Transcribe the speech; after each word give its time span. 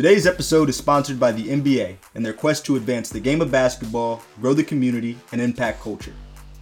Today's 0.00 0.26
episode 0.26 0.70
is 0.70 0.78
sponsored 0.78 1.20
by 1.20 1.30
the 1.30 1.48
NBA 1.48 1.94
and 2.14 2.24
their 2.24 2.32
quest 2.32 2.64
to 2.64 2.76
advance 2.76 3.10
the 3.10 3.20
game 3.20 3.42
of 3.42 3.50
basketball, 3.50 4.22
grow 4.40 4.54
the 4.54 4.64
community, 4.64 5.18
and 5.30 5.42
impact 5.42 5.82
culture. 5.82 6.14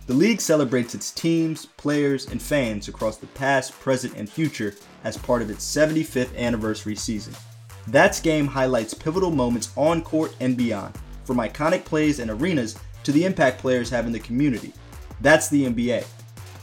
The 0.08 0.14
league 0.14 0.40
celebrates 0.40 0.92
its 0.92 1.12
teams, 1.12 1.64
players, 1.64 2.26
and 2.26 2.42
fans 2.42 2.88
across 2.88 3.16
the 3.16 3.28
past, 3.28 3.78
present, 3.78 4.16
and 4.16 4.28
future 4.28 4.74
as 5.04 5.16
part 5.16 5.40
of 5.40 5.50
its 5.50 5.64
75th 5.64 6.36
anniversary 6.36 6.96
season. 6.96 7.32
That's 7.86 8.18
Game 8.18 8.48
highlights 8.48 8.92
pivotal 8.92 9.30
moments 9.30 9.70
on 9.76 10.02
court 10.02 10.34
and 10.40 10.56
beyond, 10.56 10.98
from 11.22 11.36
iconic 11.36 11.84
plays 11.84 12.18
and 12.18 12.32
arenas 12.32 12.76
to 13.04 13.12
the 13.12 13.24
impact 13.24 13.60
players 13.60 13.88
have 13.90 14.08
in 14.08 14.12
the 14.12 14.18
community. 14.18 14.72
That's 15.20 15.48
the 15.48 15.64
NBA. 15.66 16.04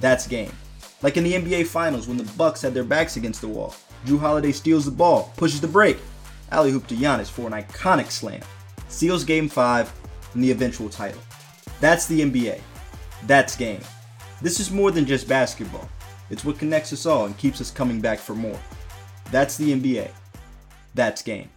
That's 0.01 0.27
Game. 0.27 0.51
Like 1.01 1.15
in 1.15 1.23
the 1.23 1.35
NBA 1.35 1.67
Finals 1.67 2.09
when 2.09 2.17
the 2.17 2.29
Bucks 2.33 2.61
had 2.61 2.73
their 2.73 2.83
backs 2.83 3.15
against 3.15 3.39
the 3.39 3.47
wall. 3.47 3.73
Jrue 4.05 4.19
Holiday 4.19 4.51
steals 4.51 4.83
the 4.83 4.91
ball, 4.91 5.31
pushes 5.37 5.61
the 5.61 5.67
break, 5.69 5.97
alley-oop 6.51 6.87
to 6.87 6.95
Giannis 6.95 7.29
for 7.29 7.47
an 7.47 7.53
iconic 7.53 8.11
slam, 8.11 8.41
seals 8.87 9.23
Game 9.23 9.49
5 9.49 9.93
and 10.33 10.43
the 10.43 10.51
eventual 10.51 10.89
title. 10.89 11.21
That's 11.79 12.05
the 12.07 12.21
NBA. 12.21 12.61
That's 13.27 13.55
game. 13.55 13.81
This 14.41 14.59
is 14.59 14.71
more 14.71 14.91
than 14.91 15.05
just 15.05 15.27
basketball. 15.27 15.89
It's 16.29 16.45
what 16.45 16.59
connects 16.59 16.93
us 16.93 17.05
all 17.05 17.25
and 17.25 17.37
keeps 17.37 17.61
us 17.61 17.71
coming 17.71 18.01
back 18.01 18.19
for 18.19 18.35
more. 18.35 18.59
That's 19.31 19.57
the 19.57 19.73
NBA. 19.73 20.11
That's 20.93 21.21
game. 21.21 21.49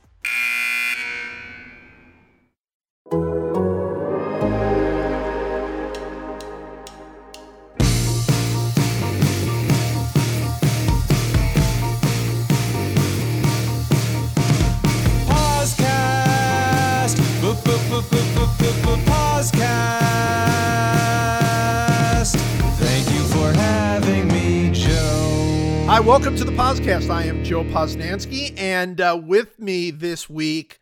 Welcome 26.08 26.34
to 26.34 26.42
the 26.42 26.52
podcast. 26.52 27.10
I 27.10 27.24
am 27.24 27.44
Joe 27.44 27.64
Posnanski, 27.64 28.58
and 28.58 28.98
uh, 28.98 29.20
with 29.22 29.58
me 29.58 29.90
this 29.90 30.28
week, 30.28 30.78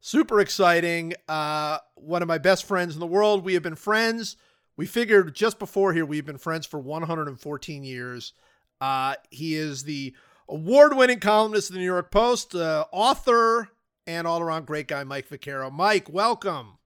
super 0.00 0.40
exciting, 0.40 1.14
uh, 1.28 1.78
one 1.94 2.22
of 2.22 2.28
my 2.28 2.38
best 2.38 2.64
friends 2.64 2.94
in 2.94 2.98
the 2.98 3.06
world. 3.06 3.44
We 3.44 3.54
have 3.54 3.62
been 3.62 3.76
friends. 3.76 4.36
We 4.76 4.84
figured 4.86 5.32
just 5.32 5.60
before 5.60 5.92
here, 5.92 6.04
we've 6.04 6.26
been 6.26 6.38
friends 6.38 6.66
for 6.66 6.80
114 6.80 7.84
years. 7.84 8.32
Uh, 8.80 9.14
he 9.30 9.54
is 9.54 9.84
the 9.84 10.16
award 10.48 10.96
winning 10.96 11.20
columnist 11.20 11.70
of 11.70 11.74
the 11.74 11.78
New 11.78 11.86
York 11.86 12.10
Post, 12.10 12.56
uh, 12.56 12.84
author, 12.90 13.68
and 14.08 14.26
all 14.26 14.40
around 14.40 14.66
great 14.66 14.88
guy, 14.88 15.04
Mike 15.04 15.28
Vaccaro. 15.28 15.70
Mike, 15.70 16.12
welcome. 16.12 16.78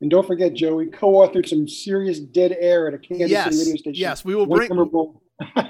And 0.00 0.10
don't 0.10 0.26
forget, 0.26 0.54
Joe, 0.54 0.76
we 0.76 0.86
co-authored 0.86 1.46
some 1.46 1.68
serious 1.68 2.20
dead 2.20 2.56
air 2.58 2.88
at 2.88 2.94
a 2.94 2.98
Kansas 2.98 3.30
Yes, 3.30 3.44
City 3.54 3.58
radio 3.58 3.76
station. 3.76 4.00
yes, 4.00 4.24
we 4.24 4.34
will 4.34 4.46
One 4.46 4.66
bring- 4.66 5.14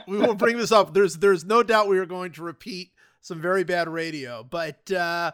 we 0.07 0.19
will 0.19 0.35
bring 0.35 0.57
this 0.57 0.73
up. 0.73 0.95
There's 0.95 1.19
there's 1.19 1.45
no 1.45 1.63
doubt 1.63 1.89
we 1.89 1.99
are 1.99 2.07
going 2.07 2.33
to 2.33 2.43
repeat 2.43 2.93
some 3.21 3.41
very 3.41 3.65
bad 3.65 3.89
radio, 3.89 4.43
but 4.43 4.91
uh, 4.91 5.33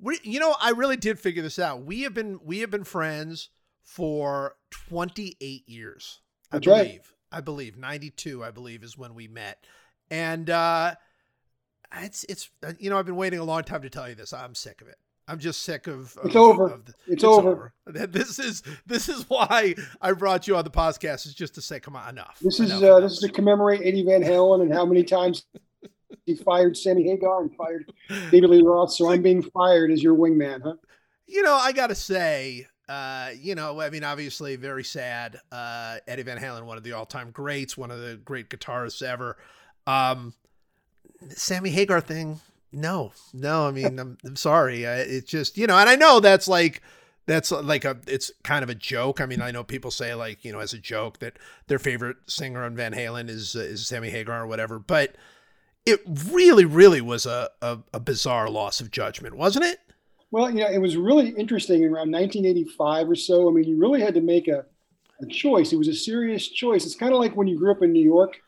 we 0.00 0.18
you 0.22 0.40
know 0.40 0.54
I 0.60 0.70
really 0.70 0.96
did 0.96 1.18
figure 1.18 1.42
this 1.42 1.58
out. 1.58 1.84
We 1.84 2.02
have 2.02 2.14
been 2.14 2.40
we 2.44 2.60
have 2.60 2.70
been 2.70 2.84
friends 2.84 3.50
for 3.82 4.56
28 4.70 5.68
years. 5.68 6.20
I 6.50 6.56
That's 6.56 6.66
right. 6.66 6.86
believe. 6.86 7.14
I 7.30 7.40
believe 7.40 7.76
92. 7.76 8.44
I 8.44 8.50
believe 8.50 8.82
is 8.82 8.98
when 8.98 9.14
we 9.14 9.26
met, 9.26 9.64
and 10.10 10.48
uh, 10.50 10.94
it's 11.98 12.24
it's 12.24 12.50
you 12.78 12.90
know 12.90 12.98
I've 12.98 13.06
been 13.06 13.16
waiting 13.16 13.38
a 13.38 13.44
long 13.44 13.64
time 13.64 13.82
to 13.82 13.90
tell 13.90 14.08
you 14.08 14.14
this. 14.14 14.32
I'm 14.32 14.54
sick 14.54 14.80
of 14.80 14.88
it. 14.88 14.98
I'm 15.28 15.38
just 15.38 15.62
sick 15.62 15.86
of. 15.86 16.16
It's 16.24 16.34
of- 16.34 16.36
over. 16.36 16.66
of 16.70 16.84
the- 16.84 16.94
It's 17.06 17.24
over. 17.24 17.72
This 17.86 18.38
is 18.38 18.62
this 18.86 19.08
is 19.08 19.28
why 19.28 19.74
I 20.00 20.12
brought 20.12 20.46
you 20.48 20.56
on 20.56 20.64
the 20.64 20.70
podcast 20.70 21.26
is 21.26 21.34
just 21.34 21.54
to 21.54 21.62
say, 21.62 21.80
come 21.80 21.96
on, 21.96 22.08
enough. 22.08 22.38
This 22.40 22.60
is 22.60 22.70
Enough, 22.70 22.82
uh, 22.82 22.86
enough. 22.96 23.02
this 23.02 23.12
is 23.12 23.18
to 23.20 23.28
commemorate 23.30 23.80
Eddie 23.84 24.04
Van 24.04 24.22
Halen 24.22 24.62
and 24.62 24.72
how 24.72 24.84
many 24.84 25.04
times 25.04 25.46
he 26.26 26.34
fired 26.36 26.76
Sammy 26.76 27.04
Hagar 27.04 27.42
and 27.42 27.54
fired 27.56 27.90
David 28.30 28.50
Lee 28.50 28.62
Roth. 28.62 28.92
So 28.92 29.10
I'm 29.10 29.22
being 29.22 29.42
fired 29.42 29.90
as 29.90 30.02
your 30.02 30.14
wingman, 30.16 30.62
huh? 30.62 30.74
you 31.26 31.42
know, 31.42 31.54
I 31.54 31.72
gotta 31.72 31.94
say, 31.94 32.66
uh, 32.88 33.30
you 33.38 33.54
know, 33.54 33.80
I 33.80 33.90
mean, 33.90 34.04
obviously, 34.04 34.56
very 34.56 34.84
sad. 34.84 35.38
Uh, 35.50 35.98
Eddie 36.06 36.24
Van 36.24 36.38
Halen, 36.38 36.64
one 36.64 36.76
of 36.76 36.82
the 36.84 36.92
all-time 36.92 37.30
greats, 37.30 37.76
one 37.76 37.90
of 37.90 38.00
the 38.00 38.16
great 38.24 38.50
guitarists 38.50 39.02
ever. 39.02 39.36
Um, 39.86 40.34
Sammy 41.30 41.70
Hagar 41.70 42.00
thing, 42.00 42.40
no, 42.72 43.12
no. 43.32 43.68
I 43.68 43.70
mean, 43.70 43.98
I'm, 43.98 44.18
I'm 44.24 44.36
sorry. 44.36 44.84
It's 44.84 45.30
just, 45.30 45.56
you 45.56 45.66
know, 45.66 45.78
and 45.78 45.88
I 45.88 45.96
know 45.96 46.20
that's 46.20 46.48
like. 46.48 46.82
That's 47.24 47.52
like 47.52 47.84
a, 47.84 47.98
it's 48.08 48.32
kind 48.42 48.64
of 48.64 48.68
a 48.68 48.74
joke. 48.74 49.20
I 49.20 49.26
mean, 49.26 49.40
I 49.40 49.52
know 49.52 49.62
people 49.62 49.92
say 49.92 50.12
like, 50.12 50.44
you 50.44 50.50
know, 50.50 50.58
as 50.58 50.72
a 50.72 50.78
joke 50.78 51.20
that 51.20 51.38
their 51.68 51.78
favorite 51.78 52.16
singer 52.26 52.64
on 52.64 52.74
Van 52.74 52.92
Halen 52.92 53.28
is 53.28 53.54
uh, 53.54 53.60
is 53.60 53.86
Sammy 53.86 54.10
Hagar 54.10 54.42
or 54.42 54.46
whatever, 54.48 54.80
but 54.80 55.14
it 55.86 56.00
really, 56.06 56.64
really 56.64 57.00
was 57.00 57.26
a, 57.26 57.50
a, 57.60 57.78
a 57.94 58.00
bizarre 58.00 58.48
loss 58.50 58.80
of 58.80 58.90
judgment, 58.90 59.36
wasn't 59.36 59.64
it? 59.64 59.80
Well, 60.30 60.50
you 60.50 60.60
know, 60.60 60.68
it 60.70 60.78
was 60.78 60.96
really 60.96 61.28
interesting 61.30 61.84
around 61.84 62.10
1985 62.10 63.10
or 63.10 63.14
so. 63.14 63.48
I 63.48 63.52
mean, 63.52 63.64
you 63.64 63.78
really 63.78 64.00
had 64.00 64.14
to 64.14 64.20
make 64.20 64.48
a, 64.48 64.64
a 65.20 65.26
choice. 65.26 65.72
It 65.72 65.76
was 65.76 65.88
a 65.88 65.94
serious 65.94 66.48
choice. 66.48 66.86
It's 66.86 66.94
kind 66.94 67.12
of 67.12 67.20
like 67.20 67.36
when 67.36 67.46
you 67.46 67.58
grew 67.58 67.70
up 67.70 67.82
in 67.82 67.92
New 67.92 68.02
York 68.02 68.40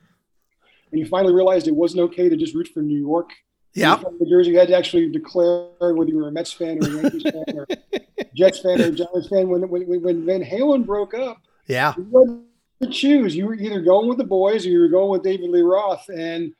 and 0.90 0.98
you 0.98 1.06
finally 1.06 1.34
realized 1.34 1.68
it 1.68 1.74
wasn't 1.74 2.02
okay 2.02 2.28
to 2.28 2.36
just 2.36 2.54
root 2.54 2.68
for 2.68 2.80
New 2.80 2.98
York. 2.98 3.30
Yeah. 3.74 4.00
New 4.20 4.28
Jersey, 4.30 4.52
you 4.52 4.58
had 4.58 4.68
to 4.68 4.76
actually 4.76 5.10
declare 5.10 5.66
whether 5.80 6.08
you 6.10 6.16
were 6.18 6.28
a 6.28 6.32
Mets 6.32 6.52
fan 6.52 6.78
or 6.84 6.88
a 6.88 7.02
Yankees 7.02 7.22
fan 7.32 7.44
or 7.58 7.66
Jets 8.34 8.60
fan 8.60 8.80
or 8.80 8.90
Giants 8.92 9.28
fan. 9.28 9.48
When, 9.48 9.68
when, 9.68 10.02
when 10.02 10.24
Van 10.24 10.44
Halen 10.44 10.86
broke 10.86 11.14
up, 11.14 11.38
Yeah. 11.66 11.94
you 11.96 12.46
had 12.80 12.88
to 12.88 12.94
choose. 12.94 13.34
You 13.34 13.46
were 13.46 13.54
either 13.54 13.80
going 13.80 14.08
with 14.08 14.18
the 14.18 14.24
boys 14.24 14.64
or 14.64 14.68
you 14.70 14.78
were 14.80 14.88
going 14.88 15.10
with 15.10 15.22
David 15.24 15.50
Lee 15.50 15.62
Roth. 15.62 16.08
And 16.08 16.52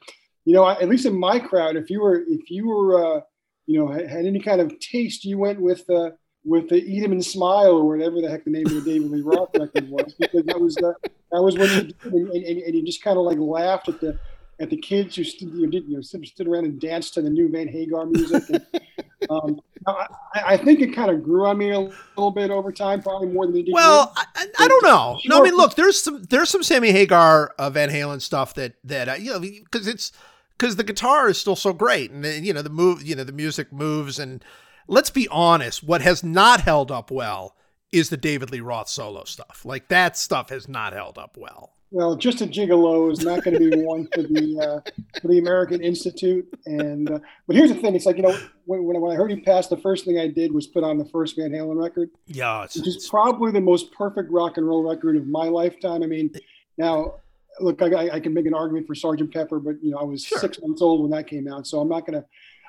you 0.45 0.53
know, 0.55 0.65
I- 0.65 0.81
at 0.81 0.89
least 0.89 1.07
in 1.07 1.19
my 1.19 1.39
crowd, 1.39 1.77
if 1.77 1.89
you 1.89 2.01
were 2.03 2.25
if 2.29 2.51
you 2.51 2.67
were 2.69 3.17
uh, 3.17 3.21
you 3.67 3.79
know 3.79 3.89
had, 3.93 4.27
any 4.27 4.41
kind 4.41 4.61
of 4.61 4.79
taste, 4.81 5.25
you 5.25 5.39
went 5.39 5.61
with 5.61 5.89
uh, 5.89 6.11
with 6.45 6.69
the 6.69 6.77
Eat 6.77 7.03
'em 7.05 7.13
and 7.13 7.25
Smile 7.25 7.77
or 7.79 7.87
whatever 7.89 8.21
the 8.21 8.29
heck 8.29 8.45
the 8.45 8.51
name 8.51 8.67
of 8.67 8.75
the 8.75 8.81
David 8.83 9.11
Lee 9.11 9.23
Roth 9.23 9.49
record 9.59 9.89
was, 9.89 10.15
because 10.19 10.45
that 10.45 10.61
was 10.61 10.77
uh, 10.79 10.93
that 11.33 11.43
was 11.43 11.57
when 11.57 11.71
you 11.71 11.81
did, 11.85 11.95
and, 12.13 12.29
and, 12.31 12.59
and 12.63 12.75
you 12.75 12.85
just 12.85 13.03
kind 13.03 13.17
of 13.17 13.25
like 13.25 13.39
laughed 13.39 13.89
at 13.89 14.01
the 14.01 14.19
at 14.61 14.71
the 14.71 14.77
kids 14.77 15.17
who 15.17 15.25
stood, 15.25 15.53
you 15.53 15.63
know, 15.63 15.71
did, 15.71 15.89
you 15.89 15.97
know, 15.97 16.01
stood, 16.01 16.47
around 16.47 16.65
and 16.65 16.81
danced 16.81 17.15
to 17.15 17.23
the 17.23 17.31
new 17.31 17.49
Van 17.49 17.69
Hagar 17.69 18.07
music. 18.07 18.43
And, 18.49 18.63
um, 19.31 19.61
I, 19.87 20.07
I 20.35 20.57
think 20.57 20.81
it 20.81 20.95
kind 20.95 21.11
of 21.11 21.23
grew 21.23 21.47
on 21.47 21.59
me 21.59 21.71
a 21.71 21.81
little 21.81 22.31
bit 22.31 22.51
over 22.51 22.73
time, 22.73 23.03
probably 23.03 23.29
more 23.29 23.47
than 23.47 23.57
it 23.57 23.67
did. 23.67 23.75
Well. 23.75 24.13
I, 24.17 24.25
I- 24.59 24.69
don't 24.69 24.85
know. 24.85 25.21
No, 25.27 25.41
I 25.41 25.43
mean, 25.43 25.57
look, 25.57 25.75
there's 25.75 26.01
some 26.01 26.23
there's 26.25 26.49
some 26.49 26.63
Sammy 26.63 26.91
Hagar 26.91 27.55
uh, 27.59 27.71
Van 27.71 27.91
Halen 27.91 28.21
stuff 28.21 28.55
that 28.55 28.75
that 28.85 29.09
uh, 29.09 29.15
you 29.15 29.33
know 29.33 29.41
because 29.41 29.87
it's 29.87 30.13
because 30.57 30.77
the 30.77 30.85
guitar 30.85 31.29
is 31.29 31.39
still 31.39 31.57
so 31.57 31.73
great 31.73 32.11
and 32.11 32.25
you 32.47 32.53
know 32.53 32.63
the 32.63 32.71
move 32.71 33.03
you 33.03 33.15
know 33.15 33.25
the 33.25 33.33
music 33.33 33.73
moves 33.73 34.19
and 34.19 34.45
let's 34.87 35.11
be 35.11 35.29
honest, 35.29 35.83
what 35.83 36.03
has 36.03 36.23
not 36.23 36.61
held 36.61 36.91
up 36.91 37.11
well 37.11 37.57
is 37.93 38.11
the 38.11 38.17
David 38.17 38.51
Lee 38.51 38.61
Roth 38.61 38.89
solo 38.89 39.25
stuff. 39.25 39.63
Like 39.65 39.89
that 39.89 40.17
stuff 40.17 40.51
has 40.51 40.69
not 40.69 40.93
held 40.93 41.19
up 41.19 41.37
well. 41.39 41.73
Well, 41.95 42.17
just 42.17 42.41
a 42.41 42.47
gigolo 42.47 43.13
is 43.13 43.21
not 43.25 43.45
going 43.45 43.57
to 43.57 43.71
be 43.71 43.77
one 43.85 44.09
for 44.13 44.23
the 44.25 44.59
uh, 44.85 44.91
for 45.23 45.29
the 45.29 45.39
American 45.39 45.81
Institute. 45.81 46.45
And 46.67 47.09
uh, 47.09 47.21
but 47.47 47.55
here's 47.55 47.69
the 47.73 47.77
thing: 47.77 47.95
it's 47.95 48.05
like 48.05 48.17
you 48.17 48.25
know 48.25 48.37
when, 48.65 48.83
when 48.83 49.13
I- 49.13 49.15
heard 49.15 49.31
he 49.31 49.39
passed, 49.41 49.71
the 49.71 49.77
first 49.77 50.05
thing 50.05 50.19
I 50.19 50.27
did 50.27 50.53
was 50.53 50.67
put 50.67 50.83
on 50.83 50.99
the 50.99 51.05
first 51.05 51.37
Van 51.37 51.51
Halen 51.53 51.81
record, 51.81 52.11
Yeah, 52.27 52.65
it's, 52.65 52.77
which 52.77 52.89
is 52.89 53.07
probably 53.09 53.53
the 53.53 53.61
most 53.61 53.93
perfect 53.93 54.33
rock 54.33 54.57
and 54.57 54.67
roll 54.67 54.83
record 54.83 55.15
of 55.17 55.29
my 55.29 55.45
lifetime. 55.47 56.03
I 56.03 56.07
mean, 56.07 56.33
now 56.79 57.15
look, 57.61 57.81
I, 57.81 58.11
I 58.11 58.19
can 58.19 58.35
make 58.35 58.47
an 58.47 58.55
argument 58.55 58.89
for 58.89 58.97
Sergeant 58.97 59.33
Pepper, 59.33 59.61
but 59.61 59.77
you 59.81 59.93
know 59.93 59.99
I 59.99 60.05
was 60.05 60.25
Sure. 60.25 60.41
six 60.41 60.59
months 60.61 60.83
old 60.83 61.01
when 61.03 61.13
that 61.13 61.29
came 61.29 61.47
out, 61.47 61.65
so 61.69 61.79
I'm 61.79 61.89
not 61.89 62.07
gonna 62.07 62.25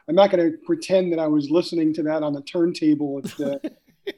I'm 0.08 0.14
not 0.14 0.30
gonna 0.30 0.52
pretend 0.68 1.12
that 1.14 1.20
I 1.20 1.26
was 1.26 1.50
listening 1.50 1.96
to 1.96 2.04
that 2.04 2.22
on 2.22 2.34
the 2.34 2.44
turntable 2.44 3.22
at, 3.26 3.42
uh, 3.42 3.58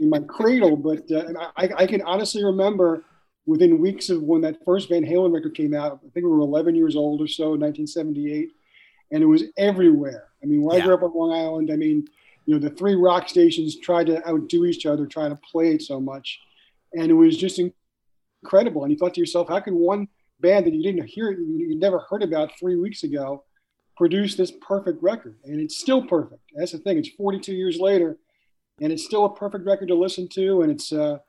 in 0.02 0.10
my 0.10 0.20
cradle. 0.20 0.76
But 0.76 1.10
uh, 1.10 1.32
I, 1.56 1.70
I 1.78 1.88
can 1.88 2.02
honestly 2.02 2.44
remember 2.44 3.06
within 3.48 3.80
weeks 3.80 4.10
of 4.10 4.22
when 4.22 4.42
that 4.42 4.64
first 4.64 4.90
Van 4.90 5.04
Halen 5.04 5.34
record 5.34 5.56
came 5.56 5.74
out, 5.74 6.02
I 6.06 6.10
think 6.10 6.26
we 6.26 6.30
were 6.32 6.42
11 6.42 6.76
years 6.76 6.96
old 6.96 7.22
or 7.22 7.28
so, 7.28 7.52
1978, 7.52 8.52
and 9.12 9.24
it 9.24 9.26
was 9.26 9.46
everywhere. 9.58 10.28
I 10.44 10.46
mean, 10.46 10.62
where 10.62 10.78
Yeah. 10.78 10.84
I 10.84 10.86
grew 10.86 10.96
up 10.96 11.04
on 11.04 11.16
Long 11.16 11.32
Island, 11.32 11.72
I 11.72 11.78
mean, 11.78 12.06
you 12.46 12.54
know, 12.54 12.60
the 12.60 12.70
three 12.76 12.96
rock 12.96 13.28
stations 13.30 13.78
tried 13.78 14.08
to 14.08 14.26
outdo 14.28 14.66
each 14.66 14.86
other, 14.86 15.06
trying 15.08 15.32
to 15.32 15.42
play 15.50 15.74
it 15.74 15.82
so 15.82 16.00
much, 16.00 16.40
and 16.94 17.10
it 17.10 17.14
was 17.14 17.38
just 17.38 17.60
incredible. 18.44 18.84
And 18.84 18.92
you 18.92 18.98
thought 18.98 19.14
to 19.16 19.20
yourself, 19.20 19.48
how 19.48 19.62
can 19.62 19.76
one 19.76 20.10
band 20.42 20.66
that 20.66 20.74
you 20.74 20.84
didn't 20.84 21.08
hear, 21.08 21.32
you 21.32 21.46
you 21.70 21.80
never 21.80 22.00
heard 22.00 22.24
about 22.24 22.52
three 22.60 22.76
weeks 22.76 23.04
ago, 23.04 23.44
produce 23.96 24.36
this 24.36 24.52
perfect 24.52 25.02
record? 25.02 25.38
And 25.46 25.60
it's 25.60 25.78
still 25.78 26.06
perfect. 26.06 26.42
That's 26.54 26.74
the 26.74 26.80
thing. 26.80 26.98
It's 26.98 27.10
42 27.10 27.54
years 27.54 27.80
later, 27.80 28.18
and 28.82 28.92
it's 28.94 29.06
still 29.06 29.26
a 29.26 29.34
perfect 29.36 29.66
record 29.66 29.88
to 29.88 29.96
listen 29.96 30.28
to, 30.30 30.62
and 30.62 30.72
it's 30.72 30.92
uh, 30.92 31.20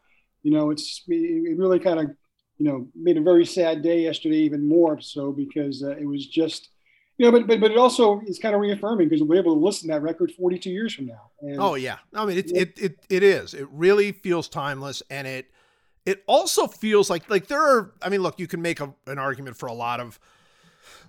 you 0.43 0.51
know, 0.51 0.71
it's 0.71 1.03
it 1.09 1.59
really 1.59 1.79
kind 1.79 2.01
of, 2.01 2.11
you 2.59 2.67
know, 2.69 2.89
made 2.95 3.17
a 3.17 3.23
very 3.23 3.47
sad 3.47 3.83
day 3.83 4.03
yesterday 4.03 4.39
even 4.39 4.69
more 4.69 5.01
so 5.01 5.33
because 5.33 5.83
uh, 5.83 5.97
it 5.97 6.07
was 6.07 6.27
just 6.27 6.71
you 7.19 7.27
know, 7.27 7.33
but, 7.33 7.49
but 7.49 7.61
but 7.61 7.71
it 7.73 7.77
also 7.77 8.21
is 8.27 8.39
kind 8.39 8.55
of 8.55 8.61
reaffirming 8.61 9.09
because 9.09 9.23
we're 9.23 9.41
able 9.41 9.55
to 9.55 9.61
listen 9.61 9.89
to 9.89 9.95
that 9.95 10.03
record 10.03 10.31
42 10.39 10.71
years 10.71 10.95
from 10.95 11.07
now. 11.07 11.31
And 11.41 11.61
Oh 11.61 11.75
yeah, 11.75 11.99
I 12.15 12.25
mean 12.25 12.39
it, 12.39 12.51
it 12.53 12.79
it 12.79 13.07
it 13.09 13.23
is. 13.23 13.55
It 13.55 13.69
really 13.73 14.13
feels 14.13 14.49
timeless, 14.49 15.03
and 15.11 15.27
it 15.27 15.51
it 16.07 16.23
also 16.27 16.67
feels 16.69 17.11
like 17.11 17.29
like 17.29 17.49
there 17.49 17.61
are. 17.61 17.93
I 18.01 18.09
mean, 18.09 18.23
look, 18.23 18.39
you 18.39 18.47
can 18.47 18.63
make 18.63 18.81
a, 18.81 18.95
an 19.07 19.19
argument 19.19 19.57
for 19.57 19.67
a 19.67 19.73
lot 19.73 19.99
of 19.99 20.21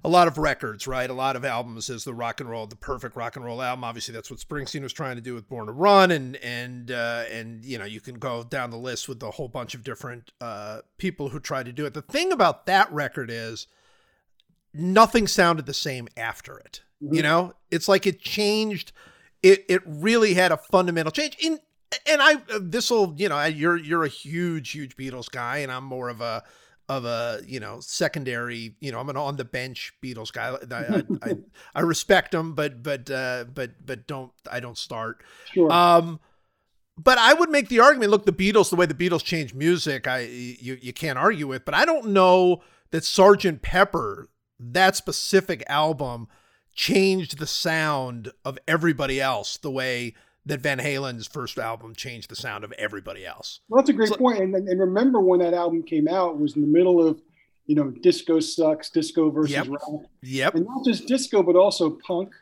a 0.04 0.10
lot 0.10 0.28
of 0.28 0.38
records, 0.38 0.88
right? 0.88 1.10
A 1.10 1.14
lot 1.14 1.36
of 1.36 1.44
albums 1.44 1.90
as 1.90 2.04
the 2.04 2.14
rock 2.14 2.40
and 2.40 2.50
roll, 2.50 2.68
the 2.68 2.76
perfect 2.76 3.16
rock 3.16 3.36
and 3.36 3.46
roll 3.46 3.62
album. 3.62 3.84
Obviously, 3.84 4.14
that's 4.14 4.30
what 4.32 4.40
Springsteen 4.40 4.82
was 4.82 4.94
trying 4.94 5.16
to 5.16 5.22
do 5.22 5.34
with 5.34 5.48
Born 5.48 5.68
to 5.68 5.72
Run, 5.72 6.12
and 6.12 6.36
and 6.38 6.92
uh, 6.92 7.24
and 7.32 7.64
you 7.64 7.78
know 7.78 7.86
you 7.86 8.02
can 8.02 8.16
go 8.16 8.44
down 8.44 8.70
the 8.70 8.78
list 8.78 9.08
with 9.08 9.22
a 9.24 9.32
whole 9.32 9.48
bunch 9.48 9.76
of 9.76 9.84
different 9.84 10.32
uh, 10.42 10.80
people 10.98 11.30
who 11.30 11.40
tried 11.40 11.66
to 11.66 11.72
do 11.72 11.86
it. 11.86 11.94
The 11.94 12.02
thing 12.02 12.32
about 12.32 12.66
that 12.66 12.92
record 12.92 13.30
is 13.30 13.68
nothing 14.74 15.28
sounded 15.28 15.66
the 15.66 15.74
same 15.74 16.08
after 16.16 16.58
it. 16.58 16.82
You 17.02 17.22
know, 17.22 17.54
it's 17.72 17.88
like 17.88 18.06
it 18.06 18.20
changed. 18.20 18.92
It 19.42 19.66
it 19.70 19.82
really 19.86 20.34
had 20.34 20.52
a 20.52 20.58
fundamental 20.58 21.12
change. 21.12 21.38
In 21.40 21.60
and 22.06 22.22
I 22.22 22.36
this 22.60 22.92
will 22.92 23.16
you 23.18 23.30
know 23.30 23.44
you're 23.46 23.78
you're 23.78 24.04
a 24.04 24.10
huge 24.10 24.72
huge 24.72 24.98
Beatles 24.98 25.30
guy, 25.32 25.58
and 25.58 25.72
I'm 25.72 25.86
more 25.86 26.10
of 26.10 26.22
a 26.22 26.44
of 26.90 27.06
a 27.06 27.42
you 27.46 27.60
know 27.60 27.80
secondary 27.80 28.76
you 28.82 28.92
know 28.92 29.00
I'm 29.00 29.08
an 29.10 29.16
on 29.16 29.38
the 29.38 29.46
bench 29.46 29.94
Beatles 30.04 30.34
guy. 30.34 30.58
I 30.72 30.98
I, 30.98 31.04
I, 31.32 31.38
I 31.76 31.82
respect 31.82 32.32
them, 32.32 32.56
but 32.56 32.84
but 32.84 33.10
uh, 33.10 33.46
but 33.54 33.86
but 33.86 34.08
don't 34.08 34.32
I 34.52 34.60
don't 34.60 34.78
start. 34.78 35.24
sure. 35.54 35.72
Um, 35.72 36.20
but 36.98 37.18
I 37.18 37.34
would 37.34 37.50
make 37.50 37.70
the 37.70 37.80
argument. 37.80 38.12
Look, 38.12 38.26
the 38.26 38.34
Beatles, 38.34 38.70
the 38.70 38.76
way 38.76 38.86
the 38.86 38.94
Beatles 38.94 39.24
changed 39.24 39.56
music, 39.56 40.08
I 40.08 40.22
you 40.22 40.78
you 40.82 40.92
can't 40.92 41.18
argue 41.18 41.48
with. 41.48 41.64
But 41.64 41.76
I 41.76 41.86
don't 41.86 42.08
know 42.08 42.62
that 42.92 43.06
Sergeant 43.06 43.62
Pepper, 43.62 44.30
that 44.60 44.96
specific 44.96 45.64
album, 45.68 46.28
changed 46.74 47.38
the 47.38 47.48
sound 47.48 48.32
of 48.44 48.58
everybody 48.68 49.22
else 49.22 49.58
the 49.58 49.72
way 49.72 50.16
that 50.50 50.62
Van 50.62 50.80
Halen's 50.80 51.28
first 51.28 51.58
album 51.58 51.96
changed 51.96 52.30
the 52.30 52.36
sound 52.36 52.64
of 52.64 52.72
everybody 52.74 53.26
else. 53.26 53.62
Well, 53.70 53.82
that's 53.82 53.90
a 53.90 53.94
great 53.94 54.10
So- 54.10 54.18
point. 54.18 54.40
And, 54.40 54.54
and 54.56 54.80
remember 54.80 55.20
when 55.22 55.40
that 55.40 55.54
album 55.54 55.84
came 55.84 56.08
out 56.08 56.32
it 56.32 56.38
was 56.40 56.56
in 56.56 56.62
the 56.62 56.68
middle 56.68 57.06
of, 57.06 57.22
you 57.66 57.76
know, 57.76 57.90
disco 57.92 58.40
sucks, 58.40 58.90
disco 58.90 59.30
versus 59.30 59.52
Yep. 59.52 59.68
rock, 59.70 60.04
Yep. 60.24 60.56
and 60.56 60.66
not 60.66 60.84
just 60.86 61.08
disco 61.08 61.42
but 61.44 61.56
also 61.56 61.98
punk. 62.06 62.34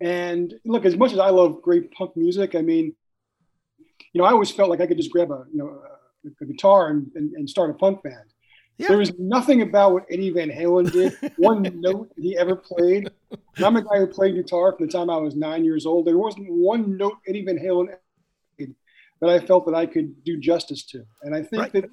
And 0.00 0.54
look, 0.64 0.84
as 0.84 0.96
much 0.96 1.12
as 1.12 1.18
I 1.18 1.30
love 1.30 1.60
great 1.62 1.90
punk 1.92 2.16
music, 2.16 2.54
I 2.54 2.62
mean, 2.62 2.94
you 4.12 4.20
know, 4.20 4.24
I 4.24 4.30
always 4.32 4.50
felt 4.50 4.70
like 4.70 4.80
I 4.80 4.86
could 4.86 4.96
just 4.96 5.10
grab 5.12 5.30
a 5.30 5.44
you 5.52 5.58
know 5.58 5.82
a, 6.26 6.28
a 6.42 6.46
guitar 6.46 6.88
and, 6.88 7.10
and, 7.14 7.32
and 7.34 7.48
start 7.48 7.70
a 7.70 7.74
punk 7.74 8.02
band. 8.02 8.32
Yeah. 8.80 8.88
There 8.88 8.98
was 8.98 9.12
nothing 9.18 9.62
about 9.62 9.92
what 9.92 10.06
Eddie 10.10 10.30
Van 10.30 10.48
Halen 10.50 10.90
did, 10.90 11.12
one 11.36 11.62
note 11.80 12.10
he 12.16 12.36
ever 12.36 12.56
played. 12.56 13.10
And 13.56 13.64
I'm 13.66 13.76
a 13.76 13.82
guy 13.82 13.98
who 13.98 14.06
played 14.06 14.34
guitar 14.34 14.74
from 14.76 14.86
the 14.86 14.92
time 14.92 15.10
I 15.10 15.16
was 15.18 15.36
nine 15.36 15.64
years 15.64 15.84
old. 15.86 16.06
There 16.06 16.16
wasn't 16.18 16.50
one 16.50 16.96
note 16.96 17.18
Eddie 17.28 17.44
Van 17.44 17.58
Halen 17.58 17.88
played 18.56 18.74
that 19.20 19.28
I 19.30 19.38
felt 19.38 19.66
that 19.66 19.74
I 19.74 19.84
could 19.86 20.24
do 20.24 20.38
justice 20.38 20.84
to. 20.86 21.04
And 21.22 21.34
I 21.34 21.42
think 21.42 21.62
Right. 21.62 21.72
that, 21.72 21.90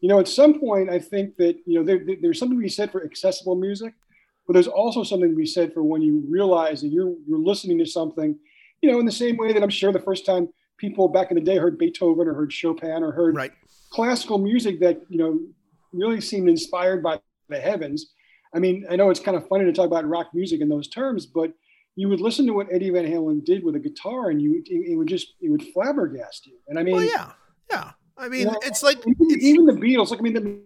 you 0.00 0.08
know, 0.08 0.18
at 0.18 0.26
some 0.28 0.58
point, 0.58 0.90
I 0.90 0.98
think 0.98 1.36
that, 1.36 1.56
you 1.66 1.78
know, 1.78 1.84
there, 1.84 2.04
there- 2.04 2.16
there's 2.20 2.38
something 2.38 2.58
to 2.58 2.62
be 2.62 2.68
said 2.68 2.90
for 2.90 3.04
accessible 3.04 3.54
music, 3.54 3.94
but 4.46 4.54
there's 4.54 4.66
also 4.66 5.04
something 5.04 5.30
to 5.30 5.36
be 5.36 5.46
said 5.46 5.72
for 5.72 5.82
when 5.84 6.02
you 6.02 6.24
realize 6.28 6.80
that 6.80 6.88
you're, 6.88 7.14
you're 7.28 7.38
listening 7.38 7.78
to 7.78 7.86
something, 7.86 8.36
you 8.82 8.90
know, 8.90 8.98
in 8.98 9.06
the 9.06 9.12
same 9.12 9.36
way 9.36 9.52
that 9.52 9.62
I'm 9.62 9.70
sure 9.70 9.92
the 9.92 10.00
first 10.00 10.26
time 10.26 10.48
people 10.78 11.06
back 11.08 11.30
in 11.30 11.36
the 11.36 11.40
day 11.40 11.58
heard 11.58 11.78
Beethoven 11.78 12.26
or 12.26 12.34
heard 12.34 12.52
Chopin 12.52 13.02
or 13.04 13.12
heard 13.12 13.36
Right. 13.36 13.52
classical 13.90 14.38
music 14.38 14.80
that 14.80 15.00
you 15.08 15.18
know 15.18 15.40
really 15.92 16.20
seemed 16.20 16.48
inspired 16.48 17.02
by 17.02 17.20
the 17.48 17.58
heavens. 17.58 18.12
I 18.54 18.58
mean, 18.58 18.86
I 18.90 18.96
know 18.96 19.10
it's 19.10 19.20
kind 19.20 19.36
of 19.36 19.46
funny 19.48 19.64
to 19.64 19.72
talk 19.72 19.86
about 19.86 20.08
rock 20.08 20.28
music 20.34 20.60
in 20.60 20.68
those 20.68 20.88
terms, 20.88 21.26
but 21.26 21.52
you 21.96 22.08
would 22.08 22.20
listen 22.20 22.46
to 22.46 22.52
what 22.52 22.72
Eddie 22.72 22.90
Van 22.90 23.04
Halen 23.04 23.44
did 23.44 23.64
with 23.64 23.74
a 23.74 23.78
guitar, 23.78 24.30
and 24.30 24.40
you 24.40 24.62
it, 24.64 24.92
it 24.92 24.96
would 24.96 25.08
just 25.08 25.34
it 25.40 25.50
would 25.50 25.64
flabbergast 25.74 26.46
you. 26.46 26.56
And 26.68 26.78
I 26.78 26.82
mean, 26.82 26.96
Well, 26.96 27.04
yeah. 27.04 27.32
Yeah. 27.70 27.90
I 28.16 28.28
mean, 28.28 28.40
you 28.40 28.46
know, 28.46 28.58
it's 28.62 28.82
like 28.82 28.98
even, 28.98 29.14
it's, 29.20 29.44
even 29.44 29.66
the 29.66 29.72
Beatles. 29.72 30.10
Like 30.10 30.20
I 30.20 30.22
mean, 30.22 30.34
the, 30.34 30.60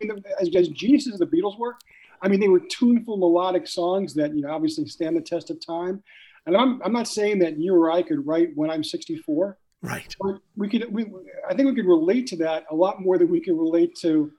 the- 0.00 0.22
as, 0.40 0.54
as 0.54 0.68
geniuses 0.68 1.14
as 1.14 1.18
the 1.18 1.26
Beatles 1.26 1.58
were, 1.58 1.76
I 2.22 2.28
mean, 2.28 2.40
they 2.40 2.48
were 2.48 2.60
tuneful, 2.60 3.16
melodic 3.16 3.66
songs 3.66 4.14
that 4.14 4.34
you 4.34 4.42
know 4.42 4.50
obviously 4.50 4.86
stand 4.86 5.16
the 5.16 5.20
test 5.20 5.50
of 5.50 5.64
time. 5.64 6.02
And 6.46 6.56
I'm 6.56 6.80
I'm 6.82 6.92
not 6.92 7.08
saying 7.08 7.40
that 7.40 7.58
you 7.58 7.74
or 7.74 7.90
I 7.90 8.02
could 8.02 8.26
write 8.26 8.50
when 8.54 8.70
I'm 8.70 8.84
64 8.84 9.58
right. 9.82 10.16
but 10.20 10.38
we 10.56 10.68
could 10.68 10.92
we 10.92 11.06
i 11.48 11.54
think 11.54 11.68
we 11.68 11.74
could 11.74 11.86
relate 11.86 12.26
to 12.26 12.36
that 12.36 12.64
a 12.70 12.74
lot 12.74 13.00
more 13.00 13.18
than 13.18 13.28
we 13.28 13.40
could 13.40 13.56
relate 13.56 13.94
to 13.94 14.30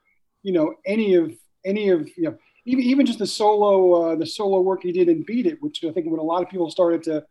you 0.44 0.51
know 0.51 0.74
any 0.86 1.16
of 1.16 1.34
any 1.66 1.89
of 1.89 2.07
you 2.18 2.24
know 2.24 2.38
even, 2.66 2.84
even 2.84 3.06
just 3.06 3.19
the 3.19 3.28
solo 3.28 4.12
uh, 4.12 4.16
the 4.16 4.25
solo 4.25 4.62
work 4.62 4.84
he 4.84 4.92
did 4.92 5.10
in 5.10 5.24
beat 5.24 5.45
it 5.45 5.62
which 5.62 5.84
i 5.84 5.92
think 5.92 6.07
when 6.07 6.19
a 6.19 6.24
lot 6.24 6.42
of 6.44 6.50
people 6.50 6.69
started 6.69 7.04
to 7.04 7.24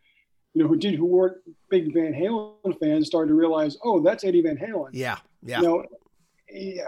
you 0.55 0.63
know 0.63 0.69
who 0.69 0.77
did 0.77 0.95
who 0.95 1.07
weren't 1.07 1.37
big 1.71 1.93
van 1.93 2.13
halen 2.13 2.79
fans 2.81 3.07
started 3.07 3.29
to 3.29 3.35
realize 3.35 3.77
oh 3.85 4.01
that's 4.01 4.25
eddie 4.25 4.43
van 4.43 4.57
halen 4.57 4.89
Yeah. 4.93 5.19
Yeah. 5.43 5.61
you 5.61 5.67
know 5.67 5.85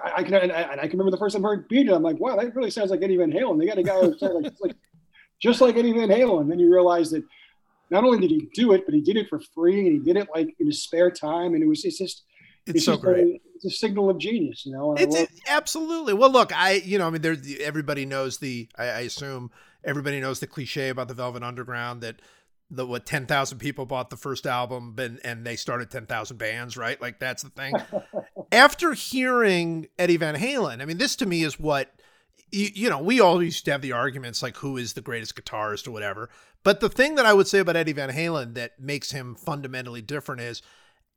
I, 0.04 0.12
I 0.18 0.22
can 0.22 0.34
and 0.34 0.52
I, 0.52 0.60
and 0.62 0.80
I 0.80 0.86
can 0.86 0.98
remember 0.98 1.10
the 1.10 1.18
first 1.18 1.34
time 1.34 1.44
I 1.44 1.48
heard 1.48 1.68
beat 1.68 1.88
it 1.88 1.92
i'm 1.92 2.02
like 2.02 2.18
wow 2.18 2.36
that 2.36 2.54
really 2.54 2.70
sounds 2.70 2.90
like 2.90 3.02
eddie 3.02 3.16
van 3.16 3.32
halen 3.32 3.58
they 3.58 3.66
got 3.66 3.78
a 3.78 3.82
guy 3.82 4.00
who 4.00 4.16
sounds 4.18 4.34
like, 4.34 4.44
just 4.44 4.62
like 4.62 4.76
just 5.40 5.60
like 5.60 5.76
eddie 5.76 5.92
van 5.92 6.08
halen 6.08 6.42
and 6.42 6.50
then 6.50 6.58
you 6.58 6.72
realize 6.72 7.10
that 7.10 7.24
not 7.90 8.04
only 8.04 8.18
did 8.18 8.30
he 8.30 8.48
do 8.52 8.72
it, 8.72 8.84
but 8.84 8.94
he 8.94 9.00
did 9.00 9.16
it 9.16 9.28
for 9.28 9.40
free, 9.54 9.80
and 9.80 9.92
he 9.92 9.98
did 9.98 10.16
it 10.16 10.28
like 10.34 10.54
in 10.60 10.66
his 10.66 10.82
spare 10.82 11.10
time, 11.10 11.54
and 11.54 11.62
it 11.62 11.66
was 11.66 11.84
it's 11.84 11.98
just 11.98 12.24
It's, 12.66 12.84
so 12.84 12.92
just 12.92 13.02
great. 13.02 13.40
It's 13.58 13.74
a 13.74 13.76
signal 13.76 14.08
of 14.08 14.18
genius, 14.18 14.64
you 14.64 14.72
know. 14.72 14.94
It's 14.94 15.14
it, 15.14 15.30
absolutely. 15.48 16.14
Well, 16.14 16.30
look, 16.30 16.56
I 16.56 16.74
you 16.74 16.98
know, 16.98 17.06
I 17.06 17.10
mean, 17.10 17.22
there 17.22 17.36
everybody 17.60 18.06
knows 18.06 18.38
the. 18.38 18.68
I, 18.78 18.84
I 18.84 19.00
assume 19.00 19.50
everybody 19.84 20.20
knows 20.20 20.40
the 20.40 20.46
cliche 20.46 20.88
about 20.88 21.08
the 21.08 21.14
Velvet 21.14 21.42
Underground 21.42 22.00
that 22.02 22.20
the 22.70 22.86
what 22.86 23.04
ten 23.04 23.26
thousand 23.26 23.58
people 23.58 23.84
bought 23.84 24.10
the 24.10 24.16
first 24.16 24.46
album 24.46 24.94
and 24.98 25.20
and 25.24 25.44
they 25.44 25.56
started 25.56 25.90
ten 25.90 26.06
thousand 26.06 26.36
bands, 26.36 26.76
right? 26.76 27.00
Like 27.00 27.18
that's 27.18 27.42
the 27.42 27.50
thing. 27.50 27.74
After 28.52 28.92
hearing 28.92 29.88
Eddie 29.98 30.16
Van 30.16 30.36
Halen, 30.36 30.80
I 30.80 30.84
mean, 30.84 30.98
this 30.98 31.16
to 31.16 31.26
me 31.26 31.42
is 31.42 31.58
what. 31.58 31.92
You, 32.50 32.68
you 32.72 32.88
know, 32.88 33.02
we 33.02 33.20
always 33.20 33.46
used 33.48 33.66
to 33.66 33.72
have 33.72 33.82
the 33.82 33.92
arguments 33.92 34.42
like 34.42 34.56
who 34.56 34.78
is 34.78 34.94
the 34.94 35.02
greatest 35.02 35.34
guitarist 35.36 35.86
or 35.86 35.90
whatever. 35.90 36.30
But 36.64 36.80
the 36.80 36.88
thing 36.88 37.16
that 37.16 37.26
I 37.26 37.34
would 37.34 37.46
say 37.46 37.58
about 37.58 37.76
Eddie 37.76 37.92
Van 37.92 38.08
Halen 38.08 38.54
that 38.54 38.80
makes 38.80 39.10
him 39.10 39.34
fundamentally 39.34 40.00
different 40.00 40.40
is 40.40 40.62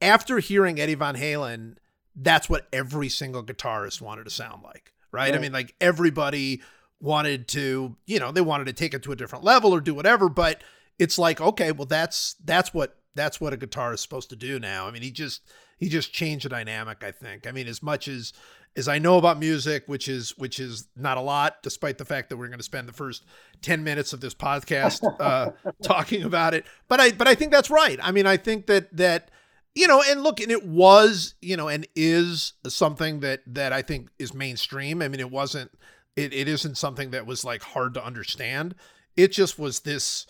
after 0.02 0.40
hearing 0.40 0.78
Eddie 0.78 0.96
Van 0.96 1.16
Halen, 1.16 1.78
that's 2.16 2.50
what 2.50 2.68
every 2.74 3.10
single 3.10 3.44
guitarist 3.44 4.02
wanted 4.02 4.26
to 4.26 4.30
sound 4.30 4.64
like, 4.64 4.94
right? 5.12 5.34
I 5.34 5.38
mean, 5.38 5.52
like 5.52 5.76
everybody 5.80 6.62
wanted 7.00 7.48
to, 7.50 7.96
you 8.06 8.20
know, 8.20 8.32
they 8.32 8.42
wanted 8.42 8.66
to 8.66 8.74
take 8.74 8.94
it 8.94 9.04
to 9.04 9.12
a 9.12 9.16
different 9.16 9.44
level 9.44 9.74
or 9.74 9.82
do 9.82 9.94
whatever, 9.94 10.30
but 10.30 10.62
it's 11.00 11.18
like, 11.18 11.42
okay, 11.42 11.72
well 11.72 11.86
that's 11.86 12.36
that's 12.44 12.74
what 12.74 12.98
that's 13.16 13.42
what 13.42 13.54
a 13.54 13.58
guitar 13.58 13.94
is 13.94 14.02
supposed 14.02 14.30
to 14.30 14.36
do 14.36 14.60
now. 14.60 14.88
I 14.88 14.92
mean, 14.92 15.02
he 15.02 15.12
just 15.12 15.42
he 15.78 15.90
just 15.90 16.14
changed 16.14 16.46
the 16.46 16.50
dynamic, 16.50 17.04
I 17.04 17.12
think. 17.12 17.48
I 17.48 17.52
mean, 17.52 17.68
as 17.68 17.82
much 17.82 18.08
as 18.08 18.34
as 18.76 18.88
I 18.88 19.00
know 19.00 19.18
about 19.18 19.38
music, 19.38 19.84
which 19.88 20.08
is 20.08 20.38
which 20.38 20.60
is 20.60 20.88
not 20.96 21.18
a 21.18 21.22
lot, 21.22 21.62
despite 21.64 21.98
the 21.98 22.06
fact 22.06 22.30
that 22.30 22.38
we're 22.38 22.48
going 22.48 22.60
to 22.60 22.64
spend 22.64 22.88
the 22.88 22.94
first 22.94 23.26
ten 23.62 23.84
minutes 23.84 24.14
of 24.14 24.22
this 24.22 24.34
podcast 24.34 25.02
uh, 25.20 25.52
talking 25.84 26.24
about 26.24 26.54
it. 26.54 26.66
But 26.88 27.00
I 27.00 27.12
but 27.12 27.28
I 27.28 27.36
think 27.36 27.52
that's 27.52 27.70
right. 27.70 28.00
I 28.02 28.12
mean, 28.12 28.26
I 28.26 28.38
think 28.38 28.68
that 28.68 28.96
that 28.96 29.32
you 29.76 29.88
know, 29.88 30.04
and 30.08 30.22
look, 30.22 30.40
and 30.40 30.52
it 30.52 30.66
was 30.66 31.36
you 31.42 31.56
know, 31.58 31.68
and 31.68 31.88
is 31.96 32.54
something 32.68 33.22
that 33.22 33.42
that 33.48 33.74
I 33.74 33.82
think 33.82 34.10
is 34.20 34.34
mainstream. 34.34 35.02
I 35.02 35.08
mean, 35.08 35.20
it 35.20 35.32
wasn't. 35.32 35.72
It, 36.16 36.34
it 36.34 36.50
isn't 36.50 36.78
something 36.78 37.12
that 37.12 37.26
was 37.26 37.46
like 37.46 37.62
hard 37.64 37.94
to 37.94 38.06
understand. 38.06 38.76
It 39.16 39.32
just 39.32 39.58
was 39.58 39.82
this 39.82 40.28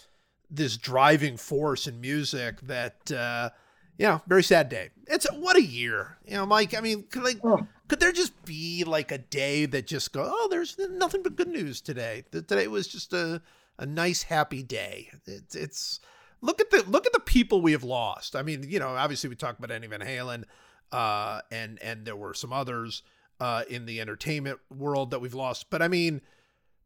this 0.49 0.77
driving 0.77 1.37
force 1.37 1.87
in 1.87 2.01
music 2.01 2.59
that 2.61 3.09
uh 3.11 3.49
you 3.97 4.05
know 4.05 4.21
very 4.27 4.43
sad 4.43 4.67
day 4.67 4.89
it's 5.07 5.25
what 5.31 5.55
a 5.55 5.61
year 5.61 6.17
you 6.25 6.35
know 6.35 6.45
mike 6.45 6.75
i 6.77 6.81
mean 6.81 7.05
could 7.09 7.23
like 7.23 7.39
Oh. 7.43 7.65
could 7.87 8.01
there 8.01 8.11
just 8.11 8.43
be 8.43 8.83
like 8.83 9.11
a 9.13 9.17
day 9.17 9.65
that 9.65 9.87
just 9.87 10.11
go 10.11 10.29
oh 10.29 10.47
there's 10.51 10.77
nothing 10.77 11.23
but 11.23 11.37
good 11.37 11.47
news 11.47 11.79
today 11.79 12.25
that 12.31 12.49
today 12.49 12.67
was 12.67 12.87
just 12.87 13.13
a 13.13 13.41
a 13.77 13.85
nice 13.85 14.23
happy 14.23 14.61
day 14.61 15.09
it's 15.25 15.55
it's 15.55 15.99
look 16.41 16.59
at 16.59 16.69
the 16.71 16.83
look 16.83 17.05
at 17.05 17.13
the 17.13 17.19
people 17.19 17.61
we 17.61 17.71
have 17.71 17.83
lost. 17.83 18.35
I 18.35 18.43
mean 18.43 18.65
you 18.67 18.79
know 18.79 18.89
obviously 18.89 19.29
we 19.29 19.35
talked 19.35 19.59
about 19.59 19.71
eddie 19.71 19.87
van 19.87 20.01
halen 20.01 20.43
uh 20.91 21.41
and 21.51 21.81
and 21.81 22.05
there 22.05 22.15
were 22.15 22.33
some 22.33 22.51
others 22.51 23.03
uh 23.39 23.63
in 23.69 23.85
the 23.85 24.01
entertainment 24.01 24.59
world 24.69 25.11
that 25.11 25.19
we've 25.19 25.33
lost. 25.33 25.69
But 25.69 25.81
i 25.81 25.87
mean 25.87 26.21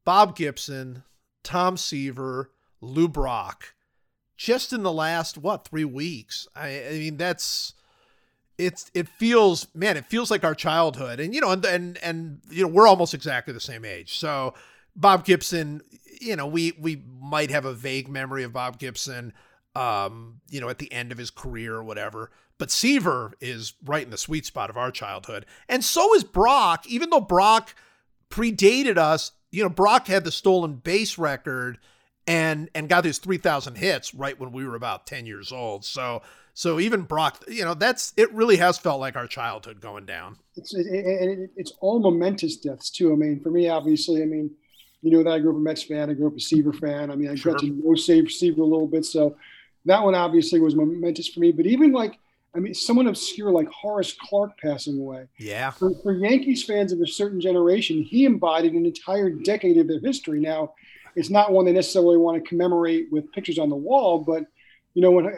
bob 0.04 0.36
gibson 0.36 1.04
tom 1.44 1.78
seaver 1.78 2.52
lou 2.82 3.08
brock 3.08 3.74
just 4.38 4.74
in 4.74 4.84
the 4.84 4.92
last 4.92 5.38
what 5.38 5.68
three 5.68 5.86
weeks? 5.86 6.48
I 6.56 6.86
i 6.88 6.92
mean 6.92 7.18
that's 7.18 7.74
it's 8.58 8.90
it 8.94 9.08
feels 9.08 9.68
man 9.74 9.98
it 9.98 10.06
feels 10.06 10.30
like 10.30 10.44
our 10.44 10.56
childhood. 10.56 11.20
And 11.20 11.34
you 11.34 11.42
know 11.42 11.52
and 11.52 11.64
and 11.66 11.98
and 12.00 12.42
you 12.50 12.64
know 12.64 12.70
we're 12.70 12.88
almost 12.88 13.14
exactly 13.14 13.54
the 13.54 13.60
same 13.60 13.86
age. 13.86 14.18
So 14.18 14.54
bob 14.96 15.26
gibson 15.26 15.82
you 16.22 16.36
know 16.36 16.48
we 16.48 16.74
we 16.80 17.04
might 17.20 17.50
have 17.50 17.66
a 17.66 17.74
vague 17.74 18.08
memory 18.08 18.44
of 18.44 18.54
bob 18.54 18.80
gibson 18.80 19.34
um 19.76 20.42
you 20.50 20.62
know 20.62 20.70
at 20.70 20.78
the 20.78 20.92
end 20.92 21.12
of 21.12 21.18
his 21.18 21.30
career 21.30 21.76
or 21.76 21.84
whatever 21.84 22.32
but 22.58 22.72
seaver 22.72 23.34
is 23.42 23.74
right 23.84 24.04
in 24.04 24.12
the 24.12 24.18
sweet 24.18 24.46
spot 24.46 24.70
of 24.70 24.78
our 24.78 24.92
childhood 24.92 25.46
and 25.68 25.84
so 25.84 26.14
is 26.16 26.24
brock 26.24 26.86
even 26.88 27.10
though 27.10 27.22
brock 27.22 27.76
predated 28.30 28.98
us 28.98 29.32
you 29.52 29.62
know 29.64 29.70
brock 29.70 30.08
had 30.08 30.24
the 30.24 30.32
stolen 30.32 30.76
base 30.76 31.18
record 31.18 31.78
and 32.28 32.70
and 32.74 32.90
got 32.90 33.06
his 33.06 33.18
3000 33.20 33.76
hits 33.76 34.14
right 34.14 34.40
when 34.40 34.52
we 34.52 34.66
were 34.66 34.76
about 34.76 35.06
10 35.06 35.26
years 35.26 35.52
old. 35.52 35.86
So 35.86 36.22
so 36.54 36.80
even 36.80 37.02
Brock, 37.02 37.44
you 37.48 37.66
know, 37.66 37.74
that's 37.74 38.14
it 38.18 38.32
really 38.34 38.58
has 38.58 38.78
felt 38.78 39.00
like 39.00 39.16
our 39.16 39.28
childhood 39.28 39.82
going 39.82 40.06
down. 40.06 40.38
It's 40.56 40.74
it, 40.74 40.88
it, 40.88 41.52
it's 41.56 41.74
all 41.82 42.00
momentous 42.00 42.58
deaths 42.58 42.90
too. 42.90 43.12
I 43.12 43.16
mean, 43.16 43.42
for 43.42 43.52
me, 43.52 43.68
obviously, 43.68 44.22
I 44.22 44.26
mean, 44.26 44.52
you 45.02 45.12
know 45.12 45.24
that 45.24 45.30
I 45.30 45.40
grew 45.40 45.52
up 45.52 45.58
a 45.58 45.60
Mets 45.60 45.84
fan, 45.84 46.10
I 46.10 46.14
grew 46.14 46.28
up 46.28 46.36
a 46.36 46.40
Seaver 46.40 46.74
fan. 46.74 47.12
I 47.12 47.16
mean, 47.16 47.30
I 47.30 47.36
sure. 47.36 47.54
got 47.54 47.62
to 47.62 47.68
know 47.68 47.96
Save 47.96 48.32
Seaver 48.32 48.62
a 48.62 48.66
little 48.66 48.88
bit, 48.88 49.06
so 49.06 49.36
that 49.86 50.04
one 50.04 50.16
obviously 50.16 50.60
was 50.60 50.76
momentous 50.76 51.28
for 51.28 51.40
me. 51.40 51.52
But 51.52 51.66
even 51.66 51.92
like, 51.92 52.20
I 52.56 52.60
mean, 52.60 52.74
someone 52.74 53.08
obscure 53.08 53.52
like 53.52 53.68
Horace 53.70 54.14
Clarke 54.14 54.58
passing 54.58 55.00
away. 55.00 55.28
Yeah. 55.38 55.72
For, 55.72 55.92
for 56.02 56.14
Yankees 56.14 56.64
fans 56.64 56.92
of 56.92 57.02
a 57.02 57.08
certain 57.08 57.40
generation, 57.40 58.02
he 58.02 58.26
embodied 58.26 58.74
an 58.74 58.86
entire 58.86 59.30
decade 59.30 59.78
of 59.78 59.88
their 59.88 60.00
history. 60.00 60.40
Now, 60.40 60.74
it's 61.16 61.30
not 61.30 61.52
one 61.52 61.66
they 61.66 61.72
necessarily 61.72 62.18
want 62.18 62.42
to 62.42 62.48
commemorate 62.48 63.12
with 63.12 63.32
pictures 63.32 63.60
on 63.60 63.70
the 63.70 63.76
wall, 63.76 64.20
but 64.20 64.46
you 64.94 65.02
know 65.02 65.12
when 65.12 65.28
I, 65.28 65.34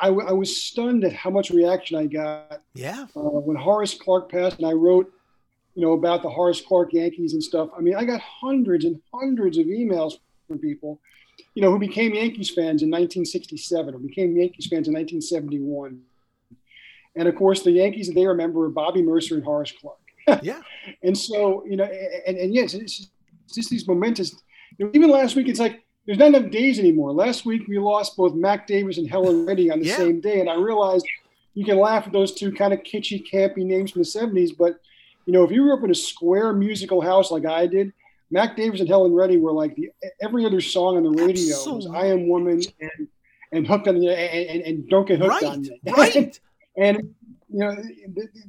I, 0.00 0.08
I 0.08 0.32
was 0.32 0.62
stunned 0.62 1.04
at 1.04 1.12
how 1.12 1.30
much 1.30 1.50
reaction 1.50 1.96
I 1.96 2.06
got. 2.06 2.62
Yeah. 2.74 3.06
Uh, 3.14 3.20
when 3.20 3.56
Horace 3.56 3.94
Clarke 3.94 4.30
passed, 4.30 4.58
and 4.58 4.66
I 4.66 4.72
wrote, 4.72 5.12
you 5.74 5.82
know, 5.82 5.92
about 5.92 6.22
the 6.22 6.28
Horace 6.28 6.60
Clarke 6.60 6.92
Yankees 6.92 7.32
and 7.32 7.42
stuff. 7.42 7.70
I 7.76 7.80
mean, 7.80 7.94
I 7.94 8.04
got 8.04 8.20
hundreds 8.20 8.84
and 8.84 9.00
hundreds 9.12 9.58
of 9.58 9.66
emails 9.66 10.14
from 10.48 10.58
people, 10.58 11.00
you 11.54 11.62
know, 11.62 11.70
who 11.70 11.78
became 11.78 12.14
Yankees 12.14 12.50
fans 12.50 12.82
in 12.82 12.90
1967 12.90 13.94
or 13.94 13.98
became 13.98 14.36
Yankees 14.36 14.66
fans 14.66 14.88
in 14.88 14.94
1971. 14.94 16.00
And 17.16 17.28
of 17.28 17.34
course, 17.34 17.62
the 17.62 17.72
Yankees 17.72 18.08
that 18.08 18.14
they 18.14 18.26
remember 18.26 18.64
are 18.64 18.70
Bobby 18.70 19.02
Murcer 19.02 19.34
and 19.34 19.44
Horace 19.44 19.72
Clarke. 19.72 20.42
yeah. 20.42 20.60
And 21.02 21.16
so, 21.16 21.64
you 21.66 21.76
know, 21.76 21.84
and, 21.84 22.36
and 22.36 22.54
yes, 22.54 22.74
it's 22.74 23.08
just 23.52 23.70
these 23.70 23.86
momentous 23.86 24.34
you 24.78 24.86
know, 24.86 24.92
even 24.94 25.10
last 25.10 25.36
week, 25.36 25.48
it's 25.48 25.60
like 25.60 25.82
there's 26.06 26.18
not 26.18 26.28
enough 26.28 26.50
days 26.50 26.78
anymore. 26.78 27.12
Last 27.12 27.44
week 27.44 27.68
we 27.68 27.78
lost 27.78 28.16
both 28.16 28.34
Mac 28.34 28.66
Davis 28.66 28.98
and 28.98 29.08
Helen 29.08 29.46
Reddy 29.46 29.70
on 29.70 29.80
the 29.80 29.86
yeah. 29.86 29.96
same 29.96 30.20
day, 30.20 30.40
and 30.40 30.48
I 30.48 30.54
realized 30.54 31.06
you 31.54 31.64
can 31.64 31.78
laugh 31.78 32.06
at 32.06 32.12
those 32.12 32.32
two 32.32 32.52
kind 32.52 32.72
of 32.72 32.80
kitschy, 32.80 33.24
campy 33.30 33.58
names 33.58 33.90
from 33.90 34.02
the 34.02 34.08
'70s, 34.08 34.56
but 34.56 34.80
you 35.26 35.32
know, 35.32 35.44
if 35.44 35.50
you 35.50 35.62
grew 35.62 35.74
up 35.74 35.84
in 35.84 35.90
a 35.90 35.94
square 35.94 36.52
musical 36.52 37.00
house 37.00 37.30
like 37.30 37.46
I 37.46 37.66
did, 37.66 37.92
Mac 38.30 38.56
Davis 38.56 38.80
and 38.80 38.88
Helen 38.88 39.12
Reddy 39.12 39.38
were 39.38 39.52
like 39.52 39.74
the 39.74 39.90
every 40.20 40.44
other 40.44 40.60
song 40.60 40.96
on 40.96 41.02
the 41.02 41.10
radio 41.10 41.54
Absolutely. 41.54 41.88
was 41.88 41.94
"I 41.94 42.06
Am 42.06 42.28
Woman" 42.28 42.62
and 42.80 43.08
and 43.52 43.66
"Hooked 43.66 43.88
on 43.88 43.98
the 43.98 44.08
and, 44.08 44.50
and, 44.50 44.62
and 44.62 44.88
Don't 44.88 45.06
Get 45.06 45.18
Hooked 45.18 45.30
right. 45.30 45.44
on 45.44 45.62
Me." 45.62 45.80
Right. 45.96 46.40
and 46.76 47.14
you 47.48 47.58
know 47.58 47.76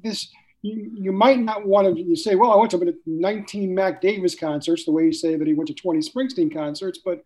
this 0.03 0.29
you, 0.61 0.91
you 0.95 1.11
might 1.11 1.39
not 1.39 1.65
want 1.65 1.95
to 1.95 1.99
you 1.99 2.15
say, 2.15 2.35
well, 2.35 2.51
I 2.51 2.55
went 2.55 2.71
to 2.71 2.93
19 3.07 3.73
Mac 3.73 3.99
Davis 3.99 4.35
concerts, 4.35 4.85
the 4.85 4.91
way 4.91 5.05
you 5.05 5.13
say 5.13 5.35
that 5.35 5.47
he 5.47 5.53
went 5.53 5.67
to 5.69 5.73
20 5.73 5.99
Springsteen 5.99 6.53
concerts, 6.53 6.99
but 7.03 7.25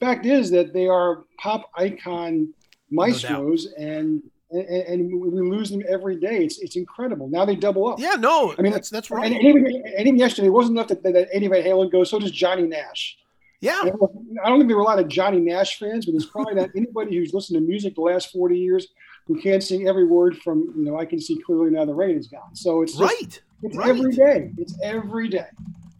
fact 0.00 0.24
is 0.24 0.50
that 0.50 0.72
they 0.72 0.86
are 0.86 1.24
pop 1.38 1.70
icon 1.76 2.52
maestros 2.90 3.68
no 3.76 3.84
and, 3.84 4.22
and, 4.50 4.66
and 4.66 5.20
we 5.20 5.40
lose 5.40 5.70
them 5.70 5.82
every 5.88 6.16
day. 6.16 6.44
It's 6.44 6.58
it's 6.58 6.76
incredible. 6.76 7.28
Now 7.28 7.44
they 7.44 7.56
double 7.56 7.88
up. 7.88 7.98
Yeah, 7.98 8.16
no, 8.18 8.54
I 8.58 8.62
mean 8.62 8.72
that's 8.72 8.90
that's 8.90 9.10
right. 9.10 9.26
And, 9.26 9.34
and, 9.34 9.44
even, 9.44 9.66
and 9.66 10.06
even 10.06 10.16
yesterday, 10.16 10.48
it 10.48 10.52
wasn't 10.52 10.78
enough 10.78 10.88
that, 10.88 11.02
that 11.02 11.28
Eddie 11.32 11.48
Van 11.48 11.62
Halen 11.62 11.90
goes. 11.90 12.10
So 12.10 12.18
does 12.18 12.30
Johnny 12.30 12.62
Nash. 12.62 13.16
Yeah, 13.60 13.80
I 13.82 14.48
don't 14.48 14.58
think 14.58 14.68
there 14.68 14.76
were 14.76 14.82
a 14.82 14.86
lot 14.86 14.98
of 14.98 15.08
Johnny 15.08 15.38
Nash 15.38 15.78
fans, 15.78 16.06
but 16.06 16.12
there's 16.12 16.26
probably 16.26 16.54
not 16.54 16.70
anybody 16.76 17.16
who's 17.16 17.34
listened 17.34 17.58
to 17.58 17.60
music 17.60 17.94
the 17.94 18.00
last 18.00 18.32
40 18.32 18.58
years 18.58 18.88
who 19.26 19.40
can't 19.40 19.62
sing 19.62 19.86
every 19.86 20.06
word 20.06 20.38
from 20.38 20.72
you 20.76 20.84
know 20.84 20.98
I 20.98 21.04
can 21.04 21.20
see 21.20 21.38
clearly 21.44 21.70
now 21.70 21.84
the 21.84 21.94
rain 21.94 22.16
is 22.16 22.26
gone. 22.26 22.54
So 22.54 22.82
it's 22.82 22.96
just, 22.96 23.02
right. 23.02 23.42
It's 23.62 23.76
right. 23.76 23.90
every 23.90 24.12
day. 24.12 24.50
It's 24.56 24.76
every 24.82 25.28
day. 25.28 25.46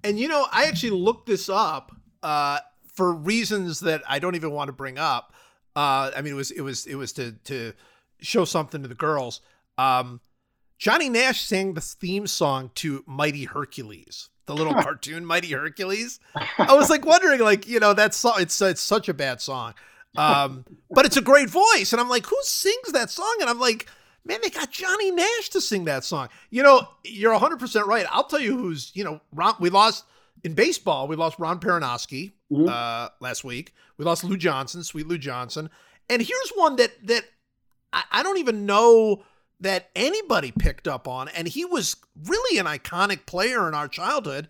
And 0.03 0.19
you 0.19 0.29
know, 0.29 0.47
I 0.51 0.65
actually 0.65 0.91
looked 0.91 1.27
this 1.27 1.49
up 1.49 1.93
uh, 2.23 2.61
for 2.95 3.13
reasons 3.13 3.81
that 3.81 4.03
I 4.09 4.19
don't 4.19 4.35
even 4.35 4.51
want 4.51 4.69
to 4.69 4.73
bring 4.73 4.99
up. 4.99 5.35
Uh, 5.77 6.11
I 6.17 6.23
mean, 6.23 6.33
it 6.33 6.37
was 6.37 6.51
it 6.51 6.63
was 6.63 6.87
it 6.87 6.95
was 6.95 7.13
to 7.13 7.33
to 7.45 7.73
show 8.23 8.45
something 8.45 8.83
to 8.83 8.89
the 8.89 8.95
girls. 8.95 9.41
Um, 9.79 10.21
Johnny 10.79 11.09
Nash 11.09 11.43
sang 11.43 11.75
the 11.75 11.81
theme 11.81 12.27
song 12.27 12.71
to 12.77 13.05
Mighty 13.07 13.45
Hercules, 13.45 14.31
the 14.47 14.55
little 14.55 14.75
cartoon 14.75 15.25
Mighty 15.25 15.53
Hercules. 15.53 16.21
I 16.59 16.75
was 16.75 16.89
like 16.89 17.05
wondering, 17.05 17.41
like 17.41 17.69
you 17.69 17.81
know, 17.81 17.93
that 17.95 18.15
song. 18.15 18.35
It's 18.39 18.61
it's 18.63 18.81
such 18.81 19.09
a 19.09 19.15
bad 19.15 19.41
song. 19.41 19.75
Um, 20.17 20.65
but 20.91 21.07
it's 21.07 21.17
a 21.17 21.23
great 21.23 21.49
voice. 21.49 21.93
And 21.93 22.01
I'm 22.01 22.09
like, 22.09 22.27
who 22.27 22.37
sings 22.43 22.93
that 22.93 23.11
song? 23.11 23.37
And 23.41 23.49
I'm 23.49 23.61
like, 23.61 23.87
man, 24.25 24.41
they 24.43 24.51
got 24.51 24.71
Johnny 24.71 25.11
Nash 25.11 25.51
to 25.51 25.61
sing 25.61 25.85
that 25.85 26.05
song. 26.05 26.29
You 26.51 26.63
know, 26.63 26.89
you're 27.05 27.39
100% 27.39 27.85
right. 27.87 28.07
I'll 28.11 28.25
tell 28.25 28.41
you 28.41 28.57
who's, 28.57 28.91
you 28.95 29.05
know, 29.05 29.21
Ron, 29.33 29.55
we 29.61 29.71
lost 29.71 30.05
in 30.43 30.55
baseball, 30.55 31.07
we 31.07 31.17
lost 31.17 31.39
Ron 31.39 31.61
Perranoski 31.61 32.33
mm-hmm. 32.51 32.69
uh, 32.69 33.09
last 33.21 33.45
week. 33.45 33.75
We 33.99 34.05
lost 34.05 34.25
Lou 34.25 34.37
Johnson, 34.37 34.83
sweet 34.83 35.07
Lou 35.07 35.19
Johnson. 35.19 35.71
And 36.09 36.23
here's 36.23 36.51
one 36.55 36.77
that, 36.77 36.93
that 37.07 37.25
I, 37.93 38.05
I 38.13 38.23
don't 38.23 38.39
even 38.39 38.67
know 38.67 39.23
that 39.61 39.91
anybody 39.95 40.53
picked 40.53 40.89
up 40.89 41.07
on. 41.07 41.29
And 41.29 41.49
he 41.49 41.65
was 41.65 41.97
really 42.25 42.59
an 42.59 42.67
iconic 42.67 43.27
player 43.27 43.69
in 43.69 43.75
our 43.75 43.89
childhood. 43.89 44.49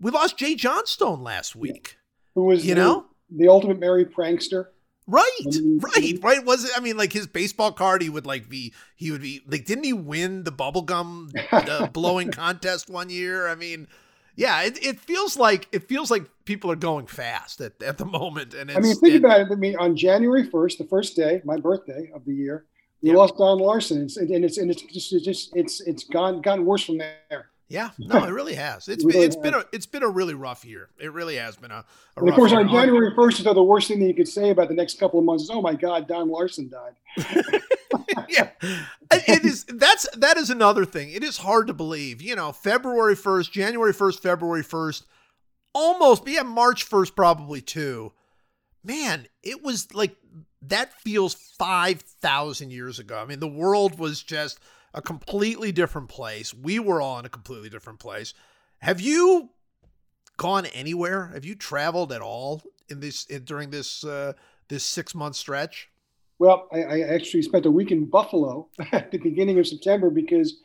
We 0.00 0.10
lost 0.10 0.38
Jay 0.38 0.54
Johnstone 0.54 1.22
last 1.22 1.56
week. 1.56 1.96
Who 2.34 2.44
was, 2.44 2.64
you 2.64 2.74
know, 2.74 3.06
the 3.30 3.48
ultimate 3.48 3.78
merry 3.78 4.04
prankster. 4.04 4.66
Right, 5.06 5.40
right, 5.80 6.18
right. 6.22 6.44
Was 6.44 6.64
it? 6.64 6.70
I 6.76 6.80
mean, 6.80 6.96
like 6.96 7.12
his 7.12 7.26
baseball 7.26 7.72
card, 7.72 8.00
he 8.00 8.08
would 8.08 8.26
like 8.26 8.48
be, 8.48 8.72
he 8.94 9.10
would 9.10 9.22
be 9.22 9.40
like, 9.46 9.64
didn't 9.64 9.84
he 9.84 9.92
win 9.92 10.44
the 10.44 10.52
bubblegum 10.52 11.32
uh, 11.50 11.86
blowing 11.92 12.30
contest 12.30 12.88
one 12.88 13.10
year? 13.10 13.48
I 13.48 13.56
mean, 13.56 13.88
yeah, 14.36 14.62
it, 14.62 14.82
it 14.84 15.00
feels 15.00 15.36
like 15.36 15.66
it 15.72 15.88
feels 15.88 16.12
like 16.12 16.26
people 16.44 16.70
are 16.70 16.76
going 16.76 17.06
fast 17.06 17.60
at, 17.60 17.82
at 17.82 17.98
the 17.98 18.04
moment. 18.04 18.54
And 18.54 18.70
I 18.70 18.78
mean, 18.78 18.94
think 18.94 19.14
it, 19.14 19.24
about 19.24 19.40
it. 19.40 19.48
I 19.50 19.56
mean, 19.56 19.76
on 19.76 19.96
January 19.96 20.44
first, 20.44 20.78
the 20.78 20.84
first 20.84 21.16
day, 21.16 21.42
my 21.44 21.56
birthday 21.56 22.10
of 22.14 22.24
the 22.24 22.34
year, 22.34 22.66
yeah. 23.02 23.14
lost 23.14 23.36
Don 23.36 23.58
Larsen, 23.58 24.08
and, 24.16 24.30
and 24.30 24.44
it's 24.44 24.58
and 24.58 24.70
it's 24.70 24.82
just 24.82 25.12
it's 25.12 25.24
just 25.24 25.56
it's 25.56 25.80
it's 25.80 26.04
gone 26.04 26.40
gotten 26.40 26.64
worse 26.64 26.84
from 26.84 26.98
there. 26.98 27.50
Yeah, 27.70 27.90
no, 27.98 28.24
it 28.24 28.30
really 28.30 28.56
has. 28.56 28.88
It's 28.88 29.04
really 29.04 29.20
been, 29.20 29.26
it's 29.26 29.36
has. 29.36 29.42
been 29.42 29.54
a 29.54 29.64
it's 29.72 29.86
been 29.86 30.02
a 30.02 30.08
really 30.08 30.34
rough 30.34 30.64
year. 30.64 30.90
It 30.98 31.12
really 31.12 31.36
has 31.36 31.56
been 31.56 31.70
a. 31.70 31.84
a 32.16 32.24
of 32.24 32.34
course, 32.34 32.52
on 32.52 32.68
January 32.68 33.12
first, 33.14 33.42
the 33.42 33.62
worst 33.62 33.88
thing 33.88 34.00
that 34.00 34.06
you 34.06 34.14
could 34.14 34.28
say 34.28 34.50
about 34.50 34.68
the 34.68 34.74
next 34.74 34.98
couple 34.98 35.18
of 35.18 35.24
months 35.24 35.44
is, 35.44 35.50
"Oh 35.50 35.62
my 35.62 35.74
God, 35.74 36.08
Don 36.08 36.28
Larsen 36.28 36.68
died." 36.68 36.94
yeah, 38.28 38.50
it 39.10 39.44
is. 39.44 39.64
That's 39.64 40.08
that 40.16 40.36
is 40.36 40.50
another 40.50 40.84
thing. 40.84 41.12
It 41.12 41.22
is 41.22 41.38
hard 41.38 41.68
to 41.68 41.72
believe. 41.72 42.20
You 42.20 42.34
know, 42.34 42.50
February 42.50 43.14
first, 43.14 43.52
January 43.52 43.92
first, 43.92 44.20
February 44.20 44.64
first, 44.64 45.06
almost. 45.72 46.26
Yeah, 46.26 46.42
March 46.42 46.82
first, 46.82 47.14
probably 47.14 47.60
too. 47.60 48.12
Man, 48.82 49.26
it 49.42 49.62
was 49.62 49.94
like 49.94 50.16
that 50.62 50.92
feels 51.00 51.34
five 51.34 52.00
thousand 52.00 52.70
years 52.70 52.98
ago. 52.98 53.18
I 53.18 53.24
mean, 53.24 53.40
the 53.40 53.48
world 53.48 53.98
was 53.98 54.22
just 54.22 54.58
a 54.94 55.02
completely 55.02 55.72
different 55.72 56.08
place. 56.08 56.54
We 56.54 56.78
were 56.78 57.00
all 57.00 57.18
in 57.18 57.24
a 57.24 57.30
completely 57.30 57.68
different 57.68 57.98
place. 57.98 58.34
Have 58.78 59.00
you 59.00 59.50
gone 60.36 60.66
anywhere? 60.66 61.30
Have 61.34 61.44
you 61.44 61.54
traveled 61.54 62.12
at 62.12 62.22
all 62.22 62.62
in 62.88 63.00
this 63.00 63.26
in, 63.26 63.44
during 63.44 63.70
this 63.70 64.04
uh, 64.04 64.32
this 64.68 64.84
six 64.84 65.14
month 65.14 65.36
stretch? 65.36 65.90
Well, 66.38 66.68
I, 66.72 66.82
I, 66.82 67.00
actually 67.00 67.42
spent 67.42 67.66
a 67.66 67.70
week 67.70 67.90
in 67.90 68.06
Buffalo 68.06 68.68
at 68.92 69.10
the 69.10 69.18
beginning 69.18 69.58
of 69.58 69.66
September 69.66 70.08
because 70.08 70.56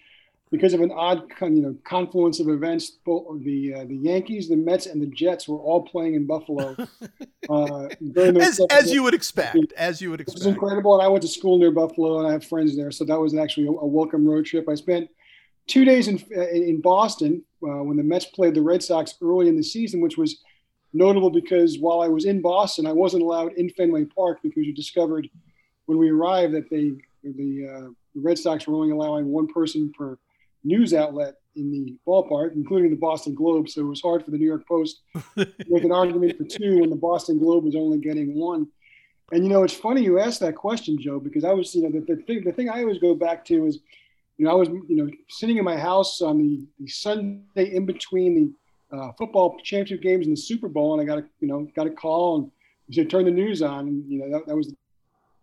because 0.51 0.73
of 0.73 0.81
an 0.81 0.91
odd 0.91 1.23
you 1.41 1.61
know 1.61 1.75
confluence 1.83 2.39
of 2.39 2.49
events. 2.49 2.91
Both 3.05 3.43
the 3.43 3.73
uh, 3.73 3.85
the 3.85 3.95
Yankees, 3.95 4.49
the 4.49 4.55
Mets, 4.55 4.85
and 4.85 5.01
the 5.01 5.07
Jets 5.07 5.47
were 5.47 5.57
all 5.57 5.83
playing 5.83 6.15
in 6.15 6.25
Buffalo. 6.25 6.75
Uh, 7.47 7.87
as, 8.17 8.59
as 8.71 8.91
you 8.91 9.03
would 9.03 9.13
expect, 9.13 9.71
as 9.77 10.01
you 10.01 10.09
would 10.09 10.19
expect. 10.19 10.43
It 10.43 10.47
was 10.47 10.55
incredible, 10.55 10.95
and 10.95 11.03
I 11.03 11.07
went 11.07 11.21
to 11.21 11.27
school 11.27 11.59
near 11.59 11.69
Buffalo, 11.69 12.17
and 12.17 12.27
I 12.27 12.31
have 12.31 12.43
friends 12.43 12.75
there, 12.75 12.89
so 12.89 13.05
that 13.05 13.19
was 13.19 13.35
actually 13.35 13.67
a, 13.67 13.69
a 13.69 13.85
welcome 13.85 14.27
road 14.27 14.47
trip. 14.47 14.67
I 14.67 14.73
spent 14.73 15.11
two 15.67 15.85
days 15.85 16.07
in 16.07 16.17
in 16.31 16.81
Boston 16.81 17.43
uh, 17.61 17.83
when 17.83 17.97
the 17.97 18.03
Mets 18.03 18.25
played 18.25 18.55
the 18.55 18.63
Red 18.63 18.81
Sox 18.81 19.13
early 19.21 19.47
in 19.47 19.55
the 19.55 19.61
season, 19.61 20.01
which 20.01 20.17
was 20.17 20.41
notable 20.91 21.29
because 21.29 21.77
while 21.77 22.01
I 22.01 22.07
was 22.07 22.25
in 22.25 22.41
Boston, 22.41 22.87
I 22.87 22.93
wasn't 22.93 23.21
allowed 23.21 23.53
in 23.53 23.69
Fenway 23.69 24.05
Park 24.05 24.39
because 24.41 24.57
we 24.65 24.71
discovered 24.71 25.29
when 25.85 25.99
we 25.99 26.09
arrived 26.09 26.55
that 26.55 26.67
they 26.71 26.93
the, 27.23 27.67
uh, 27.67 27.89
the 28.15 28.21
Red 28.21 28.39
Sox 28.39 28.65
were 28.65 28.75
only 28.75 28.91
allowing 28.91 29.27
one 29.27 29.45
person 29.47 29.91
per 29.95 30.17
news 30.65 30.93
outlet 30.93 31.35
in 31.55 31.71
the 31.71 31.95
ballpark, 32.07 32.53
including 32.53 32.89
the 32.89 32.97
Boston 32.97 33.33
Globe. 33.33 33.69
So 33.69 33.81
it 33.81 33.85
was 33.85 34.01
hard 34.01 34.25
for 34.25 34.31
the 34.31 34.37
New 34.37 34.45
York 34.45 34.67
Post 34.67 35.01
to 35.37 35.47
make 35.69 35.83
an 35.83 35.91
argument 35.91 36.37
for 36.37 36.43
two 36.43 36.79
when 36.79 36.89
the 36.89 36.95
Boston 36.95 37.39
Globe 37.39 37.63
was 37.63 37.75
only 37.75 37.97
getting 37.97 38.35
one. 38.35 38.67
And 39.31 39.43
you 39.43 39.49
know, 39.49 39.63
it's 39.63 39.73
funny 39.73 40.03
you 40.03 40.19
asked 40.19 40.39
that 40.41 40.55
question, 40.55 40.97
Joe, 40.99 41.19
because 41.19 41.43
I 41.43 41.51
was, 41.51 41.73
you 41.73 41.83
know, 41.83 41.89
the, 41.89 42.15
the 42.15 42.21
thing 42.23 42.43
the 42.43 42.51
thing 42.51 42.69
I 42.69 42.81
always 42.81 42.99
go 42.99 43.15
back 43.15 43.43
to 43.45 43.65
is, 43.65 43.79
you 44.37 44.45
know, 44.45 44.51
I 44.51 44.53
was, 44.53 44.69
you 44.69 44.95
know, 44.95 45.09
sitting 45.29 45.57
in 45.57 45.63
my 45.63 45.77
house 45.77 46.21
on 46.21 46.37
the, 46.37 46.67
the 46.79 46.87
Sunday 46.87 47.73
in 47.75 47.85
between 47.85 48.55
the 48.91 48.97
uh, 48.97 49.11
football 49.17 49.57
championship 49.63 50.01
games 50.01 50.27
and 50.27 50.35
the 50.35 50.41
Super 50.41 50.67
Bowl, 50.67 50.93
and 50.93 51.01
I 51.01 51.05
got 51.05 51.23
a, 51.23 51.25
you 51.39 51.47
know, 51.47 51.67
got 51.75 51.87
a 51.87 51.91
call 51.91 52.37
and 52.37 52.51
said, 52.93 53.09
turn 53.09 53.25
the 53.25 53.31
news 53.31 53.61
on, 53.61 53.87
and 53.87 54.11
you 54.11 54.19
know, 54.19 54.29
that, 54.29 54.45
that 54.47 54.55
was 54.55 54.67
the 54.67 54.75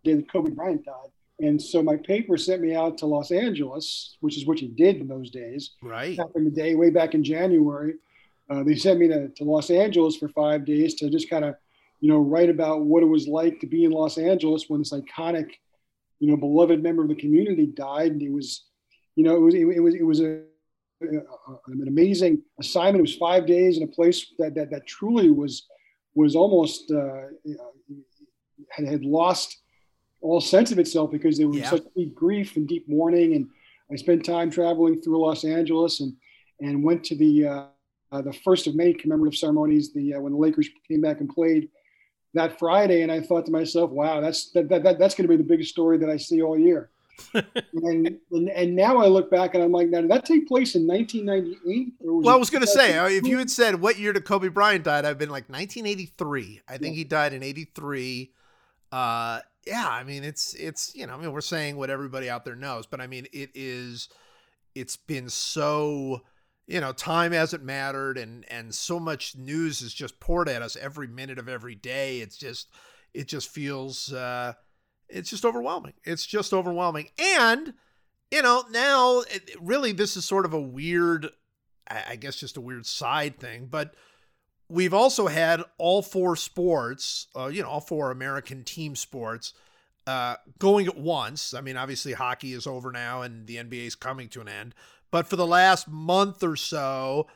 day 0.05 0.15
that 0.15 0.31
Kobe 0.31 0.51
Bryant 0.51 0.85
died. 0.85 1.11
And 1.43 1.61
so 1.61 1.83
my 1.83 1.97
paper 1.97 2.37
sent 2.37 2.63
me 2.63 2.75
out 2.75 2.99
to 2.99 3.07
Los 3.07 3.31
Angeles, 3.31 4.17
which 4.21 4.37
is 4.37 4.47
what 4.47 4.63
you 4.63 4.69
did 4.69 4.97
in 4.97 5.09
those 5.09 5.31
days. 5.31 5.73
Right. 5.83 6.17
Back 6.17 6.29
in 6.37 6.45
the 6.45 6.51
day, 6.51 6.75
way 6.75 6.91
back 6.91 7.15
in 7.15 7.25
January. 7.25 7.95
Uh, 8.49 8.63
they 8.63 8.77
sent 8.77 8.99
me 8.99 9.09
to, 9.09 9.29
to 9.29 9.45
Los 9.45 9.71
Angeles 9.71 10.17
for 10.17 10.29
five 10.29 10.65
days 10.65 10.95
to 10.97 11.11
just 11.11 11.29
kind 11.29 11.45
of 11.45 11.55
you 12.03 12.09
know, 12.09 12.19
write 12.19 12.51
about 12.51 12.83
what 12.83 13.05
it 13.05 13.07
was 13.07 13.29
like 13.29 13.61
to 13.61 13.67
be 13.67 13.85
in 13.85 13.93
Los 13.93 14.19
Angeles 14.19 14.65
when 14.67 14.81
this 14.81 14.93
iconic, 14.93 15.49
you 16.19 16.29
know, 16.29 16.37
beloved 16.37 16.83
member 16.83 17.03
of 17.03 17.09
the 17.09 17.15
community 17.15 17.67
died. 17.67 18.11
And 18.11 18.21
it 18.21 18.33
was, 18.33 18.65
you 19.15 19.23
know, 19.23 19.37
it 19.37 19.41
was 19.41 19.55
it, 19.55 19.61
it 19.61 19.81
was 19.81 19.95
it 19.95 20.03
was 20.03 20.21
a, 20.21 20.41
a, 21.01 21.53
an 21.69 21.87
amazing 21.87 22.43
assignment. 22.59 22.99
It 22.99 23.03
was 23.03 23.15
five 23.15 23.47
days 23.47 23.77
in 23.77 23.85
a 23.85 23.87
place 23.87 24.27
that 24.41 24.57
that, 24.57 24.73
that 24.73 24.85
truly 24.85 25.31
was 25.31 25.69
was 26.17 26.35
almost 26.35 26.91
uh, 26.91 27.29
had, 28.71 28.89
had 28.89 29.05
lost 29.05 29.62
all 30.23 30.41
sense 30.41 30.73
of 30.73 30.79
itself 30.79 31.11
because 31.11 31.37
there 31.37 31.49
was 31.49 31.59
Yeah. 31.59 31.71
such 31.71 31.85
deep 31.97 32.15
grief 32.15 32.57
and 32.57 32.67
deep 32.67 32.89
mourning. 32.89 33.35
And 33.35 33.49
I 33.91 33.97
spent 33.97 34.25
time 34.25 34.51
traveling 34.51 35.01
through 35.01 35.21
Los 35.21 35.45
Angeles 35.45 36.01
and 36.01 36.15
and 36.61 36.85
went 36.85 37.03
to 37.05 37.17
the 37.17 37.47
uh, 37.47 37.65
uh, 38.13 38.23
the 38.23 38.33
first 38.33 38.67
of 38.67 38.75
many 38.75 38.95
commemorative 38.95 39.37
ceremonies. 39.39 39.93
The 39.93 40.15
uh, 40.15 40.21
when 40.21 40.33
the 40.33 40.39
Lakers 40.39 40.69
came 40.89 41.01
back 41.01 41.21
and 41.21 41.29
played 41.29 41.69
that 42.35 42.59
Friday, 42.59 43.03
and 43.03 43.11
I 43.11 43.21
thought 43.21 43.47
to 43.47 43.53
myself, 43.53 43.91
"Wow, 43.91 44.21
that's 44.21 44.51
that, 44.53 44.69
that, 44.69 44.83
that 44.85 44.99
that's 44.99 45.15
going 45.15 45.29
to 45.29 45.29
be 45.29 45.37
the 45.37 45.49
biggest 45.49 45.71
story 45.71 45.99
that 45.99 46.09
I 46.09 46.17
see 46.17 46.41
all 46.41 46.59
year." 46.59 46.91
and, 47.35 48.19
and 48.31 48.49
and 48.49 48.75
now 48.75 48.99
I 48.99 49.07
look 49.07 49.31
back 49.31 49.55
and 49.55 49.63
I'm 49.63 49.71
like, 49.71 49.89
now 49.89 50.01
did 50.01 50.11
that 50.11 50.25
take 50.25 50.49
place 50.49 50.75
in 50.75 50.87
1998? 50.87 51.93
Or 52.01 52.17
was 52.17 52.27
Well, 52.27 52.35
I 52.35 52.39
was 52.39 52.51
going 52.51 52.63
to 52.63 52.67
say, 52.67 52.97
uh, 52.99 53.09
if 53.09 53.27
you 53.27 53.39
had 53.39 53.51
said 53.51 53.81
what 53.81 53.99
year 53.99 54.13
did 54.13 54.25
Kobe 54.25 54.49
Bryant 54.49 54.85
died, 54.85 55.05
I've 55.05 55.19
been 55.19 55.31
like 55.31 55.49
1983. 55.49 56.63
I 56.69 56.79
think 56.79 56.97
he 56.97 57.05
died 57.05 57.33
in 57.33 57.43
83. 57.43 58.33
Uh, 58.91 59.41
yeah, 59.67 59.89
I 59.89 60.05
mean, 60.05 60.25
it's 60.25 60.55
it's 60.55 60.95
you 60.95 61.07
know, 61.07 61.15
I 61.15 61.17
mean, 61.17 61.33
we're 61.33 61.41
saying 61.41 61.77
what 61.77 61.91
everybody 61.91 62.29
out 62.29 62.45
there 62.45 62.57
knows, 62.57 62.87
but 62.87 63.01
I 63.01 63.07
mean, 63.07 63.27
it 63.33 63.51
is, 63.55 64.09
it's 64.75 64.97
been 64.97 65.29
so, 65.29 66.23
you 66.67 66.81
know, 66.81 66.93
time 66.93 67.33
hasn't 67.33 67.65
mattered, 67.65 68.19
and 68.19 68.45
and 68.51 68.75
so 68.75 68.99
much 68.99 69.37
news 69.37 69.81
is 69.81 69.95
just 69.95 70.21
poured 70.21 70.49
at 70.49 70.63
us 70.63 70.77
every 70.77 71.09
minute 71.09 71.39
of 71.39 71.49
every 71.49 71.75
day. 71.75 72.21
It's 72.21 72.37
just, 72.37 72.69
it 73.15 73.29
just 73.29 73.49
feels, 73.49 74.13
uh, 74.13 74.55
it's 75.09 75.31
just 75.31 75.45
overwhelming. 75.45 75.95
It's 76.05 76.27
just 76.27 76.53
overwhelming, 76.53 77.09
and 77.19 77.75
you 78.31 78.43
know, 78.43 78.65
now 78.71 79.21
it, 79.21 79.51
really 79.61 79.93
this 79.93 80.17
is 80.17 80.25
sort 80.25 80.47
of 80.47 80.55
a 80.55 80.61
weird 80.61 81.29
I 81.89 82.05
I 82.11 82.17
guess 82.17 82.37
just 82.37 82.57
a 82.57 82.61
weird 82.63 82.87
side 82.87 83.39
thing, 83.39 83.69
but 83.71 83.95
we've 84.73 84.95
also 84.95 85.27
had 85.27 85.63
all 85.77 86.01
four 86.01 86.35
sports, 86.35 87.27
uh, 87.37 87.47
you 87.47 87.63
know, 87.63 87.69
all 87.69 87.81
four 87.81 88.11
American 88.11 88.65
team 88.65 88.97
sports 88.97 89.53
uh, 90.07 90.37
going 90.59 90.87
at 90.87 90.97
once. 90.97 91.53
I 91.53 91.61
mean, 91.61 91.77
obviously 91.77 92.15
hockey 92.15 92.55
is 92.55 92.67
over 92.67 92.91
now 92.91 93.21
and 93.21 93.47
the 93.47 93.57
NBA 93.57 93.87
is 93.87 93.95
coming 93.95 94.29
to 94.31 94.41
an 94.41 94.49
end, 94.49 94.75
but 95.11 95.27
for 95.27 95.37
the 95.37 95.47
last 95.47 95.89
month 95.89 96.43
or 96.43 96.57
so, 96.57 97.27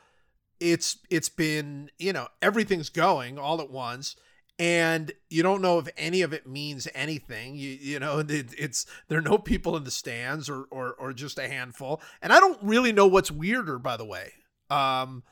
it's 0.58 0.96
it's 1.10 1.28
been 1.28 1.90
you 1.98 2.14
know 2.14 2.28
everything's 2.40 2.88
going 2.88 3.38
all 3.38 3.60
at 3.60 3.70
once. 3.70 4.16
And 4.58 5.12
you 5.28 5.42
don't 5.42 5.60
know 5.60 5.78
if 5.78 5.86
any 5.98 6.22
of 6.22 6.32
it 6.32 6.46
means 6.46 6.88
anything. 6.94 7.56
You 7.56 7.68
you 7.78 7.98
know 7.98 8.18
it, 8.28 8.54
it's 8.58 8.86
there 9.08 9.18
are 9.18 9.22
no 9.22 9.36
people 9.36 9.76
in 9.76 9.84
the 9.84 9.90
stands 9.90 10.48
or, 10.48 10.64
or 10.70 10.94
or 10.94 11.12
just 11.12 11.38
a 11.38 11.46
handful. 11.46 12.00
And 12.22 12.32
i 12.32 12.40
don't 12.40 12.58
really 12.62 12.92
know 12.92 13.06
what's 13.06 13.30
weirder 13.30 13.78
by 13.78 13.98
the 13.98 14.06
way. 14.06 14.32
Um 14.70 15.22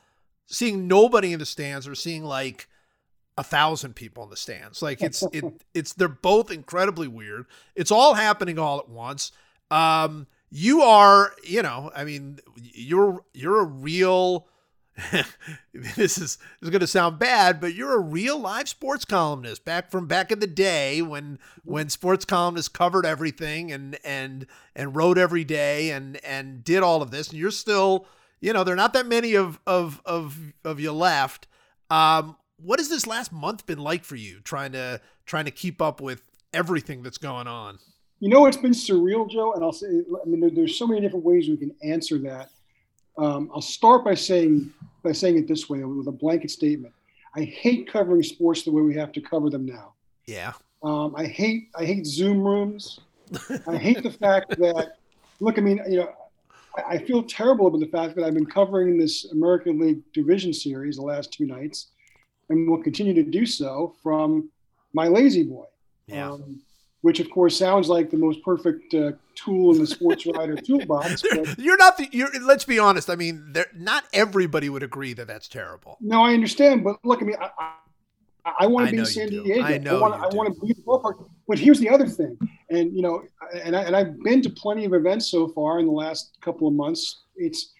seeing 0.46 0.86
nobody 0.86 1.32
in 1.32 1.38
the 1.38 1.46
stands 1.46 1.86
or 1.88 1.94
seeing 1.94 2.24
like 2.24 2.68
a 3.36 3.42
thousand 3.42 3.94
people 3.94 4.22
in 4.24 4.30
the 4.30 4.36
stands 4.36 4.82
like 4.82 5.02
it's 5.02 5.22
it 5.32 5.44
it's 5.74 5.92
they're 5.92 6.08
both 6.08 6.50
incredibly 6.50 7.08
weird 7.08 7.46
it's 7.74 7.90
all 7.90 8.14
happening 8.14 8.58
all 8.58 8.78
at 8.78 8.88
once 8.88 9.32
um 9.70 10.26
you 10.50 10.82
are 10.82 11.32
you 11.42 11.62
know 11.62 11.90
i 11.96 12.04
mean 12.04 12.38
you're 12.56 13.24
you're 13.32 13.60
a 13.60 13.64
real 13.64 14.46
this 15.72 16.18
is 16.18 16.36
this 16.36 16.38
is 16.62 16.70
going 16.70 16.80
to 16.80 16.86
sound 16.86 17.18
bad, 17.18 17.60
but 17.60 17.74
you're 17.74 17.94
a 17.94 18.00
real 18.00 18.38
live 18.38 18.68
sports 18.68 19.04
columnist 19.04 19.64
back 19.64 19.90
from 19.90 20.06
back 20.06 20.30
in 20.30 20.38
the 20.38 20.46
day 20.46 21.02
when 21.02 21.38
when 21.64 21.88
sports 21.88 22.24
columnists 22.24 22.68
covered 22.68 23.04
everything 23.04 23.72
and 23.72 23.98
and 24.04 24.46
and 24.76 24.94
wrote 24.94 25.18
every 25.18 25.42
day 25.42 25.90
and 25.90 26.24
and 26.24 26.62
did 26.62 26.82
all 26.82 27.02
of 27.02 27.10
this. 27.10 27.30
And 27.30 27.38
you're 27.38 27.50
still, 27.50 28.06
you 28.44 28.52
know, 28.52 28.62
there 28.62 28.74
are 28.74 28.76
not 28.76 28.92
that 28.92 29.06
many 29.06 29.34
of 29.34 29.58
of 29.66 30.02
of 30.04 30.52
of 30.64 30.78
you 30.78 30.92
left. 30.92 31.46
Um, 31.88 32.36
what 32.58 32.78
has 32.78 32.90
this 32.90 33.06
last 33.06 33.32
month 33.32 33.64
been 33.64 33.78
like 33.78 34.04
for 34.04 34.16
you, 34.16 34.40
trying 34.40 34.72
to 34.72 35.00
trying 35.24 35.46
to 35.46 35.50
keep 35.50 35.80
up 35.80 36.02
with 36.02 36.22
everything 36.52 37.02
that's 37.02 37.16
going 37.16 37.46
on? 37.46 37.78
You 38.20 38.28
know, 38.28 38.44
it's 38.44 38.58
been 38.58 38.72
surreal, 38.72 39.28
Joe, 39.30 39.54
and 39.54 39.64
I'll 39.64 39.72
say, 39.72 39.86
I 39.86 40.28
mean, 40.28 40.40
there, 40.40 40.50
there's 40.50 40.78
so 40.78 40.86
many 40.86 41.00
different 41.00 41.24
ways 41.24 41.48
we 41.48 41.56
can 41.56 41.74
answer 41.82 42.18
that. 42.18 42.50
Um, 43.16 43.50
I'll 43.54 43.62
start 43.62 44.04
by 44.04 44.14
saying 44.14 44.70
by 45.02 45.12
saying 45.12 45.38
it 45.38 45.48
this 45.48 45.70
way 45.70 45.82
with 45.82 46.06
a 46.08 46.12
blanket 46.12 46.50
statement. 46.50 46.92
I 47.34 47.44
hate 47.44 47.90
covering 47.90 48.22
sports 48.22 48.62
the 48.62 48.70
way 48.70 48.82
we 48.82 48.94
have 48.94 49.10
to 49.12 49.22
cover 49.22 49.48
them 49.48 49.64
now. 49.64 49.94
Yeah, 50.26 50.52
Um, 50.82 51.14
I 51.16 51.24
hate 51.24 51.70
I 51.74 51.86
hate 51.86 52.04
Zoom 52.06 52.42
rooms. 52.42 53.00
I 53.66 53.78
hate 53.78 54.02
the 54.02 54.10
fact 54.10 54.50
that 54.58 54.98
look. 55.40 55.56
I 55.56 55.62
mean, 55.62 55.80
you 55.88 56.00
know, 56.00 56.12
I, 56.76 56.98
feel 56.98 57.22
terrible 57.22 57.66
about 57.66 57.80
the 57.80 57.86
fact 57.86 58.14
that 58.16 58.24
I've 58.24 58.34
been 58.34 58.46
covering 58.46 58.98
this 58.98 59.30
American 59.32 59.78
League 59.78 60.00
Division 60.12 60.52
Series 60.52 60.96
the 60.96 61.02
last 61.02 61.32
two 61.32 61.46
nights, 61.46 61.88
and 62.48 62.68
will 62.68 62.82
continue 62.82 63.14
to 63.14 63.22
do 63.22 63.46
so 63.46 63.94
from 64.02 64.50
my 64.92 65.08
lazy 65.08 65.42
boy. 65.42 65.66
yeah. 66.06 66.32
Um, 66.32 66.60
which 67.02 67.20
of 67.20 67.30
course 67.30 67.58
sounds 67.58 67.90
like 67.90 68.10
the 68.10 68.16
most 68.16 68.42
perfect 68.42 68.94
uh, 68.94 69.12
tool 69.34 69.74
in 69.74 69.78
the 69.78 69.86
sports 69.86 70.24
writer 70.24 70.56
toolbox. 70.66 71.22
But 71.30 71.58
you're 71.58 71.76
not 71.76 71.98
the. 71.98 72.08
You're. 72.12 72.30
Let's 72.40 72.64
be 72.64 72.78
honest. 72.78 73.10
I 73.10 73.16
mean. 73.16 73.54
Not 73.74 74.04
everybody 74.14 74.70
would 74.70 74.82
agree 74.82 75.12
that 75.12 75.26
that's 75.26 75.46
terrible. 75.46 75.98
no, 76.00 76.22
I 76.22 76.32
understand. 76.32 76.82
But 76.82 77.04
look, 77.04 77.20
I 77.20 77.26
mean, 77.26 77.36
I, 77.38 77.50
I, 78.46 78.52
I 78.60 78.66
want 78.66 78.86
to 78.86 78.92
be 78.92 79.00
in 79.00 79.04
San 79.06 79.28
do. 79.28 79.44
Diego. 79.44 79.62
I 79.62 79.76
know 79.76 80.02
I 80.02 80.28
want 80.28 80.54
to 80.54 80.60
be 80.66 80.72
the 80.72 80.80
ballpark. 80.80 81.28
But 81.46 81.58
here's 81.58 81.78
the 81.80 81.90
other 81.90 82.06
thing, 82.06 82.38
and 82.70 82.94
you 82.96 83.02
know, 83.02 83.22
and 83.62 83.76
I, 83.76 83.82
and 83.82 83.94
I've 83.94 84.18
been 84.22 84.40
to 84.42 84.50
plenty 84.50 84.84
of 84.86 84.94
events 84.94 85.30
so 85.30 85.48
far 85.48 85.78
in 85.78 85.86
the 85.86 85.92
last 85.92 86.38
couple 86.40 86.66
of 86.68 86.74
months. 86.74 87.22
It's 87.36 87.72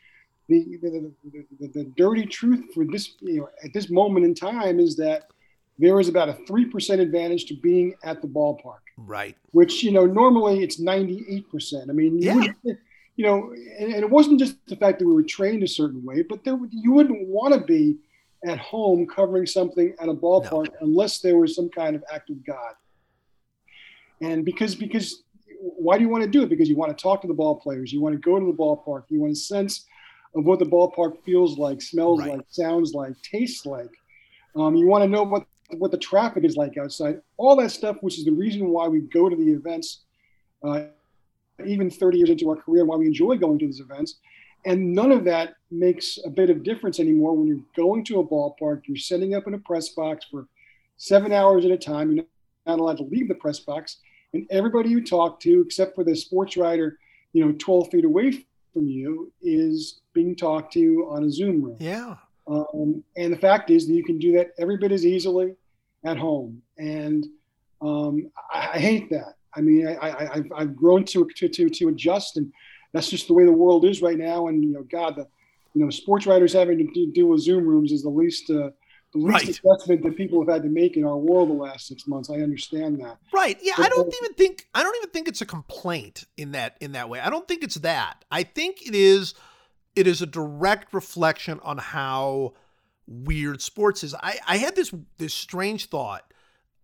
the 0.48 0.77
the, 0.83 1.12
the, 1.33 1.46
the, 1.61 1.68
the 1.68 1.85
dirty 1.96 2.27
truth 2.27 2.62
for 2.74 2.85
this, 2.85 3.14
you 3.20 3.38
know, 3.40 3.48
at 3.64 3.72
this 3.72 3.88
moment 3.90 4.27
in 4.27 4.35
time 4.35 4.79
is 4.79 4.96
that 4.96 5.31
there 5.79 5.98
is 5.98 6.09
about 6.09 6.29
a 6.29 6.35
three 6.46 6.66
percent 6.66 7.00
advantage 7.00 7.46
to 7.46 7.55
being 7.55 7.94
at 8.05 8.20
the 8.20 8.29
ballpark. 8.29 8.81
Right. 8.96 9.37
which 9.50 9.83
you 9.83 9.90
know 9.90 10.07
normally 10.07 10.62
it's 10.62 10.81
98% 10.81 11.90
i 11.90 11.92
mean 11.92 12.16
you, 12.16 12.29
Yeah. 12.29 12.35
wouldn't, 12.37 12.79
you 13.16 13.27
know 13.27 13.53
and, 13.81 13.92
and 13.92 14.05
it 14.05 14.09
wasn't 14.09 14.38
just 14.38 14.55
the 14.68 14.77
fact 14.77 15.00
that 15.00 15.07
we 15.09 15.12
were 15.12 15.24
trained 15.24 15.64
a 15.64 15.66
certain 15.66 16.05
way 16.05 16.22
but 16.22 16.44
there 16.44 16.57
you 16.70 16.92
wouldn't 16.92 17.27
want 17.27 17.53
to 17.55 17.61
be 17.61 17.96
at 18.46 18.59
home 18.61 19.05
covering 19.09 19.46
something 19.46 19.92
at 20.00 20.09
a 20.09 20.14
ballpark 20.14 20.68
unless 20.81 21.18
there 21.18 21.37
was 21.38 21.57
some 21.57 21.68
kind 21.70 21.96
of 21.96 22.05
act 22.12 22.31
of 22.31 22.37
god 22.46 22.74
and 24.24 24.44
because 24.44 24.74
because 24.74 25.06
why 25.87 25.96
do 25.96 26.02
you 26.04 26.10
want 26.14 26.22
to 26.24 26.30
do 26.37 26.42
it 26.42 26.48
because 26.48 26.68
you 26.68 26.76
want 26.76 26.96
to 26.96 27.02
talk 27.02 27.20
to 27.22 27.28
the 27.28 27.34
ball 27.42 27.56
players 27.64 27.92
you 27.92 28.00
want 28.00 28.14
to 28.14 28.20
go 28.20 28.38
to 28.38 28.46
the 28.46 28.58
ballpark 28.62 29.02
you 29.08 29.20
want 29.20 29.32
a 29.32 29.37
sense 29.37 29.87
of 30.37 30.44
what 30.44 30.58
the 30.58 30.70
ballpark 30.74 31.12
feels 31.24 31.52
like 31.58 31.80
smells 31.80 32.20
Right. 32.20 32.32
like 32.32 32.46
sounds 32.48 32.92
like 32.94 33.14
tastes 33.22 33.64
like 33.66 33.90
um, 34.56 34.76
you 34.76 34.87
want 34.87 35.02
to 35.04 35.08
know 35.08 35.22
what 35.22 35.44
what 35.78 35.90
the 35.90 35.98
traffic 35.98 36.44
is 36.44 36.56
like 36.56 36.76
outside, 36.76 37.20
all 37.37 37.56
that 37.56 37.70
stuff, 37.70 37.96
which 38.00 38.18
is 38.18 38.24
the 38.24 38.32
reason 38.32 38.68
why 38.68 38.87
we 38.87 39.00
go 39.00 39.28
to 39.28 39.37
the 39.37 39.52
events, 39.52 40.02
uh, 40.62 40.82
even 41.66 41.90
30 41.90 42.18
years 42.18 42.30
into 42.30 42.48
our 42.50 42.56
career, 42.56 42.84
why 42.84 42.96
we 42.96 43.06
enjoy 43.06 43.37
going 43.37 43.58
to 43.58 43.66
these 43.66 43.80
events. 43.80 44.18
And 44.66 44.94
none 44.94 45.12
of 45.12 45.24
that 45.24 45.54
makes 45.70 46.18
a 46.24 46.30
bit 46.30 46.50
of 46.50 46.62
difference 46.62 46.98
anymore 47.00 47.37
when 47.37 47.46
you're 47.46 47.64
going 47.76 48.04
to 48.06 48.20
a 48.20 48.26
ballpark, 48.26 48.82
you're 48.87 48.96
setting 48.96 49.34
up 49.34 49.46
in 49.46 49.54
a 49.54 49.58
press 49.58 49.90
box 49.90 50.26
for 50.30 50.46
seven 50.96 51.32
hours 51.32 51.64
at 51.64 51.70
a 51.70 51.76
time. 51.78 52.12
You're 52.12 52.24
not 52.66 52.78
allowed 52.78 52.96
to 52.98 53.04
leave 53.04 53.28
the 53.28 53.34
press 53.34 53.60
box. 53.60 53.98
And 54.35 54.47
everybody 54.51 54.90
you 54.90 55.03
talk 55.03 55.38
to, 55.40 55.62
except 55.62 55.94
for 55.94 56.03
the 56.03 56.14
sports 56.14 56.57
writer, 56.57 56.99
you 57.33 57.44
know, 57.44 57.55
12 57.59 57.90
feet 57.90 58.05
away 58.05 58.44
from 58.73 58.88
you, 58.88 59.33
is 59.40 60.01
being 60.12 60.35
talked 60.35 60.73
to 60.73 61.09
on 61.09 61.25
a 61.25 61.31
Zoom 61.31 61.62
room. 61.62 61.77
Yeah. 61.79 62.16
Um, 62.47 63.03
and 63.16 63.33
the 63.33 63.38
fact 63.38 63.70
is 63.70 63.87
that 63.87 63.94
you 63.94 64.05
can 64.05 64.18
do 64.18 64.33
that 64.33 64.51
every 64.59 64.77
bit 64.77 64.92
as 64.92 65.07
easily 65.07 65.55
at 66.05 66.18
home. 66.18 66.61
And 66.77 67.27
um, 67.81 68.31
I, 68.53 68.70
I 68.75 68.79
hate 68.79 69.09
that. 69.11 69.35
I 69.55 69.61
mean, 69.61 69.87
I, 69.87 69.94
I, 69.94 70.35
I've, 70.35 70.53
I've 70.57 70.77
grown 70.77 71.05
to, 71.07 71.29
to, 71.37 71.49
to, 71.49 71.70
to 71.70 71.88
adjust, 71.88 72.37
and 72.37 72.53
that's 72.92 73.09
just 73.09 73.29
the 73.29 73.35
way 73.35 73.44
the 73.44 73.53
world 73.53 73.85
is 73.85 74.03
right 74.03 74.18
now. 74.18 74.49
And, 74.49 74.64
you 74.64 74.73
know, 74.73 74.83
God, 74.83 75.14
the, 75.16 75.29
you 75.75 75.85
know, 75.85 75.90
sports 75.90 76.27
writers 76.27 76.53
having 76.53 76.79
to 76.79 76.87
do, 76.92 77.12
deal 77.12 77.27
with 77.27 77.40
Zoom 77.40 77.66
rooms 77.66 77.92
is 77.92 78.03
the 78.03 78.11
least, 78.11 78.51
uh, 78.51 78.55
the 78.55 78.73
least 78.73 78.73
Right. 79.14 79.48
adjustment 79.48 80.03
that 80.03 80.16
people 80.16 80.40
have 80.40 80.53
had 80.53 80.62
to 80.64 80.68
make 80.68 80.96
in 80.96 81.05
our 81.05 81.16
world 81.16 81.48
the 81.48 81.55
last 81.55 81.87
six 81.87 82.07
months. 82.07 82.31
I 82.31 82.35
understand 82.35 83.00
that. 83.00 83.18
Right. 83.33 83.57
Yeah, 83.62 83.74
I 83.79 83.88
don't 83.88 84.12
even 84.22 84.35
think 84.35 84.66
I 84.74 84.83
don't 84.83 84.96
even 84.96 85.11
think 85.11 85.29
it's 85.29 85.40
a 85.40 85.46
complaint 85.46 86.24
in 86.37 86.53
that 86.53 86.77
in 86.81 86.92
that 86.92 87.09
way. 87.09 87.20
I 87.20 87.31
don't 87.31 87.46
think 87.46 87.62
it's 87.62 87.77
that. 87.77 88.24
I 88.31 88.42
think 88.42 88.87
it 88.87 88.94
is 88.94 89.35
it 89.94 90.09
is 90.09 90.20
a 90.20 90.27
direct 90.27 90.92
reflection 90.92 91.61
on 91.62 91.79
how 91.79 92.55
weird 93.07 93.62
sports 93.62 94.03
is. 94.03 94.14
I 94.14 94.38
I 94.48 94.57
had 94.57 94.74
this 94.74 94.92
this 95.18 95.35
strange 95.35 95.87
thought 95.87 96.33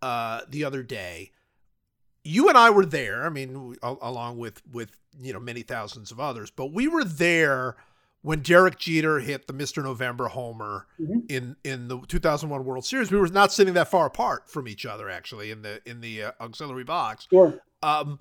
uh 0.00 0.42
the 0.48 0.64
other 0.64 0.82
day. 0.84 1.32
You 2.22 2.48
and 2.48 2.56
I 2.56 2.70
were 2.70 2.86
there. 2.86 3.24
I 3.24 3.30
mean, 3.30 3.76
along 3.82 4.38
with 4.38 4.62
with 4.70 4.92
you 5.20 5.32
know 5.32 5.40
many 5.40 5.62
thousands 5.62 6.12
of 6.12 6.20
others, 6.20 6.50
but 6.50 6.66
we 6.66 6.86
were 6.86 7.04
there 7.04 7.76
when 8.22 8.40
Derek 8.40 8.78
Jeter 8.78 9.20
hit 9.20 9.46
the 9.46 9.52
Mr. 9.54 9.82
November 9.82 10.28
homer 10.28 10.86
Mhm. 11.00 11.30
in 11.30 11.56
in 11.64 11.88
the 11.88 12.00
2001 12.06 12.64
World 12.64 12.84
Series. 12.84 13.10
We 13.10 13.18
were 13.18 13.28
not 13.28 13.52
sitting 13.52 13.74
that 13.74 13.90
far 13.90 14.06
apart 14.06 14.50
from 14.50 14.68
each 14.68 14.84
other 14.84 15.08
actually 15.08 15.50
in 15.50 15.62
the 15.62 15.80
in 15.88 16.00
the 16.00 16.24
uh, 16.24 16.32
auxiliary 16.40 16.84
box. 16.84 17.26
Sure. 17.30 17.60
Um, 17.82 18.18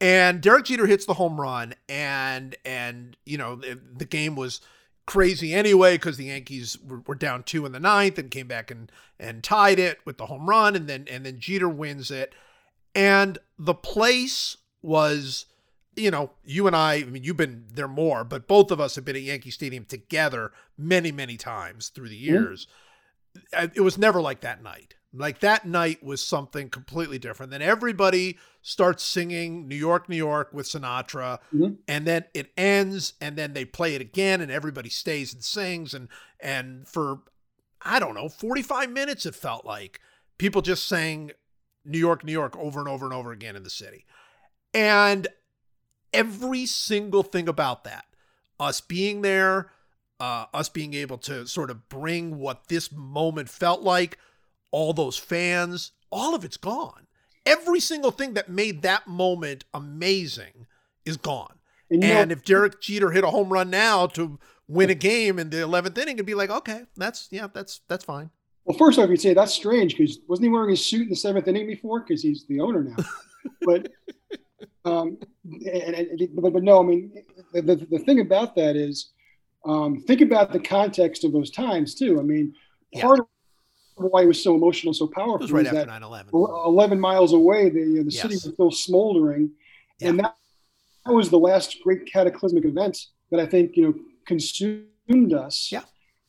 and 0.00 0.40
Derek 0.42 0.64
Jeter 0.66 0.86
hits 0.86 1.06
the 1.06 1.14
home 1.14 1.40
run, 1.40 1.74
and 1.88 2.56
and 2.64 3.16
you 3.24 3.38
know 3.38 3.54
the, 3.56 3.80
the 3.96 4.04
game 4.04 4.34
was 4.36 4.60
crazy 5.06 5.54
anyway 5.54 5.94
because 5.94 6.16
the 6.16 6.24
Yankees 6.24 6.76
were, 6.84 7.00
were 7.06 7.14
down 7.14 7.44
two 7.44 7.64
in 7.64 7.70
the 7.70 7.78
ninth 7.80 8.18
and 8.18 8.30
came 8.30 8.48
back 8.48 8.70
and 8.70 8.90
and 9.20 9.44
tied 9.44 9.78
it 9.78 10.00
with 10.04 10.18
the 10.18 10.26
home 10.26 10.48
run, 10.48 10.74
and 10.74 10.88
then 10.88 11.06
and 11.10 11.24
then 11.24 11.38
Jeter 11.38 11.68
wins 11.68 12.10
it, 12.10 12.34
and 12.94 13.38
the 13.58 13.74
place 13.74 14.56
was. 14.82 15.46
You 15.96 16.10
know, 16.10 16.32
you 16.44 16.66
and 16.66 16.76
I, 16.76 16.94
I 16.96 17.04
mean, 17.04 17.24
you've 17.24 17.36
been 17.38 17.64
there 17.72 17.88
more, 17.88 18.22
but 18.22 18.46
both 18.46 18.70
of 18.70 18.80
us 18.80 18.94
have 18.96 19.04
been 19.04 19.16
at 19.16 19.22
Yankee 19.22 19.50
Stadium 19.50 19.84
together 19.86 20.52
many, 20.76 21.10
many 21.10 21.36
times 21.38 21.88
through 21.88 22.10
the 22.10 22.16
years. 22.16 22.66
Uh, 23.52 23.68
It 23.74 23.80
was 23.80 23.96
never 23.96 24.20
like 24.20 24.40
that 24.42 24.62
night. 24.62 24.94
Like 25.14 25.40
that 25.40 25.66
night 25.66 26.02
was 26.02 26.22
something 26.22 26.68
completely 26.68 27.18
different. 27.18 27.50
Then 27.50 27.62
everybody 27.62 28.36
starts 28.60 29.02
singing 29.02 29.66
New 29.66 29.76
York, 29.76 30.08
New 30.10 30.16
York 30.16 30.50
with 30.52 30.66
Sinatra, 30.66 31.38
Mhm. 31.54 31.78
and 31.88 32.06
then 32.06 32.24
it 32.34 32.52
ends, 32.58 33.14
and 33.18 33.36
then 33.38 33.54
they 33.54 33.64
play 33.64 33.94
it 33.94 34.02
again, 34.02 34.42
and 34.42 34.50
everybody 34.50 34.90
stays 34.90 35.32
and 35.32 35.42
sings, 35.42 35.94
and 35.94 36.08
and 36.40 36.86
for 36.86 37.22
I 37.80 37.98
don't 38.00 38.14
know, 38.14 38.28
45 38.28 38.90
minutes 38.90 39.24
it 39.26 39.34
felt 39.34 39.64
like 39.64 40.00
people 40.38 40.60
just 40.60 40.86
sang 40.86 41.30
New 41.84 41.98
York, 41.98 42.24
New 42.24 42.32
York 42.32 42.54
over 42.56 42.80
and 42.80 42.88
over 42.88 43.06
and 43.06 43.14
over 43.14 43.32
again 43.32 43.54
in 43.56 43.62
the 43.62 43.70
city. 43.70 44.04
And 44.74 45.28
every 46.16 46.66
single 46.66 47.22
thing 47.22 47.48
about 47.48 47.84
that, 47.84 48.06
us 48.58 48.80
being 48.80 49.22
there, 49.22 49.70
uh, 50.20 50.46
us 50.54 50.68
being 50.68 50.94
able 50.94 51.18
to 51.18 51.46
sort 51.46 51.70
of 51.70 51.88
bring 51.88 52.38
what 52.38 52.68
this 52.68 52.90
moment 52.90 53.48
felt 53.48 53.82
like, 53.82 54.18
all 54.70 54.92
those 54.92 55.18
fans, 55.18 55.92
all 56.10 56.34
of 56.34 56.44
it's 56.44 56.56
gone. 56.56 57.06
Every 57.44 57.80
single 57.80 58.10
thing 58.10 58.34
that 58.34 58.48
made 58.48 58.82
that 58.82 59.06
moment 59.06 59.64
amazing 59.72 60.66
is 61.04 61.16
gone. 61.16 61.54
And, 61.90 62.00
know, 62.00 62.06
And 62.06 62.32
if 62.32 62.44
Derek 62.44 62.80
Jeter 62.80 63.10
hit 63.10 63.22
a 63.22 63.30
home 63.30 63.52
run 63.52 63.70
now 63.70 64.06
to 64.08 64.38
win 64.66 64.90
a 64.90 64.94
game 64.94 65.38
in 65.38 65.50
the 65.50 65.58
11th 65.58 65.96
inning, 65.98 66.16
it'd 66.16 66.26
be 66.26 66.34
like, 66.34 66.50
okay, 66.50 66.82
that's, 66.96 67.28
yeah, 67.30 67.46
that's, 67.52 67.80
that's 67.88 68.04
fine. 68.04 68.30
Well, 68.64 68.76
first 68.76 68.98
off, 68.98 69.08
you'd 69.08 69.20
say 69.20 69.32
that's 69.32 69.54
strange 69.54 69.96
because 69.96 70.18
wasn't 70.26 70.46
he 70.46 70.50
wearing 70.50 70.70
his 70.70 70.84
suit 70.84 71.02
in 71.02 71.08
the 71.08 71.16
seventh 71.16 71.46
inning 71.46 71.68
before? 71.68 72.00
Because 72.00 72.20
he's 72.20 72.44
the 72.48 72.58
owner 72.58 72.82
now. 72.82 72.96
but, 73.62 73.92
um, 74.84 75.18
and, 75.44 75.94
and, 75.94 76.28
but, 76.34 76.52
but 76.52 76.62
no, 76.62 76.80
I 76.82 76.86
mean, 76.86 77.12
the, 77.52 77.62
the, 77.62 77.76
the 77.76 77.98
thing 78.00 78.20
about 78.20 78.54
that 78.56 78.76
is, 78.76 79.12
um, 79.64 80.00
think 80.06 80.20
about 80.20 80.52
the 80.52 80.60
context 80.60 81.24
of 81.24 81.32
those 81.32 81.50
times 81.50 81.94
too. 81.94 82.20
I 82.20 82.22
mean, 82.22 82.54
Yeah. 82.92 83.02
part 83.02 83.18
of 83.20 83.26
why 83.96 84.22
it 84.22 84.26
was 84.26 84.42
so 84.42 84.54
emotional, 84.54 84.94
so 84.94 85.06
It 85.06 85.12
powerful, 85.12 85.38
was 85.38 85.52
right 85.52 85.66
after 85.66 85.78
that 85.78 85.86
9 85.88 86.02
11. 86.02 86.30
11 86.32 87.00
miles 87.00 87.32
away, 87.32 87.70
the, 87.70 87.80
you 87.80 87.96
know, 87.96 88.04
the 88.04 88.10
city 88.10 88.34
was 88.34 88.42
still 88.44 88.70
smoldering. 88.70 89.50
And 90.02 90.18
that, 90.20 90.36
that 91.04 91.12
was 91.12 91.30
the 91.30 91.38
last 91.38 91.78
great 91.82 92.06
cataclysmic 92.10 92.64
event 92.64 92.98
that 93.30 93.40
I 93.40 93.46
think, 93.46 93.76
you 93.76 93.82
know, 93.84 93.94
consumed 94.26 95.32
us. 95.32 95.70
Yeah. 95.72 95.82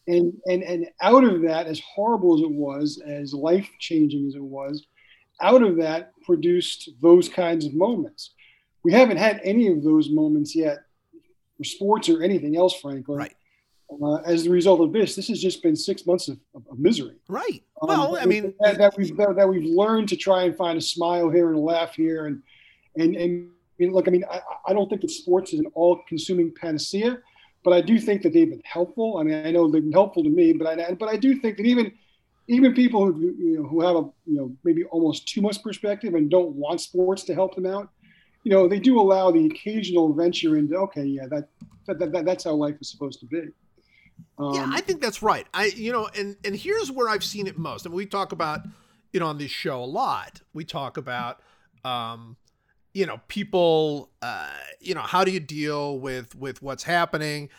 And, 0.08 0.34
and, 0.46 0.64
and 0.64 0.88
out 1.02 1.26
of 1.26 1.42
that, 1.42 1.68
as 1.68 1.82
horrible 1.82 2.36
as 2.36 2.42
it 2.42 2.52
was, 2.52 3.02
as 3.06 3.34
life 3.34 3.70
changing 3.80 4.26
as 4.28 4.36
it 4.36 4.42
was, 4.44 4.88
out 5.42 5.62
of 5.62 5.78
that 5.78 6.12
produced 6.24 6.90
those 7.02 7.30
kinds 7.30 7.66
of 7.66 7.74
moments. 7.74 8.34
We 8.84 8.94
haven't 8.94 9.18
had 9.18 9.42
any 9.44 9.68
of 9.72 9.84
those 9.84 10.10
moments 10.10 10.56
yet 10.56 10.80
for 11.58 11.64
sports 11.64 12.10
or 12.10 12.22
anything 12.24 12.56
else, 12.56 12.80
frankly. 12.80 13.18
Right. 13.18 13.36
Uh, 13.90 14.16
as 14.18 14.46
a 14.46 14.50
result 14.50 14.82
of 14.82 14.92
this, 14.92 15.16
this 15.16 15.30
has 15.30 15.42
just 15.42 15.64
been 15.64 15.76
six 15.76 16.06
months 16.06 16.28
of, 16.28 16.38
of, 16.56 16.78
misery. 16.78 17.16
Right. 17.30 17.64
Um, 17.82 17.88
Well, 17.88 18.18
I 18.20 18.26
mean, 18.26 18.54
that, 18.60 18.78
that 18.78 18.98
we've 18.98 19.16
that, 19.16 19.36
that 19.38 19.48
we've 19.48 19.64
learned 19.64 20.10
to 20.10 20.18
try 20.18 20.44
and 20.44 20.56
find 20.58 20.78
a 20.78 20.82
smile 20.82 21.30
here 21.30 21.48
and 21.48 21.58
a 21.58 21.62
laugh 21.62 21.96
here, 21.96 22.26
and 22.26 22.44
and 22.98 23.16
and 23.16 23.50
I 23.50 23.84
mean, 23.84 23.94
look, 23.94 24.10
I 24.10 24.12
mean, 24.12 24.26
I, 24.30 24.42
I 24.68 24.74
don't 24.74 24.90
think 24.90 25.02
that 25.02 25.12
sports 25.12 25.54
is 25.54 25.60
an 25.60 25.68
all-consuming 25.74 26.54
panacea, 26.60 27.20
but 27.64 27.74
I 27.74 27.80
do 27.80 27.98
think 27.98 28.24
that 28.24 28.34
they've 28.34 28.50
been 28.50 28.62
helpful. 28.66 29.18
I 29.20 29.24
mean, 29.24 29.46
I 29.46 29.52
know 29.52 29.70
they've 29.70 29.82
been 29.82 29.92
helpful 29.92 30.24
to 30.24 30.30
me, 30.30 30.52
but 30.52 30.68
I 30.68 30.94
but 30.94 31.08
I 31.08 31.16
do 31.16 31.36
think 31.40 31.56
that 31.56 31.66
even 31.66 31.94
even 32.48 32.74
people 32.74 33.12
who 33.12 33.36
you 33.38 33.60
know 33.60 33.68
who 33.68 33.82
have 33.82 33.96
a 33.96 34.04
you 34.26 34.38
know 34.38 34.56
maybe 34.64 34.84
almost 34.86 35.28
too 35.28 35.42
much 35.42 35.62
perspective 35.62 36.14
and 36.14 36.30
don't 36.30 36.56
want 36.56 36.82
sports 36.82 37.24
to 37.26 37.34
help 37.34 37.56
them 37.56 37.66
out, 37.66 37.90
you 38.48 38.54
know, 38.54 38.66
they 38.66 38.80
do 38.80 38.98
allow 38.98 39.30
the 39.30 39.46
occasional 39.46 40.14
venture 40.14 40.58
into 40.58 40.76
okay, 40.78 41.04
yeah, 41.04 41.26
that, 41.28 41.50
that, 41.86 42.12
that 42.14 42.24
that's 42.24 42.46
how 42.46 42.54
life 42.54 42.76
is 42.80 42.90
supposed 42.90 43.20
to 43.20 43.26
be. 43.26 43.42
Um, 44.40 44.54
yeah, 44.54 44.70
I 44.72 44.80
think 44.80 45.02
that's 45.02 45.22
right. 45.22 45.46
I, 45.54 45.66
you 45.76 45.92
know, 45.92 46.08
and 46.18 46.38
and 46.46 46.56
here's 46.56 46.90
where 46.90 47.10
I've 47.10 47.26
seen 47.26 47.48
it 47.48 47.58
most. 47.58 47.86
And 47.86 47.94
we 47.94 48.06
talk 48.06 48.32
about, 48.32 48.62
you 49.12 49.20
know, 49.20 49.26
on 49.28 49.38
this 49.38 49.52
show 49.52 49.84
a 49.84 49.86
lot. 49.86 50.42
We 50.54 50.64
talk 50.64 50.96
about, 50.96 51.42
um, 51.84 52.38
you 52.94 53.06
know, 53.06 53.20
people, 53.28 54.12
uh, 54.22 54.50
you 54.80 54.96
know, 54.96 55.02
how 55.02 55.26
do 55.26 55.32
you 55.32 55.42
deal 55.42 56.00
with 56.00 56.34
with 56.34 56.62
what's 56.62 56.84
happening? 56.84 57.50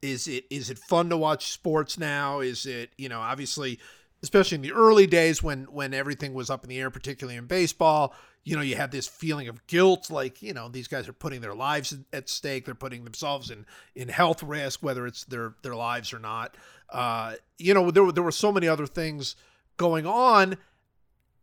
Is 0.00 0.26
it 0.26 0.44
is 0.48 0.70
it 0.70 0.78
fun 0.78 1.10
to 1.10 1.16
watch 1.18 1.52
sports 1.52 1.98
now? 1.98 2.40
Is 2.40 2.64
it, 2.64 2.90
you 2.96 3.10
know, 3.10 3.20
obviously, 3.20 3.80
especially 4.22 4.56
in 4.56 4.62
the 4.62 4.72
early 4.72 5.06
days 5.06 5.42
when 5.42 5.64
when 5.64 5.94
everything 5.94 6.34
was 6.34 6.50
up 6.50 6.64
in 6.64 6.70
the 6.70 6.78
air, 6.78 6.90
particularly 6.90 7.36
in 7.36 7.46
baseball, 7.46 8.14
you 8.44 8.56
know, 8.56 8.62
you 8.62 8.76
had 8.76 8.90
this 8.90 9.06
feeling 9.06 9.48
of 9.48 9.66
guilt, 9.66 10.10
like 10.10 10.42
you 10.42 10.54
know, 10.54 10.68
these 10.68 10.88
guys 10.88 11.08
are 11.08 11.12
putting 11.12 11.40
their 11.40 11.54
lives 11.54 11.96
at 12.12 12.28
stake. 12.28 12.64
They're 12.64 12.74
putting 12.74 13.04
themselves 13.04 13.50
in 13.50 13.66
in 13.94 14.08
health 14.08 14.42
risk, 14.42 14.82
whether 14.82 15.06
it's 15.06 15.24
their 15.24 15.54
their 15.62 15.74
lives 15.74 16.12
or 16.12 16.18
not. 16.18 16.56
Uh, 16.90 17.34
you 17.58 17.74
know, 17.74 17.90
there 17.90 18.04
were 18.04 18.12
there 18.12 18.22
were 18.24 18.32
so 18.32 18.50
many 18.50 18.66
other 18.66 18.86
things 18.86 19.36
going 19.76 20.06
on, 20.06 20.56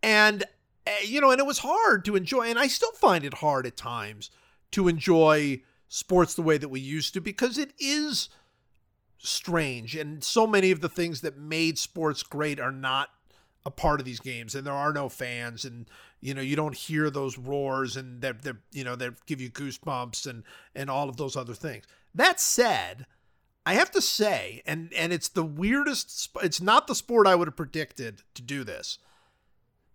and 0.01 0.43
uh, 0.87 0.91
you 1.03 1.21
know, 1.21 1.31
and 1.31 1.39
it 1.39 1.45
was 1.45 1.59
hard 1.59 2.05
to 2.05 2.15
enjoy, 2.15 2.47
and 2.47 2.59
I 2.59 2.67
still 2.67 2.91
find 2.93 3.23
it 3.23 3.35
hard 3.35 3.65
at 3.65 3.77
times 3.77 4.31
to 4.71 4.87
enjoy 4.87 5.61
sports 5.87 6.33
the 6.33 6.41
way 6.41 6.57
that 6.57 6.69
we 6.69 6.79
used 6.79 7.13
to 7.13 7.21
because 7.21 7.57
it 7.57 7.71
is 7.79 8.29
strange 9.17 9.95
and 9.95 10.23
so 10.23 10.45
many 10.45 10.71
of 10.71 10.81
the 10.81 10.89
things 10.89 11.21
that 11.21 11.37
made 11.37 11.77
sports 11.77 12.21
great 12.21 12.59
are 12.59 12.71
not 12.71 13.09
a 13.65 13.71
part 13.71 13.99
of 13.99 14.05
these 14.05 14.19
games 14.19 14.53
and 14.53 14.65
there 14.65 14.73
are 14.73 14.93
no 14.93 15.09
fans 15.09 15.65
and 15.65 15.87
you 16.21 16.33
know 16.33 16.41
you 16.41 16.55
don't 16.55 16.75
hear 16.75 17.09
those 17.09 17.37
roars 17.37 17.97
and 17.97 18.21
that 18.21 18.43
that 18.43 18.55
you 18.71 18.83
know 18.83 18.95
that 18.95 19.25
give 19.25 19.41
you 19.41 19.49
goosebumps 19.49 20.27
and 20.27 20.43
and 20.75 20.89
all 20.89 21.09
of 21.09 21.17
those 21.17 21.35
other 21.35 21.53
things. 21.53 21.85
That 22.13 22.39
said 22.39 23.05
i 23.65 23.73
have 23.73 23.91
to 23.91 24.01
say 24.01 24.61
and 24.65 24.93
and 24.93 25.11
it's 25.11 25.29
the 25.29 25.43
weirdest 25.43 26.29
it's 26.43 26.61
not 26.61 26.87
the 26.87 26.95
sport 26.95 27.25
i 27.27 27.35
would 27.35 27.47
have 27.47 27.55
predicted 27.55 28.21
to 28.35 28.41
do 28.41 28.63
this. 28.63 28.99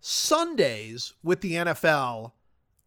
Sundays 0.01 1.13
with 1.23 1.41
the 1.41 1.53
nfl 1.53 2.31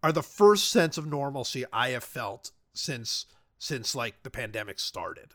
are 0.03 0.13
the 0.13 0.23
first 0.23 0.69
sense 0.69 0.99
of 0.99 1.07
normalcy 1.07 1.65
i 1.73 1.91
have 1.91 2.05
felt 2.05 2.51
since 2.75 3.27
since 3.59 3.95
like 3.95 4.23
the 4.23 4.31
pandemic 4.31 4.79
started 4.79 5.35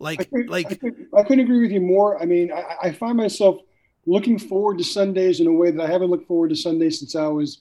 I 0.00 0.04
like 0.04 0.30
could, 0.30 0.48
like 0.48 0.72
I, 0.72 0.74
could, 0.74 1.06
I 1.16 1.22
couldn't 1.22 1.44
agree 1.44 1.60
with 1.60 1.70
you 1.70 1.80
more. 1.80 2.20
I 2.20 2.26
mean, 2.26 2.52
I, 2.52 2.76
I 2.82 2.92
find 2.92 3.16
myself 3.16 3.58
looking 4.06 4.38
forward 4.38 4.78
to 4.78 4.84
Sundays 4.84 5.40
in 5.40 5.46
a 5.46 5.52
way 5.52 5.70
that 5.70 5.82
I 5.82 5.90
haven't 5.90 6.10
looked 6.10 6.26
forward 6.26 6.50
to 6.50 6.56
Sundays 6.56 6.98
since 6.98 7.14
I 7.14 7.26
was, 7.26 7.60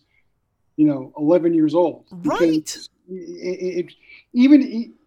you 0.75 0.87
know, 0.87 1.13
11 1.17 1.53
years 1.53 1.73
old. 1.73 2.05
Right 2.11 2.75
It, 3.09 3.87
it, 3.87 3.93
even 4.33 4.61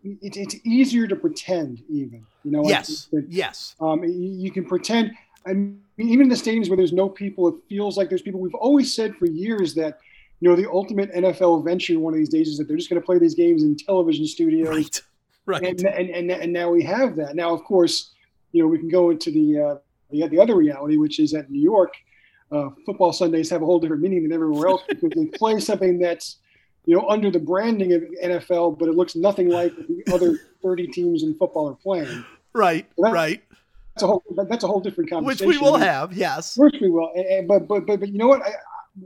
it, 0.04 0.36
it's 0.36 0.54
easier 0.64 1.06
to 1.06 1.16
pretend, 1.16 1.82
even 1.88 2.24
you 2.44 2.52
know. 2.52 2.66
yes 2.68 3.08
like, 3.12 3.24
yes 3.28 3.74
um, 3.80 4.04
you, 4.04 4.10
you 4.12 4.50
can 4.50 4.64
pretend. 4.64 5.12
I 5.46 5.52
mean, 5.52 5.80
even 5.98 6.22
in 6.22 6.28
the 6.28 6.34
stadiums 6.34 6.68
where 6.68 6.76
there's 6.76 6.92
no 6.92 7.08
people, 7.08 7.48
it 7.48 7.54
feels 7.68 7.96
like 7.96 8.08
there's 8.08 8.22
people. 8.22 8.40
We've 8.40 8.54
always 8.54 8.94
said 8.94 9.14
for 9.16 9.26
years 9.26 9.74
that, 9.74 10.00
you 10.40 10.48
know, 10.48 10.56
the 10.56 10.70
ultimate 10.70 11.12
NFL 11.14 11.64
venture 11.64 11.98
one 11.98 12.12
of 12.12 12.18
these 12.18 12.28
days 12.28 12.48
is 12.48 12.58
that 12.58 12.68
they're 12.68 12.76
just 12.76 12.90
going 12.90 13.00
to 13.00 13.06
play 13.06 13.18
these 13.18 13.34
games 13.34 13.62
in 13.62 13.76
television 13.76 14.26
studios 14.26 14.68
right 14.68 15.02
right 15.46 15.62
and, 15.62 15.80
and, 15.86 16.10
and, 16.10 16.30
and 16.30 16.52
now 16.52 16.70
we 16.70 16.82
have 16.82 17.16
that. 17.16 17.34
Now, 17.36 17.54
of 17.54 17.64
course, 17.64 18.12
you 18.52 18.62
know, 18.62 18.68
we 18.68 18.78
can 18.78 18.88
go 18.88 19.10
into 19.10 19.30
the, 19.30 19.60
uh, 19.60 19.76
the, 20.10 20.26
the 20.28 20.38
other 20.40 20.56
reality, 20.56 20.96
which 20.96 21.18
is 21.18 21.32
that 21.32 21.50
New 21.50 21.60
York, 21.60 21.92
uh, 22.52 22.70
football 22.84 23.12
Sundays 23.12 23.50
have 23.50 23.62
a 23.62 23.66
whole 23.66 23.80
different 23.80 24.02
meaning 24.02 24.22
than 24.22 24.32
everywhere 24.32 24.68
else 24.68 24.82
because 24.88 25.10
they 25.16 25.26
play 25.26 25.58
something 25.70 25.98
that's, 25.98 26.36
you 26.84 26.94
know, 26.96 27.08
under 27.08 27.30
the 27.30 27.40
branding 27.40 27.92
of 27.92 28.02
NFL, 28.22 28.78
but 28.78 28.88
it 28.88 28.94
looks 28.94 29.16
nothing 29.16 29.48
like 29.48 29.74
the 29.88 30.04
other 30.14 30.38
30 30.62 30.86
teams 30.88 31.22
in 31.24 31.34
football 31.34 31.68
are 31.68 31.74
playing. 31.74 32.24
right 32.52 32.86
Well, 32.96 33.10
that- 33.10 33.14
right 33.16 33.42
That's 33.94 34.02
a 34.04 34.06
whole, 34.06 34.22
that's 34.48 34.62
a 34.64 34.66
whole 34.68 34.80
different 34.80 35.10
conversation. 35.10 35.48
which 35.48 35.56
we 35.58 35.62
will 35.62 35.76
have 35.76 36.12
yes 36.16 36.56
Of 36.56 36.60
course 36.60 36.74
we 36.80 36.88
will. 36.90 37.10
And, 37.16 37.26
and- 37.26 37.48
but, 37.48 37.66
but, 37.66 37.86
but, 37.86 38.00
but 38.00 38.08
you 38.10 38.18
know 38.18 38.28
what? 38.28 38.42
I, 38.42 38.50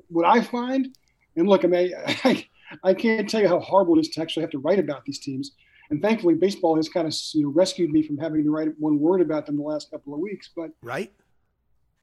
what 0.09 0.27
I 0.27 0.43
find, 0.43 0.95
and 1.37 1.49
look, 1.49 1.65
I 1.65 1.69
mean, 1.69 1.93
I, 2.25 2.47
I 2.85 2.95
can't 2.95 3.29
tell 3.29 3.41
you 3.41 3.49
how 3.49 3.59
horrible 3.61 3.97
it 3.97 4.03
is 4.03 4.09
to 4.11 4.21
actually 4.23 4.43
have 4.43 4.51
to 4.51 4.59
write 4.59 4.79
about 4.79 5.05
these 5.05 5.19
teams. 5.19 5.53
And 5.91 6.01
thankfully, 6.01 6.35
baseball 6.35 6.77
has 6.77 6.89
kind 6.89 7.07
of 7.07 7.15
you 7.35 7.43
know, 7.43 7.51
rescued 7.51 7.91
me 7.91 8.03
from 8.03 8.17
having 8.17 8.45
to 8.45 8.51
write 8.51 8.69
one 8.79 8.99
word 9.01 9.21
about 9.21 9.47
them 9.47 9.57
the 9.57 9.63
last 9.63 9.91
couple 9.91 10.15
of 10.15 10.21
weeks. 10.21 10.51
But, 10.55 10.71
right 10.83 11.13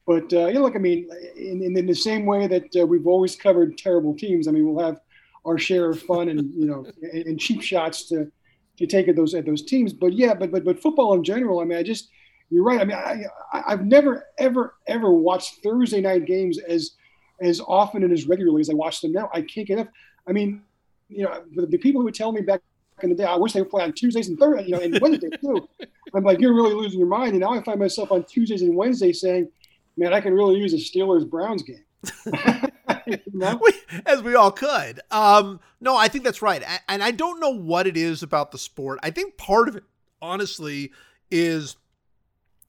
but 0.08 0.32
uh, 0.32 0.48
you 0.48 0.54
know, 0.54 0.62
look, 0.62 0.76
I 0.76 0.80
mean, 0.80 1.10
in, 1.36 1.62
in, 1.62 1.78
in 1.78 1.86
the 1.86 1.94
same 1.94 2.26
way 2.26 2.48
that 2.48 2.74
uh, 2.80 2.88
we've 2.88 3.06
always 3.06 3.36
covered 3.36 3.78
terrible 3.78 4.16
teams, 4.16 4.48
I 4.48 4.52
mean, 4.52 4.66
we'll 4.66 4.84
have 4.84 5.02
our 5.46 5.58
share 5.58 5.90
of 5.90 6.02
fun 6.02 6.30
and 6.30 6.54
you 6.56 6.66
know, 6.66 6.86
and, 7.02 7.26
and 7.26 7.40
cheap 7.40 7.62
shots 7.62 8.08
to 8.10 8.32
to 8.78 8.88
take 8.88 9.10
at 9.10 9.18
those 9.18 9.36
at 9.36 9.46
those 9.46 9.64
teams. 9.64 9.92
But 9.92 10.14
yeah, 10.14 10.34
but 10.34 10.50
but 10.50 10.64
but 10.64 10.82
football 10.82 11.14
in 11.14 11.26
general. 11.26 11.60
I 11.60 11.66
mean, 11.66 11.78
I 11.78 11.84
just 11.84 12.10
you're 12.50 12.64
right. 12.64 12.80
I 12.80 12.86
mean, 12.86 12.98
I, 12.98 13.26
I 13.52 13.72
have 13.72 13.86
never 13.86 14.26
ever 14.40 14.76
ever 14.88 15.12
watched 15.12 15.62
Thursday 15.62 16.00
night 16.00 16.26
games 16.26 16.58
as 16.58 16.92
as 17.42 17.60
often 17.68 18.04
and 18.04 18.14
as 18.14 18.28
regularly 18.28 18.62
as 18.62 18.70
I 18.70 18.76
watch 18.76 19.02
them 19.02 19.12
now. 19.12 19.30
I 19.34 19.42
can't 19.42 19.68
get 19.68 19.74
enough. 19.74 19.90
I 20.26 20.32
mean, 20.32 20.62
you 21.10 21.24
know, 21.24 21.44
the, 21.54 21.66
the 21.66 21.78
people 21.78 22.00
who 22.00 22.06
would 22.06 22.16
tell 22.16 22.32
me 22.32 22.42
back 22.42 22.62
in 23.04 23.10
the 23.10 23.16
day, 23.16 23.26
I 23.26 23.36
wish 23.36 23.54
they 23.54 23.62
would 23.62 23.70
play 23.70 23.84
on 23.84 23.94
Tuesdays 23.94 24.30
and 24.30 24.40
Thursdays, 24.40 24.68
you 24.68 24.76
know, 24.76 24.82
and 24.82 25.00
Wednesdays 25.00 25.32
too. 25.42 25.68
I'm 26.14 26.24
like, 26.24 26.40
you're 26.40 26.54
really 26.54 26.74
losing 26.74 27.00
your 27.00 27.08
mind. 27.08 27.32
And 27.32 27.42
now 27.42 27.54
I 27.54 27.62
find 27.62 27.80
myself 27.80 28.12
on 28.12 28.24
Tuesdays 28.24 28.62
and 28.62 28.76
Wednesdays 28.76 29.22
saying, 29.22 29.50
man, 29.98 30.14
I 30.14 30.22
can 30.22 30.34
really 30.34 30.60
use 30.60 30.74
a 30.74 30.78
Steelers 30.78 31.30
Browns 31.30 31.64
game. 31.64 31.84
you 33.06 33.20
know? 33.34 33.60
we, 33.64 33.74
as 34.06 34.22
we 34.22 34.36
all 34.36 34.52
could. 34.52 35.02
Um, 35.12 35.60
no, 35.80 35.96
I 35.96 36.08
think 36.08 36.24
that's 36.24 36.42
right. 36.42 36.64
And 36.88 37.04
I 37.04 37.12
don't 37.12 37.40
know 37.40 37.50
what 37.50 37.88
it 37.88 37.98
is 37.98 38.24
about 38.24 38.52
the 38.52 38.58
sport. 38.58 39.00
I 39.04 39.12
think 39.12 39.38
part 39.38 39.68
of 39.68 39.76
it, 39.76 39.84
honestly, 40.22 40.92
is 41.30 41.78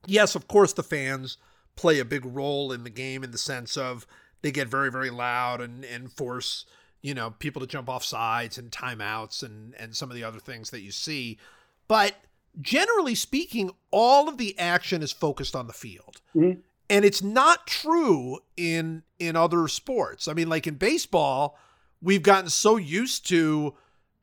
yes, 0.07 0.35
of 0.35 0.49
course, 0.49 0.73
the 0.73 0.83
fans 0.83 1.39
play 1.77 1.99
a 1.99 2.05
big 2.05 2.25
role 2.25 2.73
in 2.73 2.85
the 2.85 2.91
game 2.91 3.23
in 3.23 3.31
the 3.31 3.39
sense 3.39 3.77
of 3.77 4.07
they 4.43 4.51
get 4.51 4.69
very, 4.69 4.91
very 4.91 5.11
loud 5.11 5.61
and, 5.61 5.85
and 5.85 6.13
force, 6.13 6.65
you 7.03 7.15
know, 7.15 7.31
people 7.39 7.61
to 7.61 7.67
jump 7.67 7.89
off 7.89 8.05
sides 8.05 8.59
and 8.59 8.71
timeouts 8.71 9.43
and, 9.43 9.75
and 9.75 9.95
some 9.95 10.11
of 10.11 10.17
the 10.17 10.25
other 10.25 10.41
things 10.41 10.71
that 10.71 10.81
you 10.81 10.91
see. 10.91 11.39
But 11.87 12.15
generally 12.61 13.15
speaking, 13.15 13.71
all 13.91 14.29
of 14.29 14.39
the 14.39 14.59
action 14.59 15.03
is 15.03 15.13
focused 15.13 15.55
on 15.55 15.67
the 15.67 15.73
field. 15.73 16.21
Mm-hmm 16.35 16.61
and 16.91 17.05
it's 17.05 17.23
not 17.23 17.67
true 17.67 18.39
in 18.57 19.03
in 19.19 19.37
other 19.37 19.69
sports. 19.69 20.29
I 20.29 20.33
mean, 20.33 20.49
like 20.49 20.67
in 20.67 20.75
baseball, 20.75 21.59
we've 22.01 22.23
gotten 22.23 22.51
so 22.51 22.77
used 22.77 23.29
to, 23.29 23.75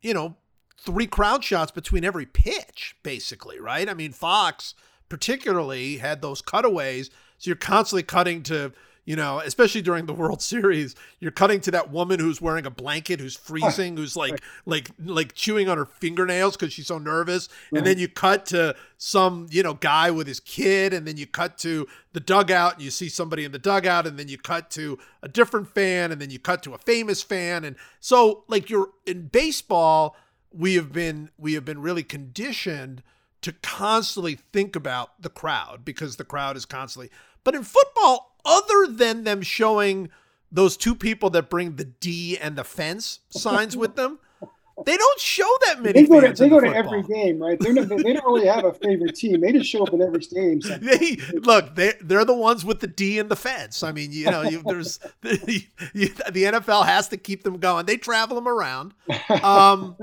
you 0.01 0.13
know, 0.13 0.35
three 0.77 1.07
crowd 1.07 1.43
shots 1.43 1.71
between 1.71 2.03
every 2.03 2.25
pitch, 2.25 2.95
basically, 3.03 3.59
right? 3.59 3.89
I 3.89 3.93
mean, 3.93 4.11
Fox 4.11 4.73
particularly 5.09 5.97
had 5.97 6.21
those 6.21 6.41
cutaways, 6.41 7.09
so 7.37 7.49
you're 7.49 7.55
constantly 7.55 8.03
cutting 8.03 8.41
to 8.43 8.71
you 9.05 9.15
know, 9.15 9.39
especially 9.39 9.83
during 9.83 10.07
the 10.07 10.13
World 10.13 10.41
Series, 10.41 10.95
you're 11.19 11.31
cutting 11.31 11.61
to 11.61 11.71
that 11.71 11.91
woman 11.91 12.19
who's 12.19 12.41
wearing 12.41 12.65
a 12.65 12.71
blanket, 12.71 13.19
who's 13.19 13.35
freezing, 13.35 13.95
who's 13.95 14.15
like 14.15 14.41
like 14.65 14.89
like 15.03 15.33
chewing 15.33 15.69
on 15.69 15.77
her 15.77 15.85
fingernails 15.85 16.57
because 16.57 16.73
she's 16.73 16.87
so 16.87 16.97
nervous, 16.97 17.47
and 17.73 17.85
then 17.85 17.99
you 17.99 18.07
cut 18.07 18.47
to 18.47 18.75
some 18.97 19.47
you 19.51 19.61
know 19.61 19.75
guy 19.75 20.09
with 20.09 20.25
his 20.25 20.39
kid, 20.39 20.91
and 20.91 21.07
then 21.07 21.17
you 21.17 21.27
cut 21.27 21.57
to 21.59 21.87
the 22.13 22.19
dugout, 22.19 22.73
and 22.73 22.81
you 22.81 22.89
see 22.89 23.07
somebody 23.07 23.45
in 23.45 23.51
the 23.51 23.59
dugout, 23.59 24.07
and 24.07 24.17
then 24.17 24.27
you 24.27 24.39
cut 24.39 24.71
to 24.71 24.97
a 25.21 25.27
different 25.27 25.67
fan, 25.67 26.11
and 26.11 26.19
then 26.19 26.31
you 26.31 26.39
cut 26.39 26.63
to 26.63 26.73
a 26.73 26.77
famous 26.79 27.21
fan, 27.21 27.63
and 27.63 27.75
so 27.99 28.43
like 28.47 28.71
you're 28.71 28.89
in 29.05 29.27
baseball, 29.27 30.15
we 30.51 30.73
have 30.73 30.91
been 30.91 31.29
we 31.37 31.53
have 31.53 31.63
been 31.63 31.81
really 31.81 32.03
conditioned 32.03 33.03
to 33.41 33.51
constantly 33.51 34.33
think 34.51 34.75
about 34.75 35.21
the 35.21 35.29
crowd 35.29 35.85
because 35.85 36.15
the 36.15 36.25
crowd 36.25 36.57
is 36.57 36.65
constantly. 36.65 37.11
But 37.43 37.53
in 37.53 37.61
football, 37.61 38.34
other 38.45 38.87
than 38.87 39.23
them 39.23 39.41
showing 39.41 40.09
those 40.51 40.77
two 40.77 40.95
people 40.95 41.29
that 41.31 41.49
bring 41.49 41.75
the 41.75 41.85
D 41.85 42.37
and 42.37 42.55
the 42.55 42.63
fence 42.63 43.19
signs 43.29 43.75
with 43.75 43.95
them. 43.95 44.19
They 44.85 44.97
don't 44.97 45.19
show 45.21 45.49
that 45.67 45.81
many. 45.81 46.01
They 46.01 46.07
go 46.07 46.19
to, 46.19 46.33
they 46.33 46.49
go 46.49 46.59
to 46.59 46.67
every 46.67 47.01
game, 47.03 47.41
right? 47.41 47.57
They're 47.57 47.71
not, 47.71 47.87
they 47.87 48.11
don't 48.11 48.25
really 48.25 48.47
have 48.47 48.65
a 48.65 48.73
favorite 48.73 49.15
team. 49.15 49.39
They 49.39 49.53
just 49.53 49.69
show 49.69 49.83
up 49.83 49.93
in 49.93 50.01
every 50.01 50.21
stadium. 50.21 50.59
They 50.81 51.17
look. 51.33 51.75
They 51.75 51.93
they're 52.01 52.25
the 52.25 52.35
ones 52.35 52.65
with 52.65 52.81
the 52.81 52.87
D 52.87 53.17
and 53.17 53.29
the 53.29 53.37
fence. 53.37 53.83
I 53.83 53.93
mean, 53.93 54.11
you 54.11 54.29
know, 54.29 54.41
you, 54.41 54.61
there's 54.65 54.99
the, 55.21 55.65
you, 55.93 56.09
the 56.09 56.43
NFL 56.43 56.85
has 56.85 57.07
to 57.09 57.17
keep 57.17 57.43
them 57.43 57.57
going. 57.59 57.85
They 57.85 57.95
travel 57.95 58.35
them 58.35 58.49
around. 58.49 58.93
Um, 59.41 59.95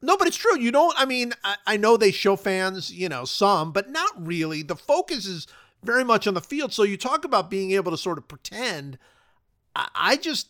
no, 0.00 0.16
but 0.16 0.26
it's 0.26 0.36
true. 0.36 0.58
You 0.58 0.72
don't. 0.72 0.94
I 0.98 1.04
mean, 1.04 1.34
I, 1.44 1.56
I 1.66 1.76
know 1.76 1.98
they 1.98 2.10
show 2.10 2.36
fans, 2.36 2.90
you 2.90 3.10
know, 3.10 3.26
some, 3.26 3.72
but 3.72 3.90
not 3.90 4.10
really. 4.26 4.62
The 4.62 4.76
focus 4.76 5.26
is 5.26 5.46
very 5.82 6.04
much 6.04 6.26
on 6.26 6.34
the 6.34 6.40
field. 6.40 6.72
So 6.72 6.82
you 6.82 6.96
talk 6.96 7.24
about 7.24 7.50
being 7.50 7.72
able 7.72 7.90
to 7.90 7.98
sort 7.98 8.18
of 8.18 8.28
pretend. 8.28 8.98
I 9.74 10.16
just 10.16 10.48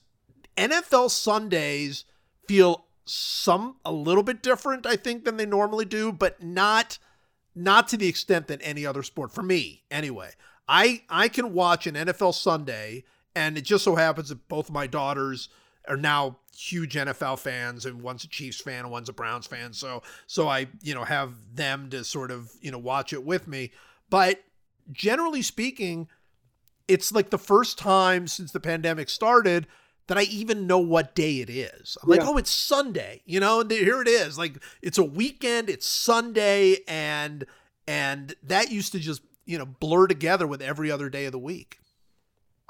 NFL 0.56 1.10
Sundays 1.10 2.04
feel 2.46 2.86
some 3.04 3.76
a 3.84 3.92
little 3.92 4.22
bit 4.22 4.42
different, 4.42 4.86
I 4.86 4.96
think, 4.96 5.24
than 5.24 5.36
they 5.36 5.46
normally 5.46 5.84
do, 5.84 6.12
but 6.12 6.42
not 6.42 6.98
not 7.54 7.88
to 7.88 7.96
the 7.96 8.06
extent 8.06 8.46
that 8.48 8.60
any 8.62 8.86
other 8.86 9.02
sport 9.02 9.32
for 9.32 9.42
me 9.42 9.82
anyway. 9.90 10.30
I 10.68 11.02
I 11.08 11.28
can 11.28 11.52
watch 11.52 11.86
an 11.86 11.94
NFL 11.94 12.34
Sunday 12.34 13.04
and 13.34 13.56
it 13.58 13.62
just 13.62 13.84
so 13.84 13.96
happens 13.96 14.28
that 14.28 14.48
both 14.48 14.70
my 14.70 14.86
daughters 14.86 15.48
are 15.88 15.96
now 15.96 16.38
huge 16.56 16.94
NFL 16.94 17.38
fans 17.38 17.86
and 17.86 18.02
one's 18.02 18.24
a 18.24 18.28
Chiefs 18.28 18.60
fan 18.60 18.80
and 18.80 18.90
one's 18.90 19.08
a 19.08 19.12
Browns 19.12 19.46
fan. 19.46 19.72
So 19.72 20.02
so 20.26 20.48
I, 20.48 20.68
you 20.82 20.94
know, 20.94 21.04
have 21.04 21.34
them 21.54 21.88
to 21.90 22.04
sort 22.04 22.30
of, 22.30 22.52
you 22.60 22.70
know, 22.70 22.78
watch 22.78 23.12
it 23.12 23.24
with 23.24 23.48
me. 23.48 23.72
But 24.10 24.42
generally 24.92 25.42
speaking, 25.42 26.08
it's 26.86 27.12
like 27.12 27.30
the 27.30 27.38
first 27.38 27.78
time 27.78 28.26
since 28.26 28.52
the 28.52 28.60
pandemic 28.60 29.08
started 29.08 29.66
that 30.06 30.16
I 30.16 30.22
even 30.22 30.66
know 30.66 30.78
what 30.78 31.14
day 31.14 31.40
it 31.40 31.50
is. 31.50 31.98
I'm 32.02 32.08
like, 32.08 32.22
oh, 32.22 32.38
it's 32.38 32.50
Sunday, 32.50 33.20
you 33.26 33.40
know, 33.40 33.60
and 33.60 33.70
here 33.70 34.00
it 34.00 34.08
is. 34.08 34.38
Like 34.38 34.56
it's 34.82 34.98
a 34.98 35.04
weekend, 35.04 35.68
it's 35.68 35.86
Sunday, 35.86 36.78
and 36.88 37.44
and 37.86 38.34
that 38.42 38.70
used 38.72 38.92
to 38.92 38.98
just 38.98 39.22
you 39.44 39.58
know 39.58 39.66
blur 39.66 40.06
together 40.06 40.46
with 40.46 40.62
every 40.62 40.90
other 40.90 41.10
day 41.10 41.26
of 41.26 41.32
the 41.32 41.38
week. 41.38 41.78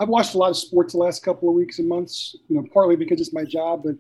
I've 0.01 0.09
watched 0.09 0.35
a 0.35 0.39
lot 0.39 0.51
of 0.51 0.57
sports 0.57 0.93
the 0.93 0.99
last 0.99 1.25
couple 1.25 1.49
of 1.49 1.55
weeks 1.55 1.79
and 1.79 1.89
months, 1.89 2.37
you 2.49 2.57
know, 2.57 2.65
partly 2.73 2.95
because 2.95 3.21
it's 3.21 3.33
my 3.33 3.45
job, 3.45 3.83
but 3.85 3.97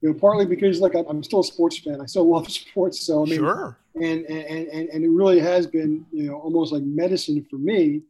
you 0.00 0.08
know, 0.08 0.14
partly 0.14 0.46
because 0.46 0.80
like 0.80 0.94
I'm 0.94 1.22
still 1.22 1.40
a 1.40 1.44
sports 1.44 1.78
fan. 1.78 2.00
I 2.00 2.06
still 2.06 2.28
love 2.30 2.50
sports. 2.50 3.00
So 3.06 3.22
I 3.22 3.28
mean, 3.28 3.38
sure. 3.38 3.76
And 3.94 4.24
and 4.24 4.68
and 4.68 4.88
and 4.88 5.04
it 5.04 5.10
really 5.10 5.40
has 5.40 5.66
been 5.66 6.06
you 6.12 6.24
know 6.24 6.34
almost 6.34 6.72
like 6.72 6.82
medicine 6.82 7.46
for 7.50 7.56
me 7.56 8.02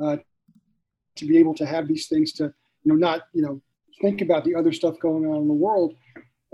uh, 0.00 0.16
to 1.16 1.26
be 1.26 1.38
able 1.38 1.54
to 1.54 1.66
have 1.66 1.88
these 1.88 2.08
things 2.08 2.32
to 2.34 2.44
you 2.84 2.92
know 2.92 2.94
not 2.94 3.22
you 3.32 3.42
know 3.42 3.60
think 4.00 4.20
about 4.20 4.44
the 4.44 4.54
other 4.54 4.72
stuff 4.72 4.98
going 4.98 5.26
on 5.26 5.42
in 5.42 5.48
the 5.48 5.54
world. 5.54 5.94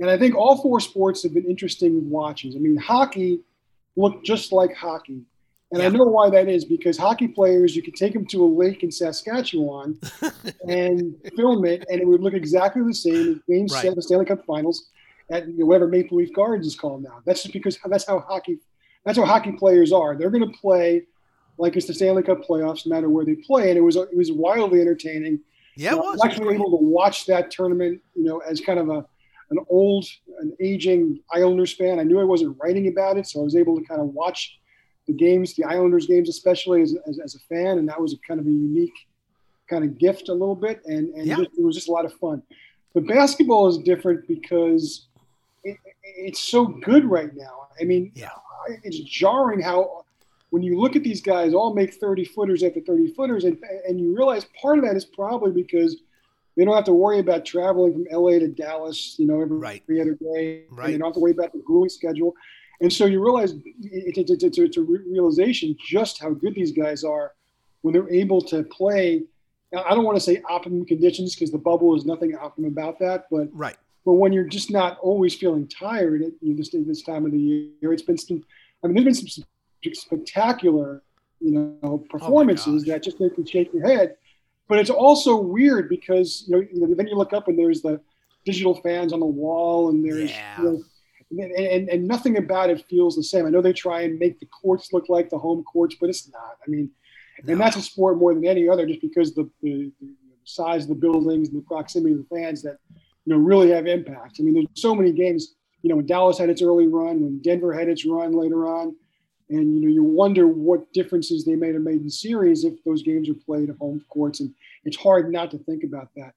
And 0.01 0.09
I 0.09 0.17
think 0.17 0.37
all 0.37 0.63
four 0.63 0.79
sports 0.81 1.25
have 1.25 1.35
been 1.35 1.47
interesting 1.47 2.09
watches. 2.09 2.55
I 2.55 2.61
mean, 2.61 2.77
hockey 2.77 3.41
looked 3.97 4.25
just 4.25 4.53
like 4.53 4.73
hockey 4.75 5.23
and 5.71 5.83
yeah. 5.83 5.89
I 5.89 5.91
know 5.91 6.05
why 6.05 6.31
that 6.31 6.49
is 6.49 6.65
because 6.65 6.97
hockey 6.97 7.29
players, 7.29 7.77
you 7.77 7.83
could 7.83 7.95
take 7.95 8.15
them 8.15 8.27
to 8.27 8.43
a 8.43 8.47
lake 8.47 8.83
in 8.83 8.91
Saskatchewan 8.91 10.01
and 10.69 11.15
film 11.37 11.65
it, 11.67 11.85
and 11.91 12.01
it 12.01 12.07
would 12.07 12.23
look 12.23 12.35
exactly 12.35 12.83
the 12.83 12.95
same 12.95 13.33
as 13.33 13.39
Game 13.49 13.67
right. 13.71 13.83
Seven 13.83 14.01
Stanley 14.01 14.25
Cup 14.25 14.45
Finals 14.47 14.89
at 15.31 15.47
you 15.47 15.59
know, 15.59 15.67
whatever 15.67 15.87
Maple 15.87 16.17
Leaf 16.17 16.33
Gardens 16.33 16.67
is 16.67 16.75
called 16.75 17.03
now. 17.03 17.21
That's 17.27 17.43
just 17.43 17.53
because 17.53 17.79
that's 17.85 18.07
how 18.07 18.21
hockey 18.21 18.59
that's 19.05 19.19
how 19.19 19.27
hockey 19.27 19.53
players 19.53 19.93
are. 19.93 20.17
They're 20.17 20.31
going 20.31 20.51
to 20.51 20.59
play 20.59 21.03
like 21.59 21.77
it's 21.77 21.87
the 21.87 21.95
Stanley 21.95 22.23
Cup 22.23 22.41
playoffs, 22.49 22.87
no 22.87 22.95
matter 22.95 23.11
where 23.11 23.25
they 23.25 23.35
play, 23.35 23.69
and 23.69 23.77
it 23.77 23.83
was 23.83 23.97
it 23.97 24.17
was 24.17 24.33
wildly 24.33 24.81
entertaining. 24.81 25.41
Yeah, 25.77 25.93
it 25.93 25.97
was. 25.99 26.07
I 26.07 26.11
was 26.11 26.25
actually 26.25 26.55
able 26.55 26.79
to 26.79 26.85
watch 26.85 27.27
that 27.27 27.51
tournament, 27.51 28.01
you 28.15 28.25
know, 28.25 28.39
as 28.39 28.61
kind 28.61 28.79
of 28.79 28.89
a 28.89 29.05
an 29.51 29.59
old, 29.69 30.07
an 30.41 30.55
aging 30.61 31.21
Islanders 31.33 31.75
fan. 31.75 31.99
I 31.99 32.05
knew 32.05 32.21
I 32.21 32.25
wasn't 32.25 32.57
writing 32.63 32.89
about 32.89 33.17
it, 33.17 33.27
so 33.27 33.41
I 33.41 33.45
was 33.45 33.57
able 33.57 33.79
to 33.79 33.85
kind 33.85 34.01
of 34.01 34.09
watch 34.09 34.59
the 35.09 35.15
games, 35.15 35.55
the 35.55 35.65
Islanders 35.65 36.07
games, 36.07 36.29
especially 36.29 36.83
as, 36.83 36.95
as, 37.09 37.19
as, 37.19 37.35
a 37.35 37.39
fan, 37.41 37.79
and 37.79 37.89
that 37.89 38.01
was 38.01 38.13
a 38.13 38.19
kind 38.19 38.39
of 38.39 38.47
a 38.47 38.51
unique 38.51 38.95
kind 39.69 39.83
of 39.83 39.99
gift 39.99 40.29
a 40.29 40.33
little 40.33 40.55
bit, 40.55 40.83
and 40.85 41.13
and 41.15 41.27
yeah. 41.27 41.37
just, 41.37 41.51
it 41.59 41.65
was 41.65 41.75
just 41.75 41.89
a 41.89 41.93
lot 41.93 42.05
of 42.05 42.13
fun. 42.13 42.43
But 42.95 43.07
basketball 43.07 43.69
is 43.69 43.79
different 43.79 44.29
because 44.29 45.07
it, 45.65 45.79
it's 46.05 46.41
so 46.41 46.67
good 46.67 47.05
right 47.05 47.35
now. 47.35 47.69
I 47.81 47.85
mean, 47.85 48.13
yeah. 48.15 48.31
it's 48.85 48.99
jarring 49.01 49.61
how 49.61 50.05
when 50.51 50.63
you 50.63 50.79
look 50.79 50.95
at 50.95 51.03
these 51.03 51.21
guys 51.21 51.55
all 51.55 51.75
make 51.75 51.95
30 51.95 52.25
footers 52.27 52.63
after 52.63 52.81
30 52.81 53.15
footers, 53.15 53.45
and 53.45 53.59
and 53.89 53.99
you 53.99 54.15
realize 54.15 54.47
part 54.61 54.79
of 54.79 54.85
that 54.85 54.95
is 54.95 55.07
probably 55.07 55.53
because 55.53 55.97
they 56.59 56.65
don't 56.65 56.75
have 56.75 56.85
to 56.85 56.93
worry 56.93 57.21
about 57.21 57.47
traveling 57.47 57.93
from 57.93 58.07
LA 58.11 58.41
to 58.41 58.49
Dallas, 58.49 59.15
you 59.17 59.27
know, 59.27 59.41
every, 59.41 59.57
right. 59.57 59.83
every 59.85 60.01
other 60.01 60.15
day. 60.15 60.65
Right. 60.69 60.87
And 60.87 60.95
they 60.95 60.99
don't 60.99 61.09
have 61.09 61.15
to 61.15 61.21
worry 61.21 61.31
about 61.31 61.53
the 61.53 61.61
grueling 61.61 61.89
schedule. 61.89 62.35
And 62.81 62.93
so 62.93 63.07
you 63.07 63.23
realize 63.23 63.55
it's, 63.81 64.31
it's, 64.31 64.59
it's 64.59 64.77
a 64.77 64.83
realization 64.83 65.77
just 65.85 66.21
how 66.23 66.31
good 66.31 66.55
these 66.55 66.73
guys 66.73 67.03
are 67.03 67.33
when 67.83 67.93
they're 67.93 68.11
able 68.11 68.41
to 68.43 68.63
play. 68.65 69.25
I 69.77 69.95
don't 69.95 70.05
want 70.05 70.17
to 70.17 70.21
say 70.21 70.43
optimum 70.49 70.85
conditions 70.87 71.35
because 71.35 71.51
the 71.51 71.59
bubble 71.59 71.95
is 71.97 72.05
nothing 72.05 72.37
optimum 72.37 72.71
about 72.71 72.99
that, 73.01 73.27
but 73.31 73.49
right. 73.53 73.77
But 74.09 74.15
when 74.15 74.33
you're 74.33 74.45
just 74.45 74.71
not 74.71 74.99
always 75.01 75.35
feeling 75.35 75.69
tired 75.69 76.23
at 76.23 76.33
you 76.41 76.53
know, 76.53 76.57
this, 76.57 76.71
this 76.71 77.03
time 77.03 77.27
of 77.27 77.33
the 77.33 77.39
year, 77.39 77.93
it's 77.93 78.01
been 78.01 78.17
some. 78.17 78.43
I 78.83 78.87
mean, 78.87 79.05
there's 79.05 79.21
been 79.21 79.29
some 79.29 79.45
spectacular, 79.93 81.03
you 81.41 81.51
know, 81.51 81.77
oh 81.83 81.99
performances 81.99 82.85
oh 82.87 82.91
that 82.91 83.03
just 83.03 83.21
make 83.21 83.37
you 83.37 83.45
shake 83.47 83.71
your 83.75 83.87
head. 83.87 84.17
But 84.67 84.79
it's 84.79 84.89
also 84.89 85.37
weird 85.37 85.91
because 85.91 86.45
you 86.47 86.57
know, 86.57 86.67
you 86.73 86.81
know, 86.81 86.95
then 86.95 87.07
you 87.07 87.17
look 87.17 87.35
up 87.35 87.49
and 87.49 87.59
there's 87.59 87.83
the 87.83 88.01
digital 88.47 88.75
fans 88.77 89.13
on 89.13 89.21
the 89.21 89.27
wall, 89.27 89.91
and 89.91 90.03
there's 90.03 90.31
yeah. 90.31 90.59
you 90.59 90.65
know, 90.65 90.83
and, 91.31 91.53
and, 91.53 91.89
and, 91.89 92.09
nothing 92.09 92.39
about 92.39 92.71
it 92.71 92.85
feels 92.89 93.15
the 93.17 93.23
same. 93.23 93.47
I 93.47 93.51
know 93.51 93.61
they 93.61 93.73
try 93.73 94.03
and 94.03 94.19
make 94.19 94.41
the 94.41 94.47
courts 94.47 94.93
look 94.93 95.09
like 95.09 95.29
the 95.29 95.39
home 95.39 95.63
courts, 95.65 95.97
but 96.01 96.09
it's 96.09 96.31
not. 96.31 96.57
I 96.67 96.71
mean, 96.71 96.91
no. 97.45 97.53
and 97.53 97.61
that's 97.61 97.77
a 97.77 97.83
sport 97.83 98.19
more 98.19 98.35
than 98.35 98.47
any 98.47 98.69
other, 98.69 98.87
just 98.87 99.03
because 99.03 99.35
the, 99.35 99.49
the, 99.63 99.93
the, 100.01 100.09
size 100.45 100.85
of 100.85 100.89
the 100.89 100.95
buildings 100.95 101.51
and 101.51 101.59
the 101.59 101.67
proximity 101.67 102.15
of 102.15 102.27
the 102.27 102.35
fans 102.35 102.63
that 102.63 102.79
you 102.89 103.35
know 103.35 103.37
really 103.37 103.71
have 103.71 103.87
impact. 103.87 104.37
I 104.41 104.43
mean, 104.43 104.55
there's 104.55 104.67
so 104.73 104.95
many 104.95 105.13
games. 105.13 105.57
you 105.83 105.91
know, 105.91 105.97
when 105.97 106.07
Dallas 106.07 106.39
had 106.39 106.49
its 106.49 106.63
early 106.63 106.87
run, 106.87 107.21
when 107.21 107.43
Denver 107.43 107.71
had 107.71 107.89
its 107.89 108.07
run 108.07 108.33
later 108.33 108.67
on, 108.67 108.97
and 109.51 109.75
you 109.75 109.83
know, 109.83 109.89
you 109.89 110.03
wonder 110.03 110.47
what 110.47 110.91
differences 110.95 111.45
they 111.45 111.55
may 111.55 111.73
have 111.73 111.83
made 111.83 112.01
in 112.01 112.09
series 112.09 112.65
if 112.65 112.83
those 112.85 113.03
games 113.03 113.29
are 113.29 113.35
played 113.35 113.69
at 113.69 113.77
home 113.77 114.03
courts, 114.09 114.41
and 114.41 114.55
it's 114.85 114.97
hard 114.97 115.31
not 115.31 115.51
to 115.51 115.59
think 115.59 115.85
about 115.85 116.09
that. 116.17 116.33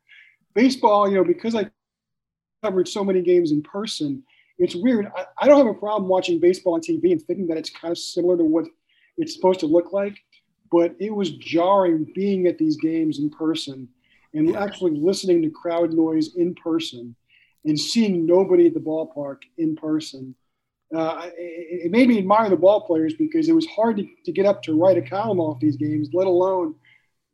Baseball, 0.54 1.10
you 1.10 1.16
know, 1.16 1.24
because 1.24 1.56
I 1.56 1.70
covered 2.62 2.88
so 2.88 3.04
many 3.04 3.22
games 3.22 3.52
in 3.52 3.62
person, 3.64 4.24
it's 4.62 4.76
weird. 4.76 5.08
I, 5.16 5.26
I 5.40 5.48
don't 5.48 5.58
have 5.58 5.76
a 5.76 5.80
problem 5.80 6.08
watching 6.08 6.40
baseball 6.40 6.76
on 6.76 6.82
TV 6.82 7.12
and 7.12 7.22
thinking 7.22 7.48
that 7.48 7.58
it's 7.58 7.70
kind 7.70 7.92
of 7.92 7.98
similar 7.98 8.38
to 8.38 8.44
what 8.44 8.66
it's 9.18 9.34
supposed 9.36 9.60
to 9.62 9.66
look 9.66 9.92
like, 9.92 10.18
but 10.72 10.96
it 11.00 11.14
was 11.14 11.32
jarring 11.32 12.06
being 12.16 12.48
at 12.48 12.58
these 12.58 12.78
games 12.78 13.20
in 13.20 13.30
person 13.30 13.88
and 14.34 14.50
Yeah. 14.50 14.64
actually 14.64 14.92
listening 14.92 15.42
to 15.42 15.50
crowd 15.50 15.94
noise 15.94 16.36
in 16.36 16.56
person 16.56 17.16
and 17.66 17.78
seeing 17.80 18.26
nobody 18.26 18.68
at 18.68 18.74
the 18.74 18.80
ballpark 18.80 19.40
in 19.58 19.76
person. 19.76 20.36
Uh, 20.96 21.30
it, 21.38 21.86
it 21.86 21.92
made 21.92 22.08
me 22.08 22.18
admire 22.18 22.50
the 22.50 22.56
ball 22.56 22.82
players 22.82 23.14
because 23.16 23.48
it 23.50 23.54
was 23.54 23.66
hard 23.68 23.98
to, 23.98 24.06
to 24.26 24.32
get 24.32 24.46
up 24.46 24.62
to 24.64 24.78
write 24.80 24.98
a 24.98 25.02
column 25.02 25.40
off 25.40 25.60
these 25.60 25.78
games, 25.78 26.10
let 26.14 26.28
alone, 26.28 26.76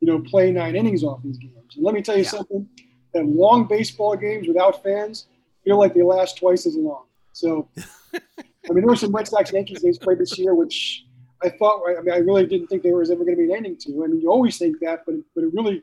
you 0.00 0.06
know, 0.06 0.20
play 0.20 0.50
nine 0.52 0.76
innings 0.76 1.02
off 1.04 1.20
these 1.24 1.38
games. 1.38 1.74
And 1.76 1.84
let 1.84 1.94
me 1.94 2.00
tell 2.02 2.16
you 2.16 2.22
Yeah. 2.22 2.30
something: 2.30 2.68
that 3.14 3.26
long 3.26 3.66
baseball 3.66 4.16
games 4.16 4.46
without 4.46 4.82
fans 4.82 5.26
feel 5.64 5.76
like 5.78 5.92
they 5.94 6.02
last 6.02 6.38
twice 6.38 6.66
as 6.66 6.76
long. 6.76 7.04
So, 7.32 7.68
I 8.14 8.72
mean, 8.72 8.82
there 8.82 8.86
were 8.86 8.96
some 8.96 9.12
Red 9.12 9.28
Sox 9.28 9.52
Yankees 9.52 9.82
games 9.82 9.98
played 9.98 10.18
this 10.18 10.36
year, 10.38 10.54
which 10.54 11.04
I 11.42 11.50
thought, 11.50 11.82
I 11.88 12.00
mean, 12.02 12.12
I 12.12 12.18
really 12.18 12.46
didn't 12.46 12.66
think 12.68 12.82
there 12.82 12.96
was 12.96 13.10
ever 13.10 13.24
going 13.24 13.36
to 13.36 13.42
be 13.42 13.50
an 13.50 13.56
ending 13.56 13.76
to. 13.78 14.04
I 14.04 14.08
mean, 14.08 14.20
you 14.20 14.30
always 14.30 14.58
think 14.58 14.80
that, 14.80 15.04
but 15.06 15.14
it, 15.14 15.24
but 15.34 15.44
it 15.44 15.50
really, 15.54 15.82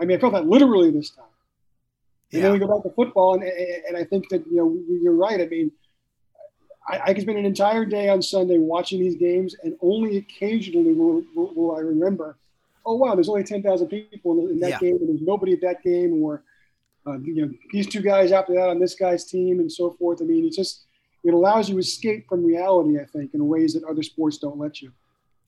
I 0.00 0.04
mean, 0.04 0.16
I 0.16 0.20
felt 0.20 0.32
that 0.32 0.46
literally 0.46 0.90
this 0.90 1.10
time. 1.10 1.26
And 2.32 2.42
then 2.42 2.52
we 2.52 2.58
go 2.58 2.66
back 2.66 2.82
to 2.82 2.90
football, 2.96 3.34
and, 3.34 3.44
and 3.44 3.96
I 3.96 4.02
think 4.02 4.28
that 4.30 4.44
you 4.50 4.56
know 4.56 4.76
you're 5.02 5.14
right. 5.14 5.40
I 5.40 5.46
mean, 5.46 5.70
I, 6.88 6.98
I 6.98 7.14
could 7.14 7.22
spend 7.22 7.38
an 7.38 7.44
entire 7.44 7.84
day 7.84 8.08
on 8.08 8.22
Sunday 8.22 8.58
watching 8.58 8.98
these 8.98 9.14
games, 9.14 9.54
and 9.62 9.76
only 9.80 10.16
occasionally 10.16 10.94
will, 10.94 11.22
will, 11.36 11.54
will 11.54 11.76
I 11.76 11.80
remember, 11.80 12.36
oh 12.84 12.96
wow, 12.96 13.14
there's 13.14 13.28
only 13.28 13.44
ten 13.44 13.62
thousand 13.62 13.86
people 13.88 14.46
in, 14.46 14.50
in 14.52 14.60
that 14.60 14.70
Yeah. 14.70 14.78
game, 14.80 14.96
and 14.96 15.08
there's 15.10 15.22
nobody 15.22 15.52
at 15.52 15.60
that 15.60 15.84
game, 15.84 16.22
or 16.24 16.42
uh, 17.06 17.18
you 17.18 17.34
know 17.34 17.52
these 17.72 17.86
two 17.86 18.00
guys 18.00 18.32
opted 18.32 18.56
out 18.56 18.70
on 18.70 18.78
this 18.78 18.94
guy's 18.94 19.24
team, 19.24 19.60
and 19.60 19.70
so 19.70 19.90
forth. 19.90 20.20
I 20.22 20.24
mean, 20.24 20.46
it 20.46 20.52
just 20.52 20.84
it 21.22 21.34
allows 21.34 21.68
you 21.68 21.74
to 21.74 21.80
escape 21.80 22.28
from 22.28 22.44
reality. 22.44 22.98
I 23.00 23.04
think 23.04 23.34
in 23.34 23.46
ways 23.46 23.74
that 23.74 23.84
other 23.84 24.02
sports 24.02 24.38
don't 24.38 24.58
let 24.58 24.80
you. 24.82 24.92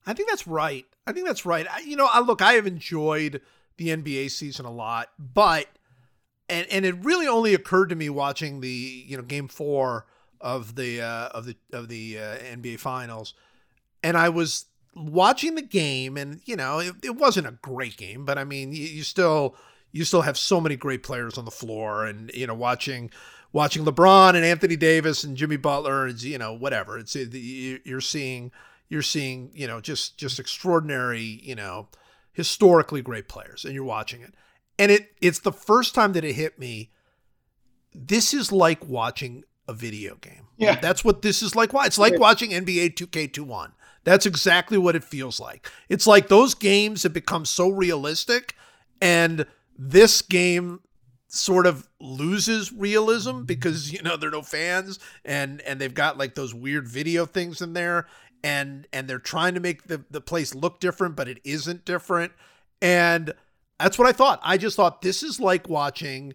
I 0.05 0.13
think 0.13 0.29
that's 0.29 0.47
right. 0.47 0.85
I 1.05 1.11
think 1.11 1.27
that's 1.27 1.45
right. 1.45 1.67
I, 1.69 1.79
you 1.81 1.95
know, 1.95 2.07
I 2.11 2.21
look, 2.21 2.41
I 2.41 2.53
have 2.53 2.67
enjoyed 2.67 3.41
the 3.77 3.89
NBA 3.89 4.31
season 4.31 4.65
a 4.65 4.71
lot, 4.71 5.09
but 5.19 5.67
and 6.49 6.67
and 6.69 6.85
it 6.85 6.95
really 7.03 7.27
only 7.27 7.53
occurred 7.53 7.89
to 7.89 7.95
me 7.95 8.09
watching 8.09 8.61
the 8.61 9.05
you 9.07 9.17
know 9.17 9.23
game 9.23 9.47
four 9.47 10.05
of 10.39 10.75
the 10.75 11.01
uh, 11.01 11.29
of 11.29 11.45
the 11.45 11.55
of 11.73 11.87
the 11.87 12.17
uh, 12.19 12.37
NBA 12.37 12.79
finals, 12.79 13.33
and 14.03 14.17
I 14.17 14.29
was 14.29 14.65
watching 14.95 15.55
the 15.55 15.61
game, 15.61 16.17
and 16.17 16.41
you 16.45 16.55
know, 16.55 16.79
it, 16.79 16.95
it 17.03 17.15
wasn't 17.15 17.47
a 17.47 17.51
great 17.51 17.97
game, 17.97 18.25
but 18.25 18.37
I 18.37 18.43
mean, 18.43 18.73
you, 18.73 18.85
you 18.85 19.03
still 19.03 19.55
you 19.91 20.03
still 20.05 20.21
have 20.21 20.37
so 20.37 20.59
many 20.61 20.75
great 20.75 21.03
players 21.03 21.37
on 21.37 21.45
the 21.45 21.51
floor, 21.51 22.05
and 22.05 22.31
you 22.33 22.47
know, 22.47 22.53
watching 22.53 23.09
watching 23.53 23.85
LeBron 23.85 24.35
and 24.35 24.43
Anthony 24.45 24.75
Davis 24.75 25.23
and 25.23 25.37
Jimmy 25.37 25.57
Butler, 25.57 26.05
and 26.07 26.21
you 26.21 26.37
know, 26.37 26.53
whatever. 26.53 26.97
It's 26.97 27.15
you- 27.15 27.79
you're 27.83 28.01
seeing 28.01 28.51
you're 28.89 29.01
seeing 29.01 29.51
you 29.53 29.67
know 29.67 29.81
just 29.81 30.17
just 30.17 30.39
extraordinary 30.39 31.21
you 31.43 31.55
know 31.55 31.87
historically 32.33 33.01
great 33.01 33.27
players 33.27 33.65
and 33.65 33.73
you're 33.73 33.83
watching 33.83 34.21
it. 34.21 34.33
And 34.79 34.91
it 34.91 35.11
it's 35.21 35.39
the 35.39 35.51
first 35.51 35.95
time 35.95 36.13
that 36.13 36.23
it 36.23 36.33
hit 36.33 36.59
me 36.59 36.91
this 37.93 38.33
is 38.33 38.51
like 38.51 38.87
watching 38.87 39.43
a 39.67 39.73
video 39.73 40.15
game. 40.15 40.47
Yeah. 40.57 40.79
that's 40.79 41.03
what 41.03 41.21
this 41.21 41.41
is 41.41 41.55
like 41.55 41.73
why 41.73 41.85
it's 41.85 41.97
like 41.97 42.17
watching 42.19 42.49
nba 42.51 42.93
2k21 42.95 43.71
that's 44.03 44.25
exactly 44.25 44.77
what 44.77 44.95
it 44.95 45.03
feels 45.03 45.37
like. 45.39 45.69
It's 45.89 46.07
like 46.07 46.29
those 46.29 46.53
games 46.53 47.03
have 47.03 47.11
become 47.11 47.43
so 47.43 47.69
realistic 47.69 48.55
and 49.01 49.45
this 49.77 50.21
game 50.21 50.81
sort 51.29 51.67
of 51.67 51.87
loses 51.99 52.71
realism 52.71 53.43
because 53.43 53.91
you 53.91 54.01
know 54.01 54.15
there 54.15 54.29
are 54.29 54.31
no 54.31 54.41
fans 54.41 54.97
and 55.25 55.61
and 55.61 55.79
they've 55.79 55.93
got 55.93 56.17
like 56.17 56.35
those 56.35 56.53
weird 56.53 56.87
video 56.87 57.25
things 57.25 57.61
in 57.61 57.73
there 57.73 58.07
and 58.43 58.87
and 58.93 59.07
they're 59.07 59.19
trying 59.19 59.53
to 59.53 59.59
make 59.59 59.83
the 59.83 60.03
the 60.09 60.21
place 60.21 60.55
look 60.55 60.79
different 60.79 61.15
but 61.15 61.27
it 61.27 61.39
isn't 61.43 61.85
different. 61.85 62.31
And 62.81 63.33
that's 63.79 63.97
what 63.97 64.07
I 64.07 64.11
thought. 64.11 64.39
I 64.43 64.57
just 64.57 64.75
thought 64.75 65.01
this 65.01 65.23
is 65.23 65.39
like 65.39 65.67
watching 65.67 66.33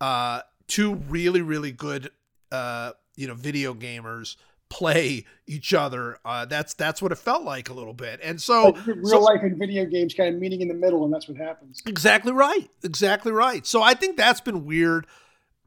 uh 0.00 0.42
two 0.68 0.94
really 0.94 1.42
really 1.42 1.72
good 1.72 2.10
uh 2.52 2.92
you 3.16 3.26
know 3.26 3.34
video 3.34 3.74
gamers 3.74 4.36
play 4.70 5.24
each 5.46 5.72
other 5.72 6.18
uh 6.26 6.44
that's 6.44 6.74
that's 6.74 7.00
what 7.00 7.10
it 7.10 7.16
felt 7.16 7.42
like 7.42 7.70
a 7.70 7.72
little 7.72 7.94
bit 7.94 8.20
and 8.22 8.38
so 8.40 8.64
Like 8.70 8.86
real 8.86 9.06
so- 9.06 9.20
life 9.20 9.40
and 9.42 9.56
video 9.58 9.86
games 9.86 10.12
kind 10.12 10.34
of 10.34 10.40
meeting 10.40 10.60
in 10.60 10.68
the 10.68 10.74
middle, 10.74 11.04
and 11.04 11.12
that's 11.14 11.26
what 11.26 11.38
happens. 11.38 11.82
Exactly 11.86 12.32
right. 12.32 12.68
Exactly 12.84 13.32
right. 13.32 13.66
So 13.66 13.82
I 13.82 13.94
think 13.94 14.16
that's 14.18 14.42
been 14.42 14.66
weird. 14.66 15.06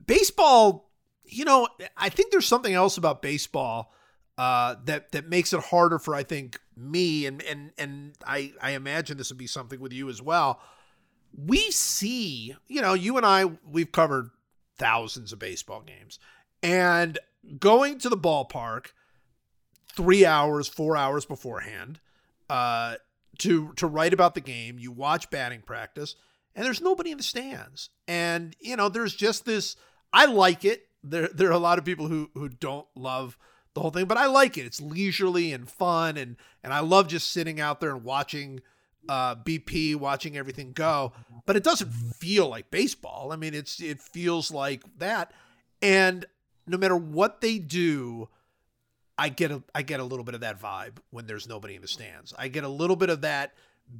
Baseball, 0.05 0.89
you 1.25 1.45
know, 1.45 1.67
I 1.97 2.09
think 2.09 2.31
there's 2.31 2.45
something 2.47 2.73
else 2.73 2.97
about 2.97 3.21
baseball 3.21 3.93
uh, 4.37 4.75
that 4.85 5.11
that 5.13 5.29
makes 5.29 5.53
it 5.53 5.59
harder 5.61 5.99
for 5.99 6.13
I 6.15 6.23
think 6.23 6.59
me 6.75 7.25
and 7.25 7.41
and 7.43 7.71
and 7.77 8.13
I 8.25 8.53
I 8.61 8.71
imagine 8.71 9.17
this 9.17 9.29
would 9.29 9.37
be 9.37 9.47
something 9.47 9.79
with 9.79 9.93
you 9.93 10.09
as 10.09 10.21
well. 10.21 10.59
We 11.35 11.71
see, 11.71 12.55
you 12.67 12.81
know, 12.81 12.93
you 12.93 13.17
and 13.17 13.25
I 13.25 13.45
we've 13.69 13.91
covered 13.91 14.29
thousands 14.77 15.31
of 15.31 15.39
baseball 15.39 15.81
games, 15.81 16.19
and 16.63 17.17
going 17.59 17.99
to 17.99 18.09
the 18.09 18.17
ballpark 18.17 18.87
three 19.95 20.25
hours, 20.25 20.67
four 20.67 20.95
hours 20.95 21.25
beforehand, 21.25 21.99
uh, 22.49 22.95
to 23.39 23.73
to 23.73 23.87
write 23.87 24.13
about 24.13 24.35
the 24.35 24.41
game. 24.41 24.79
You 24.79 24.91
watch 24.91 25.29
batting 25.29 25.61
practice, 25.61 26.15
and 26.55 26.65
there's 26.65 26.81
nobody 26.81 27.11
in 27.11 27.17
the 27.17 27.23
stands. 27.23 27.89
And 28.07 28.55
you 28.59 28.75
know, 28.75 28.89
there's 28.89 29.15
just 29.15 29.45
this. 29.45 29.75
I 30.13 30.25
like 30.25 30.65
it. 30.65 30.87
There 31.03 31.27
there 31.27 31.49
are 31.49 31.53
a 31.53 31.59
lot 31.59 31.79
of 31.79 31.85
people 31.85 32.07
who 32.07 32.29
who 32.33 32.49
don't 32.49 32.87
love 32.95 33.37
the 33.73 33.81
whole 33.81 33.91
thing, 33.91 34.05
but 34.05 34.17
I 34.17 34.25
like 34.27 34.57
it. 34.57 34.65
It's 34.65 34.81
leisurely 34.81 35.53
and 35.53 35.69
fun, 35.69 36.17
and 36.17 36.35
and 36.63 36.73
I 36.73 36.79
love 36.79 37.07
just 37.07 37.31
sitting 37.31 37.59
out 37.59 37.79
there 37.79 37.91
and 37.91 38.03
watching 38.03 38.61
uh, 39.09 39.35
BP, 39.35 39.95
watching 39.95 40.37
everything 40.37 40.73
go. 40.73 41.13
But 41.45 41.55
it 41.55 41.63
doesn't 41.63 41.91
feel 41.91 42.47
like 42.47 42.69
baseball. 42.69 43.31
I 43.31 43.35
mean, 43.35 43.53
it's 43.53 43.81
it 43.81 44.01
feels 44.01 44.51
like 44.51 44.83
that, 44.97 45.33
and 45.81 46.25
no 46.71 46.77
matter 46.77 46.95
what 46.95 47.41
they 47.41 47.59
do. 47.59 48.29
I 49.17 49.29
get 49.29 49.51
a 49.51 49.61
I 49.75 49.83
get 49.83 49.99
a 49.99 50.03
little 50.03 50.25
bit 50.25 50.33
of 50.33 50.41
that 50.41 50.59
vibe 50.59 50.97
when 51.11 51.27
there's 51.27 51.47
nobody 51.47 51.75
in 51.75 51.81
the 51.81 51.87
stands. 51.87 52.33
I 52.39 52.47
get 52.47 52.63
a 52.63 52.69
little 52.69 52.95
bit 52.95 53.11
of 53.11 53.21
that 53.21 53.53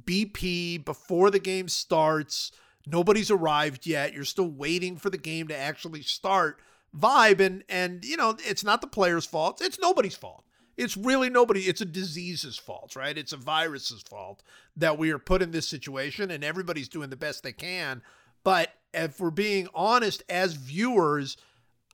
BP 0.04 0.84
before 0.84 1.30
the 1.30 1.38
game 1.38 1.68
starts. 1.68 2.50
Nobody's 2.86 3.30
arrived 3.30 3.86
yet. 3.86 4.14
You're 4.14 4.24
still 4.24 4.48
waiting 4.48 4.96
for 4.96 5.10
the 5.10 5.18
game 5.18 5.46
to 5.48 5.56
actually 5.56 6.02
start 6.02 6.58
vibe 6.96 7.40
and 7.40 7.62
and 7.68 8.04
you 8.04 8.16
know, 8.16 8.36
it's 8.40 8.64
not 8.64 8.80
the 8.80 8.86
player's 8.88 9.26
fault. 9.26 9.60
It's 9.62 9.78
nobody's 9.78 10.16
fault. 10.16 10.44
It's 10.76 10.96
really 10.96 11.28
nobody. 11.28 11.62
It's 11.62 11.82
a 11.82 11.86
disease's 11.86 12.58
fault, 12.58 12.96
right? 12.96 13.16
It's 13.16 13.32
a 13.32 13.36
virus's 13.36 14.02
fault 14.02 14.42
that 14.76 14.98
we 14.98 15.10
are 15.10 15.18
put 15.18 15.42
in 15.42 15.50
this 15.50 15.68
situation 15.68 16.30
and 16.30 16.42
everybody's 16.42 16.88
doing 16.88 17.10
the 17.10 17.16
best 17.16 17.42
they 17.42 17.52
can. 17.52 18.02
But 18.42 18.70
if 18.94 19.20
we're 19.20 19.30
being 19.30 19.68
honest 19.74 20.22
as 20.28 20.54
viewers, 20.54 21.36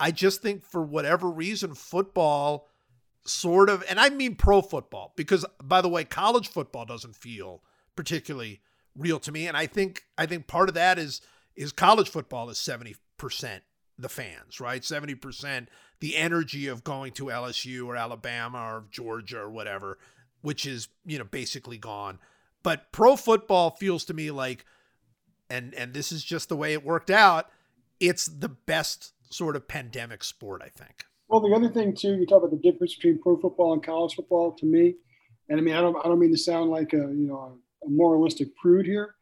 I 0.00 0.10
just 0.10 0.42
think 0.42 0.64
for 0.64 0.82
whatever 0.82 1.30
reason 1.30 1.74
football 1.74 2.68
sort 3.24 3.68
of 3.68 3.84
and 3.88 4.00
I 4.00 4.08
mean 4.08 4.36
pro 4.36 4.62
football 4.62 5.12
because 5.16 5.44
by 5.62 5.80
the 5.80 5.88
way 5.88 6.04
college 6.04 6.48
football 6.48 6.86
doesn't 6.86 7.16
feel 7.16 7.62
particularly 7.94 8.60
real 8.96 9.18
to 9.20 9.32
me 9.32 9.46
and 9.46 9.56
I 9.56 9.66
think 9.66 10.04
I 10.16 10.26
think 10.26 10.46
part 10.46 10.68
of 10.68 10.74
that 10.76 10.98
is 10.98 11.20
is 11.56 11.72
college 11.72 12.08
football 12.08 12.48
is 12.50 12.58
70% 12.58 12.94
the 13.98 14.08
fans, 14.08 14.60
right? 14.60 14.80
70% 14.80 15.66
the 16.00 16.16
energy 16.16 16.68
of 16.68 16.84
going 16.84 17.12
to 17.14 17.24
LSU 17.24 17.86
or 17.86 17.96
Alabama 17.96 18.58
or 18.58 18.84
Georgia 18.90 19.40
or 19.40 19.50
whatever, 19.50 19.98
which 20.40 20.64
is, 20.64 20.88
you 21.04 21.18
know, 21.18 21.24
basically 21.24 21.76
gone. 21.76 22.20
But 22.62 22.92
pro 22.92 23.16
football 23.16 23.70
feels 23.70 24.04
to 24.04 24.14
me 24.14 24.30
like 24.30 24.64
and 25.50 25.74
and 25.74 25.94
this 25.94 26.12
is 26.12 26.22
just 26.22 26.48
the 26.48 26.56
way 26.56 26.72
it 26.72 26.84
worked 26.84 27.10
out, 27.10 27.50
it's 27.98 28.26
the 28.26 28.48
best 28.48 29.12
sort 29.30 29.56
of 29.56 29.68
pandemic 29.68 30.24
sport, 30.24 30.62
I 30.64 30.68
think. 30.68 31.04
Well, 31.28 31.40
the 31.40 31.54
other 31.54 31.68
thing 31.68 31.94
too, 31.94 32.14
you 32.14 32.26
talk 32.26 32.42
about 32.42 32.50
the 32.50 32.70
difference 32.70 32.94
between 32.94 33.20
pro 33.20 33.38
football 33.38 33.72
and 33.74 33.82
college 33.82 34.14
football. 34.14 34.52
To 34.52 34.66
me, 34.66 34.94
and 35.48 35.58
I 35.58 35.62
mean, 35.62 35.74
I 35.74 35.80
don't, 35.80 35.96
I 35.96 36.08
don't 36.08 36.18
mean 36.18 36.32
to 36.32 36.38
sound 36.38 36.70
like 36.70 36.92
a, 36.94 36.96
you 36.96 37.26
know, 37.28 37.58
a 37.84 37.88
moralistic 37.88 38.56
prude 38.56 38.86
here, 38.86 39.14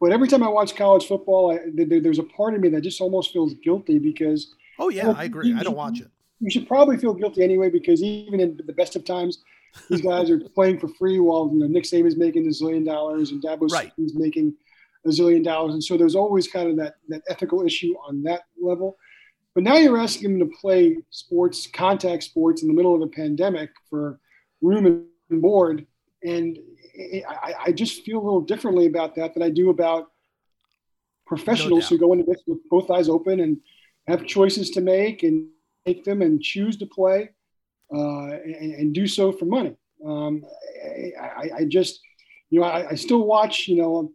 but 0.00 0.12
every 0.12 0.28
time 0.28 0.42
I 0.42 0.48
watch 0.48 0.76
college 0.76 1.06
football, 1.06 1.52
I, 1.52 1.58
there, 1.74 2.00
there's 2.00 2.18
a 2.20 2.24
part 2.24 2.54
of 2.54 2.60
me 2.60 2.68
that 2.70 2.82
just 2.82 3.00
almost 3.00 3.32
feels 3.32 3.54
guilty 3.54 3.98
because 3.98 4.54
Oh 4.78 4.88
yeah, 4.88 5.08
Well, 5.08 5.16
I 5.16 5.24
agree. 5.24 5.48
you- 5.48 5.56
I 5.58 5.62
don't 5.64 5.76
watch 5.76 6.00
it. 6.00 6.08
you 6.40 6.50
should 6.50 6.66
probably 6.68 6.96
feel 6.96 7.12
guilty 7.14 7.42
anyway 7.42 7.68
because 7.70 8.02
even 8.02 8.40
in 8.40 8.58
the 8.64 8.72
best 8.72 8.94
of 8.96 9.04
times, 9.04 9.42
these 9.90 10.00
guys 10.02 10.30
are 10.30 10.38
playing 10.54 10.78
for 10.78 10.88
free 10.98 11.18
while 11.18 11.50
you 11.52 11.58
know 11.58 11.66
Nick 11.66 11.84
Saban's 11.84 12.16
making 12.16 12.46
a 12.46 12.50
zillion 12.50 12.84
dollars 12.84 13.30
and 13.32 13.42
Dabo 13.42 13.68
Right. 13.70 13.90
is 13.98 14.14
making 14.14 14.54
a 15.06 15.08
zillion 15.08 15.42
dollars, 15.42 15.72
and 15.74 15.82
so 15.82 15.96
there's 15.96 16.14
always 16.14 16.46
kind 16.46 16.68
of 16.70 16.76
that 16.76 16.94
that 17.08 17.22
ethical 17.28 17.64
issue 17.66 17.94
on 18.06 18.22
that 18.24 18.42
level. 18.60 18.96
But 19.54 19.64
now 19.64 19.76
you're 19.76 19.98
asking 19.98 20.38
them 20.38 20.48
to 20.48 20.56
play 20.56 20.96
sports, 21.10 21.66
contact 21.66 22.22
sports, 22.22 22.62
in 22.62 22.68
the 22.68 22.74
middle 22.74 22.94
of 22.94 23.02
a 23.02 23.06
pandemic 23.06 23.70
for 23.90 24.18
room 24.62 25.06
and 25.30 25.42
board, 25.42 25.86
and 26.22 26.58
I, 27.28 27.54
I 27.66 27.72
just 27.72 28.02
feel 28.02 28.18
a 28.18 28.24
little 28.24 28.40
differently 28.40 28.86
about 28.86 29.14
that 29.16 29.34
than 29.34 29.42
I 29.42 29.50
do 29.50 29.70
about 29.70 30.10
professionals 31.26 31.90
No 31.90 31.96
who 31.96 31.98
go 31.98 32.12
into 32.12 32.24
this 32.24 32.42
with 32.46 32.58
both 32.68 32.90
eyes 32.90 33.08
open 33.08 33.40
and 33.40 33.58
have 34.06 34.26
choices 34.26 34.70
to 34.70 34.80
make 34.80 35.22
and 35.22 35.48
make 35.86 36.04
them 36.04 36.22
and 36.22 36.40
choose 36.40 36.76
to 36.78 36.86
play 36.86 37.30
uh, 37.94 38.26
and, 38.30 38.74
and 38.74 38.94
do 38.94 39.06
so 39.06 39.32
for 39.32 39.46
money. 39.46 39.76
Um, 40.04 40.44
I, 40.84 41.12
I, 41.20 41.50
I 41.58 41.64
just, 41.64 42.00
you 42.50 42.60
know, 42.60 42.66
I, 42.66 42.90
I 42.90 42.94
still 42.94 43.24
watch, 43.24 43.68
you 43.68 43.76
know, 43.76 44.12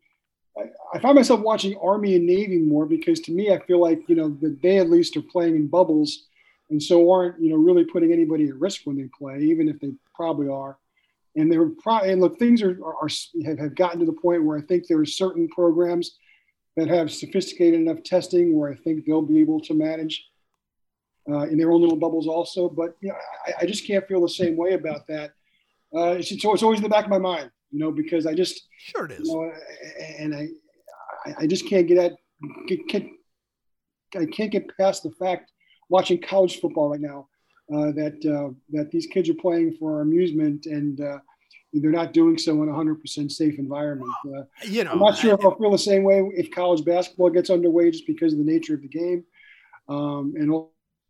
I, 0.93 0.99
find 0.99 1.15
myself 1.15 1.41
watching 1.41 1.77
Army 1.77 2.15
and 2.15 2.25
Navy 2.25 2.59
more 2.59 2.85
because 2.85 3.19
to 3.21 3.31
me, 3.31 3.53
I 3.53 3.59
feel 3.59 3.79
like, 3.79 4.01
you 4.07 4.15
know, 4.15 4.29
that 4.41 4.61
they 4.61 4.77
at 4.77 4.89
least 4.89 5.17
are 5.17 5.21
playing 5.21 5.55
in 5.55 5.67
bubbles 5.67 6.25
and 6.69 6.81
so 6.81 7.11
aren't, 7.11 7.39
you 7.39 7.49
know, 7.49 7.55
really 7.55 7.85
putting 7.85 8.11
anybody 8.11 8.47
at 8.49 8.55
risk 8.55 8.81
when 8.85 8.97
they 8.97 9.09
play, 9.17 9.39
even 9.39 9.69
if 9.69 9.79
they 9.79 9.91
probably 10.15 10.49
are. 10.49 10.77
And 11.35 11.51
they 11.51 11.57
were 11.57 11.69
probably, 11.69 12.11
and 12.11 12.21
look, 12.21 12.39
things 12.39 12.61
are, 12.61 12.79
are, 12.83 12.95
are 13.03 13.09
have, 13.45 13.59
have 13.59 13.75
gotten 13.75 13.99
to 13.99 14.05
the 14.05 14.13
point 14.13 14.43
where 14.43 14.57
I 14.57 14.61
think 14.61 14.87
there 14.87 14.99
are 14.99 15.05
certain 15.05 15.47
programs 15.49 16.17
that 16.75 16.87
have 16.87 17.11
sophisticated 17.11 17.79
enough 17.79 18.03
testing 18.03 18.57
where 18.57 18.71
I 18.71 18.75
think 18.75 19.05
they'll 19.05 19.21
be 19.21 19.39
able 19.39 19.59
to 19.61 19.73
manage 19.73 20.25
uh, 21.29 21.47
in 21.47 21.57
their 21.57 21.71
own 21.71 21.81
little 21.81 21.97
bubbles 21.97 22.27
also. 22.27 22.69
But 22.69 22.95
you 23.01 23.09
know, 23.09 23.15
I, 23.45 23.63
I, 23.63 23.65
just 23.65 23.85
can't 23.85 24.07
feel 24.07 24.21
the 24.21 24.29
same 24.29 24.55
way 24.55 24.73
about 24.73 25.07
that. 25.07 25.31
Uh, 25.93 26.11
it's, 26.11 26.31
it's, 26.31 26.45
always 26.45 26.79
in 26.79 26.83
the 26.83 26.89
back 26.89 27.05
of 27.05 27.09
my 27.09 27.17
mind, 27.17 27.49
you 27.77 27.83
know, 27.83 27.91
because 27.91 28.25
I 28.25 28.33
just 28.33 28.67
sure 28.79 29.05
it 29.05 29.11
is, 29.11 29.27
you 29.27 29.35
know, 29.35 29.51
and 30.17 30.35
I 30.35 30.47
I 31.37 31.45
just 31.45 31.67
can't 31.67 31.87
get 31.87 31.97
at 31.99 32.13
get, 32.67 33.05
I 34.15 34.25
can't 34.25 34.51
get 34.51 34.75
past 34.77 35.03
the 35.03 35.11
fact 35.11 35.51
watching 35.89 36.19
college 36.19 36.59
football 36.59 36.89
right 36.89 36.99
now 36.99 37.27
uh, 37.71 37.91
that 37.91 38.17
uh, 38.25 38.51
that 38.71 38.89
these 38.89 39.05
kids 39.05 39.29
are 39.29 39.35
playing 39.35 39.75
for 39.77 39.95
our 39.95 40.01
amusement 40.01 40.65
and 40.65 40.99
uh, 41.01 41.19
they're 41.71 41.91
not 41.91 42.13
doing 42.13 42.35
so 42.39 42.63
in 42.63 42.69
a 42.69 42.73
hundred 42.73 42.99
percent 42.99 43.31
safe 43.31 43.59
environment. 43.59 44.09
Uh, 44.25 44.41
you 44.63 44.83
know, 44.83 44.93
I'm 44.93 44.99
not 44.99 45.15
sure 45.15 45.35
if 45.35 45.45
I'll 45.45 45.55
feel 45.55 45.69
the 45.69 45.77
same 45.77 46.01
way 46.01 46.27
if 46.33 46.49
college 46.49 46.83
basketball 46.83 47.29
gets 47.29 47.51
underway 47.51 47.91
just 47.91 48.07
because 48.07 48.33
of 48.33 48.39
the 48.39 48.51
nature 48.51 48.73
of 48.73 48.81
the 48.81 48.87
game, 48.87 49.23
um, 49.87 50.33
and 50.35 50.49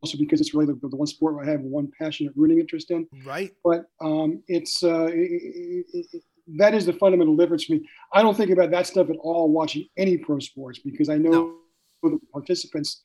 also 0.02 0.18
because 0.18 0.42
it's 0.42 0.54
really 0.54 0.66
the, 0.66 0.88
the, 0.90 0.98
one 0.98 1.08
sport 1.08 1.36
I 1.42 1.50
have 1.50 1.62
one 1.62 1.92
passionate 1.98 2.34
rooting 2.36 2.60
interest 2.60 2.92
in. 2.92 3.08
Right. 3.26 3.52
But 3.64 3.86
um, 4.02 4.44
it's 4.48 4.84
uh, 4.84 5.06
it, 5.06 5.86
it, 5.94 6.06
it, 6.14 6.24
that 6.56 6.74
is 6.74 6.86
the 6.86 6.94
fundamental 6.94 7.36
difference 7.36 7.66
for 7.66 7.74
me. 7.74 7.88
I 8.14 8.22
don't 8.22 8.36
think 8.36 8.52
about 8.52 8.72
that 8.72 8.88
stuff 8.88 9.10
at 9.10 9.18
all 9.18 9.52
watching 9.52 9.88
any 9.98 10.18
pro 10.18 10.40
sports 10.40 10.80
because 10.80 11.10
I 11.10 11.18
know 11.18 11.56
no. 12.04 12.10
the 12.10 12.20
participants 12.32 13.02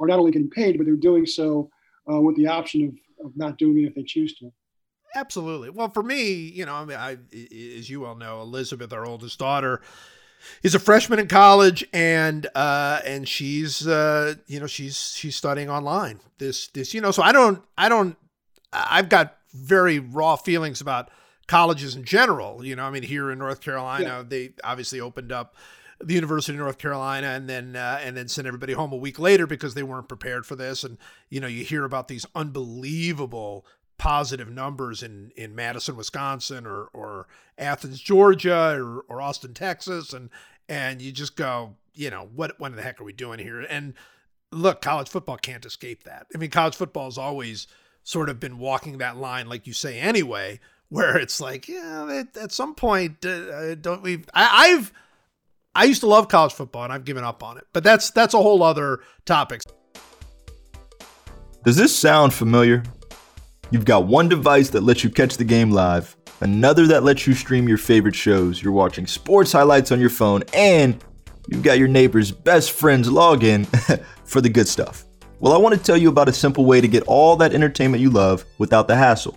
are 0.00 0.06
not 0.06 0.18
only 0.18 0.30
getting 0.30 0.50
paid, 0.50 0.78
but 0.78 0.86
they're 0.86 0.96
doing 0.96 1.26
so 1.26 1.70
uh, 2.10 2.20
with 2.20 2.36
the 2.36 2.46
option 2.46 2.84
of, 3.20 3.26
of 3.26 3.36
not 3.36 3.58
doing 3.58 3.78
it 3.78 3.88
if 3.88 3.94
they 3.94 4.02
choose 4.02 4.36
to. 4.38 4.52
Absolutely. 5.14 5.70
Well, 5.70 5.88
for 5.88 6.02
me, 6.02 6.32
you 6.32 6.66
know, 6.66 6.74
I 6.74 6.84
mean, 6.84 6.96
I, 6.96 7.16
as 7.78 7.88
you 7.88 8.00
well 8.00 8.16
know, 8.16 8.42
Elizabeth, 8.42 8.92
our 8.92 9.06
oldest 9.06 9.38
daughter, 9.38 9.80
is 10.62 10.74
a 10.74 10.78
freshman 10.78 11.18
in 11.18 11.28
college, 11.28 11.86
and 11.92 12.46
uh, 12.54 13.00
and 13.04 13.26
she's 13.26 13.86
uh, 13.86 14.34
you 14.46 14.60
know 14.60 14.66
she's 14.66 15.14
she's 15.16 15.34
studying 15.34 15.70
online. 15.70 16.20
This 16.38 16.68
this 16.68 16.92
you 16.92 17.00
know, 17.00 17.10
so 17.10 17.22
I 17.22 17.32
don't 17.32 17.62
I 17.78 17.88
don't 17.88 18.16
I've 18.72 19.08
got 19.08 19.38
very 19.52 19.98
raw 19.98 20.36
feelings 20.36 20.80
about 20.80 21.10
colleges 21.46 21.94
in 21.94 22.04
general. 22.04 22.64
You 22.64 22.76
know, 22.76 22.84
I 22.84 22.90
mean, 22.90 23.02
here 23.02 23.30
in 23.30 23.38
North 23.38 23.60
Carolina, 23.60 24.04
yeah. 24.04 24.22
they 24.26 24.52
obviously 24.64 25.00
opened 25.00 25.32
up 25.32 25.54
the 25.98 26.14
University 26.14 26.52
of 26.52 26.60
North 26.60 26.78
Carolina 26.78 27.28
and 27.28 27.48
then 27.48 27.76
uh, 27.76 27.98
and 28.02 28.16
then 28.16 28.28
sent 28.28 28.46
everybody 28.46 28.72
home 28.72 28.92
a 28.92 28.96
week 28.96 29.18
later 29.18 29.46
because 29.46 29.74
they 29.74 29.82
weren't 29.82 30.08
prepared 30.08 30.46
for 30.46 30.56
this. 30.56 30.84
And 30.84 30.98
you 31.30 31.40
know, 31.40 31.46
you 31.46 31.64
hear 31.64 31.84
about 31.84 32.08
these 32.08 32.26
unbelievable 32.34 33.64
positive 33.98 34.50
numbers 34.50 35.02
in 35.02 35.32
in 35.36 35.54
Madison, 35.54 35.96
Wisconsin, 35.96 36.66
or 36.66 36.88
or 36.92 37.26
Athens, 37.58 38.00
Georgia, 38.00 38.76
or, 38.78 39.00
or 39.08 39.22
Austin, 39.22 39.54
Texas, 39.54 40.12
and 40.12 40.30
and 40.68 41.00
you 41.00 41.12
just 41.12 41.36
go, 41.36 41.76
you 41.94 42.10
know, 42.10 42.28
what 42.34 42.58
what 42.60 42.74
the 42.74 42.82
heck 42.82 43.00
are 43.00 43.04
we 43.04 43.12
doing 43.12 43.38
here? 43.38 43.60
And 43.60 43.94
look, 44.52 44.80
college 44.82 45.08
football 45.08 45.36
can't 45.36 45.64
escape 45.64 46.04
that. 46.04 46.26
I 46.34 46.38
mean, 46.38 46.50
college 46.50 46.76
football 46.76 47.06
has 47.06 47.18
always 47.18 47.66
sort 48.04 48.28
of 48.28 48.38
been 48.38 48.58
walking 48.58 48.98
that 48.98 49.16
line, 49.16 49.48
like 49.48 49.66
you 49.66 49.72
say, 49.72 49.98
anyway, 49.98 50.60
where 50.88 51.18
it's 51.18 51.40
like, 51.40 51.68
yeah, 51.68 52.24
at, 52.40 52.52
some 52.52 52.74
point, 52.74 53.24
uh, 53.24 53.28
uh 53.28 53.74
don't 53.74 54.02
we? 54.02 54.24
I, 54.34 54.74
I've 54.74 54.92
I 55.74 55.84
used 55.84 56.00
to 56.00 56.06
love 56.06 56.28
college 56.28 56.54
football, 56.54 56.84
and 56.84 56.92
I've 56.92 57.04
given 57.04 57.22
up 57.22 57.42
on 57.42 57.58
it, 57.58 57.66
but 57.72 57.84
that's 57.84 58.10
that's 58.10 58.34
a 58.34 58.38
whole 58.38 58.62
other 58.62 59.00
topic. 59.24 59.60
Does 61.64 61.76
this 61.76 61.94
sound 61.94 62.32
familiar? 62.32 62.82
You've 63.70 63.84
got 63.84 64.06
one 64.06 64.28
device 64.28 64.70
that 64.70 64.82
lets 64.82 65.02
you 65.02 65.10
catch 65.10 65.36
the 65.36 65.44
game 65.44 65.72
live, 65.72 66.16
another 66.40 66.86
that 66.86 67.02
lets 67.02 67.26
you 67.26 67.34
stream 67.34 67.68
your 67.68 67.78
favorite 67.78 68.14
shows, 68.14 68.62
you're 68.62 68.72
watching 68.72 69.06
sports 69.06 69.52
highlights 69.52 69.90
on 69.90 70.00
your 70.00 70.10
phone, 70.10 70.44
and 70.54 71.02
you've 71.48 71.62
got 71.62 71.78
your 71.78 71.88
neighbor's 71.88 72.30
best 72.30 72.72
friend's 72.72 73.08
login 73.08 73.66
for 74.24 74.40
the 74.40 74.48
good 74.48 74.68
stuff. 74.68 75.04
Well, 75.40 75.52
I 75.52 75.58
want 75.58 75.74
to 75.74 75.80
tell 75.80 75.96
you 75.96 76.08
about 76.08 76.28
a 76.28 76.32
simple 76.32 76.64
way 76.64 76.80
to 76.80 76.88
get 76.88 77.02
all 77.02 77.36
that 77.36 77.52
entertainment 77.52 78.00
you 78.00 78.10
love 78.10 78.44
without 78.58 78.88
the 78.88 78.96
hassle, 78.96 79.36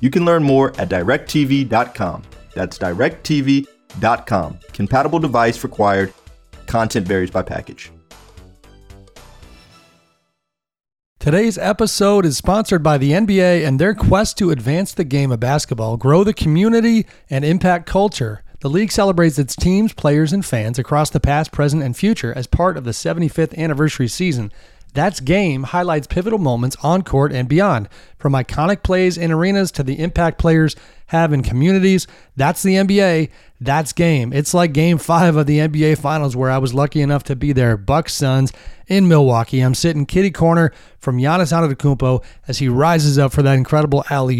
You 0.00 0.10
can 0.10 0.24
learn 0.24 0.42
more 0.42 0.70
at 0.80 0.88
directv.com. 0.88 2.22
That's 2.54 2.78
directv.com. 2.78 4.58
Compatible 4.72 5.18
device 5.18 5.64
required. 5.64 6.12
Content 6.66 7.06
varies 7.06 7.30
by 7.30 7.42
package. 7.42 7.90
Today's 11.18 11.58
episode 11.58 12.24
is 12.24 12.36
sponsored 12.36 12.82
by 12.82 12.96
the 12.96 13.10
NBA 13.10 13.66
and 13.66 13.78
their 13.78 13.92
quest 13.92 14.38
to 14.38 14.50
advance 14.50 14.94
the 14.94 15.04
game 15.04 15.32
of 15.32 15.40
basketball, 15.40 15.96
grow 15.96 16.22
the 16.22 16.32
community, 16.32 17.06
and 17.28 17.44
impact 17.44 17.86
culture. 17.86 18.44
The 18.60 18.70
league 18.70 18.90
celebrates 18.92 19.38
its 19.38 19.54
teams, 19.54 19.92
players, 19.92 20.32
and 20.32 20.44
fans 20.44 20.78
across 20.78 21.10
the 21.10 21.20
past, 21.20 21.52
present, 21.52 21.82
and 21.82 21.96
future 21.96 22.32
as 22.34 22.46
part 22.46 22.76
of 22.76 22.84
the 22.84 22.92
75th 22.92 23.56
anniversary 23.58 24.08
season. 24.08 24.52
That's 24.94 25.20
Game 25.20 25.64
highlights 25.64 26.06
pivotal 26.06 26.38
moments 26.38 26.76
on 26.82 27.02
court 27.02 27.32
and 27.32 27.48
beyond, 27.48 27.88
from 28.18 28.32
iconic 28.32 28.82
plays 28.82 29.16
in 29.18 29.30
arenas 29.30 29.70
to 29.72 29.82
the 29.82 29.98
impact 30.00 30.38
players 30.38 30.74
have 31.06 31.32
in 31.32 31.42
communities. 31.42 32.06
That's 32.36 32.62
the 32.62 32.74
NBA. 32.74 33.30
That's 33.60 33.92
Game. 33.92 34.32
It's 34.32 34.54
like 34.54 34.72
Game 34.72 34.98
5 34.98 35.36
of 35.36 35.46
the 35.46 35.58
NBA 35.58 35.98
Finals 35.98 36.36
where 36.36 36.50
I 36.50 36.58
was 36.58 36.74
lucky 36.74 37.00
enough 37.00 37.24
to 37.24 37.36
be 37.36 37.52
there. 37.52 37.76
Bucks 37.76 38.14
Suns 38.14 38.52
in 38.86 39.08
Milwaukee. 39.08 39.60
I'm 39.60 39.74
sitting 39.74 40.06
kitty 40.06 40.30
corner 40.30 40.72
from 40.98 41.18
Giannis 41.18 41.52
Antetokounmpo 41.52 42.22
as 42.46 42.58
he 42.58 42.68
rises 42.68 43.18
up 43.18 43.32
for 43.32 43.42
that 43.42 43.54
incredible 43.54 44.04
alley 44.10 44.34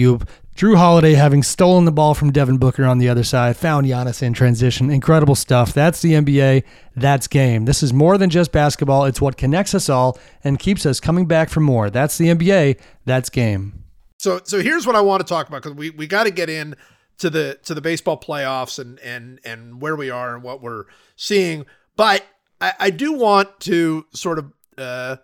Jrue 0.58 0.76
Holiday 0.76 1.12
having 1.12 1.44
stolen 1.44 1.84
the 1.84 1.92
ball 1.92 2.14
from 2.14 2.32
Devin 2.32 2.58
Booker 2.58 2.84
on 2.84 2.98
the 2.98 3.08
other 3.08 3.22
side, 3.22 3.56
found 3.56 3.86
Giannis 3.86 4.24
in 4.24 4.32
transition. 4.32 4.90
Incredible 4.90 5.36
stuff. 5.36 5.72
That's 5.72 6.02
the 6.02 6.14
NBA. 6.14 6.64
That's 6.96 7.28
game. 7.28 7.64
This 7.64 7.80
is 7.80 7.92
more 7.92 8.18
than 8.18 8.28
just 8.28 8.50
basketball. 8.50 9.04
It's 9.04 9.20
what 9.20 9.36
connects 9.36 9.72
us 9.72 9.88
all 9.88 10.18
and 10.42 10.58
keeps 10.58 10.84
us 10.84 10.98
coming 10.98 11.26
back 11.26 11.48
for 11.48 11.60
more. 11.60 11.90
That's 11.90 12.18
the 12.18 12.26
NBA. 12.26 12.80
That's 13.04 13.30
game. 13.30 13.84
So, 14.18 14.40
so 14.42 14.60
here's 14.60 14.84
what 14.84 14.96
I 14.96 15.00
want 15.00 15.24
to 15.24 15.32
talk 15.32 15.46
about 15.46 15.62
because 15.62 15.76
we 15.76 15.90
we 15.90 16.08
got 16.08 16.24
to 16.24 16.32
get 16.32 16.50
in 16.50 16.74
to 17.18 17.30
the 17.30 17.60
to 17.62 17.72
the 17.72 17.80
baseball 17.80 18.18
playoffs 18.18 18.80
and 18.80 18.98
and 18.98 19.38
and 19.44 19.80
where 19.80 19.94
we 19.94 20.10
are 20.10 20.34
and 20.34 20.42
what 20.42 20.60
we're 20.60 20.86
seeing. 21.14 21.66
But 21.94 22.24
I, 22.60 22.72
I 22.80 22.90
do 22.90 23.12
want 23.12 23.60
to 23.60 24.06
sort 24.12 24.40
of 24.40 24.52
uh, 24.76 25.18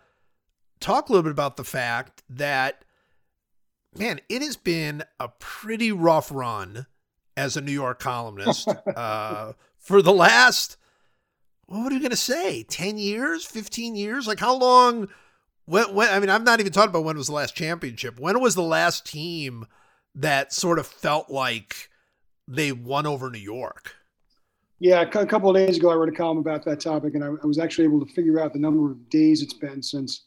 talk 0.78 1.08
a 1.08 1.12
little 1.12 1.24
bit 1.24 1.32
about 1.32 1.56
the 1.56 1.64
fact 1.64 2.22
that, 2.30 2.84
man, 3.98 4.20
it 4.28 4.42
has 4.42 4.56
been 4.56 5.02
a 5.20 5.28
pretty 5.28 5.92
rough 5.92 6.30
run 6.32 6.86
as 7.36 7.56
a 7.56 7.60
New 7.60 7.72
York 7.72 7.98
columnist 7.98 8.68
uh, 8.96 9.52
for 9.78 10.02
the 10.02 10.12
last, 10.12 10.76
what 11.66 11.90
are 11.90 11.94
you 11.94 12.00
going 12.00 12.10
to 12.10 12.16
say, 12.16 12.62
10 12.62 12.98
years, 12.98 13.44
15 13.44 13.96
years? 13.96 14.26
Like, 14.26 14.40
how 14.40 14.54
long? 14.54 15.08
When, 15.66 15.94
when, 15.94 16.10
I 16.10 16.20
mean, 16.20 16.28
I'm 16.28 16.44
not 16.44 16.60
even 16.60 16.72
talking 16.72 16.90
about 16.90 17.04
when 17.04 17.16
was 17.16 17.28
the 17.28 17.32
last 17.32 17.54
championship. 17.54 18.20
When 18.20 18.40
was 18.40 18.54
the 18.54 18.62
last 18.62 19.06
team 19.06 19.66
that 20.14 20.52
sort 20.52 20.78
of 20.78 20.86
felt 20.86 21.30
like 21.30 21.88
they 22.46 22.70
won 22.70 23.06
over 23.06 23.30
New 23.30 23.38
York? 23.38 23.94
Yeah, 24.78 25.00
a 25.00 25.26
couple 25.26 25.48
of 25.48 25.56
days 25.56 25.78
ago, 25.78 25.90
I 25.90 25.94
wrote 25.94 26.10
a 26.10 26.12
column 26.12 26.36
about 26.38 26.64
that 26.66 26.80
topic, 26.80 27.14
and 27.14 27.24
I, 27.24 27.28
I, 27.28 27.46
was 27.46 27.58
actually 27.58 27.84
able 27.84 28.04
to 28.04 28.12
figure 28.12 28.38
out 28.40 28.52
the 28.52 28.58
number 28.58 28.90
of 28.90 29.08
days 29.08 29.40
it's 29.40 29.54
been 29.54 29.82
since 29.82 30.24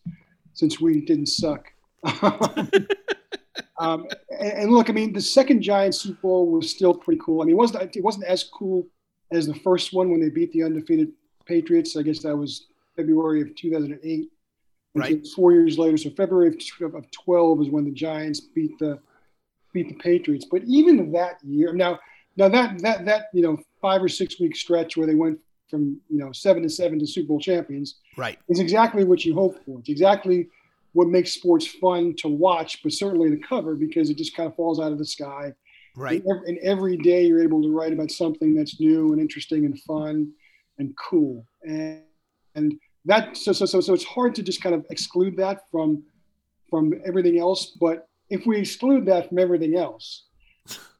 since 0.54 0.82
we 0.82 1.02
didn't 1.02 1.28
suck. 1.28 1.72
um, 3.80 4.08
and, 4.40 4.54
and 4.54 4.72
look, 4.72 4.90
I 4.90 4.94
mean, 4.94 5.14
the 5.14 5.22
second 5.22 5.62
Giants 5.62 6.00
Super 6.02 6.22
Bowl 6.22 6.48
was 6.48 6.70
still 6.70 6.94
pretty 6.94 7.22
cool. 7.24 7.42
I 7.42 7.46
mean, 7.46 7.56
it 7.56 7.58
wasn't 7.58 7.96
it 7.96 8.04
wasn't 8.04 8.26
as 8.26 8.44
cool 8.44 8.88
as 9.32 9.48
the 9.48 9.56
first 9.56 9.94
one 9.94 10.10
when 10.10 10.20
they 10.22 10.30
beat 10.30 10.52
the 10.52 10.64
undefeated 10.64 11.12
Patriots. 11.46 11.96
I 11.98 12.02
guess 12.02 12.20
that 12.20 12.36
was 12.36 12.68
February 12.96 13.42
of 13.42 13.56
2008. 13.56 14.30
Right. 14.96 15.28
Four 15.36 15.52
years 15.52 15.78
later, 15.78 15.96
so 15.98 16.10
February 16.12 16.48
of, 16.82 16.96
of 16.96 17.12
12 17.12 17.62
is 17.62 17.70
when 17.70 17.86
the 17.86 17.92
Giants 17.92 18.40
beat 18.40 18.80
the 18.80 19.00
beat 19.74 19.90
the 19.90 19.96
Patriots. 19.96 20.46
But 20.50 20.64
even 20.64 21.12
that 21.12 21.38
year, 21.44 21.72
now 21.74 22.00
now 22.36 22.50
that 22.50 22.80
that 22.80 23.06
that 23.06 23.26
you 23.34 23.44
know 23.44 23.58
five 23.80 24.02
or 24.02 24.10
six 24.10 24.40
week 24.40 24.56
stretch 24.56 24.98
where 24.98 25.06
they 25.06 25.14
went 25.16 25.38
from 25.70 26.00
you 26.10 26.18
know 26.18 26.32
seven 26.32 26.64
to 26.64 26.70
seven 26.70 26.98
to 26.98 27.06
Super 27.06 27.28
Bowl 27.28 27.40
champions 27.40 27.96
Right. 28.16 28.40
is 28.50 28.60
exactly 28.60 29.04
what 29.04 29.24
you 29.24 29.36
hope 29.36 29.64
for. 29.66 29.80
It's 29.80 29.90
exactly 29.90 30.48
what 30.98 31.10
makes 31.10 31.32
sports 31.32 31.68
fun 31.68 32.16
to 32.18 32.28
watch, 32.28 32.82
but 32.82 32.92
certainly 32.92 33.30
to 33.30 33.38
cover 33.38 33.76
because 33.76 34.10
it 34.10 34.18
just 34.18 34.36
kind 34.36 34.50
of 34.50 34.56
falls 34.56 34.80
out 34.80 34.92
of 34.92 34.98
the 34.98 35.06
sky. 35.06 35.54
Right. 35.96 36.24
And 36.24 36.32
every, 36.32 36.50
and 36.50 36.58
every 36.64 36.98
day 36.98 37.24
you're 37.24 37.44
able 37.44 37.62
to 37.62 37.72
write 37.72 37.94
about 37.94 38.10
something 38.10 38.56
that's 38.56 38.80
new 38.80 39.12
and 39.12 39.22
interesting 39.22 39.66
and 39.66 39.80
fun 39.82 40.32
and 40.80 40.96
cool. 40.98 41.46
And 41.64 42.02
and 42.56 42.74
that 43.06 43.38
so 43.38 43.52
so 43.52 43.68
so 43.68 43.80
so 43.80 43.94
it's 43.94 44.06
hard 44.06 44.34
to 44.38 44.42
just 44.42 44.64
kind 44.64 44.74
of 44.74 44.88
exclude 44.90 45.38
that 45.38 45.70
from 45.70 46.02
from 46.68 46.96
everything 47.06 47.38
else. 47.38 47.78
But 47.80 48.08
if 48.32 48.48
we 48.48 48.58
exclude 48.58 49.06
that 49.06 49.30
from 49.30 49.38
everything 49.38 49.76
else, 49.78 50.24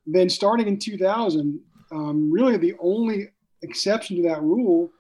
then 0.06 0.30
starting 0.30 0.68
in 0.68 0.78
2000, 0.78 1.60
um, 1.92 2.32
really 2.32 2.56
the 2.58 2.76
only 2.80 3.30
exception 3.64 4.16
to 4.18 4.22
that 4.30 4.44
rule 4.44 4.92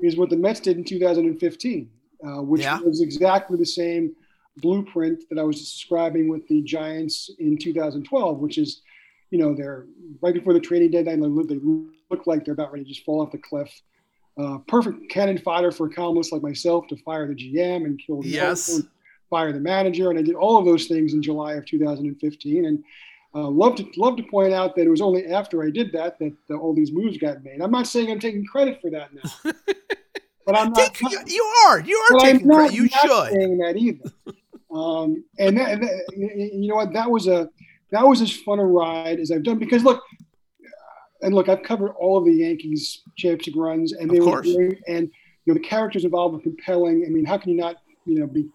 is 0.00 0.16
what 0.16 0.30
the 0.30 0.38
Mets 0.38 0.60
did 0.60 0.78
in 0.78 0.84
2015, 0.84 1.90
uh, 2.26 2.40
which 2.40 2.62
Yeah. 2.62 2.80
was 2.80 3.02
exactly 3.02 3.58
the 3.58 3.66
same 3.82 4.14
blueprint 4.60 5.24
that 5.30 5.38
I 5.38 5.42
was 5.42 5.60
describing 5.60 6.28
with 6.28 6.46
the 6.48 6.62
Giants 6.62 7.30
in 7.38 7.58
2012, 7.58 8.38
which 8.38 8.58
is, 8.58 8.82
you 9.30 9.38
know, 9.38 9.54
they're 9.54 9.86
right 10.22 10.34
before 10.34 10.52
the 10.52 10.60
trading 10.60 10.90
deadline. 10.90 11.20
They 11.20 11.58
look, 12.10 12.26
like 12.26 12.44
they're 12.44 12.54
about 12.54 12.72
ready 12.72 12.84
to 12.84 12.88
just 12.90 13.04
fall 13.04 13.20
off 13.20 13.32
the 13.32 13.38
cliff. 13.38 13.70
Uh, 14.38 14.58
perfect 14.68 15.10
cannon 15.10 15.38
fodder 15.38 15.72
for 15.72 15.88
a 15.88 15.90
columnist 15.92 16.32
like 16.32 16.42
myself 16.42 16.86
to 16.88 16.96
fire 16.98 17.26
the 17.26 17.34
GM 17.34 17.84
and 17.84 18.00
kill 18.04 18.22
the 18.22 18.28
Yes. 18.28 18.72
owner, 18.72 18.84
fire 19.28 19.52
the 19.52 19.60
manager, 19.60 20.10
and 20.10 20.18
I 20.18 20.22
did 20.22 20.36
all 20.36 20.58
of 20.58 20.64
those 20.64 20.86
things 20.86 21.12
in 21.12 21.22
July 21.22 21.54
of 21.54 21.66
2015. 21.66 22.64
And 22.64 22.84
uh, 23.34 23.48
love 23.48 23.74
to 23.76 23.86
love 23.96 24.16
to 24.16 24.22
point 24.22 24.54
out 24.54 24.74
that 24.76 24.86
it 24.86 24.90
was 24.90 25.00
only 25.00 25.26
after 25.26 25.62
I 25.62 25.70
did 25.70 25.92
that 25.92 26.18
that 26.18 26.34
uh, 26.50 26.54
all 26.54 26.74
these 26.74 26.92
moves 26.92 27.18
got 27.18 27.42
made. 27.44 27.60
I'm 27.60 27.70
not 27.70 27.86
saying 27.86 28.10
I'm 28.10 28.20
taking 28.20 28.44
credit 28.46 28.80
for 28.80 28.90
that 28.90 29.10
now, 29.12 29.52
but 30.46 30.56
I'm 30.56 30.72
not. 30.72 30.94
Take, 30.94 31.10
you, 31.10 31.20
you 31.26 31.44
are. 31.66 31.80
You 31.80 31.96
are 31.98 32.18
taking 32.20 32.48
credit. 32.48 32.74
You 32.74 32.84
not 32.84 33.00
should. 33.02 33.32
saying 33.38 33.58
that 33.58 33.76
either. 33.76 34.10
Um, 34.70 35.24
and 35.38 35.56
that, 35.56 35.80
that- 35.80 36.02
you 36.16 36.68
know 36.68 36.76
what? 36.76 36.92
That 36.92 37.10
was 37.10 37.26
a 37.26 37.48
that 37.90 38.06
was 38.06 38.20
as 38.20 38.30
fun 38.32 38.58
a 38.58 38.64
ride 38.66 39.18
as 39.18 39.30
I've 39.30 39.42
done 39.42 39.58
because 39.58 39.82
look, 39.82 40.02
and 41.22 41.34
look, 41.34 41.48
I've 41.48 41.62
covered 41.62 41.92
all 41.92 42.18
of 42.18 42.24
the 42.26 42.32
Yankees 42.32 43.02
championship 43.16 43.54
runs, 43.56 43.92
and 43.92 44.10
they 44.10 44.20
were 44.20 44.26
great. 44.56 44.78
And 44.86 45.10
you 45.44 45.54
know 45.54 45.54
the 45.54 45.66
characters 45.66 46.04
involved 46.04 46.34
were 46.34 46.40
compelling. 46.42 47.04
I 47.06 47.10
mean, 47.10 47.24
how 47.24 47.38
can 47.38 47.50
you 47.50 47.56
not 47.56 47.76
you 48.04 48.20
know 48.20 48.26
be 48.26 48.48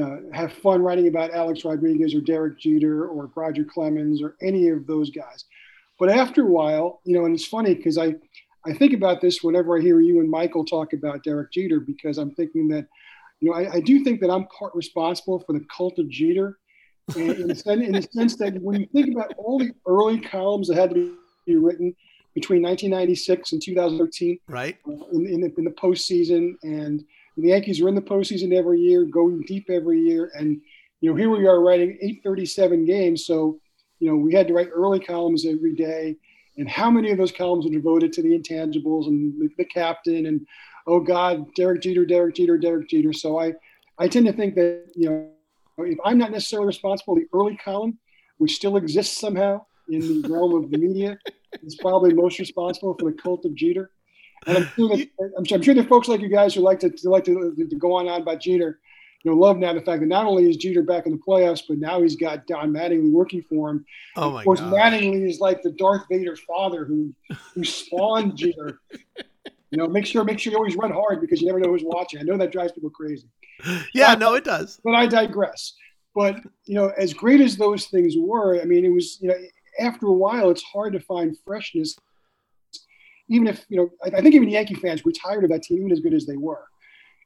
uh, 0.00 0.16
have 0.32 0.52
fun 0.54 0.82
writing 0.82 1.08
about 1.08 1.32
Alex 1.32 1.64
Rodriguez 1.64 2.14
or 2.14 2.20
Derek 2.22 2.58
Jeter 2.58 3.06
or 3.06 3.30
Roger 3.34 3.64
Clemens 3.64 4.22
or 4.22 4.36
any 4.42 4.68
of 4.68 4.86
those 4.86 5.10
guys? 5.10 5.44
But 5.98 6.08
after 6.08 6.42
a 6.42 6.50
while, 6.50 7.00
you 7.04 7.16
know, 7.16 7.26
and 7.26 7.34
it's 7.34 7.46
funny 7.46 7.74
because 7.74 7.98
I 7.98 8.14
I 8.64 8.72
think 8.72 8.92
about 8.94 9.20
this 9.20 9.42
whenever 9.42 9.76
I 9.76 9.82
hear 9.82 10.00
you 10.00 10.20
and 10.20 10.30
Michael 10.30 10.64
talk 10.64 10.92
about 10.92 11.24
Derek 11.24 11.52
Jeter 11.52 11.80
because 11.80 12.16
I'm 12.16 12.30
thinking 12.34 12.68
that, 12.68 12.86
you 13.42 13.50
know, 13.50 13.56
I, 13.56 13.74
I 13.74 13.80
do 13.80 14.04
think 14.04 14.20
that 14.20 14.30
I'm 14.30 14.46
part 14.46 14.72
responsible 14.74 15.40
for 15.40 15.52
the 15.52 15.64
cult 15.76 15.98
of 15.98 16.08
Jeter, 16.08 16.58
in, 17.16 17.30
in, 17.32 17.48
the 17.48 17.54
sense, 17.56 17.82
in 17.82 17.92
the 17.92 18.02
sense 18.02 18.36
that 18.36 18.54
when 18.62 18.80
you 18.80 18.86
think 18.94 19.12
about 19.12 19.34
all 19.36 19.58
the 19.58 19.72
early 19.84 20.20
columns 20.20 20.68
that 20.68 20.76
had 20.76 20.94
to 20.94 21.16
be 21.44 21.56
written 21.56 21.94
between 22.34 22.62
1996 22.62 23.52
and 23.52 23.60
2013 23.60 24.38
Right. 24.46 24.78
uh, 24.88 24.92
in, 25.12 25.26
in, 25.26 25.40
the, 25.40 25.52
in 25.58 25.64
the 25.64 25.72
postseason, 25.72 26.54
and 26.62 27.04
the 27.36 27.48
Yankees 27.48 27.82
were 27.82 27.88
in 27.88 27.96
the 27.96 28.00
postseason 28.00 28.56
every 28.56 28.78
year, 28.78 29.04
going 29.04 29.42
deep 29.42 29.68
every 29.68 30.00
year, 30.00 30.30
and 30.34 30.60
you 31.00 31.10
know 31.10 31.16
here 31.16 31.28
we 31.28 31.44
are 31.48 31.60
writing 31.60 31.98
837 32.00 32.84
games, 32.84 33.26
so 33.26 33.58
you 33.98 34.08
know 34.08 34.14
we 34.14 34.32
had 34.32 34.46
to 34.46 34.54
write 34.54 34.68
early 34.72 35.00
columns 35.00 35.44
every 35.44 35.74
day 35.74 36.16
and 36.58 36.68
how 36.68 36.90
many 36.90 37.10
of 37.10 37.18
those 37.18 37.32
columns 37.32 37.66
are 37.66 37.70
devoted 37.70 38.12
to 38.12 38.22
the 38.22 38.38
intangibles 38.38 39.06
and 39.06 39.40
the, 39.40 39.48
the 39.56 39.64
captain 39.64 40.26
and 40.26 40.46
oh 40.86 41.00
god 41.00 41.46
derek 41.54 41.82
jeter 41.82 42.04
derek 42.04 42.34
jeter 42.34 42.58
derek 42.58 42.88
jeter 42.88 43.12
so 43.12 43.38
i 43.38 43.52
i 43.98 44.08
tend 44.08 44.26
to 44.26 44.32
think 44.32 44.54
that 44.54 44.84
you 44.94 45.08
know 45.08 45.28
if 45.78 45.98
i'm 46.04 46.18
not 46.18 46.30
necessarily 46.30 46.66
responsible 46.66 47.14
the 47.14 47.26
early 47.34 47.56
column 47.56 47.98
which 48.38 48.54
still 48.54 48.76
exists 48.76 49.18
somehow 49.18 49.64
in 49.88 50.22
the 50.22 50.28
realm 50.28 50.54
of 50.54 50.70
the 50.70 50.78
media 50.78 51.16
is 51.62 51.76
probably 51.76 52.12
most 52.12 52.38
responsible 52.38 52.96
for 52.98 53.10
the 53.10 53.16
cult 53.16 53.44
of 53.44 53.54
jeter 53.54 53.90
and 54.46 54.58
i'm 54.58 54.68
sure 54.76 54.88
that 54.88 55.08
i'm 55.38 55.44
sure, 55.44 55.56
I'm 55.56 55.62
sure 55.62 55.74
there 55.74 55.84
are 55.84 55.88
folks 55.88 56.08
like 56.08 56.20
you 56.20 56.28
guys 56.28 56.54
who 56.54 56.60
like 56.60 56.80
to, 56.80 56.90
to 56.90 57.10
like 57.10 57.24
to, 57.24 57.54
to 57.56 57.76
go 57.76 57.92
on 57.94 58.08
on 58.08 58.22
about 58.22 58.40
jeter 58.40 58.80
you 59.22 59.30
know, 59.30 59.36
love 59.36 59.56
now 59.58 59.72
the 59.72 59.80
fact 59.80 60.00
that 60.00 60.08
not 60.08 60.26
only 60.26 60.48
is 60.48 60.56
Jeter 60.56 60.82
back 60.82 61.06
in 61.06 61.12
the 61.12 61.18
playoffs, 61.18 61.62
but 61.68 61.78
now 61.78 62.02
he's 62.02 62.16
got 62.16 62.46
Don 62.46 62.72
Mattingly 62.72 63.12
working 63.12 63.42
for 63.48 63.70
him. 63.70 63.84
Oh 64.16 64.32
my 64.32 64.40
Of 64.40 64.44
course, 64.44 64.60
god. 64.60 64.72
Mattingly 64.72 65.28
is 65.28 65.38
like 65.38 65.62
the 65.62 65.70
Darth 65.70 66.02
Vader 66.10 66.36
father 66.36 66.84
who 66.84 67.14
who 67.54 67.64
spawned 67.64 68.36
Jeter. 68.36 68.80
You 69.72 69.78
know, 69.78 69.88
make 69.88 70.04
sure 70.04 70.22
make 70.22 70.38
sure 70.38 70.52
you 70.52 70.58
always 70.58 70.76
run 70.76 70.92
hard 70.92 71.22
because 71.22 71.40
you 71.40 71.46
never 71.46 71.58
know 71.58 71.70
who's 71.70 71.82
watching. 71.82 72.20
I 72.20 72.24
know 72.24 72.36
that 72.36 72.52
drives 72.52 72.72
people 72.72 72.90
crazy, 72.90 73.26
Yeah. 73.94 74.14
No, 74.14 74.34
it 74.34 74.44
does. 74.44 74.78
but 74.84 74.94
I 74.94 75.06
digress. 75.06 75.74
But 76.14 76.36
you 76.66 76.74
know, 76.74 76.92
as 76.98 77.14
great 77.14 77.40
as 77.40 77.56
those 77.56 77.86
things 77.86 78.14
were, 78.18 78.60
I 78.60 78.64
mean, 78.64 78.84
it 78.84 78.90
was 78.90 79.18
you 79.22 79.28
know, 79.28 79.34
after 79.80 80.06
a 80.06 80.12
while, 80.12 80.50
it's 80.50 80.62
hard 80.62 80.92
to 80.92 81.00
find 81.00 81.34
freshness. 81.46 81.96
Even 83.30 83.46
if 83.46 83.64
you 83.70 83.78
know, 83.78 83.90
I, 84.04 84.18
I 84.18 84.20
think 84.20 84.34
even 84.34 84.50
Yankee 84.50 84.74
fans 84.74 85.04
were 85.04 85.12
tired 85.12 85.42
of 85.42 85.50
that 85.50 85.62
team, 85.62 85.78
even 85.78 85.90
as 85.92 86.00
good 86.00 86.12
as 86.14 86.26
they 86.26 86.36
were. 86.36 86.66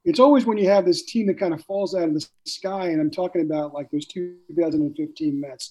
It's 0.04 0.20
always 0.20 0.46
when 0.46 0.56
you 0.56 0.68
have 0.68 0.84
this 0.84 1.04
team 1.04 1.26
that 1.26 1.40
kind 1.40 1.52
of 1.52 1.64
falls 1.64 1.96
out 1.96 2.06
of 2.06 2.14
the 2.14 2.24
sky, 2.44 2.90
and 2.90 3.00
I'm 3.00 3.10
talking 3.10 3.42
about 3.42 3.74
like 3.74 3.90
those 3.90 4.06
2015 4.06 5.40
Mets. 5.40 5.68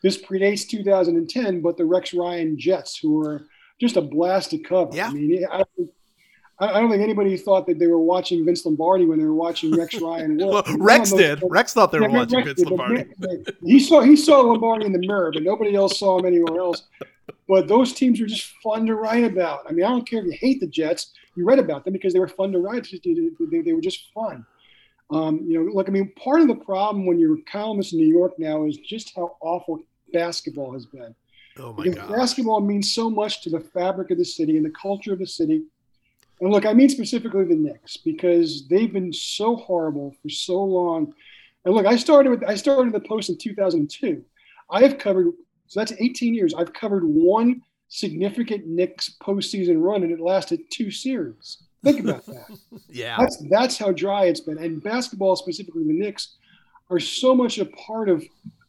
This 0.00 0.22
predates 0.22 0.68
2010, 0.68 1.60
but 1.60 1.76
the 1.76 1.84
Rex 1.84 2.14
Ryan 2.14 2.56
Jets, 2.56 2.96
who 2.96 3.14
were 3.14 3.46
just 3.80 3.96
a 3.96 4.00
blast 4.00 4.50
to 4.50 4.58
cover. 4.58 4.94
Yeah. 4.94 5.08
I 5.08 5.12
mean, 5.12 5.44
I, 5.50 5.64
I 6.58 6.80
don't 6.80 6.88
think 6.90 7.02
anybody 7.02 7.36
thought 7.36 7.66
that 7.66 7.78
they 7.78 7.88
were 7.88 7.98
watching 7.98 8.44
Vince 8.44 8.64
Lombardi 8.64 9.06
when 9.06 9.18
they 9.18 9.24
were 9.24 9.34
watching 9.34 9.76
Rex 9.76 9.94
Ryan. 10.00 10.36
Well. 10.38 10.62
Rex 10.78 11.10
those 11.10 11.18
did. 11.18 11.42
Rex 11.48 11.72
thought 11.72 11.90
they 11.90 11.98
were 11.98 12.08
yeah, 12.08 12.18
watching 12.18 12.38
Rex 12.38 12.46
Vince 12.46 12.58
did, 12.58 12.68
Lombardi. 12.68 13.04
He 13.64 13.80
saw 13.80 14.00
he 14.02 14.14
saw 14.14 14.40
Lombardi 14.40 14.86
in 14.86 14.92
the 14.92 15.04
mirror, 15.06 15.32
but 15.32 15.42
nobody 15.42 15.74
else 15.74 15.98
saw 15.98 16.18
him 16.18 16.26
anywhere 16.26 16.60
else. 16.60 16.84
But 17.48 17.68
those 17.68 17.92
teams 17.92 18.20
were 18.20 18.26
just 18.26 18.52
fun 18.62 18.86
to 18.86 18.94
write 18.94 19.24
about. 19.24 19.60
I 19.68 19.72
mean, 19.72 19.84
I 19.84 19.88
don't 19.88 20.08
care 20.08 20.20
if 20.20 20.26
you 20.26 20.36
hate 20.40 20.60
the 20.60 20.66
Jets, 20.66 21.12
you 21.36 21.44
read 21.44 21.58
about 21.58 21.84
them 21.84 21.92
because 21.92 22.12
they 22.12 22.20
were 22.20 22.28
fun 22.28 22.52
to 22.52 22.58
write. 22.58 22.88
They, 22.90 23.30
they, 23.50 23.60
they 23.60 23.72
were 23.72 23.80
just 23.80 24.12
fun. 24.12 24.46
Um, 25.10 25.40
you 25.46 25.62
know, 25.62 25.70
look, 25.72 25.88
I 25.88 25.92
mean, 25.92 26.12
part 26.16 26.40
of 26.40 26.48
the 26.48 26.54
problem 26.54 27.06
when 27.06 27.18
you're 27.18 27.34
a 27.34 27.42
columnist 27.42 27.92
in 27.92 27.98
New 27.98 28.06
York 28.06 28.38
now 28.38 28.64
is 28.64 28.78
just 28.78 29.14
how 29.14 29.36
awful 29.40 29.82
basketball 30.12 30.72
has 30.72 30.86
been. 30.86 31.14
Oh 31.58 31.72
my 31.72 31.84
Because 31.84 31.98
god. 31.98 32.16
basketball 32.16 32.60
means 32.60 32.92
so 32.92 33.10
much 33.10 33.42
to 33.42 33.50
the 33.50 33.60
fabric 33.60 34.10
of 34.10 34.18
the 34.18 34.24
city 34.24 34.56
and 34.56 34.64
the 34.64 34.70
culture 34.70 35.12
of 35.12 35.18
the 35.18 35.26
city. 35.26 35.64
And 36.40 36.50
look, 36.50 36.66
I 36.66 36.72
mean 36.72 36.88
specifically 36.88 37.44
the 37.44 37.54
Knicks 37.54 37.96
because 37.96 38.66
they've 38.68 38.92
been 38.92 39.12
so 39.12 39.56
horrible 39.56 40.14
for 40.22 40.28
so 40.28 40.62
long. 40.62 41.14
And 41.64 41.74
look, 41.74 41.86
I 41.86 41.96
started 41.96 42.30
with 42.30 42.44
I 42.44 42.54
started 42.54 42.92
the 42.92 43.00
post 43.00 43.30
in 43.30 43.38
2002. 43.38 44.24
I 44.70 44.82
have 44.82 44.98
covered 44.98 45.32
so 45.66 45.80
that's 45.80 45.92
18 45.92 46.34
years. 46.34 46.54
I've 46.54 46.72
covered 46.72 47.04
one 47.04 47.62
significant 47.88 48.66
Knicks 48.66 49.16
postseason 49.22 49.82
run, 49.82 50.02
and 50.02 50.12
it 50.12 50.20
lasted 50.20 50.60
two 50.70 50.90
series. 50.90 51.62
Think 51.82 52.00
about 52.00 52.26
that. 52.26 52.46
Yeah. 52.88 53.16
That's 53.18 53.42
that's 53.50 53.78
how 53.78 53.92
dry 53.92 54.26
it's 54.26 54.40
been. 54.40 54.58
And 54.58 54.82
basketball, 54.82 55.36
specifically 55.36 55.84
the 55.84 55.92
Knicks, 55.92 56.36
are 56.90 57.00
so 57.00 57.34
much 57.34 57.58
a 57.58 57.66
part 57.66 58.08
of 58.08 58.22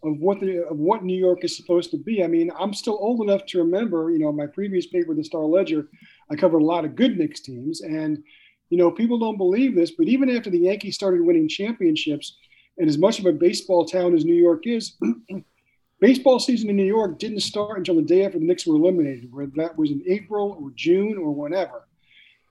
of 0.04 0.20
what 0.20 0.40
the 0.40 0.66
of 0.66 0.78
what 0.78 1.04
New 1.04 1.18
York 1.18 1.44
is 1.44 1.56
supposed 1.56 1.92
to 1.92 1.98
be. 1.98 2.24
I 2.24 2.28
mean, 2.28 2.52
I'm 2.60 2.74
still 2.74 2.98
old 3.00 3.22
enough 3.22 3.46
to 3.48 3.60
remember, 3.60 4.12
you 4.12 4.20
know, 4.20 4.32
my 4.32 4.48
previous 4.48 4.88
paper, 4.88 5.14
the 5.14 5.24
Star 5.24 5.42
Ledger, 5.42 5.88
I 6.30 6.36
covered 6.36 6.62
a 6.62 6.66
lot 6.66 6.86
of 6.86 6.96
good 6.96 7.18
Knicks 7.18 7.40
teams, 7.40 7.82
and 7.82 8.24
you 8.70 8.78
know, 8.78 8.90
people 8.92 9.20
don't 9.20 9.38
believe 9.38 9.76
this, 9.76 9.92
but 9.92 10.08
even 10.08 10.30
after 10.30 10.50
the 10.50 10.60
Yankees 10.60 10.96
started 10.96 11.22
winning 11.22 11.48
championships, 11.48 12.38
and 12.78 12.90
as 12.90 12.98
much 12.98 13.20
of 13.20 13.26
a 13.26 13.32
baseball 13.32 13.86
town 13.86 14.16
as 14.16 14.26
New 14.26 14.36
York 14.36 14.68
is. 14.68 14.98
Baseball 16.02 16.40
season 16.40 16.70
in 16.70 16.76
New 16.76 16.84
York 16.84 17.20
didn't 17.20 17.40
start 17.40 17.78
until 17.78 17.96
the 17.96 18.02
day 18.02 18.26
after 18.26 18.38
the 18.38 18.46
Knicks 18.46 18.68
were 18.68 18.76
eliminated, 18.76 19.32
whether 19.32 19.52
that 19.56 19.78
was 19.78 19.92
in 19.92 20.04
April 20.08 20.58
or 20.62 20.72
June 20.76 21.18
or 21.18 21.34
whenever. 21.34 21.88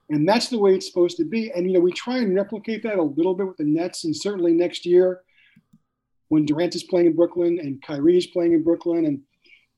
And 0.09 0.27
that's 0.27 0.49
the 0.49 0.57
way 0.57 0.73
it's 0.73 0.87
supposed 0.87 1.17
to 1.17 1.25
be. 1.25 1.51
And, 1.51 1.67
you 1.67 1.73
know, 1.73 1.79
we 1.79 1.91
try 1.91 2.17
and 2.17 2.35
replicate 2.35 2.83
that 2.83 2.97
a 2.97 3.03
little 3.03 3.35
bit 3.35 3.47
with 3.47 3.57
the 3.57 3.63
Nets. 3.63 4.03
And 4.03 4.15
certainly 4.15 4.51
next 4.51 4.85
year, 4.85 5.21
when 6.29 6.45
Durant 6.45 6.75
is 6.75 6.83
playing 6.83 7.07
in 7.07 7.15
Brooklyn 7.15 7.59
and 7.59 7.81
Kyrie 7.81 8.17
is 8.17 8.27
playing 8.27 8.53
in 8.53 8.63
Brooklyn, 8.63 9.05
and, 9.05 9.21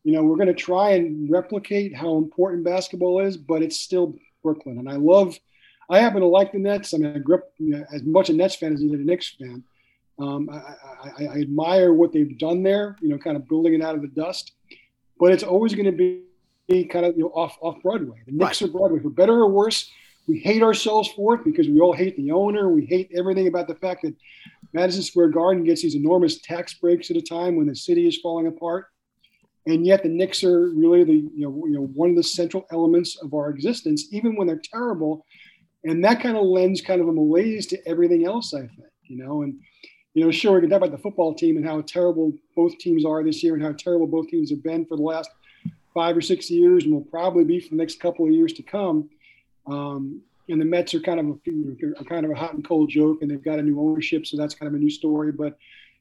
you 0.08 0.14
know, 0.14 0.24
we're 0.24 0.38
going 0.38 0.48
to 0.48 0.54
try 0.54 0.92
and 0.92 1.30
replicate 1.30 1.94
how 1.94 2.16
important 2.16 2.64
basketball 2.64 3.20
is, 3.20 3.36
but 3.36 3.62
it's 3.62 3.78
still 3.78 4.16
Brooklyn. 4.42 4.78
And 4.80 4.90
I 4.90 4.94
love, 4.94 5.38
I 5.90 6.00
happen 6.00 6.22
to 6.22 6.28
like 6.28 6.54
the 6.54 6.60
Nets. 6.60 6.94
I 6.94 6.98
mean, 6.98 7.14
I 7.14 7.20
grew 7.20 7.36
up 7.36 7.52
you 7.58 7.72
know, 7.72 7.86
as 7.94 8.04
much 8.04 8.30
a 8.30 8.34
Nets 8.34 8.56
fan 8.56 8.74
as 8.74 8.82
I 8.82 8.88
did 8.88 9.02
a 9.02 9.04
Knicks 9.04 9.36
fan. 9.38 9.66
Um, 10.18 10.50
I, 10.50 10.56
I, 10.56 11.26
I, 11.26 11.42
admire 11.42 11.94
what 11.94 12.14
they've 12.14 12.40
done 12.40 12.64
there, 12.64 12.96
you 13.02 13.10
know, 13.10 13.18
kind 13.18 13.36
of 13.36 13.50
building 13.50 13.74
it 13.74 13.82
out 13.82 13.96
of 13.96 14.02
the 14.02 14.08
dust. 14.08 14.54
But 15.20 15.34
it's 15.34 15.44
always 15.44 15.76
going 15.76 15.86
to 15.86 15.92
be 15.92 16.86
kind 16.86 17.06
of 17.06 17.18
you 17.18 17.24
know 17.24 17.32
off 17.36 17.58
off 17.62 17.84
Broadway. 17.84 18.18
The 18.28 18.32
Knicks 18.32 18.62
right. 18.62 18.70
are 18.70 18.72
Broadway, 18.72 19.02
for 19.02 19.10
better 19.10 19.34
or 19.34 19.50
worse. 19.50 19.92
We 20.26 20.40
hate 20.40 20.64
ourselves 20.64 21.10
for 21.18 21.36
it 21.36 21.44
because 21.44 21.68
we 21.68 21.82
all 21.82 21.94
hate 21.94 22.16
the 22.16 22.32
owner. 22.32 22.70
We 22.70 22.86
hate 22.86 23.12
everything 23.14 23.48
about 23.48 23.68
the 23.68 23.76
fact 23.76 24.04
that 24.04 24.16
Madison 24.72 25.04
Square 25.04 25.30
Garden 25.30 25.66
gets 25.66 25.82
these 25.82 25.96
enormous 25.96 26.40
tax 26.40 26.76
breaks 26.76 27.12
at 27.12 27.18
a 27.18 27.22
time 27.22 27.58
when 27.58 27.68
the 27.68 27.76
city 27.76 28.08
is 28.08 28.20
falling 28.22 28.48
apart, 28.48 28.88
and 29.68 29.86
yet 29.86 30.02
the 30.02 30.10
Knicks 30.10 30.44
are 30.44 30.70
really 30.70 31.04
the 31.04 31.14
you 31.14 31.42
know 31.46 31.66
you 31.66 31.74
know 31.74 31.86
one 31.94 32.10
of 32.10 32.16
the 32.16 32.24
central 32.24 32.66
elements 32.72 33.18
of 33.22 33.34
our 33.34 33.50
existence, 33.50 34.08
even 34.12 34.36
when 34.36 34.48
they're 34.48 34.62
terrible. 34.64 35.26
And 35.84 36.04
that 36.04 36.22
kind 36.22 36.36
of 36.36 36.44
lends 36.44 36.82
kind 36.82 37.00
of 37.00 37.08
a 37.08 37.14
malaise 37.14 37.68
to 37.68 37.88
everything 37.88 38.26
else. 38.26 38.54
I 38.54 38.62
think 38.62 38.72
you 39.04 39.18
know 39.18 39.44
and 39.44 39.60
you 40.18 40.24
know, 40.24 40.32
sure, 40.32 40.54
we 40.54 40.62
can 40.62 40.72
talk 40.72 40.78
about 40.78 40.90
the 40.90 40.98
football 40.98 41.36
team 41.36 41.58
and 41.58 41.66
how 41.66 41.80
terrible 41.82 42.34
both 42.56 42.76
teams 42.80 43.06
are 43.06 43.24
this 43.24 43.44
year 43.44 43.54
and 43.54 43.62
how 43.62 43.74
terrible 43.74 44.08
both 44.08 44.30
teams 44.30 44.50
have 44.50 44.64
been 44.64 44.84
for 44.84 44.98
the 44.98 45.04
last 45.04 45.30
five 45.94 46.18
or 46.18 46.22
six 46.22 46.50
years 46.50 46.86
and 46.86 46.94
will 46.94 47.02
probably 47.02 47.44
be 47.44 47.60
for 47.60 47.70
the 47.70 47.76
next 47.76 48.00
couple 48.00 48.26
of 48.26 48.32
years 48.32 48.52
to 48.54 48.64
come. 48.64 49.12
Um, 49.68 50.24
and 50.50 50.60
the 50.60 50.66
Mets 50.66 50.96
are 50.96 51.02
kind 51.02 51.20
of 51.20 51.28
a, 51.28 52.04
kind 52.06 52.26
of 52.26 52.32
a 52.32 52.36
hot 52.36 52.56
and 52.56 52.68
cold 52.68 52.90
joke, 52.90 53.22
and 53.22 53.30
they've 53.30 53.44
got 53.44 53.60
a 53.60 53.62
new 53.62 53.80
ownership, 53.80 54.26
so 54.26 54.38
that's 54.38 54.56
kind 54.56 54.68
of 54.68 54.74
a 54.74 54.80
new 54.82 54.90
story. 54.90 55.32
But 55.32 55.56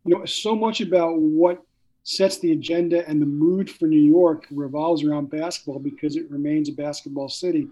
you 0.06 0.16
know, 0.16 0.24
so 0.24 0.56
much 0.56 0.80
about 0.80 1.18
what 1.18 1.62
sets 2.06 2.38
the 2.38 2.52
agenda 2.52 3.06
and 3.08 3.20
the 3.20 3.26
mood 3.26 3.68
for 3.68 3.86
New 3.86 4.00
York 4.00 4.46
revolves 4.52 5.02
around 5.02 5.28
basketball 5.28 5.80
because 5.80 6.14
it 6.14 6.30
remains 6.30 6.68
a 6.68 6.72
basketball 6.72 7.28
city, 7.28 7.66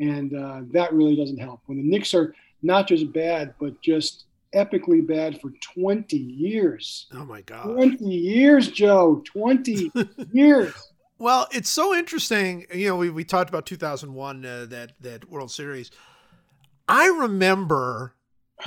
and 0.00 0.34
uh, 0.34 0.62
that 0.72 0.92
really 0.92 1.14
doesn't 1.14 1.38
help. 1.38 1.60
When 1.66 1.78
the 1.78 1.88
Knicks 1.88 2.12
are 2.12 2.34
not 2.64 2.88
just 2.88 3.12
bad, 3.12 3.54
but 3.60 3.80
just 3.80 4.24
epically 4.52 5.06
bad 5.06 5.40
for 5.40 5.52
20 5.60 6.16
years. 6.16 7.06
Oh 7.14 7.24
my 7.24 7.40
God. 7.42 7.72
20 7.72 8.04
years, 8.04 8.68
Joe. 8.68 9.22
20 9.26 9.92
years. 10.32 10.74
Well, 11.18 11.46
it's 11.52 11.70
so 11.70 11.94
interesting. 11.94 12.66
You 12.74 12.88
know, 12.88 12.96
we, 12.96 13.10
we 13.10 13.22
talked 13.22 13.48
about 13.48 13.64
2001, 13.64 14.44
uh, 14.44 14.66
that, 14.70 14.92
that 15.00 15.30
World 15.30 15.52
Series. 15.52 15.92
I 16.88 17.06
remember 17.06 18.14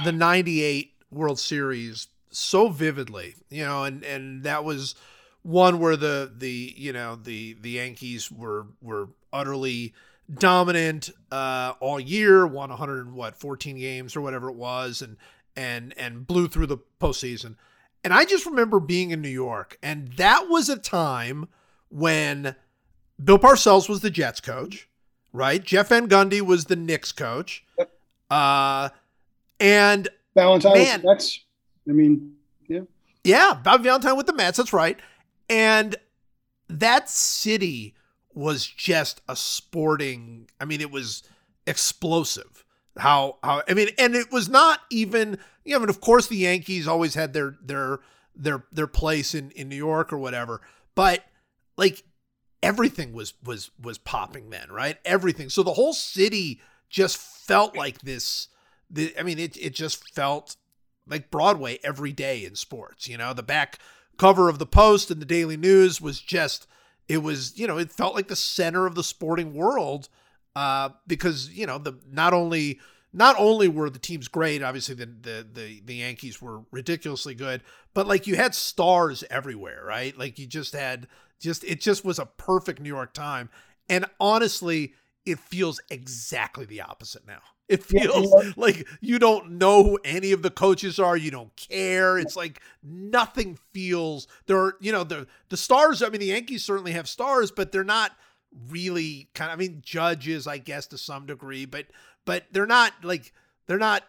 the 0.05 0.13
98 0.13 0.93
World 1.11 1.37
Series 1.37 2.07
so 2.35 2.69
vividly, 2.69 3.35
you 3.49 3.63
know, 3.63 3.83
and, 3.83 4.03
and 4.03 4.43
that 4.43 4.63
was 4.63 4.95
one 5.43 5.79
where 5.79 5.95
the, 5.95 6.31
the, 6.35 6.73
you 6.77 6.93
know, 6.93 7.15
the, 7.15 7.55
the 7.61 7.71
Yankees 7.71 8.31
were, 8.31 8.67
were 8.81 9.09
utterly 9.31 9.93
dominant, 10.33 11.09
uh, 11.31 11.73
all 11.79 11.99
year, 11.99 12.47
won 12.47 12.69
100 12.69 13.13
what, 13.13 13.35
14 13.35 13.77
games 13.77 14.15
or 14.15 14.21
whatever 14.21 14.49
it 14.49 14.55
was. 14.55 15.01
And, 15.01 15.17
and 15.55 15.93
and 15.97 16.27
blew 16.27 16.47
through 16.47 16.67
the 16.67 16.77
postseason. 16.99 17.55
And 18.03 18.13
I 18.13 18.25
just 18.25 18.45
remember 18.45 18.79
being 18.79 19.11
in 19.11 19.21
New 19.21 19.29
York, 19.29 19.77
and 19.81 20.13
that 20.13 20.47
was 20.47 20.69
a 20.69 20.77
time 20.77 21.47
when 21.89 22.55
Bill 23.23 23.39
Parcells 23.39 23.89
was 23.89 24.01
the 24.01 24.11
Jets 24.11 24.39
coach, 24.39 24.87
right? 25.33 25.63
Jeff 25.63 25.89
Van 25.89 26.07
Gundy 26.07 26.41
was 26.41 26.65
the 26.65 26.75
Knicks 26.75 27.11
coach. 27.11 27.65
Yep. 27.79 27.91
Uh, 28.29 28.89
and 29.59 30.09
Valentine 30.35 30.73
man. 30.73 31.03
I 31.87 31.91
mean, 31.91 32.35
yeah. 32.67 32.81
Yeah, 33.23 33.59
Bob 33.63 33.83
Valentine 33.83 34.17
with 34.17 34.27
the 34.27 34.33
Mets, 34.33 34.57
that's 34.57 34.73
right. 34.73 34.99
And 35.49 35.95
that 36.67 37.09
city 37.09 37.95
was 38.33 38.65
just 38.65 39.21
a 39.27 39.35
sporting, 39.35 40.49
I 40.59 40.65
mean, 40.65 40.81
it 40.81 40.91
was 40.91 41.23
explosive 41.65 42.65
how 42.97 43.37
how 43.43 43.61
I 43.67 43.73
mean, 43.73 43.89
and 43.97 44.15
it 44.15 44.31
was 44.31 44.49
not 44.49 44.81
even 44.89 45.37
you 45.63 45.71
know, 45.71 45.77
I 45.77 45.79
mean, 45.79 45.89
of 45.89 46.01
course 46.01 46.27
the 46.27 46.37
Yankees 46.37 46.87
always 46.87 47.15
had 47.15 47.33
their 47.33 47.57
their 47.61 47.99
their 48.35 48.63
their 48.71 48.87
place 48.87 49.35
in 49.35 49.51
in 49.51 49.69
New 49.69 49.75
York 49.75 50.13
or 50.13 50.17
whatever, 50.17 50.61
but 50.95 51.23
like 51.77 52.03
everything 52.63 53.13
was 53.13 53.33
was 53.43 53.71
was 53.81 53.97
popping 53.97 54.49
then, 54.49 54.71
right? 54.71 54.97
Everything. 55.03 55.49
So 55.49 55.63
the 55.63 55.73
whole 55.73 55.93
city 55.93 56.61
just 56.89 57.17
felt 57.17 57.75
like 57.75 57.99
this. 58.01 58.47
The, 58.89 59.13
I 59.19 59.23
mean, 59.23 59.39
it 59.39 59.57
it 59.57 59.73
just 59.73 60.13
felt 60.13 60.55
like 61.07 61.31
Broadway 61.31 61.79
every 61.83 62.11
day 62.11 62.45
in 62.45 62.55
sports. 62.55 63.07
You 63.07 63.17
know, 63.17 63.33
the 63.33 63.43
back 63.43 63.79
cover 64.17 64.49
of 64.49 64.59
the 64.59 64.65
Post 64.65 65.11
and 65.11 65.21
the 65.21 65.25
Daily 65.25 65.57
News 65.57 65.99
was 66.01 66.19
just 66.19 66.67
it 67.07 67.19
was 67.19 67.57
you 67.57 67.67
know 67.67 67.77
it 67.77 67.91
felt 67.91 68.15
like 68.15 68.27
the 68.27 68.35
center 68.35 68.85
of 68.85 68.95
the 68.95 69.03
sporting 69.03 69.53
world 69.53 70.09
uh, 70.55 70.89
because 71.07 71.49
you 71.49 71.65
know 71.65 71.77
the 71.77 71.97
not 72.11 72.33
only 72.33 72.79
not 73.13 73.35
only 73.39 73.67
were 73.67 73.89
the 73.89 73.99
teams 73.99 74.27
great, 74.27 74.61
obviously 74.61 74.95
the, 74.95 75.05
the 75.05 75.47
the 75.53 75.81
the 75.85 75.95
Yankees 75.95 76.41
were 76.41 76.61
ridiculously 76.71 77.35
good, 77.35 77.61
but 77.93 78.07
like 78.07 78.27
you 78.27 78.35
had 78.35 78.55
stars 78.55 79.23
everywhere, 79.29 79.83
right? 79.85 80.17
Like 80.17 80.39
you 80.39 80.47
just 80.47 80.73
had 80.73 81.07
just 81.39 81.63
it 81.63 81.81
just 81.81 82.03
was 82.03 82.19
a 82.19 82.25
perfect 82.25 82.81
New 82.81 82.89
York 82.89 83.13
time, 83.13 83.49
and 83.89 84.05
honestly, 84.19 84.93
it 85.25 85.39
feels 85.39 85.79
exactly 85.89 86.65
the 86.65 86.81
opposite 86.81 87.25
now. 87.27 87.41
It 87.67 87.83
feels 87.83 88.31
yeah, 88.43 88.51
like 88.57 88.87
you 89.01 89.17
don't 89.17 89.53
know 89.53 89.83
who 89.83 89.99
any 90.03 90.31
of 90.31 90.41
the 90.43 90.51
coaches 90.51 90.99
are. 90.99 91.17
You 91.17 91.31
don't 91.31 91.55
care. 91.55 92.17
It's 92.17 92.35
like 92.35 92.61
nothing 92.83 93.57
feels 93.73 94.27
there. 94.45 94.57
Are, 94.57 94.77
you 94.79 94.91
know 94.91 95.03
the 95.03 95.27
the 95.49 95.57
stars. 95.57 96.03
I 96.03 96.09
mean, 96.09 96.19
the 96.19 96.27
Yankees 96.27 96.63
certainly 96.63 96.91
have 96.91 97.07
stars, 97.07 97.51
but 97.51 97.71
they're 97.71 97.83
not 97.83 98.11
really 98.69 99.29
kind 99.33 99.51
of 99.51 99.57
I 99.57 99.59
mean 99.59 99.81
judges 99.83 100.47
I 100.47 100.57
guess 100.57 100.87
to 100.87 100.97
some 100.97 101.25
degree 101.25 101.65
but 101.65 101.87
but 102.25 102.45
they're 102.51 102.65
not 102.65 102.93
like 103.03 103.33
they're 103.67 103.77
not 103.77 104.03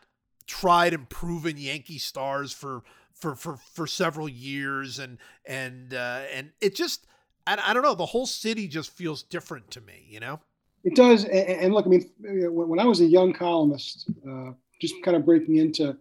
tried 0.47 0.95
and 0.95 1.09
proven 1.09 1.57
Yankee 1.57 1.99
stars 1.99 2.53
for 2.53 2.83
for 3.13 3.35
for 3.35 3.57
for 3.57 3.87
several 3.87 4.29
years 4.29 4.99
and 4.99 5.19
and 5.45 5.95
uh 5.95 6.23
and 6.33 6.51
it 6.61 6.75
just 6.75 7.07
I, 7.47 7.59
I 7.65 7.75
don't 7.75 7.83
know 7.83 7.95
the 7.95 8.07
whole 8.07 8.27
city 8.27 8.69
just 8.69 8.91
feels 8.91 9.23
different 9.23 9.71
to 9.73 9.81
me 9.81 10.07
you 10.09 10.21
know 10.21 10.41
it 10.87 10.95
does 10.95 11.25
and, 11.25 11.49
and 11.63 11.75
look 11.75 11.87
I 11.87 11.89
mean 11.91 12.11
when 12.19 12.81
I 12.81 12.85
was 12.85 13.01
a 13.01 13.07
young 13.07 13.35
columnist 13.35 14.11
uh 14.27 14.53
just 14.81 14.95
kind 15.05 15.17
of 15.17 15.27
breaking 15.27 15.57
into 15.57 15.97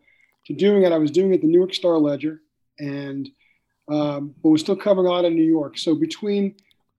to 0.46 0.54
doing 0.54 0.84
it 0.84 0.94
I 0.94 0.98
was 0.98 1.12
doing 1.12 1.34
it 1.34 1.42
the 1.42 1.48
Newark 1.48 1.74
Star 1.74 1.98
Ledger 1.98 2.42
and 2.80 3.30
um, 3.88 4.34
but 4.42 4.50
was 4.50 4.62
still 4.62 4.76
covering 4.76 5.08
a 5.08 5.12
lot 5.12 5.26
of 5.26 5.34
New 5.34 5.44
York 5.44 5.78
so 5.78 5.94
between 5.94 6.56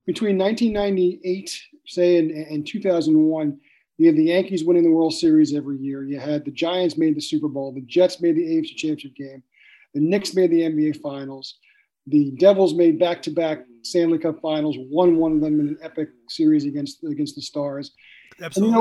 between 0.06 0.38
1998, 0.38 1.62
say, 1.86 2.18
and, 2.18 2.30
and 2.30 2.66
2001, 2.66 3.58
you 3.98 4.06
had 4.06 4.16
the 4.16 4.24
Yankees 4.24 4.64
winning 4.64 4.84
the 4.84 4.90
World 4.90 5.14
Series 5.14 5.54
every 5.54 5.78
year. 5.78 6.04
You 6.04 6.18
had 6.18 6.44
the 6.44 6.50
Giants 6.50 6.96
made 6.96 7.16
the 7.16 7.20
Super 7.20 7.48
Bowl. 7.48 7.72
The 7.72 7.80
Jets 7.82 8.20
made 8.20 8.36
the 8.36 8.46
AFC 8.46 8.76
Championship 8.76 9.14
game. 9.16 9.42
The 9.94 10.00
Knicks 10.00 10.34
made 10.34 10.50
the 10.50 10.60
NBA 10.60 11.00
Finals. 11.00 11.56
The 12.06 12.32
Devils 12.38 12.74
made 12.74 12.98
back-to-back 12.98 13.64
Stanley 13.82 14.18
Cup 14.18 14.40
Finals. 14.40 14.76
Won 14.78 15.16
one 15.16 15.32
of 15.32 15.40
them 15.40 15.60
in 15.60 15.68
an 15.68 15.78
epic 15.82 16.08
series 16.28 16.64
against 16.64 17.02
against 17.04 17.34
the 17.34 17.42
Stars. 17.42 17.92
Absolutely. 18.40 18.76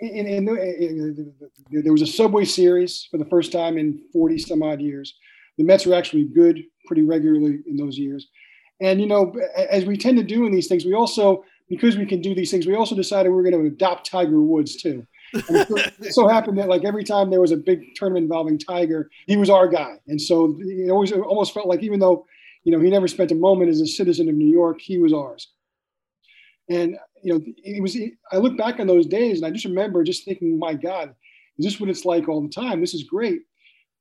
And, 0.00 0.28
you 0.28 0.40
know, 0.40 0.54
and, 0.54 1.28
and, 1.70 1.84
there 1.84 1.92
was 1.92 2.02
a 2.02 2.06
Subway 2.06 2.44
Series 2.44 3.06
for 3.10 3.16
the 3.18 3.24
first 3.26 3.52
time 3.52 3.78
in 3.78 4.02
40 4.12 4.38
some 4.38 4.62
odd 4.62 4.80
years. 4.80 5.14
The 5.56 5.64
Mets 5.64 5.86
were 5.86 5.94
actually 5.94 6.24
good 6.24 6.60
pretty 6.86 7.02
regularly 7.02 7.60
in 7.66 7.76
those 7.76 7.96
years. 7.96 8.28
And 8.80 9.00
you 9.00 9.06
know, 9.06 9.32
as 9.56 9.84
we 9.84 9.96
tend 9.96 10.18
to 10.18 10.24
do 10.24 10.46
in 10.46 10.52
these 10.52 10.66
things, 10.66 10.84
we 10.84 10.94
also 10.94 11.44
because 11.68 11.96
we 11.96 12.06
can 12.06 12.20
do 12.20 12.34
these 12.34 12.50
things, 12.50 12.66
we 12.66 12.74
also 12.74 12.94
decided 12.94 13.30
we 13.30 13.38
are 13.38 13.50
going 13.50 13.58
to 13.58 13.66
adopt 13.66 14.10
Tiger 14.10 14.40
Woods 14.40 14.76
too. 14.76 15.06
And 15.32 15.66
it 16.00 16.12
so 16.12 16.28
happened 16.28 16.58
that 16.58 16.68
like 16.68 16.84
every 16.84 17.04
time 17.04 17.30
there 17.30 17.40
was 17.40 17.52
a 17.52 17.56
big 17.56 17.82
tournament 17.96 18.24
involving 18.24 18.58
Tiger, 18.58 19.10
he 19.26 19.36
was 19.36 19.48
our 19.48 19.68
guy. 19.68 19.94
And 20.06 20.20
so 20.20 20.56
it 20.60 20.90
always 20.90 21.12
it 21.12 21.20
almost 21.20 21.54
felt 21.54 21.66
like 21.66 21.82
even 21.82 22.00
though 22.00 22.26
you 22.64 22.72
know 22.72 22.80
he 22.80 22.90
never 22.90 23.08
spent 23.08 23.30
a 23.30 23.36
moment 23.36 23.70
as 23.70 23.80
a 23.80 23.86
citizen 23.86 24.28
of 24.28 24.34
New 24.34 24.48
York, 24.48 24.80
he 24.80 24.98
was 24.98 25.12
ours. 25.12 25.48
And 26.68 26.96
you 27.22 27.34
know, 27.34 27.44
it 27.62 27.82
was. 27.82 27.96
I 28.32 28.38
look 28.38 28.56
back 28.56 28.80
on 28.80 28.86
those 28.86 29.06
days, 29.06 29.38
and 29.38 29.46
I 29.46 29.50
just 29.50 29.64
remember 29.64 30.02
just 30.02 30.24
thinking, 30.24 30.58
"My 30.58 30.74
God, 30.74 31.14
is 31.58 31.64
this 31.64 31.80
what 31.80 31.90
it's 31.90 32.04
like 32.04 32.28
all 32.28 32.42
the 32.42 32.48
time? 32.48 32.80
This 32.80 32.94
is 32.94 33.04
great." 33.04 33.42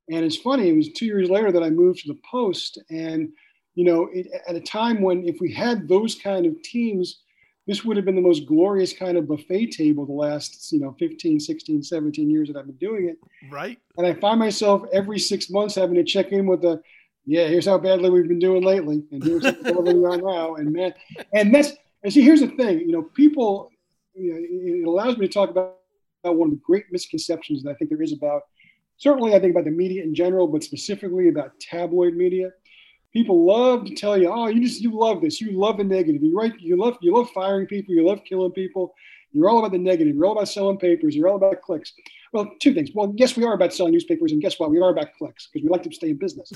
And 0.09 0.25
it's 0.25 0.37
funny. 0.37 0.69
It 0.69 0.75
was 0.75 0.91
two 0.91 1.05
years 1.05 1.29
later 1.29 1.51
that 1.51 1.63
I 1.63 1.69
moved 1.69 1.99
to 1.99 2.07
the 2.09 2.19
Post, 2.29 2.81
and 2.89 3.29
you 3.75 3.85
know, 3.85 4.09
it, 4.13 4.27
at 4.47 4.55
a 4.55 4.61
time 4.61 5.01
when 5.01 5.27
if 5.27 5.37
we 5.39 5.51
had 5.51 5.87
those 5.87 6.15
kind 6.15 6.45
of 6.45 6.61
teams, 6.61 7.23
this 7.67 7.83
would 7.83 7.95
have 7.97 8.05
been 8.05 8.15
the 8.15 8.21
most 8.21 8.45
glorious 8.45 8.93
kind 8.93 9.17
of 9.17 9.27
buffet 9.27 9.67
table 9.67 10.05
the 10.05 10.11
last, 10.11 10.71
you 10.71 10.79
know, 10.79 10.95
15, 10.99 11.39
16, 11.39 11.81
17 11.81 12.29
years 12.29 12.49
that 12.49 12.57
I've 12.57 12.65
been 12.65 12.75
doing 12.75 13.09
it. 13.09 13.17
Right. 13.49 13.79
And 13.97 14.05
I 14.05 14.13
find 14.13 14.37
myself 14.37 14.83
every 14.91 15.17
six 15.17 15.49
months 15.49 15.75
having 15.75 15.95
to 15.95 16.03
check 16.03 16.31
in 16.31 16.45
with 16.45 16.61
the, 16.61 16.81
yeah, 17.25 17.47
here's 17.47 17.65
how 17.65 17.77
badly 17.77 18.09
we've 18.09 18.27
been 18.27 18.39
doing 18.39 18.63
lately. 18.63 19.03
And 19.11 19.23
here's 19.23 19.45
how 19.45 19.81
we 19.81 20.05
are 20.05 20.17
now. 20.17 20.55
And 20.55 20.71
man, 20.71 20.93
and 21.33 21.53
that's, 21.53 21.71
and 22.03 22.11
see, 22.11 22.21
here's 22.21 22.41
the 22.41 22.47
thing, 22.47 22.79
you 22.79 22.91
know, 22.91 23.03
people, 23.03 23.71
you 24.15 24.33
know, 24.33 24.39
it 24.39 24.87
allows 24.87 25.17
me 25.17 25.27
to 25.27 25.33
talk 25.33 25.49
about, 25.49 25.77
about 26.23 26.37
one 26.37 26.49
of 26.49 26.53
the 26.53 26.61
great 26.65 26.85
misconceptions 26.91 27.63
that 27.63 27.71
I 27.71 27.73
think 27.75 27.89
there 27.89 28.01
is 28.01 28.13
about, 28.13 28.43
certainly 28.97 29.35
I 29.35 29.39
think 29.39 29.51
about 29.51 29.65
the 29.65 29.71
media 29.71 30.03
in 30.03 30.13
general, 30.13 30.47
but 30.47 30.63
specifically 30.63 31.29
about 31.29 31.59
tabloid 31.59 32.13
media 32.15 32.51
people 33.11 33.45
love 33.45 33.85
to 33.85 33.93
tell 33.93 34.17
you, 34.17 34.27
oh, 34.27 34.47
you 34.47 34.59
just 34.59 34.81
you 34.81 34.91
love 34.91 35.21
this, 35.21 35.39
you 35.39 35.51
love 35.51 35.77
the 35.77 35.83
negative, 35.83 36.23
you 36.23 36.35
right, 36.35 36.51
you 36.59 36.75
love 36.75 36.97
you 36.99 37.15
love 37.15 37.29
firing 37.29 37.67
people, 37.67 37.93
you 37.93 38.03
love 38.03 38.19
killing 38.27 38.51
people, 38.51 38.95
You're 39.33 39.49
all 39.49 39.59
about 39.59 39.71
the 39.71 39.79
negative. 39.79 40.15
You're 40.15 40.25
all 40.25 40.33
about 40.33 40.47
selling 40.47 40.77
papers. 40.77 41.15
You're 41.15 41.27
all 41.27 41.35
about 41.35 41.61
clicks. 41.61 41.93
Well, 42.31 42.51
two 42.59 42.73
things. 42.73 42.91
Well, 42.93 43.13
yes, 43.17 43.35
we 43.35 43.43
are 43.43 43.53
about 43.53 43.73
selling 43.73 43.91
newspapers, 43.93 44.31
and 44.31 44.41
guess 44.41 44.59
what? 44.59 44.69
We 44.71 44.79
are 44.79 44.91
about 44.91 45.13
clicks 45.17 45.49
because 45.51 45.63
we 45.63 45.69
like 45.69 45.83
to 45.83 45.91
stay 45.91 46.11
in 46.11 46.17
business. 46.17 46.51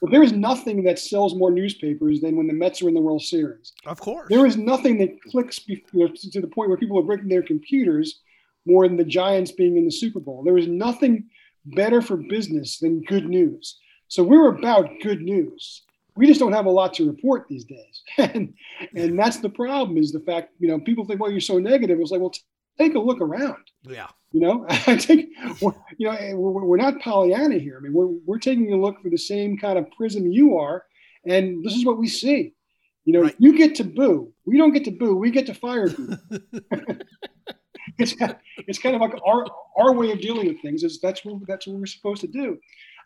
But 0.00 0.10
there 0.10 0.22
is 0.22 0.32
nothing 0.32 0.84
that 0.84 0.98
sells 0.98 1.34
more 1.34 1.50
newspapers 1.50 2.20
than 2.20 2.36
when 2.36 2.46
the 2.46 2.52
Mets 2.52 2.82
are 2.82 2.88
in 2.88 2.94
the 2.94 3.00
World 3.00 3.22
Series. 3.22 3.72
Of 3.86 4.00
course. 4.00 4.28
There 4.28 4.46
is 4.46 4.56
nothing 4.56 4.98
that 4.98 5.20
clicks 5.30 5.58
to 5.60 6.40
the 6.40 6.48
point 6.48 6.68
where 6.68 6.78
people 6.78 6.98
are 6.98 7.02
breaking 7.02 7.28
their 7.28 7.42
computers 7.42 8.20
more 8.66 8.88
than 8.88 8.96
the 8.96 9.04
Giants 9.04 9.52
being 9.52 9.76
in 9.76 9.84
the 9.84 9.90
Super 9.90 10.20
Bowl. 10.20 10.42
There 10.42 10.58
is 10.58 10.66
nothing 10.66 11.24
better 11.66 12.02
for 12.02 12.16
business 12.16 12.78
than 12.78 13.02
good 13.02 13.28
news. 13.28 13.78
So 14.08 14.22
we're 14.22 14.48
about 14.48 14.90
good 15.02 15.22
news. 15.22 15.82
We 16.16 16.26
just 16.26 16.38
don't 16.38 16.52
have 16.52 16.66
a 16.66 16.70
lot 16.70 16.94
to 16.94 17.06
report 17.06 17.46
these 17.48 17.64
days, 17.64 18.02
and 18.18 18.54
and 18.94 19.18
that's 19.18 19.38
the 19.38 19.48
problem. 19.48 19.98
Is 19.98 20.12
the 20.12 20.20
fact 20.20 20.52
you 20.60 20.68
know 20.68 20.78
people 20.78 21.04
think, 21.04 21.20
well, 21.20 21.30
you're 21.30 21.40
so 21.40 21.58
negative. 21.58 21.98
It's 21.98 22.12
like, 22.12 22.20
well, 22.20 22.32
take 22.78 22.94
a 22.94 22.98
look 22.98 23.20
around. 23.20 23.62
yeah. 23.84 24.08
You 24.32 24.40
know, 24.40 24.66
I 24.68 24.96
think 24.96 25.28
we're, 25.60 25.72
you 25.96 26.10
know 26.10 26.36
we're, 26.36 26.64
we're 26.64 26.76
not 26.76 27.00
Pollyanna 27.00 27.58
here. 27.58 27.76
I 27.78 27.80
mean, 27.80 27.92
we're 27.92 28.08
we're 28.26 28.38
taking 28.40 28.72
a 28.72 28.76
look 28.76 29.00
through 29.00 29.12
the 29.12 29.16
same 29.18 29.56
kind 29.56 29.78
of 29.78 29.88
prism 29.92 30.26
you 30.26 30.56
are, 30.58 30.84
and 31.24 31.64
this 31.64 31.74
is 31.74 31.84
what 31.84 31.98
we 31.98 32.08
see. 32.08 32.52
You 33.04 33.12
know, 33.12 33.22
Right. 33.22 33.36
you 33.38 33.56
get 33.56 33.74
to 33.76 33.84
boo. 33.84 34.32
We 34.44 34.56
don't 34.58 34.72
get 34.72 34.84
to 34.86 34.90
boo. 34.90 35.14
We 35.14 35.30
get 35.30 35.46
to 35.46 35.54
fire 35.54 35.88
boo. 35.88 36.16
it's 37.98 38.14
kind 38.14 38.36
it's 38.66 38.78
kind 38.78 38.94
of 38.96 39.00
like 39.00 39.14
our 39.24 39.46
our 39.76 39.92
way 39.92 40.10
of 40.10 40.20
dealing 40.20 40.48
with 40.48 40.60
things. 40.62 40.82
Is 40.82 41.00
that's 41.00 41.24
what 41.24 41.36
that's 41.46 41.66
what 41.66 41.76
we're 41.76 41.86
supposed 41.86 42.22
to 42.22 42.26
do. 42.26 42.58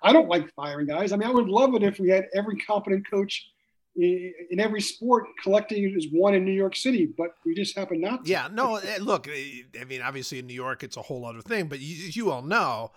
I 0.03 0.13
don't 0.13 0.29
like 0.29 0.53
firing 0.55 0.87
guys. 0.87 1.13
I 1.13 1.17
mean, 1.17 1.29
I 1.29 1.33
would 1.33 1.49
love 1.49 1.75
it 1.75 1.83
if 1.83 1.99
we 1.99 2.09
had 2.09 2.27
every 2.35 2.57
competent 2.57 3.05
coach 3.11 3.51
in 3.99 4.61
every 4.61 4.81
sport 4.81 5.27
collecting 5.43 5.95
is 5.97 6.07
one 6.13 6.35
in 6.35 6.45
New 6.45 6.53
York 6.53 6.77
City, 6.77 7.07
but 7.07 7.35
we 7.45 7.55
just 7.55 7.77
happen 7.77 8.01
not 8.01 8.25
to. 8.25 8.31
Yeah, 8.31 8.49
no, 8.53 8.77
eh, 8.77 8.99
look, 9.01 9.29
eh, 9.29 9.63
I 9.81 9.85
mean, 9.85 10.03
obviously 10.03 10.39
in 10.39 10.47
New 10.47 10.55
York, 10.55 10.83
it's 10.83 10.97
a 10.97 11.03
whole 11.03 11.27
other 11.27 11.41
thing, 11.41 11.67
but 11.67 11.81
you, 11.81 12.09
as 12.09 12.17
you 12.17 12.31
all 12.31 12.43
know, 12.43 12.93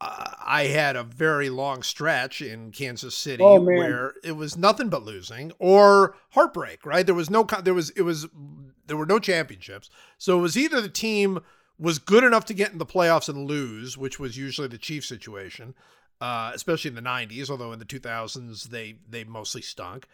uh, 0.00 0.30
I 0.44 0.64
had 0.64 0.96
a 0.96 1.02
very 1.02 1.50
long 1.50 1.82
stretch 1.82 2.40
in 2.40 2.70
Kansas 2.70 3.16
City 3.16 3.42
Oh, 3.42 3.60
where 3.60 4.14
it 4.24 4.32
was 4.32 4.56
nothing 4.56 4.88
but 4.88 5.02
losing 5.02 5.52
or 5.58 6.16
heartbreak, 6.30 6.86
right? 6.86 7.04
There 7.04 7.14
was 7.14 7.28
no, 7.28 7.46
there 7.62 7.74
was, 7.74 7.90
it 7.90 8.02
was, 8.02 8.26
there 8.86 8.96
were 8.96 9.06
no 9.06 9.18
championships. 9.18 9.90
So 10.16 10.38
it 10.38 10.42
was 10.42 10.56
either 10.56 10.80
the 10.80 10.88
team 10.88 11.40
was 11.78 11.98
good 11.98 12.24
enough 12.24 12.44
to 12.46 12.54
get 12.54 12.72
in 12.72 12.78
the 12.78 12.86
playoffs 12.86 13.28
and 13.28 13.46
lose, 13.46 13.98
which 13.98 14.18
was 14.18 14.38
usually 14.38 14.68
the 14.68 14.78
Chiefs 14.78 15.08
situation, 15.08 15.74
uh, 16.20 16.52
especially 16.54 16.88
in 16.88 16.94
the 16.94 17.02
90s, 17.02 17.50
although 17.50 17.72
in 17.72 17.78
the 17.78 17.84
2000s, 17.84 18.64
they, 18.64 18.96
they 19.08 19.24
mostly 19.24 19.62
stunk. 19.62 20.06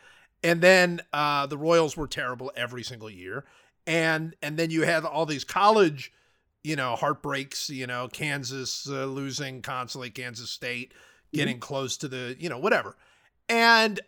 And 0.42 0.60
then 0.60 1.00
uh, 1.12 1.46
the 1.46 1.56
Royals 1.56 1.96
were 1.96 2.06
terrible 2.06 2.52
every 2.54 2.82
single 2.82 3.10
year. 3.10 3.44
And 3.86 4.34
and 4.42 4.56
then 4.56 4.70
you 4.70 4.82
had 4.82 5.04
all 5.04 5.26
these 5.26 5.44
college 5.44 6.10
you 6.62 6.74
know 6.74 6.96
heartbreaks 6.96 7.68
you 7.68 7.86
know 7.86 8.08
kansas 8.08 8.88
uh, 8.88 9.04
losing 9.04 9.60
constantly 9.60 10.08
kansas 10.08 10.48
state 10.48 10.94
getting 11.34 11.58
close 11.58 11.96
to 11.98 12.08
the 12.08 12.36
you 12.38 12.48
know 12.48 12.58
whatever. 12.58 12.96
And 13.48 14.00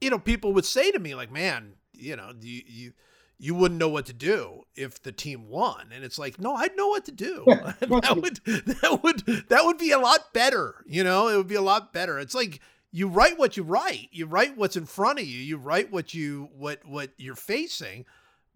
you 0.00 0.10
know 0.10 0.18
people 0.18 0.52
would 0.54 0.64
say 0.64 0.90
to 0.90 0.98
me 0.98 1.14
like 1.14 1.30
man 1.30 1.74
you 1.92 2.16
know 2.16 2.32
you 2.40 2.62
you 2.66 2.92
you 3.40 3.54
wouldn't 3.54 3.80
know 3.80 3.88
what 3.88 4.06
to 4.06 4.12
do 4.12 4.62
if 4.76 5.02
the 5.02 5.12
team 5.12 5.48
won. 5.48 5.90
And 5.92 6.04
it's 6.04 6.18
like 6.18 6.38
no 6.38 6.54
i'd 6.54 6.76
know 6.76 6.88
what 6.88 7.04
to 7.06 7.12
do. 7.12 7.44
Yeah, 7.46 7.72
that 7.80 8.20
would 8.22 8.36
that 8.66 9.00
would 9.02 9.48
that 9.48 9.64
would 9.64 9.78
be 9.78 9.90
a 9.90 9.98
lot 9.98 10.32
better 10.32 10.84
you 10.86 11.02
know? 11.02 11.28
It 11.28 11.36
would 11.36 11.48
be 11.48 11.54
a 11.54 11.62
lot 11.62 11.92
better. 11.92 12.18
It's 12.18 12.34
like 12.34 12.60
you 12.92 13.08
write 13.08 13.38
what 13.38 13.56
you 13.56 13.62
write. 13.62 14.08
You 14.12 14.26
write 14.26 14.56
what's 14.56 14.76
in 14.76 14.86
front 14.86 15.20
of 15.20 15.26
you. 15.26 15.38
You 15.38 15.56
write 15.56 15.92
what 15.92 16.12
you 16.12 16.50
what 16.56 16.84
what 16.84 17.10
you're 17.16 17.36
facing. 17.36 18.04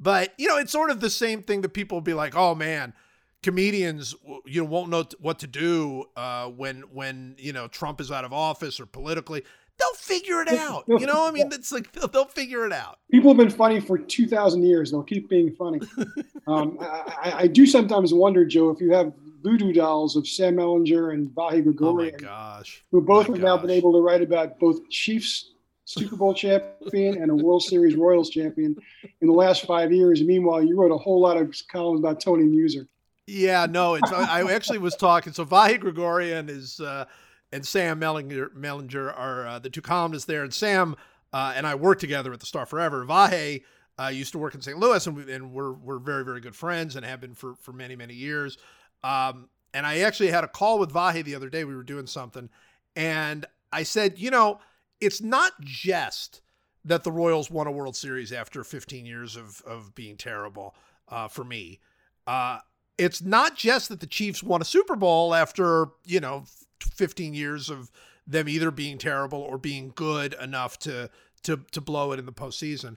But 0.01 0.35
you 0.39 0.49
know, 0.49 0.57
it's 0.59 0.73
sort 0.73 0.91
of 0.91 1.01
the 1.01 1.11
same 1.11 1.43
thing 1.43 1.61
that 1.63 1.71
people 1.71 1.97
will 1.97 2.03
be 2.03 2.15
like, 2.15 2.35
"Oh 2.35 2.55
man, 2.55 2.95
comedians, 3.43 4.15
you 4.45 4.63
know, 4.63 4.69
won't 4.69 4.91
know 4.91 5.05
what 5.21 5.39
to 5.41 5.47
do 5.47 6.07
uh, 6.17 6.49
when 6.49 6.83
when 6.93 7.37
you 7.39 7.53
know 7.53 7.69
Trump 7.69 8.01
is 8.01 8.11
out 8.11 8.25
of 8.25 8.33
office 8.33 8.81
or 8.81 8.87
politically." 8.87 9.45
They'll 9.79 9.95
figure 9.95 10.41
it 10.41 10.49
out. 10.49 10.85
You 10.87 11.07
know, 11.07 11.27
I 11.27 11.31
mean, 11.31 11.49
it's 11.53 11.73
like 11.73 11.91
they'll, 11.93 12.09
they'll 12.09 12.25
figure 12.25 12.65
it 12.65 12.73
out. 12.73 12.99
people 13.11 13.31
have 13.31 13.39
been 13.39 13.51
funny 13.51 13.81
for 13.81 13.99
2,000 13.99 14.63
years. 14.63 14.91
They'll 14.91 15.03
keep 15.03 15.29
being 15.29 15.53
funny. 15.53 15.81
um, 16.47 16.79
I, 16.81 17.35
I, 17.39 17.47
do 17.47 17.67
sometimes 17.67 18.15
wonder, 18.15 18.45
Joe, 18.45 18.71
if 18.71 18.81
you 18.81 18.93
have 18.93 19.13
voodoo 19.43 19.73
dolls 19.73 20.17
of 20.17 20.27
Sam 20.29 20.57
Mellinger 20.57 21.13
and 21.13 21.29
Vahe 21.29 21.53
Oh 21.53 21.57
my 21.57 21.61
Gregorian, 21.61 22.17
gosh, 22.19 22.83
who 22.91 23.01
both 23.01 23.29
My 23.29 23.35
have 23.35 23.45
now 23.45 23.57
been 23.59 23.71
able 23.71 23.93
to 23.93 24.01
write 24.01 24.23
about 24.23 24.59
both 24.59 24.89
Chiefs 24.91 25.51
Super 25.87 26.17
Bowl 26.17 26.35
champion 26.35 27.21
and 27.21 27.31
a 27.31 27.35
World 27.35 27.63
Series 27.63 27.95
Royals 27.95 28.31
champion 28.31 28.75
in 29.21 29.29
the 29.29 29.35
last 29.35 29.67
five 29.67 29.93
years. 29.93 30.23
Meanwhile, 30.23 30.63
you 30.65 30.81
wrote 30.81 30.93
a 30.93 30.97
whole 30.97 31.21
lot 31.21 31.37
of 31.37 31.55
columns 31.71 32.01
about 32.01 32.21
Tony 32.21 32.45
Muser. 32.45 32.89
Yeah, 33.27 33.67
no, 33.69 33.95
it's 33.95 34.13
I 34.13 34.43
I 34.43 34.53
actually 34.53 34.79
was 34.79 34.95
talking. 34.97 35.33
So 35.33 35.45
Vahe 35.45 35.81
Gregorian 35.81 36.49
is 36.49 36.81
uh, 36.81 37.07
and 37.55 37.65
Sam 37.65 38.01
Mellinger, 38.01 38.49
Mellinger 38.53 39.17
are 39.17 39.47
uh, 39.47 39.59
the 39.61 39.71
two 39.71 39.81
columnists 39.81 40.27
there, 40.27 40.43
and 40.43 40.53
Sam 40.53 40.97
uh, 41.33 41.53
and 41.55 41.67
I 41.67 41.77
worked 41.77 42.01
together 42.01 42.33
at 42.33 42.41
the 42.41 42.47
Star 42.47 42.67
Forever. 42.67 43.05
Vahe 43.05 43.63
uh, 43.97 44.09
used 44.09 44.33
to 44.33 44.39
work 44.39 44.57
in 44.57 44.61
St. 44.61 44.77
Louis, 44.77 45.07
and, 45.07 45.17
we, 45.17 45.33
and 45.33 45.53
we're 45.53 45.73
we're 45.73 46.01
very 46.01 46.25
very 46.25 46.41
good 46.41 46.57
friends 46.57 46.97
and 46.97 47.07
have 47.07 47.21
been 47.21 47.35
for 47.35 47.55
for 47.55 47.73
many 47.73 47.95
many 47.95 48.15
years. 48.15 48.59
Um, 49.05 49.49
and 49.73 49.87
I 49.87 50.01
actually 50.01 50.31
had 50.33 50.43
a 50.43 50.49
call 50.49 50.81
with 50.81 50.93
Vahe 50.93 51.25
the 51.25 51.37
other 51.37 51.49
day. 51.49 51.63
We 51.65 51.77
were 51.77 51.85
doing 51.85 52.09
something, 52.09 52.51
and 52.97 53.47
I 53.73 53.85
said, 53.85 54.19
you 54.19 54.31
know, 54.31 54.59
it's 55.01 55.23
not 55.23 55.53
just 55.61 56.43
that 56.85 57.05
the 57.05 57.13
Royals 57.13 57.53
won 57.53 57.69
a 57.69 57.73
World 57.73 57.95
Series 57.95 58.33
after 58.33 58.65
15 58.65 59.07
years 59.07 59.37
of 59.37 59.63
of 59.63 59.95
being 59.95 60.17
terrible 60.17 60.75
uh, 61.09 61.29
for 61.29 61.45
me. 61.45 61.79
Uh, 62.27 62.59
it's 62.99 63.23
not 63.23 63.57
just 63.57 63.89
that 63.89 64.01
the 64.01 64.07
Chiefs 64.07 64.43
won 64.43 64.63
a 64.63 64.65
Super 64.65 64.95
Bowl 64.95 65.35
after, 65.35 65.89
you 66.05 66.21
know, 66.21 66.45
15 66.85 67.35
years 67.35 67.71
of 67.71 67.91
them 68.27 68.49
either 68.49 68.71
being 68.71 68.99
terrible 68.99 69.41
or 69.41 69.59
being 69.59 69.93
good 69.95 70.35
enough 70.41 70.79
to 70.81 71.11
to 71.43 71.61
to 71.73 71.81
blow 71.81 72.13
it 72.13 72.19
in 72.19 72.27
the 72.27 72.33
postseason. 72.33 72.97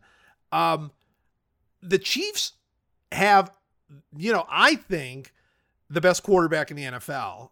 Um, 0.52 0.92
the 1.82 2.00
Chiefs 2.00 2.54
have, 3.12 3.52
you 4.16 4.32
know, 4.32 4.46
I 4.50 4.76
think 4.76 5.34
the 5.90 6.02
best 6.02 6.24
quarterback 6.24 6.72
in 6.72 6.78
the 6.78 6.84
NFL, 6.84 7.50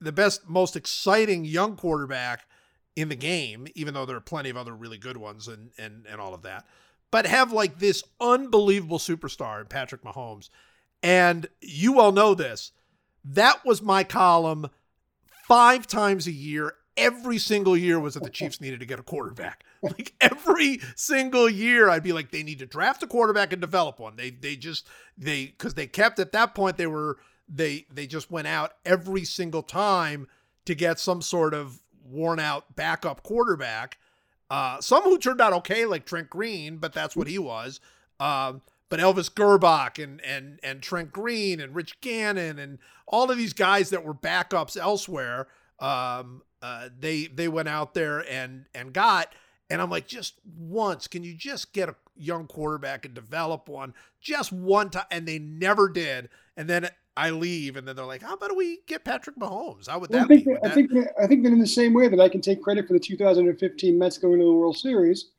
the 0.00 0.12
best, 0.12 0.48
most 0.48 0.76
exciting 0.76 1.44
young 1.44 1.76
quarterback 1.76 2.46
in 2.94 3.08
the 3.08 3.16
game, 3.16 3.66
even 3.74 3.94
though 3.94 4.06
there 4.06 4.16
are 4.16 4.20
plenty 4.20 4.50
of 4.50 4.56
other 4.56 4.74
really 4.74 4.98
good 4.98 5.16
ones 5.16 5.48
and 5.48 5.70
and 5.78 6.06
and 6.08 6.20
all 6.20 6.34
of 6.34 6.42
that. 6.42 6.66
But 7.10 7.26
have 7.26 7.52
like 7.52 7.78
this 7.78 8.02
unbelievable 8.20 8.98
superstar 8.98 9.68
Patrick 9.68 10.02
Mahomes. 10.02 10.48
And 11.02 11.46
you 11.60 12.00
all 12.00 12.12
know 12.12 12.34
this. 12.34 12.72
That 13.24 13.64
was 13.64 13.82
my 13.82 14.02
column 14.02 14.68
five 15.46 15.86
times 15.86 16.26
a 16.26 16.32
year. 16.32 16.74
Every 16.96 17.38
single 17.38 17.76
year 17.76 18.00
was 18.00 18.14
that 18.14 18.22
the 18.22 18.30
Chiefs 18.30 18.60
needed 18.60 18.80
to 18.80 18.86
get 18.86 18.98
a 18.98 19.02
quarterback. 19.02 19.64
Like 19.82 20.14
every 20.20 20.80
single 20.96 21.48
year, 21.48 21.88
I'd 21.88 22.02
be 22.02 22.14
like, 22.14 22.32
they 22.32 22.42
need 22.42 22.58
to 22.58 22.66
draft 22.66 23.04
a 23.04 23.06
quarterback 23.06 23.52
and 23.52 23.60
develop 23.60 24.00
one. 24.00 24.16
They 24.16 24.30
they 24.30 24.56
just 24.56 24.88
they 25.16 25.46
because 25.46 25.74
they 25.74 25.86
kept 25.86 26.18
at 26.18 26.32
that 26.32 26.56
point 26.56 26.76
they 26.76 26.88
were 26.88 27.18
they 27.48 27.86
they 27.92 28.08
just 28.08 28.28
went 28.28 28.48
out 28.48 28.72
every 28.84 29.22
single 29.24 29.62
time 29.62 30.26
to 30.64 30.74
get 30.74 30.98
some 30.98 31.22
sort 31.22 31.54
of 31.54 31.80
worn 32.04 32.40
out 32.40 32.74
backup 32.74 33.22
quarterback. 33.22 33.98
Uh, 34.50 34.80
some 34.80 35.04
who 35.04 35.18
turned 35.18 35.40
out 35.40 35.52
okay, 35.52 35.86
like 35.86 36.06
Trent 36.06 36.30
Green, 36.30 36.78
but 36.78 36.92
that's 36.92 37.14
what 37.14 37.28
he 37.28 37.38
was. 37.38 37.78
Um, 38.18 38.62
but 38.88 39.00
Elvis 39.00 39.30
Grbac 39.32 40.02
and 40.02 40.20
and 40.22 40.60
and 40.62 40.82
Trent 40.82 41.12
Green 41.12 41.60
and 41.60 41.74
Rich 41.74 42.00
Gannon 42.00 42.58
and 42.58 42.78
all 43.06 43.30
of 43.30 43.38
these 43.38 43.52
guys 43.52 43.90
that 43.90 44.04
were 44.04 44.14
backups 44.14 44.76
elsewhere, 44.76 45.48
um, 45.80 46.42
uh, 46.62 46.88
they 46.98 47.26
they 47.26 47.48
went 47.48 47.68
out 47.68 47.94
there 47.94 48.20
and 48.30 48.66
and 48.74 48.92
got. 48.92 49.32
And 49.68 49.82
I'm 49.82 49.90
like, 49.90 50.06
just 50.06 50.34
once, 50.56 51.08
can 51.08 51.24
you 51.24 51.34
just 51.34 51.72
get 51.72 51.88
a 51.88 51.96
young 52.14 52.46
quarterback 52.46 53.04
and 53.04 53.12
develop 53.14 53.68
one 53.68 53.94
just 54.20 54.52
one 54.52 54.90
time? 54.90 55.06
And 55.10 55.26
they 55.26 55.40
never 55.40 55.88
did. 55.88 56.28
And 56.56 56.68
then 56.70 56.88
I 57.16 57.30
leave, 57.30 57.76
and 57.76 57.86
then 57.88 57.96
they're 57.96 58.04
like, 58.04 58.22
how 58.22 58.34
about 58.34 58.56
we 58.56 58.78
get 58.86 59.04
Patrick 59.04 59.36
Mahomes? 59.36 59.88
How 59.88 59.98
would 59.98 60.10
Well, 60.10 60.20
I 60.22 60.24
that 60.24 60.28
think 60.28 60.44
be? 60.44 60.44
that, 60.44 60.60
Would 60.62 60.70
I 60.70 60.74
think 60.74 60.90
that, 60.92 61.14
I 61.22 61.26
think 61.26 61.42
that 61.44 61.52
in 61.52 61.58
the 61.58 61.66
same 61.66 61.92
way 61.94 62.08
that 62.08 62.20
I 62.20 62.28
can 62.28 62.40
take 62.40 62.62
credit 62.62 62.86
for 62.86 62.92
the 62.92 63.00
2015 63.00 63.98
Mets 63.98 64.18
going 64.18 64.38
to 64.38 64.44
the 64.44 64.52
World 64.52 64.76
Series, 64.76 65.30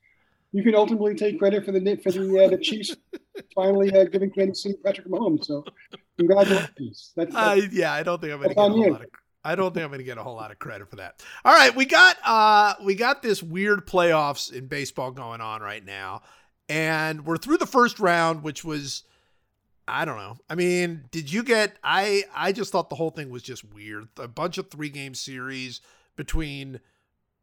you 0.51 0.63
can 0.63 0.75
ultimately 0.75 1.15
take 1.15 1.39
credit 1.39 1.65
for 1.65 1.71
the 1.71 1.95
for 1.97 2.11
the 2.11 2.45
uh, 2.45 2.47
the 2.49 2.57
Chiefs 2.57 2.95
finally 3.55 3.93
uh, 3.93 4.05
giving 4.05 4.31
Kansas 4.31 4.63
City 4.63 4.75
Patrick 4.83 5.07
Mahomes. 5.07 5.45
So 5.45 5.63
congratulations. 6.17 7.13
That's, 7.15 7.35
Uh, 7.35 7.61
yeah, 7.71 7.93
I 7.93 8.03
don't 8.03 8.21
think 8.21 8.33
I'm 8.33 8.39
going 8.39 8.49
to 8.49 8.55
get 8.55 8.65
a 8.65 8.69
whole 8.69 8.91
lot 8.91 9.01
of. 9.01 9.09
I 9.43 9.55
don't 9.55 9.73
think 9.73 9.83
I'm 9.83 9.89
going 9.89 9.99
to 9.99 10.05
get 10.05 10.17
a 10.17 10.23
whole 10.23 10.35
lot 10.35 10.51
of 10.51 10.59
credit 10.59 10.89
for 10.89 10.97
that. 10.97 11.23
All 11.45 11.53
right, 11.53 11.73
we 11.75 11.85
got 11.85 12.17
uh 12.25 12.75
we 12.83 12.95
got 12.95 13.21
this 13.21 13.41
weird 13.41 13.87
playoffs 13.87 14.51
in 14.51 14.67
baseball 14.67 15.11
going 15.11 15.41
on 15.41 15.61
right 15.61 15.85
now, 15.85 16.21
and 16.67 17.25
we're 17.25 17.37
through 17.37 17.57
the 17.57 17.67
first 17.67 17.99
round, 17.99 18.43
which 18.43 18.65
was 18.65 19.03
I 19.87 20.03
don't 20.03 20.17
know. 20.17 20.37
I 20.49 20.55
mean, 20.55 21.05
did 21.11 21.31
you 21.31 21.43
get? 21.43 21.77
I 21.83 22.23
I 22.35 22.51
just 22.51 22.71
thought 22.71 22.89
the 22.89 22.95
whole 22.95 23.11
thing 23.11 23.29
was 23.29 23.41
just 23.41 23.63
weird. 23.73 24.09
A 24.17 24.27
bunch 24.27 24.57
of 24.57 24.69
three 24.69 24.89
game 24.89 25.13
series 25.13 25.79
between 26.17 26.81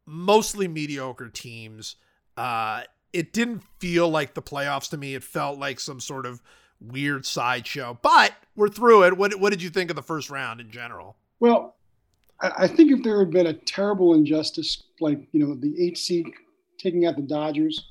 mostly 0.05 0.67
mediocre 0.67 1.29
teams. 1.29 1.95
Uh, 2.37 2.83
it 3.15 3.31
didn't 3.31 3.63
feel 3.79 4.09
like 4.09 4.33
the 4.33 4.41
playoffs 4.41 4.89
to 4.89 4.97
me. 4.97 5.15
It 5.15 5.23
felt 5.23 5.57
like 5.57 5.79
some 5.79 6.01
sort 6.01 6.25
of 6.25 6.41
weird 6.81 7.25
sideshow. 7.25 7.97
But 8.01 8.33
we're 8.55 8.67
through 8.67 9.05
it. 9.05 9.17
What 9.17 9.39
what 9.39 9.51
did 9.51 9.61
you 9.61 9.69
think 9.69 9.89
of 9.89 9.95
the 9.95 10.03
first 10.03 10.29
round 10.29 10.59
in 10.59 10.69
general? 10.69 11.15
Well, 11.39 11.75
I, 12.41 12.67
think 12.67 12.91
if 12.91 13.03
there 13.03 13.19
had 13.19 13.31
been 13.31 13.47
a 13.47 13.53
terrible 13.53 14.13
injustice, 14.13 14.83
like 14.99 15.19
you 15.31 15.45
know 15.45 15.55
the 15.55 15.73
eight 15.81 15.97
seed 15.97 16.27
taking 16.77 17.05
out 17.05 17.15
the 17.15 17.21
Dodgers 17.21 17.89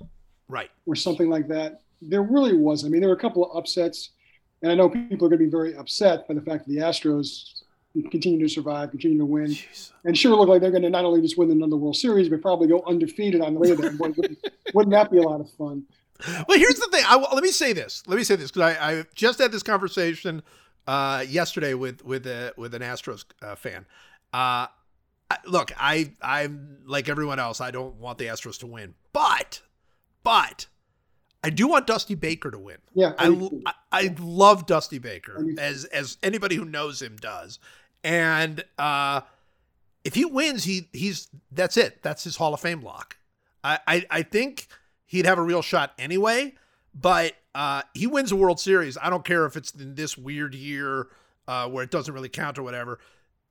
Right. 0.48 0.70
or 0.84 0.94
something 0.94 1.30
like 1.30 1.48
that, 1.48 1.80
there 2.02 2.22
really 2.22 2.54
was. 2.54 2.84
I 2.84 2.88
mean, 2.88 3.00
there 3.00 3.08
were 3.08 3.16
a 3.16 3.20
couple 3.20 3.50
of 3.50 3.56
upsets, 3.56 4.10
and 4.62 4.70
I 4.70 4.74
know 4.74 4.90
people 4.90 5.26
are 5.26 5.30
going 5.30 5.38
to 5.40 5.46
be 5.46 5.50
very 5.50 5.74
upset 5.74 6.28
by 6.28 6.34
the 6.34 6.42
fact 6.42 6.66
that 6.66 6.72
the 6.72 6.80
Astros 6.80 7.62
continue 8.11 8.40
to 8.40 8.49
survive, 8.49 8.90
continue 8.90 9.18
to 9.18 9.24
win, 9.24 9.47
Jeez. 9.47 9.92
and 10.05 10.16
sure 10.18 10.36
look 10.36 10.49
like 10.49 10.61
they're 10.61 10.70
going 10.70 10.82
to 10.82 10.90
not 10.90 11.05
only 11.05 11.20
just 11.20 11.38
win 11.38 11.51
another 11.51 11.76
World 11.76 11.97
Series, 11.97 12.28
but 12.28 12.42
probably 12.42 12.66
go 12.66 12.82
undefeated 12.86 13.40
on 13.40 13.55
the 13.55 13.61
way 13.61 13.72
there. 13.72 13.92
Wouldn't, 13.92 14.38
wouldn't 14.74 14.92
that 14.92 15.11
be 15.11 15.18
a 15.18 15.22
lot 15.22 15.40
of 15.40 15.51
fun? 15.53 15.84
Well, 16.49 16.59
here's 16.59 16.78
the 16.78 16.88
thing. 16.90 17.05
I, 17.07 17.16
let 17.16 17.42
me 17.42 17.51
say 17.51 17.72
this. 17.72 18.03
Let 18.07 18.16
me 18.16 18.24
say 18.24 18.36
this 18.36 18.51
because 18.51 18.76
I, 18.76 18.92
I 18.92 19.05
just 19.14 19.38
had 19.38 19.53
this 19.53 19.62
conversation 19.62 20.42
uh, 20.86 21.24
yesterday 21.28 21.74
with 21.74 22.05
with 22.05 22.26
a 22.26 22.53
with 22.57 22.74
an 22.74 22.82
Astros 22.82 23.24
uh, 23.42 23.55
fan. 23.55 23.86
Uh, 24.32 24.66
I, 25.30 25.38
look, 25.47 25.72
I 25.76 26.12
I'm 26.22 26.78
like 26.86 27.09
everyone 27.09 27.38
else. 27.38 27.61
I 27.61 27.70
don't 27.70 27.97
want 27.97 28.18
the 28.18 28.26
Astros 28.26 28.59
to 28.61 28.66
win, 28.66 28.95
but 29.12 29.62
but 30.22 30.66
I 31.42 31.51
do 31.51 31.66
want 31.68 31.86
Dusty 31.86 32.14
Baker 32.14 32.51
to 32.51 32.59
win. 32.59 32.78
Yeah, 32.95 33.12
I, 33.18 33.51
I, 33.66 33.72
I 33.92 34.14
love 34.18 34.66
Dusty 34.66 34.99
Baker 34.99 35.45
as 35.59 35.84
as 35.86 36.16
anybody 36.22 36.57
who 36.57 36.64
knows 36.64 37.03
him 37.03 37.16
does, 37.16 37.59
and 38.05 38.62
uh, 38.78 39.22
if 40.05 40.14
he 40.14 40.24
wins, 40.24 40.64
he 40.64 40.88
he's 40.92 41.28
that's 41.50 41.76
it. 41.76 42.02
That's 42.02 42.22
his 42.22 42.36
Hall 42.36 42.55
of 42.55 42.61
Fame 42.61 42.82
lock. 42.82 43.16
I 43.64 43.78
I, 43.88 44.07
I 44.11 44.22
think 44.22 44.68
he'd 45.07 45.26
have 45.26 45.38
a 45.38 45.42
real 45.42 45.62
shot 45.62 45.92
anyway, 45.98 46.55
but 46.94 47.32
uh, 47.55 47.82
he 47.94 48.07
wins 48.07 48.30
a 48.30 48.36
World 48.36 48.61
Series. 48.61 48.98
I 49.00 49.11
don't 49.11 49.24
care 49.24 49.46
if 49.46 49.57
it's 49.57 49.72
in 49.72 49.94
this 49.94 50.18
weird 50.18 50.55
year 50.55 51.09
uh, 51.48 51.68
where 51.68 51.82
it 51.82 51.90
doesn't 51.90 52.12
really 52.12 52.28
count 52.28 52.59
or 52.59 52.62
whatever. 52.62 53.00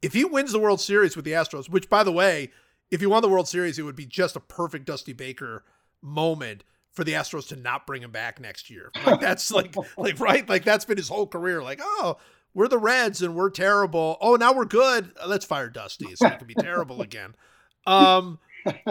If 0.02 0.14
he 0.14 0.24
wins 0.24 0.52
the 0.52 0.60
World 0.60 0.82
Series 0.82 1.16
with 1.16 1.26
the 1.26 1.32
Astros, 1.32 1.70
which 1.70 1.90
by 1.90 2.04
the 2.04 2.12
way, 2.12 2.52
if 2.92 3.00
he 3.00 3.08
won 3.08 3.22
the 3.22 3.30
World 3.30 3.48
Series, 3.48 3.80
it 3.80 3.84
would 3.84 3.96
be 3.96 4.06
just 4.06 4.36
a 4.36 4.40
perfect 4.40 4.86
Dusty 4.86 5.14
Baker 5.14 5.64
moment 6.02 6.64
for 6.92 7.04
the 7.04 7.14
Astros 7.14 7.48
to 7.48 7.56
not 7.56 7.88
bring 7.88 8.04
him 8.04 8.12
back 8.12 8.40
next 8.40 8.70
year. 8.70 8.92
Like 9.06 9.20
that's 9.20 9.52
like 9.52 9.76
like 9.98 10.20
right, 10.20 10.48
like 10.48 10.64
that's 10.64 10.86
been 10.86 10.98
his 10.98 11.10
whole 11.10 11.26
career. 11.26 11.64
Like, 11.64 11.80
oh, 11.82 12.18
we're 12.54 12.68
the 12.68 12.78
Reds 12.78 13.22
and 13.22 13.36
we're 13.36 13.50
terrible. 13.50 14.18
Oh, 14.22 14.36
now 14.36 14.54
we're 14.54 14.66
good. 14.66 15.12
Let's 15.26 15.46
fire 15.46 15.70
Dusty 15.70 16.16
so 16.16 16.30
he 16.30 16.36
can 16.38 16.48
be 16.48 16.54
terrible 16.56 17.02
again. 17.10 17.36
Um, 17.88 18.40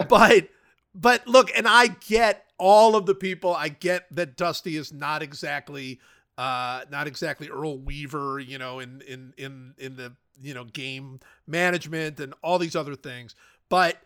but 0.07 0.49
but 0.95 1.27
look, 1.27 1.49
and 1.55 1.67
I 1.67 1.87
get 1.87 2.45
all 2.57 2.95
of 2.95 3.05
the 3.05 3.15
people. 3.15 3.53
I 3.55 3.69
get 3.69 4.05
that 4.15 4.37
Dusty 4.37 4.77
is 4.77 4.93
not 4.93 5.21
exactly 5.23 5.99
uh 6.37 6.81
not 6.91 7.05
exactly 7.07 7.49
Earl 7.49 7.77
Weaver, 7.77 8.39
you 8.39 8.57
know, 8.57 8.79
in 8.79 9.01
in 9.07 9.33
in 9.37 9.73
in 9.77 9.95
the 9.95 10.13
you 10.41 10.53
know 10.53 10.63
game 10.65 11.19
management 11.47 12.19
and 12.19 12.33
all 12.41 12.59
these 12.59 12.75
other 12.75 12.95
things. 12.95 13.35
But 13.69 13.97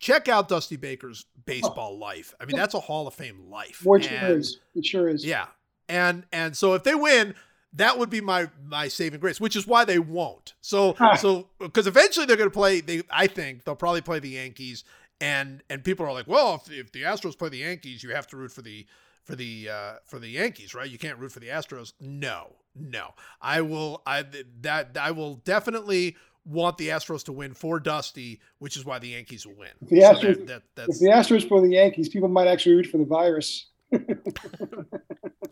check 0.00 0.28
out 0.28 0.48
Dusty 0.48 0.76
Baker's 0.76 1.24
baseball 1.46 1.96
life. 1.98 2.34
I 2.40 2.44
mean, 2.44 2.56
that's 2.56 2.74
a 2.74 2.80
Hall 2.80 3.06
of 3.06 3.14
Fame 3.14 3.48
life. 3.50 3.80
It 3.86 4.04
sure 4.04 4.18
And- 4.18 4.32
is. 4.38 4.58
It 4.74 4.84
sure 4.86 5.08
is. 5.08 5.24
yeah. 5.24 5.46
And 5.88 6.24
and 6.32 6.56
so 6.56 6.74
if 6.74 6.82
they 6.84 6.94
win, 6.94 7.34
that 7.74 7.98
would 7.98 8.10
be 8.10 8.20
my 8.20 8.48
my 8.66 8.88
saving 8.88 9.20
grace, 9.20 9.40
which 9.40 9.56
is 9.56 9.66
why 9.66 9.84
they 9.84 9.98
won't. 9.98 10.54
So 10.60 10.94
Huh. 10.98 11.16
so 11.16 11.48
because 11.58 11.86
eventually 11.86 12.26
they're 12.26 12.36
going 12.36 12.50
to 12.50 12.54
play 12.54 12.80
they 12.80 13.02
I 13.10 13.26
think 13.26 13.64
they'll 13.64 13.74
probably 13.76 14.00
play 14.00 14.18
the 14.20 14.30
Yankees 14.30 14.84
and 15.20 15.62
and 15.70 15.82
people 15.84 16.04
are 16.06 16.12
like, 16.12 16.26
"Well, 16.26 16.62
if, 16.66 16.72
if 16.72 16.92
the 16.92 17.02
Astros 17.02 17.38
play 17.38 17.48
the 17.48 17.58
Yankees, 17.58 18.02
you 18.02 18.10
have 18.10 18.26
to 18.28 18.36
root 18.36 18.52
for 18.52 18.62
the 18.62 18.86
for 19.22 19.34
the 19.36 19.68
uh 19.70 19.92
for 20.04 20.18
the 20.18 20.28
Yankees, 20.28 20.74
right? 20.74 20.90
You 20.90 20.98
can't 20.98 21.18
root 21.18 21.32
for 21.32 21.40
the 21.40 21.48
Astros." 21.48 21.92
No. 22.00 22.52
No. 22.74 23.14
I 23.40 23.60
will 23.60 24.02
I 24.06 24.24
that 24.62 24.96
I 25.00 25.12
will 25.12 25.36
definitely 25.36 26.16
want 26.46 26.76
the 26.76 26.88
Astros 26.88 27.24
to 27.24 27.32
win 27.32 27.54
for 27.54 27.80
Dusty, 27.80 28.38
which 28.58 28.76
is 28.76 28.84
why 28.84 28.98
the 28.98 29.08
Yankees 29.08 29.46
will 29.46 29.54
win. 29.54 29.70
the 29.80 30.00
So 30.00 30.12
Astros- 30.14 30.46
that, 30.48 30.62
that, 30.74 30.88
If 30.90 30.98
the 30.98 31.06
Astros 31.06 31.48
play 31.48 31.60
the 31.62 31.70
Yankees, 31.74 32.08
people 32.10 32.28
might 32.28 32.48
actually 32.48 32.74
root 32.74 32.86
for 32.86 32.98
the 32.98 33.04
virus. 33.06 33.66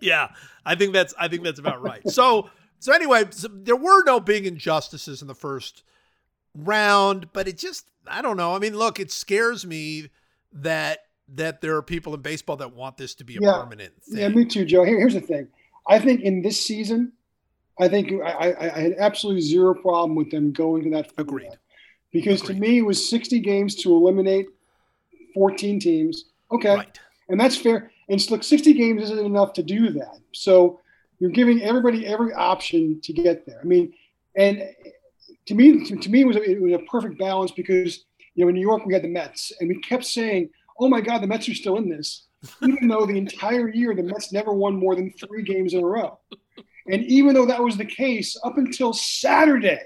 Yeah, 0.03 0.29
I 0.67 0.75
think 0.75 0.93
that's 0.93 1.15
I 1.19 1.29
think 1.29 1.43
that's 1.45 1.59
about 1.61 1.83
right. 1.83 2.07
So 2.11 2.51
so 2.79 2.93
anyway, 2.93 3.25
so 3.31 3.49
there 3.53 3.77
were 3.77 4.03
no 4.05 4.21
big 4.21 4.47
injustices 4.47 5.23
in 5.23 5.29
the 5.29 5.35
first 5.35 5.83
round, 6.55 7.33
but 7.33 7.49
it 7.49 7.59
just 7.59 7.87
I 8.07 8.23
don't 8.23 8.37
know. 8.37 8.55
I 8.55 8.59
mean, 8.59 8.77
look, 8.77 8.99
it 9.01 9.11
scares 9.11 9.65
me 9.65 10.11
that 10.53 11.01
that 11.35 11.61
there 11.61 11.77
are 11.77 11.83
people 11.83 12.13
in 12.15 12.21
baseball 12.21 12.57
that 12.57 12.75
want 12.75 12.97
this 12.97 13.15
to 13.17 13.25
be 13.25 13.37
a 13.37 13.41
Yeah. 13.41 13.63
permanent 13.63 13.93
thing. 14.03 14.19
Yeah, 14.19 14.29
me 14.29 14.45
too, 14.45 14.65
Joe. 14.65 14.85
Here, 14.85 14.99
here's 14.99 15.15
the 15.15 15.21
thing. 15.21 15.49
I 15.89 15.99
think 15.99 16.21
in 16.21 16.43
this 16.43 16.61
season, 16.61 17.13
I 17.81 17.89
think 17.89 18.13
I, 18.23 18.51
I, 18.53 18.77
I 18.77 18.79
had 18.81 18.95
absolutely 18.99 19.41
zero 19.43 19.75
problem 19.75 20.15
with 20.15 20.31
them 20.31 20.53
going 20.53 20.85
to 20.85 20.91
that. 20.91 21.11
Agreed. 21.17 21.49
Because 22.13 22.43
Agreed. 22.43 22.55
to 22.57 22.61
me, 22.61 22.79
it 22.79 22.83
was 22.83 23.09
60 23.09 23.41
games 23.41 23.75
to 23.77 23.91
eliminate 23.93 24.47
14 25.35 25.81
teams. 25.81 26.27
Okay. 26.51 26.75
Right. 26.75 26.99
And 27.29 27.41
that's 27.41 27.57
fair. 27.57 27.91
And 28.13 28.31
look, 28.31 28.45
60 28.45 28.75
games 28.75 29.03
isn't 29.05 29.19
enough 29.25 29.55
to 29.55 29.63
do 29.63 29.91
that. 29.93 30.19
So 30.33 30.81
you're 31.19 31.31
giving 31.31 31.63
everybody 31.63 32.07
every 32.07 32.33
option 32.35 33.01
to 33.03 33.13
get 33.13 33.47
there. 33.47 33.59
I 33.61 33.65
mean, 33.65 33.95
and 34.37 34.63
to 35.47 35.55
me, 35.55 35.85
to, 35.87 35.97
to 35.97 36.11
me, 36.11 36.21
it 36.21 36.27
was, 36.27 36.37
a, 36.37 36.43
it 36.43 36.61
was 36.61 36.75
a 36.75 36.79
perfect 36.91 37.19
balance 37.19 37.53
because, 37.53 38.05
you 38.35 38.45
know, 38.45 38.49
in 38.51 38.55
New 38.55 38.61
York, 38.61 38.85
we 38.85 38.93
had 38.93 39.03
the 39.03 39.09
Mets, 39.09 39.53
and 39.59 39.69
we 39.69 39.81
kept 39.81 40.05
saying, 40.05 40.51
oh 40.79 40.89
my 40.89 41.01
God, 41.01 41.23
the 41.23 41.27
Mets 41.27 41.49
are 41.49 41.55
still 41.55 41.77
in 41.79 41.89
this, 41.89 42.27
even 42.63 42.87
though 42.89 43.07
the 43.07 43.17
entire 43.17 43.69
year 43.71 43.95
the 43.95 44.03
Mets 44.03 44.31
never 44.33 44.53
won 44.53 44.77
more 44.77 44.95
than 44.95 45.11
three 45.13 45.43
games 45.43 45.73
in 45.75 45.81
a 45.83 45.87
row. 45.87 46.19
And 46.91 47.05
even 47.05 47.35
though 47.35 47.47
that 47.47 47.63
was 47.63 47.77
the 47.79 47.85
case 47.87 48.37
up 48.45 48.59
until 48.59 48.93
Saturday, 48.93 49.81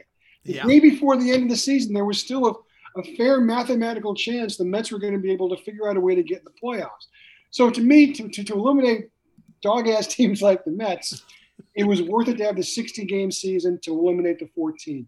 the 0.45 0.55
Yeah. 0.55 0.67
day 0.67 0.81
before 0.81 1.17
the 1.17 1.31
end 1.33 1.45
of 1.45 1.49
the 1.51 1.57
season, 1.57 1.93
there 1.95 2.05
was 2.05 2.19
still 2.19 2.47
a, 2.47 3.01
a 3.01 3.17
fair 3.17 3.41
mathematical 3.41 4.15
chance 4.15 4.57
the 4.57 4.65
Mets 4.65 4.91
were 4.91 4.99
going 4.99 5.13
to 5.13 5.19
be 5.19 5.31
able 5.31 5.49
to 5.55 5.63
figure 5.63 5.89
out 5.89 5.97
a 5.97 6.01
way 6.01 6.15
to 6.15 6.23
get 6.23 6.39
in 6.39 6.45
the 6.45 6.51
playoffs. 6.63 7.07
So 7.51 7.71
to 7.71 7.81
me, 7.81 8.13
to, 8.13 8.29
to, 8.29 8.45
to 8.45 8.53
eliminate 8.55 9.09
dog 9.63 9.89
ass 9.89 10.07
teams 10.15 10.43
like 10.43 10.65
the 10.65 10.71
Mets, 10.71 11.23
it 11.75 11.85
was 11.85 12.03
worth 12.03 12.29
it 12.29 12.39
to 12.39 12.45
have 12.45 12.57
the 12.57 12.63
60 12.63 13.05
game 13.07 13.31
season 13.31 13.79
to 13.83 13.93
eliminate 13.93 14.39
the 14.39 14.49
14. 14.55 15.07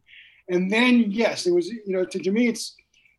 And 0.51 0.70
then, 0.70 1.05
yes, 1.11 1.47
it 1.47 1.51
was, 1.53 1.68
you 1.68 1.82
know, 1.89 2.05
to, 2.07 2.18
to 2.18 2.30
me, 2.30 2.49
it's, 2.49 2.74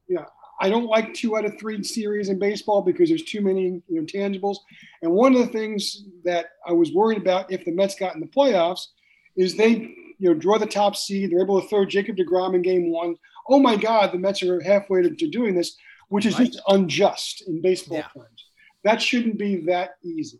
you 0.07 0.15
know, 0.15 0.25
I 0.61 0.69
don't 0.69 0.87
like 0.87 1.13
two 1.13 1.37
out 1.37 1.45
of 1.45 1.57
three 1.59 1.81
series 1.83 2.29
in 2.29 2.37
baseball 2.39 2.81
because 2.81 3.07
there's 3.09 3.23
too 3.23 3.41
many, 3.41 3.81
you 3.87 4.01
know, 4.01 4.01
tangibles. 4.01 4.57
And 5.01 5.11
one 5.11 5.33
of 5.33 5.39
the 5.39 5.47
things 5.47 6.03
that 6.25 6.47
I 6.67 6.73
was 6.73 6.91
worried 6.91 7.19
about 7.19 7.51
if 7.51 7.63
the 7.65 7.71
Mets 7.71 7.95
got 7.95 8.15
in 8.15 8.19
the 8.19 8.27
playoffs 8.27 8.87
is 9.37 9.55
they, 9.55 9.95
you 10.17 10.29
know, 10.29 10.33
draw 10.33 10.57
the 10.57 10.65
top 10.65 10.95
seed. 10.95 11.31
They're 11.31 11.41
able 11.43 11.61
to 11.61 11.67
throw 11.69 11.85
Jacob 11.85 12.17
DeGrom 12.17 12.55
in 12.55 12.61
game 12.61 12.91
one. 12.91 13.15
Oh 13.47 13.59
my 13.59 13.75
God, 13.77 14.11
the 14.11 14.17
Mets 14.17 14.43
are 14.43 14.61
halfway 14.61 15.01
to, 15.03 15.15
to 15.15 15.27
doing 15.29 15.55
this, 15.55 15.77
which 16.09 16.25
is 16.25 16.37
Right. 16.37 16.47
just 16.51 16.61
unjust 16.67 17.43
in 17.47 17.61
baseball 17.61 17.99
Yeah. 17.99 18.07
terms. 18.13 18.38
That 18.83 19.01
shouldn't 19.01 19.37
be 19.37 19.65
that 19.65 19.95
easy. 20.03 20.39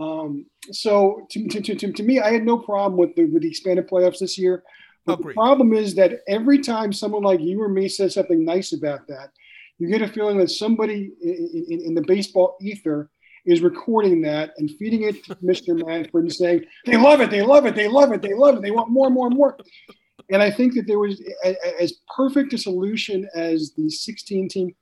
Um, 0.00 0.46
so 0.70 1.26
to, 1.30 1.48
to, 1.48 1.74
to, 1.74 1.92
to 1.92 2.02
me, 2.02 2.20
I 2.20 2.32
had 2.32 2.44
no 2.44 2.58
problem 2.58 2.96
with 2.96 3.14
the 3.16 3.24
with 3.26 3.42
the 3.42 3.48
expanded 3.48 3.88
playoffs 3.88 4.18
this 4.20 4.38
year. 4.38 4.62
But 5.06 5.20
Agreed. 5.20 5.32
the 5.32 5.34
problem 5.34 5.72
is 5.72 5.94
that 5.96 6.20
every 6.28 6.58
time 6.58 6.92
someone 6.92 7.22
like 7.22 7.40
you 7.40 7.62
or 7.62 7.68
me 7.68 7.88
says 7.88 8.14
something 8.14 8.44
nice 8.44 8.72
about 8.72 9.06
that, 9.08 9.30
you 9.78 9.88
get 9.88 10.02
a 10.02 10.08
feeling 10.08 10.38
that 10.38 10.50
somebody 10.50 11.12
in, 11.22 11.64
in, 11.68 11.80
in 11.86 11.94
the 11.94 12.02
baseball 12.02 12.56
ether 12.60 13.10
is 13.46 13.62
recording 13.62 14.20
that 14.22 14.52
and 14.58 14.70
feeding 14.72 15.04
it 15.04 15.24
to 15.24 15.34
Mr. 15.36 15.74
Manfred 15.74 16.24
and 16.24 16.32
saying, 16.32 16.64
they 16.84 16.96
love 16.96 17.20
it, 17.20 17.30
they 17.30 17.42
love 17.42 17.64
it, 17.64 17.74
they 17.74 17.88
love 17.88 18.12
it, 18.12 18.20
they 18.20 18.34
love 18.34 18.56
it, 18.56 18.62
they 18.62 18.70
want 18.70 18.90
more 18.90 19.06
and 19.06 19.14
more 19.14 19.26
and 19.26 19.36
more. 19.36 19.56
And 20.30 20.42
I 20.42 20.50
think 20.50 20.74
that 20.74 20.86
there 20.86 20.98
was 20.98 21.22
as 21.80 21.94
perfect 22.14 22.52
a 22.52 22.58
solution 22.58 23.26
as 23.34 23.72
the 23.76 23.88
16 23.88 24.48
team 24.48 24.74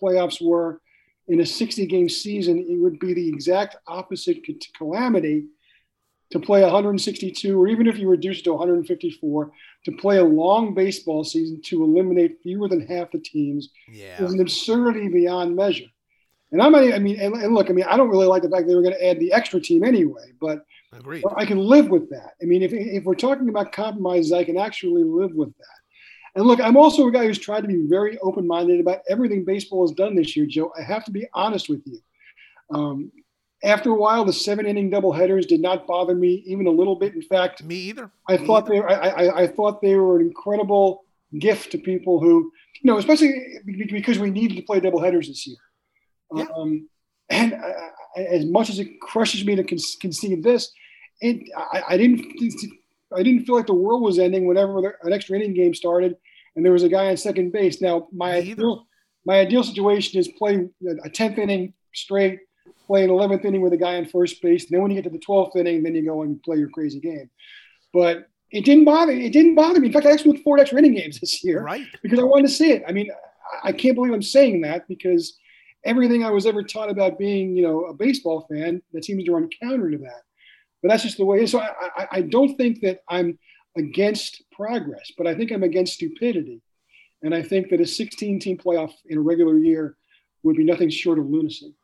playoffs 0.00 0.40
were 0.40 0.80
in 1.28 1.40
a 1.40 1.46
60 1.46 1.86
game 1.86 2.08
season, 2.08 2.58
it 2.68 2.76
would 2.76 2.98
be 2.98 3.14
the 3.14 3.28
exact 3.28 3.76
opposite 3.86 4.38
calamity 4.76 5.44
to 6.30 6.40
play 6.40 6.62
162, 6.62 7.60
or 7.60 7.68
even 7.68 7.86
if 7.86 7.98
you 7.98 8.08
reduce 8.08 8.40
it 8.40 8.44
to 8.44 8.52
154, 8.54 9.52
to 9.84 9.92
play 9.92 10.16
a 10.16 10.24
long 10.24 10.74
baseball 10.74 11.24
season 11.24 11.60
to 11.62 11.84
eliminate 11.84 12.40
fewer 12.42 12.68
than 12.68 12.86
half 12.86 13.10
the 13.12 13.18
teams 13.18 13.68
Yeah. 13.88 14.24
is 14.24 14.32
an 14.32 14.40
absurdity 14.40 15.08
beyond 15.08 15.54
measure. 15.54 15.84
And 16.50 16.60
I'm, 16.60 16.74
I 16.74 16.98
mean, 16.98 17.18
and, 17.20 17.34
and 17.34 17.54
look, 17.54 17.70
I 17.70 17.72
mean, 17.72 17.84
I 17.86 17.96
don't 17.96 18.08
really 18.10 18.26
like 18.26 18.42
the 18.42 18.50
fact 18.50 18.66
they 18.66 18.74
were 18.74 18.82
going 18.82 18.94
to 18.94 19.06
add 19.06 19.18
the 19.20 19.32
extra 19.32 19.60
team 19.60 19.84
anyway, 19.84 20.32
but 20.40 20.64
Agreed. 20.92 21.24
I 21.36 21.46
can 21.46 21.58
live 21.58 21.88
with 21.88 22.10
that. 22.10 22.32
I 22.42 22.44
mean, 22.44 22.62
if, 22.62 22.72
if 22.72 23.04
we're 23.04 23.14
talking 23.14 23.48
about 23.48 23.72
compromises, 23.72 24.32
I 24.32 24.44
can 24.44 24.58
actually 24.58 25.04
live 25.04 25.32
with 25.34 25.54
that. 25.56 25.81
And 26.34 26.46
look, 26.46 26.60
I'm 26.60 26.76
also 26.76 27.06
a 27.06 27.12
guy 27.12 27.26
who's 27.26 27.38
tried 27.38 27.60
to 27.62 27.68
be 27.68 27.86
very 27.86 28.18
open 28.18 28.46
minded 28.46 28.80
about 28.80 29.00
everything 29.08 29.44
baseball 29.44 29.86
has 29.86 29.94
done 29.94 30.14
this 30.14 30.34
year, 30.36 30.46
Joe. 30.46 30.72
I 30.78 30.82
have 30.82 31.04
to 31.04 31.10
be 31.10 31.26
honest 31.34 31.68
with 31.68 31.82
you. 31.84 31.98
Um, 32.70 33.12
after 33.64 33.90
a 33.90 33.94
while, 33.94 34.24
the 34.24 34.32
seven 34.32 34.66
inning 34.66 34.90
doubleheaders 34.90 35.46
did 35.46 35.60
not 35.60 35.86
bother 35.86 36.14
me 36.14 36.42
even 36.46 36.66
a 36.66 36.70
little 36.70 36.96
bit. 36.96 37.14
In 37.14 37.22
fact, 37.22 37.62
Me 37.62 37.76
either. 37.76 38.10
I 38.28 38.38
Me 38.38 38.46
thought 38.46 38.64
either. 38.64 38.74
they 38.74 38.80
were, 38.80 38.90
I, 38.90 39.08
I, 39.08 39.42
I 39.42 39.46
thought 39.46 39.82
they 39.82 39.94
were 39.94 40.18
an 40.18 40.26
incredible 40.26 41.04
gift 41.38 41.70
to 41.72 41.78
people 41.78 42.18
who, 42.18 42.50
you 42.80 42.90
know, 42.90 42.98
especially 42.98 43.58
because 43.90 44.18
we 44.18 44.30
needed 44.30 44.56
to 44.56 44.62
play 44.62 44.80
doubleheaders 44.80 45.28
this 45.28 45.46
year. 45.46 45.56
Yeah. 46.34 46.46
Um, 46.56 46.88
and 47.28 47.54
uh, 47.54 48.20
as 48.20 48.44
much 48.46 48.68
as 48.70 48.78
it 48.78 49.00
crushes 49.00 49.44
me 49.44 49.54
to 49.54 49.64
con- 49.64 49.78
concede 50.00 50.42
this, 50.42 50.72
it, 51.20 51.48
I, 51.56 51.82
I 51.90 51.96
didn't 51.96 52.22
I 53.16 53.22
didn't 53.22 53.44
feel 53.46 53.54
like 53.56 53.66
the 53.66 53.74
world 53.74 54.02
was 54.02 54.18
ending 54.18 54.46
whenever 54.46 54.80
the, 54.80 54.92
an 55.02 55.12
extra 55.12 55.36
inning 55.36 55.54
game 55.54 55.74
started 55.74 56.16
and 56.56 56.64
there 56.64 56.72
was 56.72 56.82
a 56.82 56.88
guy 56.88 57.08
on 57.08 57.16
second 57.16 57.52
base. 57.52 57.80
Now 57.80 58.08
my 58.12 58.32
ideal, 58.34 58.86
my 59.24 59.40
ideal 59.40 59.62
situation 59.64 60.20
is 60.20 60.28
playing 60.28 60.70
a 61.04 61.08
tenth 61.10 61.38
inning 61.38 61.72
straight, 61.94 62.40
play 62.86 63.04
an 63.04 63.10
eleventh 63.10 63.44
inning 63.44 63.60
with 63.62 63.72
a 63.72 63.76
guy 63.76 63.96
on 63.96 64.04
first 64.06 64.40
base. 64.42 64.64
And 64.64 64.72
then 64.74 64.82
when 64.82 64.90
you 64.90 64.96
get 64.96 65.04
to 65.04 65.10
the 65.10 65.18
twelfth 65.24 65.56
inning, 65.56 65.82
then 65.82 65.94
you 65.94 66.04
go 66.04 66.22
and 66.22 66.42
play 66.42 66.56
your 66.58 66.68
crazy 66.70 67.00
game. 67.00 67.30
But 67.92 68.28
it 68.50 68.64
didn't 68.64 68.84
bother. 68.84 69.12
It 69.12 69.32
didn't 69.32 69.54
bother 69.54 69.80
me. 69.80 69.86
In 69.86 69.92
fact, 69.92 70.04
I 70.06 70.10
actually 70.12 70.32
went 70.32 70.44
four 70.44 70.58
extra 70.58 70.78
inning 70.78 70.94
games 70.94 71.18
this 71.20 71.42
year 71.42 71.62
Right. 71.62 71.86
because 72.02 72.18
I 72.18 72.22
wanted 72.22 72.48
to 72.48 72.52
see 72.52 72.70
it. 72.72 72.82
I 72.86 72.92
mean, 72.92 73.10
I- 73.10 73.68
I 73.68 73.72
can't 73.72 73.94
believe 73.94 74.12
I'm 74.14 74.22
saying 74.22 74.62
that 74.62 74.88
because 74.88 75.38
everything 75.84 76.24
I 76.24 76.30
was 76.30 76.46
ever 76.46 76.62
taught 76.62 76.88
about 76.90 77.18
being, 77.18 77.54
you 77.54 77.62
know, 77.62 77.84
a 77.84 77.92
baseball 77.94 78.46
fan 78.50 78.80
that 78.92 79.04
seems 79.04 79.24
to 79.24 79.32
run 79.32 79.50
counter 79.62 79.90
to 79.90 79.98
that. 79.98 80.22
But 80.82 80.88
that's 80.88 81.02
just 81.02 81.16
the 81.16 81.24
way 81.24 81.38
it 81.38 81.44
is. 81.44 81.52
So 81.52 81.60
I, 81.60 81.70
I, 81.96 82.08
I 82.12 82.20
don't 82.22 82.56
think 82.56 82.80
that 82.80 83.00
I'm 83.08 83.38
against 83.76 84.42
progress, 84.52 85.12
but 85.16 85.26
I 85.26 85.34
think 85.34 85.52
I'm 85.52 85.62
against 85.62 85.94
stupidity. 85.94 86.60
And 87.22 87.34
I 87.34 87.42
think 87.42 87.70
that 87.70 87.80
a 87.80 87.86
16 87.86 88.40
team 88.40 88.58
playoff 88.58 88.92
in 89.06 89.18
a 89.18 89.20
regular 89.20 89.56
year 89.56 89.96
would 90.42 90.56
be 90.56 90.64
nothing 90.64 90.90
short 90.90 91.18
of 91.18 91.26
lunacy. 91.26 91.74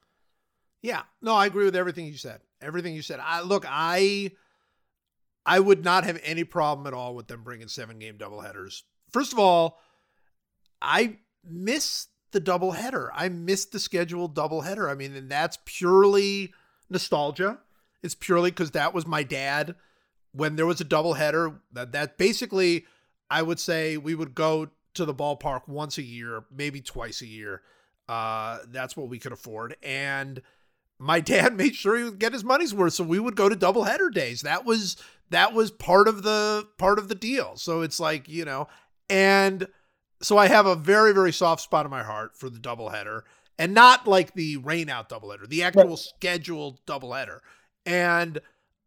Yeah. 0.83 1.03
No, 1.23 1.35
I 1.35 1.47
agree 1.47 1.65
with 1.65 1.77
everything 1.77 2.07
you 2.07 2.17
said. 2.17 2.41
Everything 2.61 2.95
you 2.95 3.03
said. 3.03 3.21
I 3.23 3.43
look, 3.43 3.65
I 3.69 4.33
I 5.47 5.61
would 5.61 5.85
not 5.85 6.05
have 6.05 6.21
any 6.25 6.45
problem 6.45 6.87
at 6.87 6.93
all 6.93 7.15
with 7.15 7.29
them 7.29 7.43
bringing 7.43 7.69
seven 7.69 7.99
game 7.99 8.19
doubleheaders. 8.19 8.83
First 9.13 9.33
of 9.33 9.39
all, 9.39 9.79
I 10.83 11.19
miss 11.45 12.09
the 12.33 12.41
doubleheader. 12.41 13.11
I 13.15 13.29
miss 13.29 13.65
the 13.65 13.79
scheduled 13.79 14.35
doubleheader. 14.35 14.91
I 14.91 14.95
mean, 14.95 15.15
and 15.15 15.31
that's 15.31 15.59
purely 15.65 16.53
nostalgia. 16.91 17.59
It's 18.03 18.15
purely 18.15 18.51
because 18.51 18.73
that 18.73 18.95
was 18.95 19.07
my 19.07 19.23
dad 19.23 19.75
when 20.33 20.57
there 20.57 20.67
was 20.67 20.81
a 20.81 20.85
doubleheader. 20.85 21.59
That 21.73 21.93
that 21.93 22.19
basically, 22.19 22.87
I 23.31 23.43
would 23.43 23.59
say 23.59 23.97
we 23.97 24.15
would 24.15 24.35
go 24.35 24.69
to 24.95 25.05
the 25.05 25.15
ballpark 25.15 25.69
once 25.69 25.99
a 25.99 26.03
year, 26.03 26.45
maybe 26.55 26.81
twice 26.81 27.23
a 27.23 27.27
year. 27.27 27.63
Uh, 28.09 28.59
that's 28.69 28.97
what 28.97 29.09
we 29.09 29.19
could 29.19 29.33
afford, 29.33 29.77
and 29.83 30.41
my 30.99 31.21
dad 31.21 31.57
made 31.57 31.75
sure 31.75 31.97
he 31.97 32.05
would 32.05 32.19
get 32.19 32.33
his 32.33 32.45
money's 32.45 32.75
worth. 32.75 32.95
So 32.95 33.05
we 33.05 33.19
would 33.19 33.37
go 33.37 33.49
to 33.49 33.57
doubleheader 33.57 34.13
days. 34.13 34.43
That 34.43 34.65
was 34.65 34.97
that 35.31 35.53
was 35.53 35.71
part 35.71 36.09
of 36.09 36.23
the 36.23 36.67
part 36.79 36.99
of 36.99 37.09
the 37.09 37.15
deal. 37.15 37.57
So 37.57 37.83
it's 37.83 38.01
like 38.01 38.29
you 38.29 38.45
know, 38.45 38.69
and 39.09 39.67
so 40.23 40.37
I 40.37 40.49
have 40.49 40.67
a 40.67 40.75
very 40.75 41.13
very 41.13 41.33
soft 41.33 41.63
spot 41.63 41.85
in 41.85 41.91
my 41.91 42.03
heart 42.03 42.37
for 42.37 42.49
the 42.51 42.59
doubleheader, 42.59 43.23
and 43.59 43.75
not 43.75 44.07
like 44.07 44.35
the 44.35 44.57
rain 44.59 44.89
out 44.89 45.09
doubleheader, 45.09 45.49
the 45.49 45.63
actual 45.63 45.97
scheduled 45.97 46.85
doubleheader. 46.87 47.41
And 47.87 48.39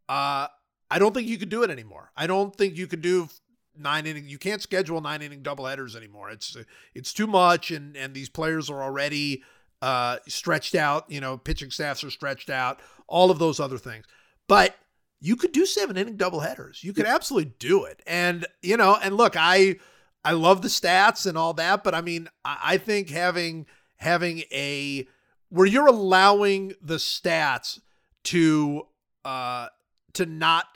uh, 0.08 0.48
I 0.90 0.98
don't 0.98 1.14
think 1.14 1.28
you 1.28 1.38
could 1.38 1.48
do 1.48 1.62
it 1.62 1.70
anymore. 1.70 2.10
I 2.16 2.26
don't 2.26 2.54
think 2.54 2.76
you 2.76 2.86
could 2.86 3.02
do 3.02 3.28
nine 3.76 4.06
inning. 4.06 4.28
You 4.28 4.38
can't 4.38 4.62
schedule 4.62 5.00
nine 5.00 5.22
inning 5.22 5.42
doubleheaders 5.42 5.96
anymore. 5.96 6.30
It's 6.30 6.56
it's 6.94 7.12
too 7.12 7.26
much, 7.26 7.70
and 7.70 7.96
and 7.96 8.14
these 8.14 8.28
players 8.28 8.70
are 8.70 8.82
already 8.82 9.42
uh, 9.80 10.18
stretched 10.28 10.74
out. 10.74 11.10
You 11.10 11.20
know, 11.20 11.38
pitching 11.38 11.70
staffs 11.70 12.04
are 12.04 12.10
stretched 12.10 12.50
out. 12.50 12.80
All 13.06 13.30
of 13.30 13.38
those 13.38 13.60
other 13.60 13.78
things, 13.78 14.06
but 14.48 14.76
you 15.20 15.36
could 15.36 15.52
do 15.52 15.66
seven 15.66 15.96
inning 15.96 16.16
doubleheaders. 16.16 16.82
You 16.82 16.92
could 16.92 17.06
absolutely 17.06 17.52
do 17.58 17.84
it. 17.84 18.02
And 18.06 18.46
you 18.62 18.76
know, 18.76 18.98
and 19.00 19.16
look, 19.16 19.34
I 19.36 19.76
I 20.24 20.32
love 20.32 20.62
the 20.62 20.68
stats 20.68 21.26
and 21.26 21.36
all 21.36 21.54
that, 21.54 21.84
but 21.84 21.94
I 21.94 22.00
mean, 22.00 22.28
I, 22.44 22.58
I 22.62 22.76
think 22.78 23.10
having 23.10 23.66
having 23.96 24.42
a 24.52 25.06
where 25.48 25.66
you're 25.66 25.86
allowing 25.86 26.74
the 26.80 26.96
stats 26.96 27.80
to 28.24 28.86
uh 29.24 29.68
to 30.14 30.26
not 30.26 30.66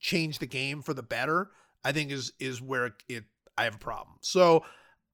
change 0.00 0.38
the 0.38 0.46
game 0.46 0.82
for 0.82 0.94
the 0.94 1.02
better, 1.02 1.50
I 1.84 1.92
think 1.92 2.10
is 2.10 2.32
is 2.38 2.60
where 2.62 2.86
it, 2.86 2.92
it 3.08 3.24
I 3.56 3.64
have 3.64 3.74
a 3.76 3.78
problem. 3.78 4.16
So 4.20 4.64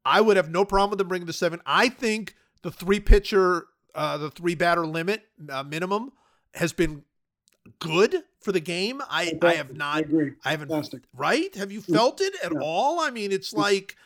I 0.04 0.20
would 0.20 0.36
have 0.36 0.50
no 0.50 0.64
problem 0.64 0.90
with 0.90 0.98
them 0.98 1.08
bringing 1.08 1.26
the 1.26 1.32
seven. 1.32 1.60
I 1.64 1.88
think 1.88 2.34
the 2.62 2.70
three 2.70 3.00
pitcher, 3.00 3.66
uh, 3.94 4.18
the 4.18 4.30
three 4.30 4.54
batter 4.54 4.86
limit 4.86 5.22
uh, 5.48 5.62
minimum 5.62 6.12
has 6.54 6.72
been 6.74 7.04
good 7.78 8.16
for 8.40 8.52
the 8.52 8.60
game. 8.60 9.00
I 9.08 9.32
I 9.42 9.54
have 9.54 9.70
I 9.70 9.74
not. 9.74 10.00
agree. 10.00 10.32
I 10.44 10.50
haven't. 10.50 10.68
Fantastic. 10.68 11.02
Right? 11.16 11.54
Have 11.56 11.72
you 11.72 11.80
felt 11.80 12.20
it 12.20 12.34
at 12.44 12.52
Yeah. 12.52 12.58
all? 12.60 13.00
I 13.00 13.10
mean, 13.10 13.32
it's 13.32 13.52
like. 13.52 13.96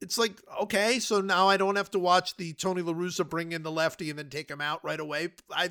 It's 0.00 0.18
like 0.18 0.32
okay, 0.62 0.98
so 0.98 1.20
now 1.20 1.48
I 1.48 1.56
don't 1.56 1.76
have 1.76 1.88
to 1.92 1.98
watch 2.00 2.36
the 2.36 2.54
Tony 2.54 2.82
La 2.82 2.92
Russa 2.92 3.28
bring 3.28 3.52
in 3.52 3.62
the 3.62 3.70
lefty 3.70 4.10
and 4.10 4.18
then 4.18 4.30
take 4.30 4.50
him 4.50 4.60
out 4.60 4.84
right 4.84 4.98
away. 4.98 5.28
I 5.48 5.70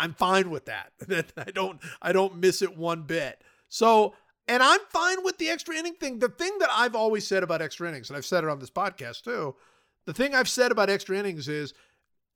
I'm 0.00 0.14
fine 0.14 0.50
with 0.50 0.66
that. 0.66 0.92
That 1.06 1.32
I 1.36 1.50
don't 1.50 1.80
I 2.00 2.12
don't 2.12 2.36
miss 2.36 2.62
it 2.62 2.76
one 2.76 3.02
bit. 3.02 3.42
So 3.68 4.14
and 4.48 4.62
I'm 4.62 4.80
fine 4.88 5.22
with 5.22 5.38
the 5.38 5.48
extra 5.48 5.76
inning 5.76 5.94
thing. 5.94 6.18
The 6.18 6.28
thing 6.28 6.58
that 6.58 6.70
I've 6.72 6.94
always 6.94 7.26
said 7.26 7.42
about 7.42 7.62
extra 7.62 7.88
innings, 7.88 8.10
and 8.10 8.16
I've 8.16 8.24
said 8.24 8.42
it 8.44 8.50
on 8.50 8.58
this 8.58 8.70
podcast 8.70 9.22
too, 9.22 9.54
the 10.06 10.14
thing 10.14 10.34
I've 10.34 10.48
said 10.48 10.72
about 10.72 10.90
extra 10.90 11.16
innings 11.16 11.46
is 11.48 11.74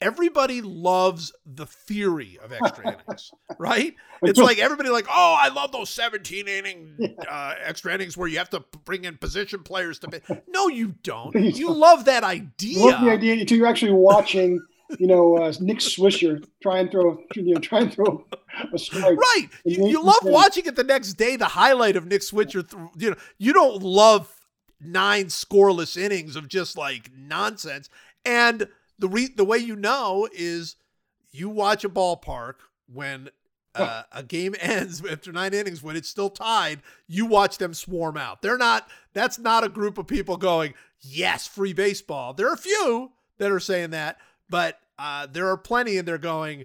everybody 0.01 0.61
loves 0.61 1.33
the 1.47 1.67
theory 1.67 2.39
of 2.43 2.53
extra 2.53 2.93
innings, 3.09 3.33
right? 3.59 3.95
It's 4.23 4.39
like 4.39 4.59
everybody 4.59 4.91
like, 4.91 5.07
oh, 5.09 5.37
I 5.41 5.49
love 5.49 5.73
those 5.73 5.91
17 5.91 6.47
inning 6.47 7.17
uh, 7.29 7.55
extra 7.63 7.95
innings 7.95 8.17
where 8.17 8.29
you 8.29 8.39
have 8.39 8.51
to 8.51 8.65
bring 8.85 9.05
in 9.05 9.17
position 9.17 9.63
players 9.63 9.99
to. 10.01 10.09
Be- 10.09 10.21
no, 10.49 10.69
you 10.69 10.95
don't. 11.03 11.35
You 11.35 11.73
love 11.73 12.05
that 12.05 12.23
I 12.23 12.35
love 12.35 12.53
the 12.59 12.93
idea, 12.93 13.11
idea 13.11 13.33
until 13.41 13.59
you're 13.59 13.67
actually 13.67 13.93
watching, 13.93 14.61
you 14.99 15.07
know, 15.07 15.37
uh, 15.39 15.53
Nick 15.61 15.79
Swisher 15.79 16.45
try 16.63 16.79
and 16.79 16.91
throw, 16.91 17.23
you 17.35 17.55
know, 17.55 17.61
try 17.61 17.81
and 17.81 17.93
throw 17.93 18.25
a 18.73 18.79
strike. 18.79 19.17
right? 19.17 19.49
You, 19.65 19.89
you 19.89 20.03
love 20.03 20.21
watching 20.23 20.67
it 20.67 20.77
the 20.77 20.85
next 20.85 21.15
day. 21.15 21.37
The 21.37 21.47
highlight 21.47 21.97
of 21.97 22.07
Nick 22.07 22.23
Swisher, 22.23 22.69
th- 22.69 22.83
you 22.97 23.11
know, 23.11 23.17
you 23.39 23.53
don't 23.53 23.83
love 23.83 24.31
nine 24.81 25.27
scoreless 25.27 25.97
innings 25.97 26.37
of 26.37 26.49
just 26.49 26.77
like 26.77 27.11
nonsense. 27.17 27.89
And 28.25 28.69
the 28.99 29.09
re- 29.09 29.33
the 29.35 29.45
way 29.45 29.59
you 29.59 29.77
know 29.77 30.29
is 30.33 30.77
you 31.31 31.49
watch 31.49 31.85
a 31.85 31.89
ballpark 31.89 32.55
when 32.93 33.31
uh, 33.75 34.03
a 34.13 34.23
game 34.23 34.55
ends 34.61 35.05
after 35.05 35.33
nine 35.33 35.55
innings 35.55 35.83
when 35.83 35.97
it's 35.97 36.09
still 36.09 36.31
tied. 36.31 36.81
You 37.07 37.27
watch 37.27 37.59
them 37.59 37.75
swarm 37.75 38.17
out. 38.17 38.43
They're 38.43 38.59
not. 38.59 38.89
That's 39.13 39.39
not 39.39 39.65
a 39.65 39.69
group 39.69 39.99
of 39.99 40.07
people 40.07 40.37
going, 40.37 40.75
"Yes, 41.01 41.47
free 41.47 41.73
baseball." 41.73 42.35
There 42.35 42.49
are 42.49 42.55
a 42.55 42.59
few 42.59 43.13
that 43.39 43.51
are 43.51 43.61
saying 43.61 43.91
that, 43.91 44.19
but 44.49 44.79
uh, 44.99 45.27
there 45.31 45.49
are 45.49 45.57
plenty, 45.57 45.99
and 45.99 46.07
they're 46.07 46.19
going, 46.19 46.65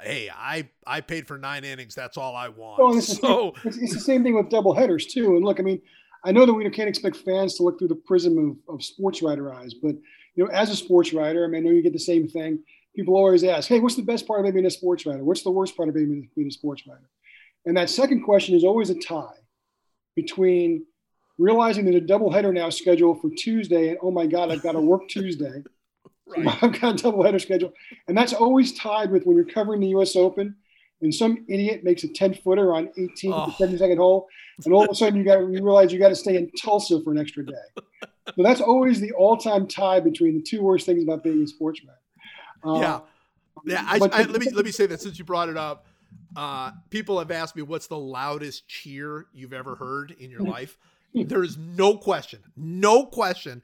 "Hey, 0.00 0.30
I 0.34 0.68
I 0.86 1.00
paid 1.00 1.26
for 1.26 1.38
nine 1.38 1.64
innings. 1.64 1.94
That's 1.94 2.16
all 2.16 2.36
I 2.36 2.48
want." 2.48 2.82
Well, 2.82 2.96
is 2.96 3.06
so 3.06 3.54
it's, 3.64 3.76
it's 3.78 3.94
the 3.94 4.00
same 4.00 4.22
thing 4.22 4.34
with 4.34 4.50
double 4.50 4.74
headers 4.74 5.06
too. 5.06 5.36
And 5.36 5.44
look, 5.44 5.60
I 5.60 5.62
mean, 5.62 5.80
I 6.24 6.32
know 6.32 6.46
that 6.46 6.52
we 6.52 6.68
can't 6.70 6.88
expect 6.88 7.16
fans 7.16 7.54
to 7.56 7.62
look 7.62 7.78
through 7.78 7.88
the 7.88 7.94
prism 7.94 8.58
of, 8.68 8.74
of 8.74 8.84
sports 8.84 9.22
writer 9.22 9.52
eyes, 9.52 9.74
but 9.74 9.94
you 10.34 10.44
know, 10.44 10.50
as 10.50 10.70
a 10.70 10.76
sports 10.76 11.12
writer, 11.12 11.44
I 11.44 11.48
mean, 11.48 11.62
I 11.62 11.68
know 11.68 11.74
you 11.74 11.82
get 11.82 11.92
the 11.92 11.98
same 11.98 12.28
thing. 12.28 12.62
People 12.94 13.16
always 13.16 13.44
ask, 13.44 13.68
"Hey, 13.68 13.80
what's 13.80 13.96
the 13.96 14.02
best 14.02 14.26
part 14.26 14.44
of 14.44 14.52
being 14.52 14.66
a 14.66 14.70
sports 14.70 15.06
writer? 15.06 15.24
What's 15.24 15.42
the 15.42 15.50
worst 15.50 15.76
part 15.76 15.88
of 15.88 15.94
being, 15.94 16.28
being 16.36 16.48
a 16.48 16.52
sports 16.52 16.86
writer?" 16.86 17.08
And 17.64 17.76
that 17.76 17.90
second 17.90 18.22
question 18.22 18.54
is 18.54 18.64
always 18.64 18.90
a 18.90 18.98
tie 18.98 19.38
between 20.16 20.84
realizing 21.38 21.84
there's 21.84 21.96
a 21.96 22.00
double 22.00 22.30
header 22.30 22.52
now 22.52 22.70
scheduled 22.70 23.20
for 23.20 23.30
Tuesday, 23.30 23.88
and 23.88 23.98
oh 24.02 24.10
my 24.10 24.26
God, 24.26 24.50
I've 24.50 24.62
got 24.62 24.72
to 24.72 24.80
work 24.80 25.08
Tuesday. 25.08 25.62
Right. 26.26 26.46
I've 26.62 26.80
got 26.80 27.00
a 27.00 27.04
doubleheader 27.10 27.40
schedule, 27.40 27.72
and 28.08 28.16
that's 28.16 28.32
always 28.32 28.72
tied 28.78 29.10
with 29.10 29.24
when 29.24 29.36
you're 29.36 29.44
covering 29.44 29.80
the 29.80 29.88
U.S. 29.88 30.16
Open, 30.16 30.54
and 31.00 31.14
some 31.14 31.44
idiot 31.48 31.82
makes 31.84 32.04
a 32.04 32.08
10 32.08 32.34
footer 32.34 32.74
on 32.74 32.88
18 32.96 33.32
Oh. 33.32 33.46
to 33.46 33.52
70 33.56 33.78
second 33.78 33.98
hole, 33.98 34.28
and 34.64 34.72
all 34.72 34.84
of 34.84 34.90
a 34.90 34.94
sudden 34.94 35.18
you 35.18 35.24
got 35.24 35.38
you 35.40 35.62
realize 35.62 35.92
you 35.92 35.98
got 35.98 36.08
to 36.10 36.16
stay 36.16 36.36
in 36.36 36.50
Tulsa 36.60 37.00
for 37.02 37.10
an 37.12 37.18
extra 37.18 37.44
day. 37.44 37.52
So 38.36 38.42
that's 38.42 38.60
always 38.60 39.00
the 39.00 39.10
all-time 39.12 39.66
tie 39.66 39.98
between 40.00 40.34
the 40.36 40.42
two 40.42 40.62
worst 40.62 40.86
things 40.86 41.02
about 41.02 41.24
being 41.24 41.42
a 41.42 41.46
sportsman. 41.46 41.94
Uh, 42.64 42.78
Yeah. 42.80 43.00
Yeah, 43.64 43.84
I, 43.86 43.96
I, 43.96 44.22
let 44.24 44.40
me 44.40 44.50
let 44.50 44.64
me 44.64 44.70
say 44.72 44.86
that 44.86 45.00
since 45.00 45.18
you 45.18 45.24
brought 45.24 45.48
it 45.48 45.56
up, 45.56 45.86
uh, 46.36 46.70
people 46.90 47.18
have 47.18 47.30
asked 47.30 47.54
me 47.54 47.62
what's 47.62 47.86
the 47.86 47.98
loudest 47.98 48.66
cheer 48.66 49.26
you've 49.32 49.52
ever 49.52 49.76
heard 49.76 50.14
in 50.18 50.30
your 50.30 50.40
life. 50.56 50.78
There 51.14 51.44
is 51.44 51.58
no 51.58 51.96
question, 51.98 52.40
no 52.56 53.04
question, 53.06 53.62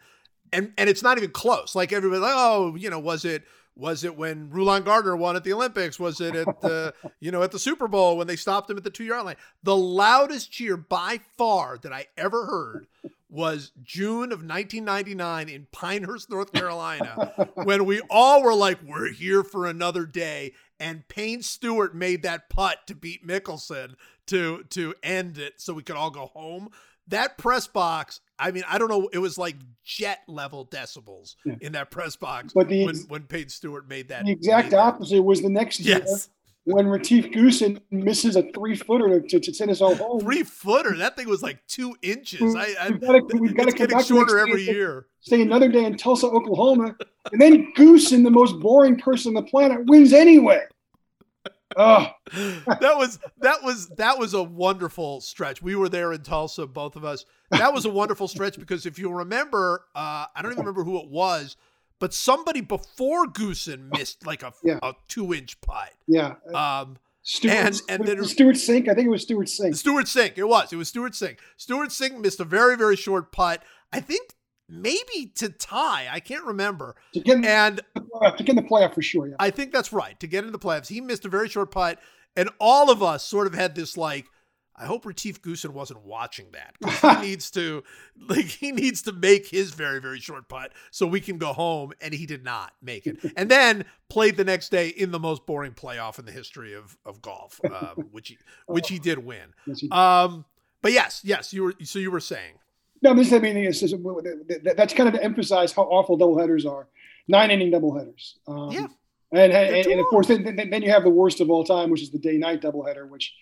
and 0.53 0.73
and 0.77 0.89
it's 0.89 1.03
not 1.03 1.19
even 1.19 1.31
close. 1.31 1.75
Like 1.75 1.93
everybody, 1.93 2.21
like, 2.21 2.35
oh, 2.35 2.75
you 2.77 2.91
know, 2.91 2.99
was 2.99 3.25
it 3.25 3.45
was 3.79 4.03
it 4.03 4.17
when 4.17 4.51
Rulon 4.51 4.83
Gardner 4.83 5.17
won 5.17 5.37
at 5.37 5.45
the 5.45 5.53
Olympics? 5.53 6.01
Was 6.01 6.21
it 6.21 6.35
at 6.35 6.61
the 6.61 6.93
you 7.21 7.31
know 7.31 7.43
at 7.43 7.53
the 7.53 7.59
Super 7.59 7.89
Bowl 7.89 8.17
when 8.17 8.27
they 8.27 8.37
stopped 8.37 8.69
him 8.69 8.77
at 8.77 8.85
the 8.85 8.91
two 8.91 9.05
yard 9.05 9.25
line? 9.25 9.37
The 9.63 9.77
loudest 9.77 10.51
cheer 10.51 10.77
by 10.77 11.21
far 11.37 11.79
that 11.79 11.93
I 11.93 12.07
ever 12.17 12.47
heard 12.47 12.89
was 13.31 13.73
June 13.83 14.33
of 14.33 14.43
1999 14.43 15.49
in 15.49 15.67
Pinehurst, 15.71 16.31
North 16.31 16.53
Carolina, 16.53 17.51
when 17.55 17.85
we 17.85 18.01
all 18.11 18.43
were 18.43 18.55
like, 18.55 18.83
"We're 18.83 19.13
here 19.13 19.45
for 19.45 19.67
another 19.67 20.07
day," 20.07 20.55
and 20.81 21.07
Payne 21.09 21.43
Stewart 21.43 21.95
made 21.95 22.23
that 22.23 22.49
putt 22.49 22.87
to 22.87 22.95
beat 22.95 23.27
Mickelson 23.27 23.95
to 24.27 24.65
to 24.71 24.95
end 25.03 25.39
it, 25.39 25.61
so 25.61 25.73
we 25.73 25.83
could 25.83 25.97
all 25.97 26.11
go 26.11 26.27
home. 26.27 26.71
That 27.09 27.39
press 27.39 27.67
box, 27.67 28.21
I 28.39 28.51
mean, 28.51 28.65
I 28.69 28.79
don't 28.79 28.89
know, 28.89 29.09
it 29.13 29.19
was 29.19 29.39
like 29.39 29.57
jet 29.85 30.21
level 30.29 30.67
decibels 30.67 31.35
in 31.61 31.73
that 31.73 31.91
press 31.91 32.17
box 32.17 32.53
But 32.55 32.69
the- 32.69 32.85
when 32.87 32.97
when 33.09 33.23
Payne 33.23 33.49
Stewart 33.49 33.89
made 33.89 34.09
that. 34.09 34.25
the 34.27 34.33
exact 34.33 34.67
made 34.67 34.73
that. 34.73 34.79
opposite 34.81 35.23
was 35.23 35.41
the 35.43 35.49
next 35.49 35.81
year 35.81 36.05
when 36.65 36.87
Retief 36.87 37.27
Goosen 37.31 37.81
misses 37.91 38.37
a 38.37 38.43
three 38.53 38.77
footer 38.77 39.21
to, 39.21 39.41
to 39.41 39.55
send 39.55 39.71
us 39.71 39.81
all 39.81 39.95
home. 39.95 40.21
Three 40.21 40.43
footer. 40.43 40.95
That 40.99 41.17
thing 41.17 41.27
was 41.27 41.43
like 41.43 41.67
two 41.67 41.97
inches. 42.03 42.55
I, 42.55 42.75
I 42.79 42.91
We've 42.91 43.41
we've 43.41 43.57
gotta 43.57 43.71
come 43.73 43.79
getting 43.79 43.97
back 43.97 44.05
shorter 44.07 44.39
every 44.39 44.67
day. 44.67 44.73
year. 44.73 45.07
Stay 45.21 45.41
another 45.41 45.69
day 45.71 45.85
in 45.87 45.97
Tulsa, 45.97 46.27
Oklahoma, 46.27 46.95
and 47.33 47.41
then 47.41 47.73
Goosen, 47.75 48.23
the 48.23 48.31
most 48.31 48.61
boring 48.61 48.99
person 48.99 49.35
on 49.35 49.43
the 49.43 49.49
planet, 49.51 49.87
wins 49.87 50.13
anyway. 50.13 50.61
Oh, 51.77 52.07
that 52.33 52.97
was 52.97 53.19
that 53.41 53.63
was 53.63 53.89
that 53.97 54.19
was 54.19 54.35
a 54.35 54.43
wonderful 54.43 55.21
stretch. 55.21 55.61
We 55.63 55.75
were 55.77 55.89
there 55.89 56.13
in 56.13 56.23
Tulsa, 56.23 56.67
both 56.67 56.97
of 56.97 57.05
us. 57.05 57.25
That 57.51 57.73
was 57.75 57.85
a 57.85 57.91
wonderful 57.91 58.27
stretch 58.29 58.59
because 58.59 58.87
if 58.87 58.99
you 58.99 59.11
remember, 59.13 59.85
uh, 59.95 60.27
I 60.35 60.43
don't 60.43 60.53
even 60.53 60.65
remember 60.65 60.85
who 60.85 60.99
it 60.99 61.09
was, 61.11 61.57
but 61.99 62.15
somebody 62.15 62.61
before 62.63 63.27
Goosen 63.27 63.91
missed 63.97 64.25
like 64.27 64.43
a, 64.43 64.53
Yeah. 64.65 64.79
a 64.83 64.95
two 65.09 65.35
inch 65.35 65.61
putt. 65.61 65.91
yeah. 66.07 66.35
Um, 66.55 66.99
Stewart, 67.23 67.55
and- 67.55 67.81
and 67.91 68.05
then- 68.07 68.25
Stewart 68.25 68.57
Cink. 68.57 68.89
I 68.89 68.95
think 68.95 69.07
it 69.07 69.11
was 69.11 69.23
Stewart 69.23 69.49
Cink. 69.49 69.77
Stewart 69.77 70.07
Cink. 70.07 70.33
It 70.37 70.45
was. 70.45 70.73
It 70.73 70.77
was 70.77 70.89
Stewart 70.89 71.13
Cink. 71.13 71.37
Stewart 71.59 71.91
Cink 71.91 72.19
missed 72.19 72.41
a 72.41 72.45
very 72.45 72.77
very 72.77 72.97
short 72.97 73.31
putt. 73.33 73.63
I 73.93 74.01
think 74.01 74.31
maybe 74.69 75.33
to 75.37 75.49
tie. 75.49 76.09
I 76.11 76.21
can't 76.21 76.45
remember. 76.45 76.97
To 77.15 77.21
get, 77.21 77.37
in 77.37 77.43
the 77.43 77.49
And 77.49 77.81
playoff, 77.97 78.37
to 78.37 78.45
get 78.45 78.57
in 78.57 78.63
the 78.63 78.69
playoff 78.69 78.95
for 78.95 79.03
sure. 79.03 79.29
Yeah. 79.29 79.37
I 79.39 79.51
think 79.51 79.73
that's 79.73 79.93
right. 79.93 80.19
To 80.21 80.27
get 80.27 80.45
into 80.45 80.51
the 80.51 80.59
playoffs, 80.59 80.89
he 80.89 81.01
missed 81.01 81.25
a 81.25 81.29
very 81.29 81.49
short 81.49 81.71
putt, 81.71 81.99
and 82.37 82.51
all 82.61 82.91
of 82.91 83.03
us 83.03 83.25
sort 83.25 83.47
of 83.47 83.55
had 83.55 83.75
this 83.75 83.97
like, 83.97 84.27
I 84.81 84.87
hope 84.87 85.05
Retief 85.05 85.43
Goosen 85.43 85.71
wasn't 85.71 86.05
watching 86.05 86.53
that. 86.53 86.77
He 87.21 87.27
needs 87.27 87.51
to, 87.51 87.83
like, 88.29 88.45
he 88.45 88.71
needs 88.71 89.03
to 89.03 89.13
make 89.13 89.49
his 89.49 89.73
very 89.73 90.01
very 90.01 90.21
short 90.21 90.49
putt 90.49 90.73
so 90.93 91.05
we 91.05 91.21
can 91.21 91.37
go 91.39 91.53
home, 91.53 91.93
and 92.01 92.15
he 92.15 92.27
did 92.27 92.45
not 92.45 92.73
make 92.81 93.07
it. 93.07 93.19
And 93.37 93.51
then 93.51 93.87
played 94.09 94.37
the 94.37 94.45
next 94.45 94.69
day 94.69 94.89
in 94.89 95.11
the 95.11 95.19
most 95.19 95.47
boring 95.47 95.73
playoff 95.73 96.19
in 96.21 96.27
the 96.27 96.33
history 96.33 96.75
of 96.75 96.97
of 97.05 97.21
golf, 97.21 97.61
um, 97.65 98.09
which 98.13 98.29
he 98.29 98.39
which 98.67 98.89
he 98.89 98.99
did 99.09 99.19
win. 99.19 99.53
Um, 99.91 100.45
but 100.81 100.93
yes, 100.93 101.23
yes, 101.25 101.53
you 101.53 101.65
were 101.65 101.75
so 101.83 101.99
you 101.99 102.11
were 102.13 102.21
saying. 102.21 102.55
No, 103.03 103.15
just 103.15 103.33
I 103.33 103.39
mean, 103.39 103.57
it's 103.57 103.81
just, 103.81 103.95
that's 104.77 104.95
kind 104.95 105.09
of 105.09 105.15
to 105.15 105.23
emphasize 105.23 105.73
how 105.73 105.83
awful 105.83 106.19
doubleheaders 106.19 106.71
are. 106.71 106.89
Nine 107.29 107.51
inning 107.51 107.71
doubleheaders. 107.71 108.35
Um, 108.47 108.71
Yeah. 108.71 108.87
And, 109.31 109.53
and, 109.53 109.87
and 109.87 110.01
of 110.01 110.07
course, 110.07 110.27
then, 110.27 110.43
then, 110.57 110.83
you 110.83 110.91
have 110.91 111.03
the 111.03 111.11
worst 111.11 111.43
of 111.43 111.51
all 111.51 111.63
time, 111.63 111.91
which 111.91 112.01
is 112.01 112.11
the 112.11 112.19
day 112.19 112.39
night 112.39 112.63
doubleheader, 112.63 113.07
which 113.07 113.35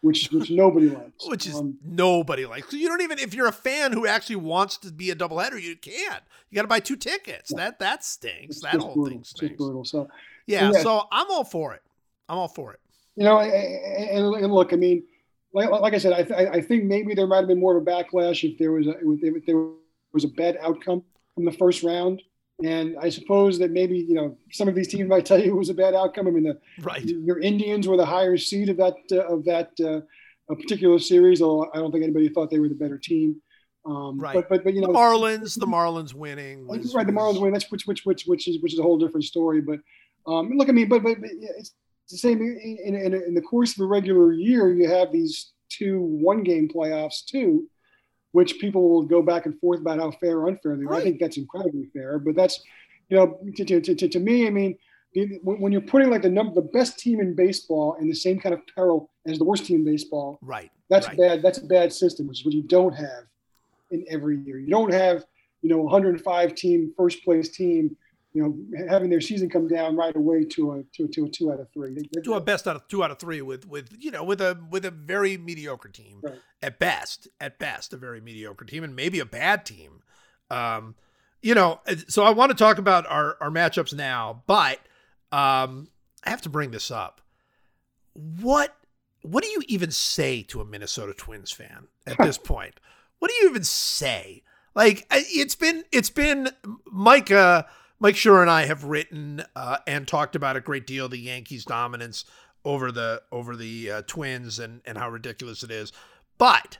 which 0.00 0.30
which 0.32 0.50
nobody 0.50 0.88
likes. 0.88 1.28
which 1.28 1.46
is 1.46 1.54
Um, 1.54 1.76
nobody 1.84 2.46
likes. 2.46 2.72
You 2.72 2.88
don't 2.88 3.02
even 3.02 3.18
if 3.18 3.34
you're 3.34 3.46
a 3.46 3.52
fan 3.52 3.92
who 3.92 4.06
actually 4.06 4.36
wants 4.36 4.78
to 4.78 4.90
be 4.92 5.10
a 5.10 5.14
doubleheader, 5.14 5.60
you 5.60 5.76
can't. 5.76 6.22
You 6.50 6.56
got 6.56 6.62
to 6.62 6.68
buy 6.68 6.80
two 6.80 6.96
tickets. 6.96 7.52
That 7.54 7.78
that 7.80 8.04
stinks. 8.04 8.56
it's 8.56 8.62
that 8.62 8.76
whole 8.76 8.94
brutal. 8.94 9.10
thing 9.18 9.24
stinks. 9.24 9.56
brutal. 9.56 9.84
So 9.84 10.08
Yeah, 10.46 10.70
Yeah. 10.72 10.80
so 10.80 11.02
I'm 11.12 11.30
all 11.30 11.44
for 11.44 11.74
it. 11.74 11.82
I'm 12.28 12.38
all 12.38 12.48
for 12.48 12.72
it. 12.72 12.80
you 13.16 13.24
know, 13.24 13.38
and, 13.40 14.34
and 14.34 14.52
look, 14.52 14.72
I 14.72 14.76
mean, 14.76 15.04
like, 15.54 15.70
like 15.70 15.94
I 15.94 15.98
said, 15.98 16.12
I, 16.12 16.22
th- 16.24 16.48
I 16.50 16.60
think 16.60 16.84
maybe 16.84 17.14
there 17.14 17.26
might 17.26 17.38
have 17.38 17.48
been 17.48 17.60
more 17.60 17.76
of 17.76 17.82
a 17.82 17.86
backlash 17.86 18.48
if 18.48 18.58
there 18.58 18.72
was 18.72 18.86
a 18.86 18.94
if 19.02 19.46
there 19.46 19.68
was 20.12 20.24
a 20.24 20.28
bad 20.28 20.58
outcome 20.60 21.02
from 21.34 21.44
the 21.44 21.52
first 21.52 21.82
round. 21.82 22.22
And 22.62 22.96
I 23.00 23.08
suppose 23.08 23.58
that 23.58 23.70
maybe 23.72 23.98
you 23.98 24.14
know 24.14 24.36
some 24.52 24.68
of 24.68 24.74
these 24.74 24.88
teams 24.88 25.08
might 25.08 25.26
tell 25.26 25.38
you 25.38 25.46
it 25.52 25.56
was 25.56 25.70
a 25.70 25.74
bad 25.74 25.94
outcome. 25.94 26.28
I 26.28 26.30
mean, 26.30 26.44
the, 26.44 26.58
Right. 26.82 27.04
your 27.04 27.40
Indians 27.40 27.88
were 27.88 27.96
the 27.96 28.06
higher 28.06 28.36
seed 28.36 28.68
of 28.68 28.76
that 28.76 28.94
uh, 29.10 29.26
of 29.34 29.44
that 29.46 29.70
uh, 29.80 30.00
a 30.52 30.56
particular 30.56 30.98
series. 31.00 31.42
Although 31.42 31.70
I 31.74 31.78
don't 31.78 31.90
think 31.90 32.04
anybody 32.04 32.28
thought 32.28 32.50
they 32.50 32.60
were 32.60 32.68
the 32.68 32.74
better 32.76 32.98
team. 32.98 33.40
Um, 33.86 34.18
Right. 34.18 34.34
But 34.34 34.48
but 34.48 34.64
but 34.64 34.72
you 34.74 34.80
The 34.82 34.86
know, 34.86 34.92
Marlins, 34.94 35.58
the 35.58 35.66
Marlins 35.66 36.14
winning. 36.14 36.66
Was, 36.68 36.94
right, 36.94 37.06
the 37.06 37.12
Marlins 37.12 37.32
was- 37.34 37.40
win. 37.40 37.52
That's 37.52 37.70
which 37.72 37.86
which 37.86 38.02
which 38.06 38.24
which 38.26 38.46
is 38.48 38.62
which 38.62 38.72
is 38.72 38.78
a 38.78 38.82
whole 38.82 38.98
different 38.98 39.24
story. 39.24 39.60
But 39.60 39.80
um, 40.26 40.50
look, 40.56 40.68
I 40.68 40.72
mean, 40.72 40.88
but 40.88 41.02
but, 41.02 41.20
but 41.20 41.30
yeah, 41.38 41.50
it's 41.58 41.72
the 42.10 42.18
same 42.18 42.40
in, 42.40 42.94
in, 42.94 43.14
in, 43.14 43.34
the 43.34 43.40
course 43.40 43.74
of 43.74 43.80
a 43.80 43.86
regular 43.86 44.32
year. 44.32 44.72
You 44.72 44.88
have 44.88 45.12
these 45.12 45.52
two 45.68 46.00
one 46.00 46.42
game 46.42 46.68
playoffs 46.68 47.24
too, 47.24 47.66
which 48.32 48.58
people 48.58 48.88
will 48.88 49.04
go 49.04 49.22
back 49.22 49.46
and 49.46 49.58
forth 49.58 49.80
about 49.80 49.98
how 49.98 50.10
fair 50.10 50.38
or 50.38 50.48
unfair 50.48 50.76
they 50.76 50.84
are. 50.84 50.94
I 50.94 51.02
think 51.02 51.18
that's 51.18 51.36
incredibly 51.36 51.86
fair. 51.92 52.18
But 52.18 52.36
that's 52.36 52.62
you 53.08 53.16
know 53.16 53.38
to 53.56 53.64
to, 53.64 53.94
to, 53.94 54.08
to 54.08 54.20
me, 54.20 54.46
I 54.46 54.50
mean. 54.50 54.78
When 55.44 55.60
when 55.60 55.70
you're 55.70 55.80
putting 55.80 56.10
like 56.10 56.22
the 56.22 56.28
number, 56.28 56.52
the 56.56 56.68
best 56.72 56.98
team 56.98 57.20
in 57.20 57.36
baseball 57.36 57.94
in 58.00 58.08
the 58.08 58.16
same 58.16 58.40
kind 58.40 58.52
of 58.52 58.60
peril 58.74 59.12
as 59.28 59.38
the 59.38 59.44
worst 59.44 59.64
team 59.64 59.76
in 59.76 59.84
baseball, 59.84 60.40
Right. 60.42 60.72
that's 60.90 61.06
right. 61.06 61.16
bad. 61.16 61.40
That's 61.40 61.58
a 61.58 61.66
bad 61.66 61.92
system, 61.92 62.26
which 62.26 62.40
is 62.40 62.44
what 62.44 62.52
you 62.52 62.64
don't 62.64 62.94
have 62.94 63.22
in 63.92 64.04
every 64.10 64.38
year. 64.40 64.58
You 64.58 64.70
don't 64.70 64.92
have, 64.92 65.24
you 65.62 65.68
know, 65.68 65.78
105 65.78 66.54
team 66.56 66.92
first 66.96 67.22
place 67.22 67.48
team, 67.48 67.96
you 68.34 68.42
know, 68.42 68.86
having 68.88 69.08
their 69.10 69.20
season 69.20 69.48
come 69.48 69.68
down 69.68 69.96
right 69.96 70.14
away 70.16 70.44
to 70.44 70.72
a 70.72 70.82
to, 70.96 71.04
a- 71.04 71.08
to 71.08 71.24
a 71.24 71.28
two 71.28 71.52
out 71.52 71.60
of 71.60 71.68
three. 71.72 71.94
They- 71.94 72.20
Do 72.20 72.34
a 72.34 72.40
best 72.40 72.66
out 72.66 72.76
of 72.76 72.86
two 72.88 73.02
out 73.04 73.10
of 73.12 73.18
three 73.18 73.40
with 73.42 73.66
with 73.66 73.90
you 73.98 74.10
know 74.10 74.24
with 74.24 74.40
a 74.40 74.58
with 74.70 74.84
a 74.84 74.90
very 74.90 75.36
mediocre 75.38 75.88
team 75.88 76.18
Right. 76.22 76.40
at 76.60 76.78
best 76.78 77.28
at 77.40 77.58
best 77.58 77.92
a 77.92 77.96
very 77.96 78.20
mediocre 78.20 78.64
team 78.64 78.82
and 78.84 78.94
maybe 78.96 79.20
a 79.20 79.24
bad 79.24 79.64
team. 79.64 80.02
Um, 80.50 80.96
you 81.42 81.54
know, 81.54 81.80
so 82.08 82.24
I 82.24 82.30
want 82.30 82.50
to 82.50 82.56
talk 82.56 82.78
about 82.78 83.06
our 83.06 83.36
our 83.40 83.50
matchups 83.50 83.94
now, 83.94 84.42
but 84.46 84.78
um, 85.30 85.88
I 86.24 86.30
have 86.30 86.42
to 86.42 86.48
bring 86.48 86.70
this 86.72 86.90
up. 86.90 87.20
What 88.14 88.74
what 89.22 89.42
do 89.42 89.48
you 89.50 89.62
even 89.68 89.90
say 89.90 90.42
to 90.44 90.60
a 90.60 90.64
Minnesota 90.64 91.14
Twins 91.14 91.50
fan 91.50 91.86
at 92.06 92.16
this 92.18 92.38
point? 92.52 92.74
What 93.18 93.30
do 93.30 93.36
you 93.42 93.50
even 93.50 93.64
say? 93.64 94.42
Like 94.74 95.06
it's 95.10 95.54
been 95.54 95.84
it's 95.92 96.10
been 96.10 96.48
Mike 96.90 97.30
uh, 97.30 97.62
Mike 97.98 98.14
Schur 98.16 98.40
and 98.40 98.50
I 98.50 98.66
have 98.66 98.84
written 98.84 99.44
uh, 99.54 99.78
and 99.86 100.06
talked 100.06 100.36
about 100.36 100.56
a 100.56 100.60
great 100.60 100.86
deal 100.86 101.08
the 101.08 101.18
Yankees' 101.18 101.64
dominance 101.64 102.24
over 102.64 102.90
the 102.90 103.22
over 103.30 103.56
the 103.56 103.90
uh, 103.90 104.02
Twins 104.06 104.58
and 104.58 104.80
and 104.84 104.98
how 104.98 105.10
ridiculous 105.10 105.62
it 105.62 105.70
is. 105.70 105.92
But 106.38 106.78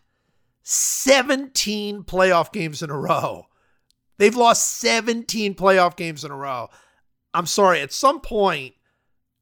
17 0.62 2.04
playoff 2.04 2.52
games 2.52 2.82
in 2.82 2.90
a 2.90 2.98
row. 2.98 3.46
They've 4.16 4.34
lost 4.34 4.78
17 4.78 5.54
playoff 5.54 5.96
games 5.96 6.24
in 6.24 6.30
a 6.30 6.36
row. 6.36 6.68
I'm 7.34 7.46
sorry, 7.46 7.80
at 7.80 7.92
some 7.92 8.20
point 8.20 8.74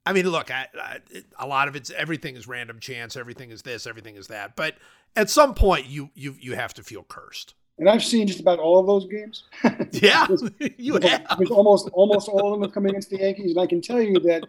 I 0.05 0.13
mean, 0.13 0.29
look, 0.29 0.51
I, 0.51 0.67
I, 0.79 0.99
a 1.39 1.47
lot 1.47 1.67
of 1.67 1.75
it's 1.75 1.89
everything 1.91 2.35
is 2.35 2.47
random 2.47 2.79
chance, 2.79 3.15
everything 3.15 3.51
is 3.51 3.61
this, 3.61 3.87
everything 3.87 4.15
is 4.15 4.27
that. 4.27 4.55
But 4.55 4.75
at 5.15 5.29
some 5.29 5.53
point, 5.53 5.87
you 5.87 6.09
you 6.13 6.35
you 6.39 6.55
have 6.55 6.73
to 6.75 6.83
feel 6.83 7.03
cursed. 7.03 7.53
And 7.83 7.89
I've 7.89 8.01
seen 8.03 8.27
just 8.27 8.39
about 8.39 8.59
all 8.59 8.79
of 8.79 8.87
those 8.87 9.05
games. 9.07 9.43
Yeah, 9.91 10.25
you 10.77 10.93
have. 10.95 11.25
almost 11.51 11.89
almost 11.91 12.29
all 12.29 12.53
of 12.53 12.59
them 12.59 12.61
have 12.65 12.73
come 12.73 12.85
against 12.85 13.09
the 13.09 13.17
Yankees, 13.17 13.51
and 13.51 13.59
I 13.59 13.67
can 13.67 13.81
tell 13.81 14.01
you 14.01 14.17
that 14.21 14.45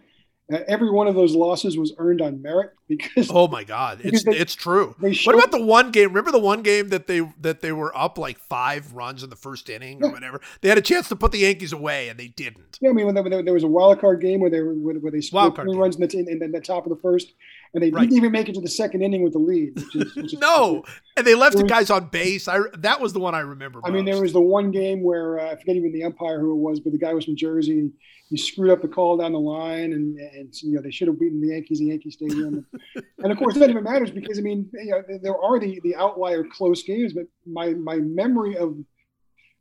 uh, 0.53 0.59
every 0.69 0.89
one 0.89 1.07
of 1.07 1.15
those 1.15 1.35
losses 1.35 1.77
was 1.77 1.93
earned 1.97 2.21
on 2.21 2.41
merit 2.41 2.71
because 2.87 3.29
Oh 3.33 3.47
my 3.49 3.63
God, 3.65 3.99
it's 4.03 4.23
they- 4.23 4.37
it's 4.37 4.55
true. 4.55 4.95
they 5.01 5.13
What 5.25 5.35
about 5.35 5.51
the 5.51 5.61
one 5.65 5.91
game? 5.91 6.09
Remember 6.09 6.31
the 6.31 6.39
one 6.39 6.61
game 6.61 6.87
that 6.89 7.07
they 7.07 7.21
that 7.41 7.59
they 7.59 7.73
were 7.73 7.95
up 7.97 8.17
like 8.17 8.37
five 8.39 8.93
runs 8.93 9.21
in 9.21 9.29
the 9.29 9.35
first 9.35 9.69
inning 9.69 10.01
or 10.01 10.11
whatever? 10.11 10.39
They 10.61 10.69
had 10.69 10.77
a 10.77 10.81
chance 10.81 11.09
to 11.09 11.15
put 11.17 11.33
the 11.33 11.39
Yankees 11.39 11.73
away 11.73 12.07
and 12.07 12.17
they 12.17 12.27
didn't. 12.29 12.77
Yeah, 12.79 12.91
I 12.91 12.93
mean, 12.93 13.05
when 13.07 13.15
there, 13.15 13.43
there 13.43 13.53
was 13.53 13.63
a 13.63 13.67
wild 13.67 13.99
card 13.99 14.21
game 14.21 14.39
where 14.39 14.49
they 14.49 14.61
were 14.61 14.73
where, 14.75 14.95
where 14.95 15.11
they 15.11 15.19
scored 15.21 15.55
three 15.55 15.71
game. 15.73 15.77
runs 15.81 15.95
in 15.97 16.07
the, 16.07 16.17
in, 16.31 16.41
in 16.41 16.51
the 16.53 16.61
top 16.61 16.85
of 16.85 16.89
the 16.95 17.01
first, 17.01 17.33
and 17.75 17.83
they 17.83 17.91
Right. 17.91 18.01
didn't 18.03 18.17
even 18.17 18.31
make 18.31 18.49
it 18.49 18.55
to 18.55 18.61
the 18.61 18.69
second 18.69 19.03
inning 19.03 19.21
with 19.21 19.33
the 19.33 19.39
lead. 19.39 19.75
Which 19.75 19.95
is, 19.95 20.15
which 20.15 20.25
is 20.33 20.39
No, 20.39 20.83
and 21.17 21.27
they 21.27 21.35
left 21.35 21.55
the 21.57 21.63
was- 21.63 21.69
guys 21.71 21.89
on 21.91 22.07
base. 22.07 22.47
I 22.47 22.59
that 22.79 22.99
was 23.01 23.13
the 23.13 23.19
one 23.19 23.35
I 23.35 23.41
remember. 23.41 23.81
I 23.83 23.91
mean, 23.91 24.05
there 24.05 24.19
was 24.21 24.33
the 24.33 24.41
one 24.41 24.71
game 24.71 25.03
where 25.03 25.39
uh, 25.39 25.51
I 25.51 25.55
forget 25.57 25.75
even 25.75 25.91
the 25.91 26.03
umpire 26.05 26.39
who 26.39 26.51
it 26.53 26.55
was, 26.55 26.79
but 26.79 26.93
the 26.93 26.97
guy 26.97 27.13
was 27.13 27.25
from 27.25 27.35
Jersey. 27.35 27.91
He 28.29 28.37
screwed 28.37 28.71
up 28.71 28.81
the 28.81 28.87
call 28.87 29.17
down 29.17 29.33
the 29.33 29.39
line, 29.39 29.93
and, 29.93 30.17
and 30.17 30.51
you 30.63 30.73
know 30.73 30.81
they 30.81 30.89
should 30.89 31.07
have 31.09 31.19
beaten 31.19 31.39
the 31.41 31.49
Yankees 31.49 31.79
in 31.81 31.87
Yankee 31.87 32.09
Stadium. 32.09 32.65
and 33.19 33.31
of 33.31 33.37
course, 33.37 33.53
that 33.55 33.69
even 33.69 33.83
matters 33.83 34.09
because 34.09 34.39
I 34.39 34.41
mean, 34.41 34.67
you 34.73 34.91
know, 34.91 35.03
there 35.21 35.37
are 35.39 35.59
the, 35.59 35.79
the 35.83 35.95
outlier 35.95 36.43
close 36.43 36.81
games, 36.81 37.13
but 37.13 37.25
my 37.45 37.73
my 37.75 37.97
memory 37.97 38.57
of 38.57 38.77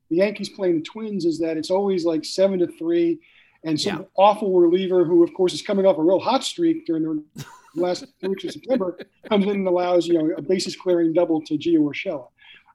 the 0.08 0.16
Yankees 0.16 0.48
playing 0.50 0.76
the 0.76 0.82
Twins 0.82 1.24
is 1.26 1.38
that 1.40 1.56
it's 1.56 1.70
always 1.70 2.04
like 2.06 2.24
seven 2.24 2.58
to 2.60 2.66
three, 2.78 3.18
and 3.64 3.78
some 3.78 3.98
Yeah. 3.98 4.04
awful 4.16 4.58
reliever 4.58 5.04
who, 5.04 5.22
of 5.24 5.34
course, 5.34 5.52
is 5.52 5.60
coming 5.62 5.84
off 5.84 5.98
a 5.98 6.02
real 6.02 6.20
hot 6.20 6.42
streak 6.44 6.86
during 6.86 7.02
the 7.04 7.44
last 7.74 8.04
weeks 8.22 8.44
of 8.44 8.52
September 8.52 8.98
comes 9.28 9.44
in 9.44 9.50
and 9.50 9.68
allows 9.68 10.06
you 10.06 10.14
know 10.14 10.34
a 10.36 10.42
basis 10.42 10.76
clearing 10.76 11.12
double 11.12 11.40
to 11.42 11.58
Gio 11.58 11.80
Urshela. 11.80 12.28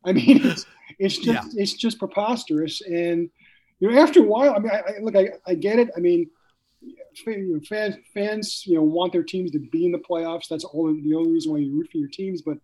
I 0.06 0.14
mean, 0.14 0.46
it's 0.46 0.66
it's 1.00 1.18
just 1.18 1.58
it's 1.58 1.74
just 1.74 2.00
preposterous, 2.00 2.82
and 2.82 3.30
you 3.80 3.92
know 3.92 4.00
after 4.02 4.22
a 4.22 4.24
while, 4.24 4.54
I 4.56 4.60
mean, 4.60 4.72
I, 4.72 4.78
I 4.78 5.00
look, 5.02 5.16
I, 5.16 5.30
I 5.46 5.56
get 5.56 5.80
it. 5.80 5.90
I 5.96 6.00
mean, 6.00 6.30
fa- 7.24 7.38
you 7.38 7.56
know, 7.56 7.62
fans 7.68 7.96
fans 8.14 8.64
you 8.66 8.76
know 8.76 8.84
want 8.84 9.14
their 9.14 9.24
teams 9.24 9.52
to 9.52 9.60
be 9.60 9.86
in 9.86 9.92
the 9.92 10.00
playoffs. 10.00 10.48
That's 10.50 10.64
all 10.64 10.88
the 10.88 11.16
only 11.16 11.32
reason 11.32 11.52
why 11.52 11.60
you 11.60 11.72
root 11.72 11.90
for 11.92 11.98
your 11.98 12.10
teams. 12.10 12.42
But 12.42 12.58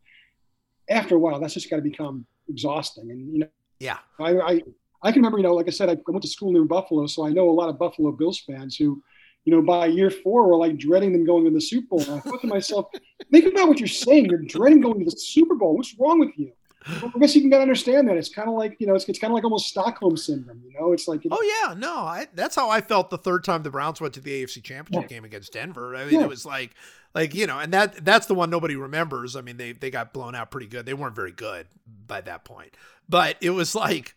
after 0.89 1.15
a 1.15 1.19
while, 1.19 1.39
that's 1.39 1.53
just 1.53 1.69
got 1.69 1.77
to 1.77 1.81
become 1.81 2.25
exhausting. 2.47 3.09
And 3.11 3.33
you 3.33 3.39
know, 3.39 3.47
yeah, 3.79 3.97
I, 4.19 4.39
I 4.39 4.61
I 5.05 5.11
can 5.11 5.21
remember, 5.21 5.37
you 5.37 5.43
know, 5.43 5.53
like 5.53 5.67
I 5.67 5.71
said, 5.71 5.87
I 5.87 5.97
went 6.07 6.23
to 6.23 6.27
school 6.27 6.51
near 6.51 6.63
Buffalo, 6.63 7.05
so 7.05 7.27
I 7.27 7.29
know 7.29 7.47
a 7.47 7.51
lot 7.51 7.69
of 7.69 7.77
Buffalo 7.77 8.11
Bills 8.11 8.39
fans 8.39 8.75
who, 8.75 9.03
you 9.45 9.53
know, 9.53 9.61
by 9.61 9.85
year 9.85 10.09
four 10.09 10.47
we're 10.47 10.57
like 10.57 10.77
dreading 10.77 11.13
them 11.13 11.25
going 11.25 11.45
to 11.45 11.51
the 11.51 11.61
Super 11.61 11.87
Bowl. 11.87 12.01
And 12.01 12.11
I 12.11 12.19
thought 12.19 12.41
to 12.41 12.47
myself, 12.47 12.87
think 13.31 13.45
about 13.45 13.67
what 13.67 13.79
you're 13.79 13.87
saying. 13.87 14.25
You're 14.25 14.39
dreading 14.39 14.81
going 14.81 14.99
to 14.99 15.05
the 15.05 15.17
Super 15.17 15.55
Bowl. 15.55 15.77
What's 15.77 15.97
wrong 15.97 16.19
with 16.19 16.37
you? 16.37 16.51
I 16.87 17.11
guess 17.19 17.35
you 17.35 17.41
can 17.41 17.53
understand 17.53 18.07
that. 18.09 18.17
It's 18.17 18.29
kind 18.29 18.47
of 18.47 18.53
like 18.53 18.75
you 18.79 18.85
know, 18.85 18.93
it's, 18.95 19.05
it's 19.05 19.17
kind 19.17 19.31
of 19.31 19.35
like 19.35 19.43
almost 19.43 19.69
Stockholm 19.69 20.17
syndrome. 20.17 20.61
You 20.63 20.79
know, 20.79 20.91
it's 20.91 21.07
like 21.07 21.21
oh 21.31 21.63
yeah, 21.63 21.73
no, 21.73 21.95
I, 21.95 22.27
that's 22.33 22.55
how 22.55 22.69
I 22.69 22.81
felt 22.81 23.09
the 23.09 23.17
third 23.17 23.43
time 23.43 23.63
the 23.63 23.71
Browns 23.71 23.99
went 23.99 24.13
to 24.15 24.19
the 24.19 24.43
AFC 24.43 24.61
Championship 24.63 25.09
yeah. 25.09 25.15
game 25.15 25.25
against 25.25 25.53
Denver. 25.53 25.95
I 25.95 26.05
mean, 26.05 26.19
yeah. 26.19 26.25
it 26.25 26.29
was 26.29 26.45
like 26.45 26.75
like 27.15 27.33
you 27.33 27.47
know, 27.47 27.59
and 27.59 27.73
that 27.73 28.05
that's 28.05 28.27
the 28.27 28.35
one 28.35 28.51
nobody 28.51 28.75
remembers. 28.75 29.35
I 29.35 29.41
mean, 29.41 29.57
they 29.57 29.71
they 29.71 29.89
got 29.89 30.13
blown 30.13 30.35
out 30.35 30.51
pretty 30.51 30.67
good. 30.67 30.85
They 30.85 30.93
weren't 30.93 31.15
very 31.15 31.31
good 31.31 31.67
by 32.07 32.21
that 32.21 32.45
point, 32.45 32.75
but 33.09 33.37
it 33.41 33.51
was 33.51 33.73
like, 33.73 34.15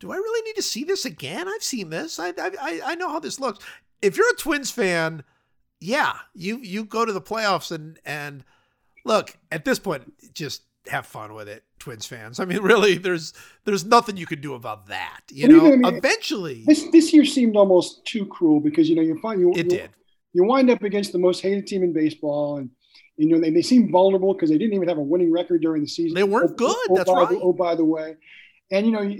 do 0.00 0.10
I 0.10 0.16
really 0.16 0.42
need 0.48 0.56
to 0.56 0.62
see 0.62 0.82
this 0.82 1.04
again? 1.04 1.46
I've 1.46 1.62
seen 1.62 1.90
this. 1.90 2.18
I 2.18 2.32
I 2.38 2.80
I 2.84 2.94
know 2.96 3.10
how 3.10 3.20
this 3.20 3.38
looks. 3.38 3.64
If 4.02 4.16
you're 4.16 4.30
a 4.30 4.36
Twins 4.36 4.70
fan, 4.70 5.24
yeah, 5.80 6.14
you 6.34 6.58
you 6.58 6.84
go 6.84 7.04
to 7.04 7.12
the 7.12 7.20
playoffs 7.20 7.70
and 7.70 7.98
and 8.04 8.44
look 9.04 9.36
at 9.50 9.64
this 9.64 9.78
point, 9.78 10.34
just 10.34 10.62
have 10.86 11.06
fun 11.06 11.34
with 11.34 11.48
it, 11.48 11.64
Twins 11.78 12.06
fans. 12.06 12.40
I 12.40 12.44
mean, 12.44 12.58
really, 12.62 12.96
there's 12.96 13.32
there's 13.64 13.84
nothing 13.84 14.16
you 14.16 14.26
can 14.26 14.40
do 14.40 14.54
about 14.54 14.86
that. 14.86 15.20
You 15.30 15.48
know, 15.48 15.66
I 15.66 15.76
mean, 15.76 15.84
eventually, 15.84 16.64
this 16.66 16.84
this 16.92 17.12
year 17.12 17.24
seemed 17.24 17.56
almost 17.56 18.04
too 18.04 18.26
cruel 18.26 18.60
because 18.60 18.88
you 18.88 18.96
know 18.96 19.02
you 19.02 19.18
find 19.20 19.40
you 19.40 19.50
it 19.52 19.56
you, 19.56 19.64
did 19.64 19.90
you 20.32 20.44
wind 20.44 20.70
up 20.70 20.82
against 20.82 21.12
the 21.12 21.18
most 21.18 21.40
hated 21.40 21.66
team 21.66 21.82
in 21.82 21.92
baseball, 21.92 22.58
and 22.58 22.70
you 23.16 23.28
know 23.28 23.40
they, 23.40 23.50
they 23.50 23.62
seem 23.62 23.90
vulnerable 23.90 24.34
because 24.34 24.50
they 24.50 24.58
didn't 24.58 24.74
even 24.74 24.88
have 24.88 24.98
a 24.98 25.02
winning 25.02 25.32
record 25.32 25.62
during 25.62 25.82
the 25.82 25.88
season. 25.88 26.14
They 26.14 26.24
weren't 26.24 26.50
oh, 26.50 26.54
oh 26.54 26.56
good. 26.56 26.76
Oh, 26.90 26.96
That's 26.96 27.10
right. 27.10 27.40
Oh, 27.42 27.52
by 27.52 27.74
the 27.74 27.84
way, 27.84 28.16
and 28.70 28.86
you 28.86 28.92
know, 28.92 29.14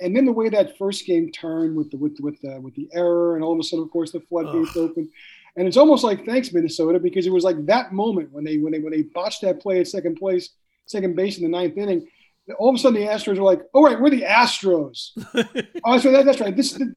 and 0.00 0.14
then 0.14 0.24
the 0.24 0.32
way 0.32 0.48
that 0.48 0.76
first 0.78 1.06
game 1.06 1.30
turned 1.30 1.76
with 1.76 1.90
the 1.90 1.96
with 1.96 2.18
with 2.20 2.40
the, 2.40 2.60
with 2.60 2.74
the 2.74 2.88
error, 2.92 3.34
and 3.34 3.44
all 3.44 3.52
of 3.52 3.58
a 3.58 3.62
sudden, 3.62 3.84
of 3.84 3.90
course, 3.90 4.12
the 4.12 4.20
floodgates 4.20 4.76
open. 4.76 5.10
And 5.56 5.68
it's 5.68 5.76
almost 5.76 6.02
like 6.02 6.24
thanks 6.24 6.52
Minnesota 6.52 6.98
because 6.98 7.26
it 7.26 7.32
was 7.32 7.44
like 7.44 7.66
that 7.66 7.92
moment 7.92 8.32
when 8.32 8.44
they 8.44 8.58
when 8.58 8.72
they 8.72 8.78
when 8.78 8.92
they 8.92 9.02
botched 9.02 9.42
that 9.42 9.60
play 9.60 9.80
at 9.80 9.88
second 9.88 10.16
place, 10.16 10.50
second 10.86 11.16
base 11.16 11.36
in 11.36 11.42
the 11.42 11.48
ninth 11.48 11.76
inning. 11.76 12.08
All 12.58 12.70
of 12.70 12.74
a 12.74 12.78
sudden, 12.78 13.00
the 13.00 13.06
Astros 13.06 13.38
are 13.38 13.42
like, 13.42 13.62
"All 13.72 13.84
right, 13.84 14.00
we're 14.00 14.10
the 14.10 14.22
Astros." 14.22 15.10
oh, 15.84 15.98
so 15.98 16.10
that, 16.10 16.24
that's 16.24 16.40
right. 16.40 16.56
This 16.56 16.72
is 16.72 16.88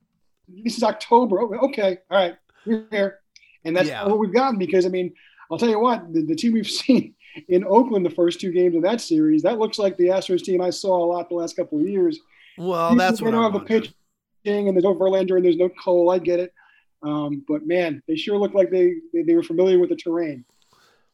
this 0.48 0.78
is 0.78 0.84
October. 0.84 1.42
Oh, 1.42 1.68
okay, 1.68 2.00
all 2.10 2.18
right, 2.18 2.36
we're 2.66 2.88
here. 2.92 3.20
And 3.64 3.76
that's 3.76 3.90
yeah. 3.90 4.06
what 4.06 4.20
we've 4.20 4.34
gotten 4.34 4.60
because, 4.60 4.86
I 4.86 4.90
mean, 4.90 5.14
I'll 5.52 5.58
tell 5.58 5.70
you 5.70 5.80
what, 5.80 6.14
the, 6.14 6.24
the, 6.24 6.36
team 6.36 6.54
we've 6.54 6.68
seen 6.70 7.16
in 7.50 7.66
Oakland 7.66 8.06
the 8.06 8.12
first 8.12 8.40
two 8.40 8.52
games 8.52 8.76
of 8.76 8.84
that 8.84 9.02
series, 9.02 9.42
that 9.44 9.60
looks 9.60 9.78
like 9.78 9.98
the 9.98 10.08
Astros 10.08 10.44
team 10.44 10.62
I 10.62 10.70
saw 10.70 11.04
a 11.04 11.06
lot 11.06 11.30
the 11.30 11.36
last 11.36 11.56
couple 11.56 11.80
of 11.80 11.88
years. 11.88 12.20
Well, 12.58 12.96
that's 12.96 13.20
they 13.20 13.26
what 13.26 13.32
don't 13.32 13.44
I'm 13.44 13.52
have 13.54 13.62
a 13.62 13.66
pitching 13.66 13.94
and 14.46 14.76
there's 14.76 14.84
no 14.84 14.96
Verlander 14.96 15.36
and 15.36 15.46
there's 15.46 15.58
no 15.58 15.70
Cole. 15.70 16.10
I 16.10 16.20
get 16.20 16.40
it. 16.40 16.54
Um, 17.04 17.44
but 17.48 17.68
man, 17.68 18.02
they 18.08 18.16
sure 18.16 18.38
look 18.38 18.54
like 18.54 18.72
they, 18.72 18.96
they, 19.14 19.24
they 19.24 19.36
were 19.36 19.44
familiar 19.44 19.80
with 19.80 19.90
the 19.90 19.96
terrain. 19.96 20.46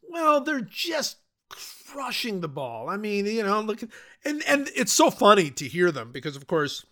Well, 0.03 0.41
they're 0.41 0.61
just 0.61 1.17
crushing 1.49 2.41
the 2.41 2.47
ball. 2.47 2.89
I 2.89 2.97
mean, 2.97 3.25
you 3.25 3.43
know, 3.43 3.61
look, 3.61 3.81
and 4.23 4.43
and 4.47 4.69
it's 4.75 4.93
so 4.93 5.09
funny 5.09 5.49
to 5.51 5.67
hear 5.67 5.91
them 5.91 6.11
because, 6.11 6.35
of 6.35 6.47
course, 6.47 6.85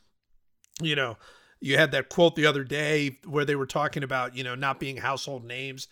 you 0.82 0.96
know, 0.96 1.18
you 1.62 1.78
had 1.78 1.92
that 1.92 2.10
quote 2.10 2.36
the 2.36 2.46
other 2.46 2.64
day 2.64 3.18
where 3.26 3.46
they 3.46 3.56
were 3.56 3.66
talking 3.66 4.04
about, 4.04 4.36
you 4.36 4.44
know, 4.44 4.56
not 4.56 4.80
being 4.80 4.98
household 4.98 5.46
names. 5.46 5.88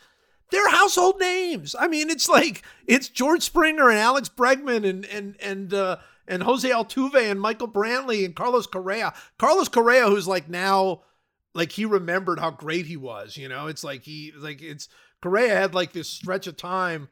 They're 0.50 0.70
household 0.70 1.20
names. 1.20 1.76
I 1.78 1.88
mean, 1.88 2.10
it's 2.10 2.30
like 2.30 2.64
it's 2.86 3.10
George 3.10 3.44
Springer 3.44 3.90
and 3.90 4.00
Alex 4.00 4.30
Bregman 4.30 4.88
and 4.88 5.06
and 5.06 5.36
and 5.42 5.74
uh, 5.74 5.98
and 6.28 6.44
Jose 6.44 6.70
Altuve 6.70 7.32
and 7.32 7.40
Michael 7.40 7.68
Brantley 7.68 8.26
and 8.26 8.36
Carlos 8.36 8.68
Correa. 8.68 9.14
Carlos 9.38 9.70
Correa, 9.70 10.08
who's 10.08 10.28
like 10.28 10.50
now, 10.50 11.02
like 11.54 11.72
he 11.72 11.86
remembered 11.86 12.40
how 12.40 12.52
great 12.52 12.86
he 12.86 12.98
was. 12.98 13.38
You 13.38 13.50
know, 13.50 13.68
it's 13.68 13.84
like 13.84 14.04
he 14.04 14.34
like 14.38 14.62
it's 14.62 14.90
Correa 15.22 15.56
had 15.56 15.74
like 15.74 15.94
this 15.94 16.10
stretch 16.10 16.48
of 16.48 16.58
time 16.58 17.10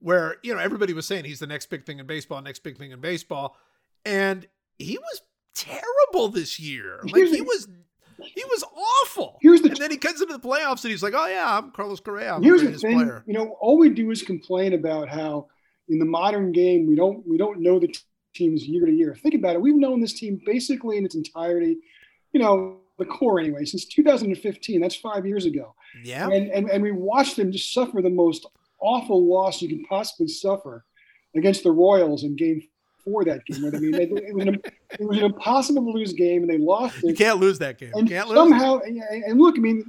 where 0.00 0.36
you 0.42 0.54
know 0.54 0.60
everybody 0.60 0.92
was 0.92 1.06
saying 1.06 1.24
he's 1.24 1.40
the 1.40 1.46
next 1.46 1.70
big 1.70 1.84
thing 1.84 1.98
in 1.98 2.06
baseball, 2.06 2.40
next 2.42 2.62
big 2.62 2.78
thing 2.78 2.90
in 2.90 3.00
baseball, 3.00 3.56
and 4.04 4.46
he 4.78 4.98
was 4.98 5.22
terrible 5.54 6.28
this 6.28 6.60
year. 6.60 7.00
Like 7.04 7.26
he 7.26 7.40
was 7.40 7.68
he 8.20 8.44
was 8.44 8.64
awful. 9.02 9.38
Here's 9.40 9.62
the 9.62 9.70
and 9.70 9.78
then 9.78 9.90
he 9.90 9.96
comes 9.96 10.20
into 10.20 10.36
the 10.36 10.40
playoffs 10.40 10.84
and 10.84 10.90
he's 10.90 11.02
like, 11.02 11.14
"Oh 11.16 11.26
yeah, 11.26 11.58
I'm 11.58 11.70
Carlos 11.70 12.00
Correa. 12.00 12.34
I'm 12.34 12.42
here's 12.42 12.62
the, 12.62 12.72
thing. 12.72 12.98
Player. 12.98 13.24
You 13.26 13.34
know, 13.34 13.56
all 13.60 13.78
we 13.78 13.90
do 13.90 14.10
is 14.10 14.22
complain 14.22 14.72
about 14.72 15.08
how 15.08 15.48
in 15.88 15.98
the 15.98 16.04
modern 16.04 16.52
game 16.52 16.86
we 16.86 16.94
don't 16.94 17.26
we 17.26 17.38
don't 17.38 17.60
know 17.60 17.78
the 17.78 17.94
teams 18.38 18.66
year 18.66 18.86
to 18.86 18.92
year. 18.92 19.14
Think 19.14 19.34
about 19.34 19.54
it. 19.54 19.60
We've 19.60 19.76
known 19.76 20.00
this 20.00 20.14
team 20.14 20.40
basically 20.46 20.96
in 20.96 21.04
its 21.04 21.14
entirety. 21.14 21.78
You 22.32 22.40
know, 22.40 22.78
the 22.98 23.04
core 23.04 23.40
anyway 23.40 23.64
since 23.64 23.84
2015. 23.86 24.80
That's 24.80 24.96
five 24.96 25.26
years 25.26 25.44
ago. 25.44 25.74
Yeah. 26.02 26.28
And 26.28 26.50
and 26.50 26.70
and 26.70 26.82
we 26.82 26.92
watched 26.92 27.36
them 27.36 27.52
just 27.52 27.72
suffer 27.72 28.02
the 28.02 28.10
most 28.10 28.46
awful 28.80 29.26
loss 29.26 29.60
you 29.60 29.68
can 29.68 29.84
possibly 29.84 30.28
suffer 30.28 30.84
against 31.34 31.62
the 31.62 31.70
Royals 31.70 32.24
in 32.24 32.36
Game 32.36 32.62
for 33.04 33.24
that 33.24 33.44
game. 33.46 33.64
I 33.64 33.70
mean, 33.78 33.94
it, 33.94 34.34
was 34.34 34.46
an, 34.46 34.60
it 34.98 35.06
was 35.06 35.18
an 35.18 35.24
impossible 35.24 35.84
to 35.84 35.98
lose 35.98 36.12
game, 36.12 36.42
and 36.42 36.50
they 36.50 36.58
lost 36.58 36.98
it. 36.98 37.04
You 37.04 37.14
can't 37.14 37.38
lose 37.38 37.58
that 37.58 37.78
game. 37.78 37.92
And 37.94 38.08
can't 38.08 38.28
somehow, 38.28 38.78
and, 38.80 38.98
and 38.98 39.38
look, 39.40 39.56
I 39.56 39.60
mean, 39.60 39.84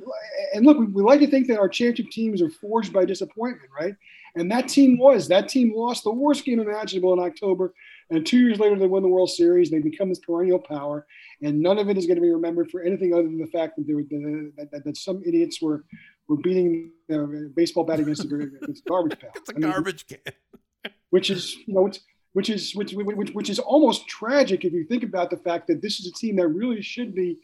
and 0.53 0.65
look, 0.65 0.77
we, 0.77 0.85
we 0.85 1.01
like 1.01 1.19
to 1.21 1.27
think 1.27 1.47
that 1.47 1.59
our 1.59 1.69
championship 1.69 2.11
teams 2.11 2.41
are 2.41 2.49
forged 2.49 2.93
by 2.93 3.05
disappointment, 3.05 3.69
right? 3.77 3.95
And 4.35 4.51
that 4.51 4.67
team 4.67 4.97
was. 4.97 5.27
That 5.27 5.49
team 5.49 5.73
lost 5.75 6.03
the 6.03 6.11
worst 6.11 6.45
game 6.45 6.59
imaginable 6.59 7.13
in 7.13 7.19
October. 7.19 7.73
And 8.11 8.25
two 8.25 8.39
years 8.39 8.59
later, 8.59 8.75
they 8.75 8.87
win 8.87 9.03
the 9.03 9.09
World 9.09 9.29
Series. 9.29 9.69
They 9.69 9.79
become 9.79 10.09
this 10.09 10.19
perennial 10.19 10.59
power. 10.59 11.05
And 11.43 11.61
none 11.61 11.77
of 11.77 11.89
it 11.89 11.97
is 11.97 12.07
going 12.07 12.15
to 12.15 12.21
be 12.21 12.31
remembered 12.31 12.71
for 12.71 12.81
anything 12.81 13.13
other 13.13 13.23
than 13.23 13.37
the 13.37 13.47
fact 13.47 13.75
that, 13.77 13.87
were, 13.87 14.01
that, 14.57 14.69
that, 14.71 14.83
that, 14.83 14.97
some 14.97 15.21
idiots 15.25 15.61
were 15.61 15.85
were 16.27 16.37
beating 16.37 16.91
a 17.09 17.23
uh, 17.23 17.27
baseball 17.55 17.83
bat 17.83 17.99
against 17.99 18.23
a, 18.23 18.35
against 18.35 18.83
a 18.85 18.89
garbage 18.89 19.19
pail. 19.21 19.31
It's 19.35 19.49
a 19.49 19.55
I 19.55 19.59
mean, 19.59 19.71
garbage 19.71 20.05
can. 20.07 20.19
which 21.09 21.29
is, 21.29 21.55
you 21.65 21.73
know, 21.73 21.87
it's, 21.87 21.99
which 22.33 22.49
is 22.49 22.75
which, 22.75 22.93
which 22.93 23.31
which 23.31 23.49
is 23.49 23.59
almost 23.59 24.07
tragic 24.07 24.63
if 24.63 24.73
you 24.73 24.85
think 24.85 25.03
about 25.03 25.29
the 25.29 25.37
fact 25.37 25.67
that 25.67 25.81
this 25.81 25.99
is 25.99 26.07
a 26.07 26.11
team 26.11 26.35
that 26.37 26.47
really 26.47 26.81
should 26.81 27.13
be. 27.13 27.37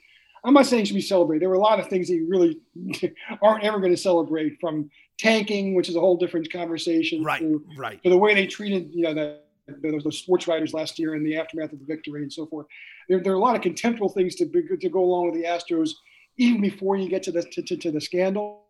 I'm 0.43 0.53
not 0.53 0.67
saying 0.67 0.85
should 0.85 0.93
be 0.93 1.01
celebrated. 1.01 1.41
There 1.41 1.49
were 1.49 1.55
a 1.55 1.59
lot 1.59 1.79
of 1.79 1.87
things 1.87 2.07
that 2.07 2.15
you 2.15 2.27
really 2.29 2.59
aren't 3.41 3.63
ever 3.63 3.79
going 3.79 3.91
to 3.91 3.97
celebrate, 3.97 4.59
from 4.61 4.91
tanking, 5.17 5.73
which 5.73 5.89
is 5.89 5.95
a 5.95 5.99
whole 5.99 6.17
different 6.17 6.51
conversation, 6.51 7.23
right? 7.23 7.39
To, 7.39 7.65
right. 7.75 8.03
To 8.03 8.09
the 8.11 8.17
way 8.17 8.35
they 8.35 8.45
treated, 8.45 8.91
you 8.93 9.03
know, 9.03 9.13
the, 9.15 9.39
those, 9.43 9.43
those 9.67 10.19
sports 10.19 10.47
writers 10.47 10.73
last 10.73 10.99
year 10.99 11.15
in 11.15 11.23
the 11.23 11.37
aftermath 11.37 11.73
of 11.73 11.79
the 11.79 11.85
victory 11.85 12.21
and 12.21 12.31
so 12.31 12.45
forth. 12.45 12.67
There, 13.09 13.21
there 13.21 13.33
are 13.33 13.37
a 13.37 13.39
lot 13.39 13.55
of 13.55 13.61
contemptible 13.61 14.09
things 14.09 14.35
to 14.35 14.45
be, 14.45 14.63
to 14.79 14.89
go 14.89 15.03
along 15.03 15.31
with 15.31 15.35
the 15.35 15.47
Astros, 15.47 15.91
even 16.37 16.61
before 16.61 16.97
you 16.97 17.09
get 17.09 17.23
to 17.23 17.31
the 17.31 17.43
to, 17.43 17.61
to, 17.61 17.77
to 17.77 17.91
the 17.91 18.01
scandal. 18.01 18.63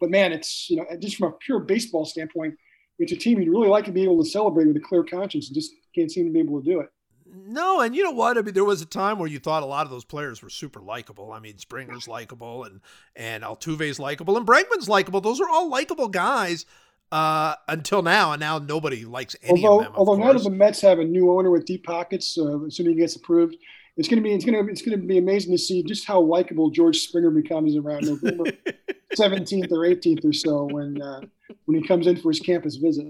But 0.00 0.10
man, 0.10 0.32
it's 0.32 0.68
you 0.68 0.76
know 0.76 0.86
just 0.98 1.16
from 1.16 1.28
a 1.28 1.36
pure 1.36 1.60
baseball 1.60 2.04
standpoint, 2.04 2.54
it's 2.98 3.12
a 3.12 3.16
team 3.16 3.38
you'd 3.38 3.50
really 3.50 3.68
like 3.68 3.84
to 3.84 3.92
be 3.92 4.02
able 4.04 4.22
to 4.22 4.28
celebrate 4.28 4.66
with 4.66 4.76
a 4.76 4.80
clear 4.80 5.04
conscience 5.04 5.48
and 5.48 5.54
just 5.54 5.72
can't 5.94 6.10
seem 6.10 6.26
to 6.26 6.32
be 6.32 6.40
able 6.40 6.60
to 6.60 6.68
do 6.68 6.80
it. 6.80 6.88
No, 7.34 7.80
and 7.80 7.96
you 7.96 8.02
know 8.02 8.10
what? 8.10 8.36
I 8.36 8.42
mean, 8.42 8.52
there 8.52 8.64
was 8.64 8.82
a 8.82 8.86
time 8.86 9.18
where 9.18 9.28
you 9.28 9.38
thought 9.38 9.62
a 9.62 9.66
lot 9.66 9.86
of 9.86 9.90
those 9.90 10.04
players 10.04 10.42
were 10.42 10.50
super 10.50 10.80
likable. 10.80 11.32
I 11.32 11.38
mean, 11.38 11.56
Springer's 11.56 12.06
likable, 12.06 12.64
and 12.64 12.80
and 13.16 13.42
Altuve's 13.42 13.98
likable, 13.98 14.36
and 14.36 14.46
Bregman's 14.46 14.88
likable. 14.88 15.20
Those 15.20 15.40
are 15.40 15.48
all 15.48 15.70
likable 15.70 16.08
guys 16.08 16.66
uh, 17.12 17.56
until 17.68 18.02
now, 18.02 18.32
and 18.32 18.40
now 18.40 18.58
nobody 18.58 19.04
likes 19.04 19.36
any 19.42 19.64
although, 19.64 19.80
of 19.80 19.84
them. 19.84 19.92
Of 19.92 19.98
although 19.98 20.16
course. 20.16 20.26
now 20.26 20.32
that 20.38 20.44
the 20.44 20.56
Mets 20.56 20.80
have 20.80 20.98
a 20.98 21.04
new 21.04 21.30
owner 21.30 21.50
with 21.50 21.66
deep 21.66 21.84
pockets, 21.84 22.38
uh, 22.38 22.64
assuming 22.64 22.94
he 22.94 23.00
gets 23.00 23.16
approved, 23.16 23.54
it's 23.98 24.08
going 24.08 24.16
to 24.16 24.22
be 24.22 24.32
it's 24.34 24.46
going 24.46 24.64
to 24.64 24.72
it's 24.72 24.80
going 24.80 24.98
to 24.98 25.06
be 25.06 25.18
amazing 25.18 25.52
to 25.52 25.58
see 25.58 25.82
just 25.82 26.06
how 26.06 26.20
likable 26.20 26.70
George 26.70 26.98
Springer 27.00 27.30
becomes 27.30 27.76
around 27.76 28.06
November 28.06 28.50
seventeenth 29.14 29.70
or 29.70 29.84
eighteenth 29.84 30.24
or 30.24 30.32
so 30.32 30.64
when 30.64 31.00
uh, 31.02 31.20
when 31.66 31.80
he 31.80 31.86
comes 31.86 32.06
in 32.06 32.16
for 32.16 32.30
his 32.30 32.40
campus 32.40 32.76
visit. 32.76 33.06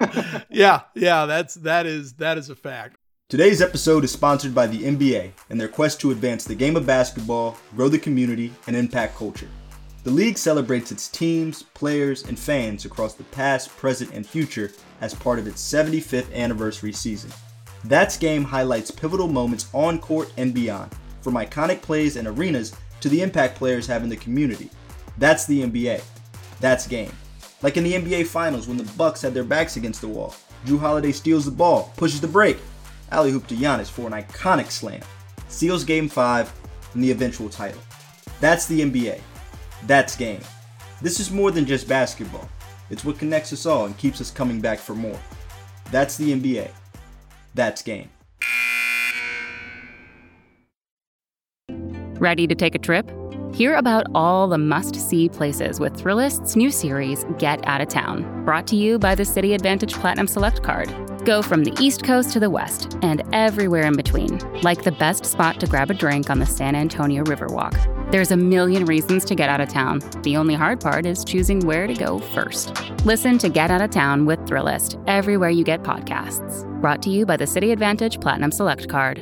yeah, 0.50 0.80
yeah, 0.94 1.26
that's 1.26 1.54
that 1.56 1.84
is 1.84 2.14
that 2.14 2.38
is 2.38 2.48
a 2.48 2.56
fact. 2.56 2.96
Today's 3.28 3.60
episode 3.60 4.04
is 4.04 4.12
sponsored 4.12 4.54
by 4.54 4.66
the 4.66 4.84
NBA 4.84 5.32
and 5.50 5.60
their 5.60 5.68
quest 5.68 6.00
to 6.00 6.10
advance 6.12 6.44
the 6.44 6.54
game 6.54 6.76
of 6.76 6.86
basketball, 6.86 7.58
grow 7.74 7.88
the 7.88 7.98
community, 7.98 8.52
and 8.66 8.76
impact 8.76 9.16
culture. 9.16 9.48
The 10.04 10.10
league 10.10 10.36
celebrates 10.36 10.92
its 10.92 11.08
teams, 11.08 11.62
players, 11.62 12.24
and 12.24 12.38
fans 12.38 12.84
across 12.84 13.14
the 13.14 13.24
past, 13.24 13.70
present, 13.70 14.12
and 14.12 14.26
future 14.26 14.70
as 15.00 15.14
part 15.14 15.38
of 15.38 15.46
its 15.46 15.62
75th 15.62 16.30
anniversary 16.34 16.92
season. 16.92 17.32
That's 17.84 18.18
Game 18.18 18.44
highlights 18.44 18.90
pivotal 18.90 19.28
moments 19.28 19.66
on 19.72 19.98
court 19.98 20.30
and 20.36 20.52
beyond, 20.52 20.94
from 21.22 21.34
iconic 21.34 21.80
plays 21.80 22.16
and 22.16 22.28
arenas 22.28 22.74
to 23.00 23.08
the 23.08 23.22
impact 23.22 23.56
players 23.56 23.86
have 23.86 24.02
in 24.02 24.10
the 24.10 24.16
community. 24.16 24.68
That's 25.16 25.46
the 25.46 25.62
NBA. 25.62 26.02
That's 26.60 26.86
Game. 26.86 27.12
Like 27.62 27.78
in 27.78 27.84
the 27.84 27.94
NBA 27.94 28.26
Finals 28.26 28.68
when 28.68 28.76
the 28.76 28.92
Bucks 28.98 29.22
had 29.22 29.32
their 29.32 29.42
backs 29.42 29.76
against 29.76 30.02
the 30.02 30.08
wall. 30.08 30.34
Jrue 30.66 30.78
Holiday 30.78 31.12
steals 31.12 31.46
the 31.46 31.50
ball, 31.50 31.94
pushes 31.96 32.20
the 32.20 32.28
break, 32.28 32.58
alley-oop 33.10 33.46
to 33.46 33.54
Giannis 33.54 33.90
for 33.90 34.06
an 34.06 34.12
iconic 34.12 34.70
slam, 34.70 35.00
seals 35.48 35.82
Game 35.82 36.10
5 36.10 36.52
and 36.92 37.02
the 37.02 37.10
eventual 37.10 37.48
title. 37.48 37.80
That's 38.40 38.66
the 38.66 38.82
NBA. 38.82 39.18
That's 39.86 40.16
game. 40.16 40.40
This 41.02 41.20
is 41.20 41.30
more 41.30 41.50
than 41.50 41.66
just 41.66 41.86
basketball. 41.86 42.48
It's 42.90 43.04
what 43.04 43.18
connects 43.18 43.52
us 43.52 43.66
all 43.66 43.86
and 43.86 43.96
keeps 43.98 44.20
us 44.20 44.30
coming 44.30 44.60
back 44.60 44.78
for 44.78 44.94
more. 44.94 45.18
That's 45.90 46.16
the 46.16 46.32
NBA. 46.32 46.70
That's 47.54 47.82
game. 47.82 48.08
Ready 52.18 52.46
to 52.46 52.54
take 52.54 52.74
a 52.74 52.78
trip? 52.78 53.10
Hear 53.52 53.74
about 53.76 54.06
all 54.14 54.48
the 54.48 54.58
must 54.58 54.96
see 54.96 55.28
places 55.28 55.78
with 55.78 55.94
Thrillist's 55.96 56.56
new 56.56 56.70
series, 56.70 57.24
Get 57.38 57.64
Out 57.68 57.80
of 57.80 57.88
Town, 57.88 58.44
brought 58.44 58.66
to 58.68 58.76
you 58.76 58.98
by 58.98 59.14
the 59.14 59.22
Citi 59.22 59.56
AAdvantage 59.56 59.92
Platinum 60.00 60.26
Select 60.26 60.62
Card. 60.62 60.92
Go 61.24 61.40
from 61.40 61.62
the 61.64 61.76
East 61.78 62.02
Coast 62.02 62.32
to 62.32 62.40
the 62.40 62.50
West 62.50 62.98
and 63.02 63.22
everywhere 63.32 63.86
in 63.86 63.96
between, 63.96 64.38
like 64.62 64.82
the 64.82 64.92
best 64.92 65.24
spot 65.24 65.60
to 65.60 65.66
grab 65.66 65.90
a 65.90 65.94
drink 65.94 66.30
on 66.30 66.40
the 66.40 66.46
San 66.46 66.74
Antonio 66.74 67.22
Riverwalk. 67.24 68.03
There's 68.14 68.30
a 68.30 68.36
million 68.36 68.84
reasons 68.84 69.24
to 69.24 69.34
get 69.34 69.48
out 69.48 69.60
of 69.60 69.68
town. 69.68 70.00
The 70.22 70.36
only 70.36 70.54
hard 70.54 70.80
part 70.80 71.04
is 71.04 71.24
choosing 71.24 71.58
where 71.66 71.88
to 71.88 71.94
go 71.94 72.20
first. 72.20 72.72
Listen 73.04 73.38
to 73.38 73.48
Get 73.48 73.72
Out 73.72 73.80
of 73.80 73.90
Town 73.90 74.24
with 74.24 74.38
Thrillist 74.46 75.02
everywhere 75.08 75.50
you 75.50 75.64
get 75.64 75.82
podcasts. 75.82 76.64
Brought 76.80 77.02
to 77.02 77.10
you 77.10 77.26
by 77.26 77.36
the 77.36 77.44
Citi 77.44 77.76
AAdvantage 77.76 78.20
Platinum 78.20 78.52
Select 78.52 78.88
Card. 78.88 79.18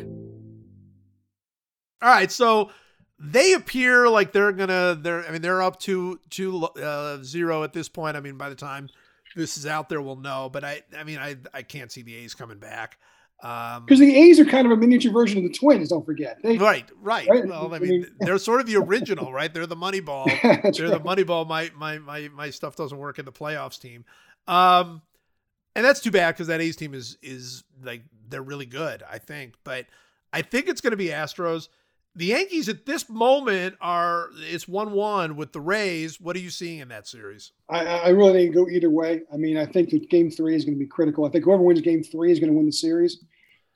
All 2.02 2.10
right, 2.10 2.30
so 2.30 2.70
they 3.18 3.54
appear 3.54 4.10
like 4.10 4.32
they're 4.32 4.52
gonna. 4.52 4.94
They're. 5.00 5.26
I 5.26 5.30
mean, 5.30 5.40
they're 5.40 5.62
up 5.62 5.80
to 5.80 6.20
to 6.28 6.66
uh, 6.66 7.22
zero 7.22 7.64
at 7.64 7.72
this 7.72 7.88
point. 7.88 8.18
I 8.18 8.20
mean, 8.20 8.36
by 8.36 8.50
the 8.50 8.54
time 8.54 8.90
this 9.34 9.56
is 9.56 9.64
out 9.64 9.88
there, 9.88 10.02
we'll 10.02 10.16
know. 10.16 10.50
But 10.52 10.64
I. 10.64 10.82
I 10.94 11.04
mean, 11.04 11.16
I. 11.16 11.36
I 11.54 11.62
can't 11.62 11.90
see 11.90 12.02
the 12.02 12.14
A's 12.16 12.34
coming 12.34 12.58
back. 12.58 12.98
Um, 13.42 13.84
Because 13.84 13.98
the 13.98 14.14
A's 14.16 14.38
are 14.38 14.44
kind 14.44 14.66
of 14.66 14.72
a 14.72 14.76
miniature 14.76 15.12
version 15.12 15.38
of 15.38 15.44
the 15.44 15.50
Twins. 15.56 15.88
Don't 15.88 16.06
forget. 16.06 16.38
They, 16.42 16.58
right, 16.58 16.88
right. 17.00 17.28
Right, 17.28 17.46
Well, 17.46 17.74
I 17.74 17.80
mean, 17.80 18.06
they're 18.20 18.38
sort 18.38 18.60
of 18.60 18.66
the 18.66 18.76
original, 18.84 19.32
right? 19.32 19.52
They're 19.52 19.66
the 19.66 19.74
money 19.76 20.00
ball. 20.00 20.26
They're 20.42 20.60
right. 20.62 20.72
the 20.74 21.00
money 21.04 21.24
ball. 21.24 21.44
My 21.44 21.70
my 21.76 21.98
my 21.98 22.28
my 22.28 22.50
stuff 22.50 22.76
doesn't 22.76 22.96
work 22.96 23.18
in 23.18 23.24
the 23.24 23.32
playoffs 23.32 23.80
team. 23.80 24.04
Um, 24.46 25.02
and 25.74 25.84
that's 25.84 26.00
too 26.00 26.10
bad 26.10 26.34
because 26.34 26.46
that 26.48 26.60
A's 26.60 26.76
team 26.76 26.94
is 26.94 27.18
is 27.22 27.64
like 27.82 28.02
they're 28.28 28.42
really 28.42 28.66
good, 28.66 29.02
I 29.10 29.18
think. 29.18 29.54
But 29.64 29.86
I 30.32 30.42
think 30.42 30.68
it's 30.68 30.80
going 30.80 30.92
to 30.92 30.96
be 30.96 31.08
Astros. 31.08 31.68
The 32.14 32.26
Yankees 32.26 32.68
at 32.68 32.84
this 32.84 33.08
moment 33.08 33.76
are 33.80 34.28
it's 34.50 34.68
one 34.68 34.92
one 34.92 35.34
with 35.34 35.52
the 35.52 35.60
Rays. 35.62 36.20
What 36.20 36.36
are 36.36 36.40
you 36.40 36.50
seeing 36.50 36.80
in 36.80 36.88
that 36.88 37.08
series? 37.08 37.52
I, 37.70 37.84
I 37.86 38.08
really 38.10 38.34
think 38.34 38.54
go 38.54 38.68
either 38.68 38.90
way. 38.90 39.22
I 39.32 39.36
mean, 39.38 39.56
I 39.56 39.64
think 39.64 39.90
that 39.90 40.10
game 40.10 40.30
three 40.30 40.54
is 40.54 40.64
going 40.66 40.74
to 40.74 40.78
be 40.78 40.86
critical. 40.86 41.24
I 41.24 41.30
think 41.30 41.44
whoever 41.44 41.62
wins 41.62 41.80
game 41.80 42.02
three 42.04 42.30
is 42.30 42.38
going 42.38 42.50
to 42.50 42.56
win 42.56 42.66
the 42.66 42.72
series. 42.72 43.24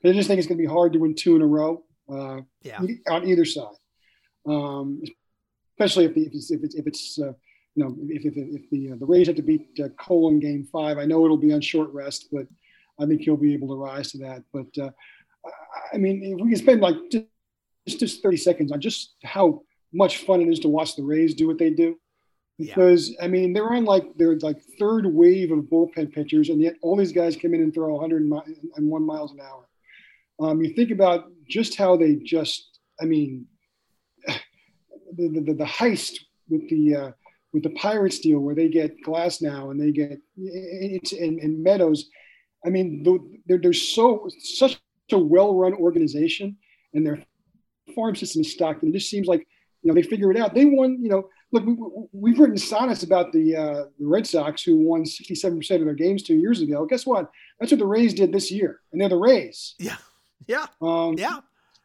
I 0.05 0.11
just 0.13 0.27
think 0.27 0.37
it's 0.39 0.47
going 0.47 0.57
to 0.57 0.61
be 0.61 0.71
hard 0.71 0.93
to 0.93 0.99
win 0.99 1.15
two 1.15 1.35
in 1.35 1.41
a 1.41 1.47
row 1.47 1.83
uh, 2.09 2.41
Yeah, 2.63 2.79
on 3.09 3.27
either 3.27 3.45
side, 3.45 3.75
um, 4.47 5.01
especially 5.73 6.05
if, 6.05 6.13
the, 6.13 6.21
if 6.21 6.33
it's 6.33 6.51
if 6.51 6.63
it's, 6.63 6.75
if 6.75 6.87
it's 6.87 7.19
uh, 7.19 7.33
you 7.75 7.83
know 7.83 7.95
if 8.07 8.25
if, 8.25 8.33
if 8.37 8.69
the 8.69 8.91
uh, 8.91 8.95
the 8.99 9.05
Rays 9.05 9.27
have 9.27 9.35
to 9.37 9.41
beat 9.41 9.67
uh, 9.83 9.89
Cole 9.99 10.29
in 10.29 10.39
game 10.39 10.67
five. 10.71 10.97
I 10.97 11.05
know 11.05 11.25
it'll 11.25 11.37
be 11.37 11.53
on 11.53 11.61
short 11.61 11.91
rest, 11.91 12.27
but 12.31 12.47
I 12.99 13.05
think 13.05 13.21
he'll 13.21 13.37
be 13.37 13.53
able 13.53 13.67
to 13.69 13.75
rise 13.75 14.11
to 14.11 14.19
that. 14.19 14.43
But 14.53 14.67
uh, 14.81 14.91
I- 15.93 15.97
mean, 15.97 16.21
if 16.23 16.39
we 16.43 16.49
can 16.51 16.59
spend 16.59 16.81
like 16.81 16.95
just 17.11 17.99
just 17.99 18.21
thirty 18.23 18.37
seconds 18.37 18.71
on 18.71 18.79
just 18.81 19.15
how 19.23 19.61
much 19.93 20.17
fun 20.25 20.41
it 20.41 20.47
is 20.49 20.59
to 20.59 20.67
watch 20.67 20.95
the 20.95 21.03
Rays 21.03 21.33
do 21.33 21.47
what 21.47 21.57
they 21.57 21.69
do 21.69 21.97
Yeah. 22.57 22.75
because 22.75 23.15
I 23.21 23.27
mean 23.27 23.53
they're 23.53 23.69
on 23.73 23.85
like 23.85 24.15
their 24.17 24.37
like 24.39 24.61
third 24.79 25.05
wave 25.05 25.51
of 25.51 25.59
bullpen 25.65 26.13
pitchers, 26.13 26.49
and 26.49 26.61
yet 26.61 26.75
all 26.81 26.95
these 26.95 27.11
guys 27.13 27.35
come 27.35 27.53
in 27.53 27.61
and 27.61 27.73
throw 27.73 27.93
101 27.95 29.03
miles 29.05 29.31
an 29.33 29.39
hour. 29.41 29.66
Um, 30.39 30.61
you 30.61 30.73
think 30.73 30.91
about 30.91 31.25
just 31.49 31.77
how 31.77 31.97
they 31.97 32.15
just, 32.15 32.79
I 33.01 33.05
mean, 33.05 33.45
the 35.15 35.41
the, 35.45 35.53
the 35.53 35.65
heist 35.65 36.19
with 36.49 36.69
the 36.69 36.95
uh, 36.95 37.11
with 37.53 37.63
the 37.63 37.69
Pirates 37.71 38.19
deal 38.19 38.39
where 38.39 38.55
they 38.55 38.69
get 38.69 39.03
Glasnow 39.05 39.71
and 39.71 39.79
they 39.79 39.91
get 39.91 40.19
it's 40.35 41.13
and, 41.13 41.63
Meadows. 41.63 42.09
I 42.65 42.69
mean, 42.69 43.03
they're 43.47 43.57
they're 43.57 43.73
so 43.73 44.27
such 44.39 44.79
a 45.11 45.17
well 45.17 45.55
run 45.55 45.73
organization, 45.73 46.57
and 46.93 47.05
their 47.05 47.23
farm 47.95 48.15
system 48.15 48.41
is 48.41 48.51
stocked, 48.51 48.83
and 48.83 48.93
it 48.93 48.97
just 48.97 49.09
seems 49.09 49.27
like 49.27 49.47
you 49.81 49.89
know 49.89 49.95
they 49.95 50.03
figure 50.03 50.31
it 50.31 50.37
out. 50.37 50.53
They 50.53 50.65
won, 50.65 51.01
you 51.01 51.09
know. 51.09 51.29
Look, 51.53 51.65
we, 51.65 51.77
we've 52.11 52.39
written 52.39 52.57
sonnets 52.57 53.03
about 53.03 53.31
the 53.31 53.55
uh, 53.55 53.83
the 53.97 54.05
Red 54.05 54.27
Sox 54.27 54.61
who 54.61 54.75
won 54.75 55.05
67 55.05 55.57
percent 55.57 55.79
of 55.79 55.85
their 55.85 55.95
games 55.95 56.23
two 56.23 56.35
years 56.35 56.61
ago. 56.61 56.85
Guess 56.85 57.05
what? 57.05 57.31
That's 57.57 57.71
what 57.71 57.79
the 57.79 57.85
Rays 57.85 58.13
did 58.13 58.33
this 58.33 58.51
year, 58.51 58.81
and 58.91 58.99
they're 58.99 59.07
the 59.07 59.15
Rays. 59.15 59.75
yeah, 59.79 59.95
yeah, 60.45 60.65
Um, 60.81 61.15
yeah. 61.17 61.39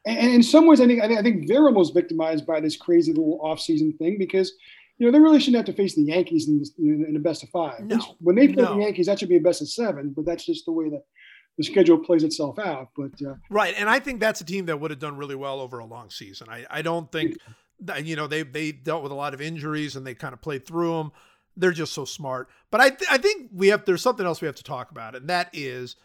and, 0.06 0.34
in 0.34 0.42
some 0.42 0.66
ways, 0.66 0.80
I 0.80 0.86
think 0.86 1.02
I 1.02 1.22
think, 1.22 1.48
they're 1.48 1.64
almost 1.64 1.94
victimized 1.94 2.46
by 2.46 2.60
this 2.60 2.76
crazy 2.76 3.12
little 3.12 3.40
offseason 3.42 3.96
thing 3.98 4.16
because 4.18 4.52
you 4.98 5.06
know 5.06 5.12
they 5.12 5.20
really 5.20 5.40
shouldn't 5.40 5.66
have 5.66 5.74
to 5.74 5.80
face 5.80 5.94
the 5.94 6.02
Yankees 6.02 6.48
in, 6.48 6.62
in, 6.78 7.06
in 7.08 7.14
the 7.14 7.20
best 7.20 7.42
of 7.42 7.48
five. 7.50 7.80
No, 7.80 7.98
when 8.20 8.36
they 8.36 8.48
play 8.48 8.62
no. 8.64 8.74
the 8.74 8.82
Yankees, 8.82 9.06
that 9.06 9.18
should 9.18 9.28
be 9.28 9.36
a 9.36 9.40
best 9.40 9.62
of 9.62 9.68
seven, 9.68 10.12
but 10.14 10.24
that's 10.24 10.44
just 10.44 10.66
the 10.66 10.72
way 10.72 10.90
that 10.90 11.04
the 11.58 11.64
schedule 11.64 11.98
plays 11.98 12.24
itself 12.24 12.58
out. 12.58 12.88
But 12.96 13.12
uh, 13.26 13.34
Right, 13.50 13.74
and 13.76 13.88
I 13.88 13.98
think 13.98 14.20
that's 14.20 14.40
a 14.40 14.44
team 14.44 14.66
that 14.66 14.80
would 14.80 14.90
have 14.90 15.00
done 15.00 15.16
really 15.16 15.34
well 15.34 15.60
over 15.60 15.78
a 15.78 15.84
long 15.84 16.10
season. 16.10 16.48
I, 16.50 16.64
I 16.70 16.82
don't 16.82 17.10
think, 17.12 17.36
that, 17.82 18.04
you 18.04 18.16
know, 18.16 18.26
they 18.26 18.42
they 18.42 18.72
dealt 18.72 19.02
with 19.02 19.12
a 19.12 19.16
lot 19.16 19.34
of 19.34 19.40
injuries 19.40 19.96
and 19.96 20.06
they 20.06 20.14
kind 20.14 20.32
of 20.32 20.40
played 20.40 20.66
through 20.66 20.96
them. 20.96 21.12
They're 21.56 21.72
just 21.72 21.92
so 21.92 22.04
smart. 22.04 22.48
But 22.70 22.80
I 22.80 22.88
th- 22.90 23.10
I 23.10 23.18
think 23.18 23.50
we 23.52 23.68
have 23.68 23.84
there's 23.84 24.02
something 24.02 24.24
else 24.24 24.40
we 24.40 24.46
have 24.46 24.56
to 24.56 24.64
talk 24.64 24.90
about, 24.90 25.14
and 25.14 25.28
that 25.28 25.50
is 25.52 25.96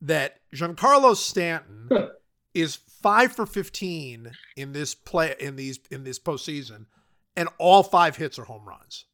that 0.00 0.40
Giancarlo 0.54 1.16
Stanton 1.16 1.88
is 2.54 2.76
five 3.02 3.32
for 3.32 3.46
fifteen 3.46 4.32
in 4.56 4.72
this 4.72 4.94
play 4.94 5.34
in 5.38 5.56
these 5.56 5.78
in 5.90 6.04
this 6.04 6.18
postseason, 6.18 6.86
and 7.36 7.48
all 7.58 7.82
five 7.82 8.16
hits 8.16 8.38
are 8.38 8.44
home 8.44 8.64
runs. 8.66 9.04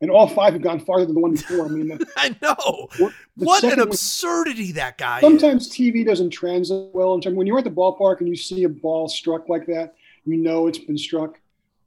and 0.00 0.10
all 0.10 0.26
five 0.26 0.54
have 0.54 0.62
gone 0.62 0.80
farther 0.80 1.04
than 1.04 1.14
the 1.14 1.20
one 1.20 1.32
before. 1.32 1.66
I 1.66 1.68
mean, 1.68 1.88
the, 1.88 2.06
I 2.16 2.34
know 2.40 2.88
what 3.36 3.64
an 3.64 3.80
absurdity 3.80 4.72
that 4.72 4.96
guy 4.98 5.18
is. 5.18 5.20
sometimes 5.22 5.68
TV 5.68 6.06
doesn't 6.06 6.30
translate 6.30 6.90
well 6.94 7.14
in 7.14 7.20
terms 7.20 7.36
when 7.36 7.46
you're 7.46 7.58
at 7.58 7.64
the 7.64 7.70
ballpark 7.70 8.20
and 8.20 8.28
you 8.28 8.36
see 8.36 8.64
a 8.64 8.68
ball 8.68 9.08
struck 9.08 9.48
like 9.48 9.66
that, 9.66 9.94
you 10.24 10.36
know 10.36 10.66
it's 10.66 10.78
been 10.78 10.98
struck. 10.98 11.38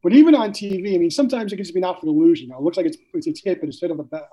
But 0.04 0.12
even 0.12 0.36
on 0.36 0.52
TV, 0.52 0.96
I 0.96 0.98
mean, 0.98 1.10
sometimes 1.10 1.54
it 1.54 1.56
can 1.56 1.64
just 1.64 1.74
be 1.74 1.80
an 1.80 1.86
optical 1.86 2.10
illusion. 2.14 2.48
You 2.48 2.52
know, 2.52 2.60
it 2.60 2.64
looks 2.64 2.76
like 2.76 2.86
it's 2.86 2.98
it's, 3.14 3.26
it's 3.26 3.42
hit, 3.42 3.62
but 3.62 3.68
instead 3.68 3.90
of 3.90 4.00
a 4.00 4.04
bat, 4.04 4.28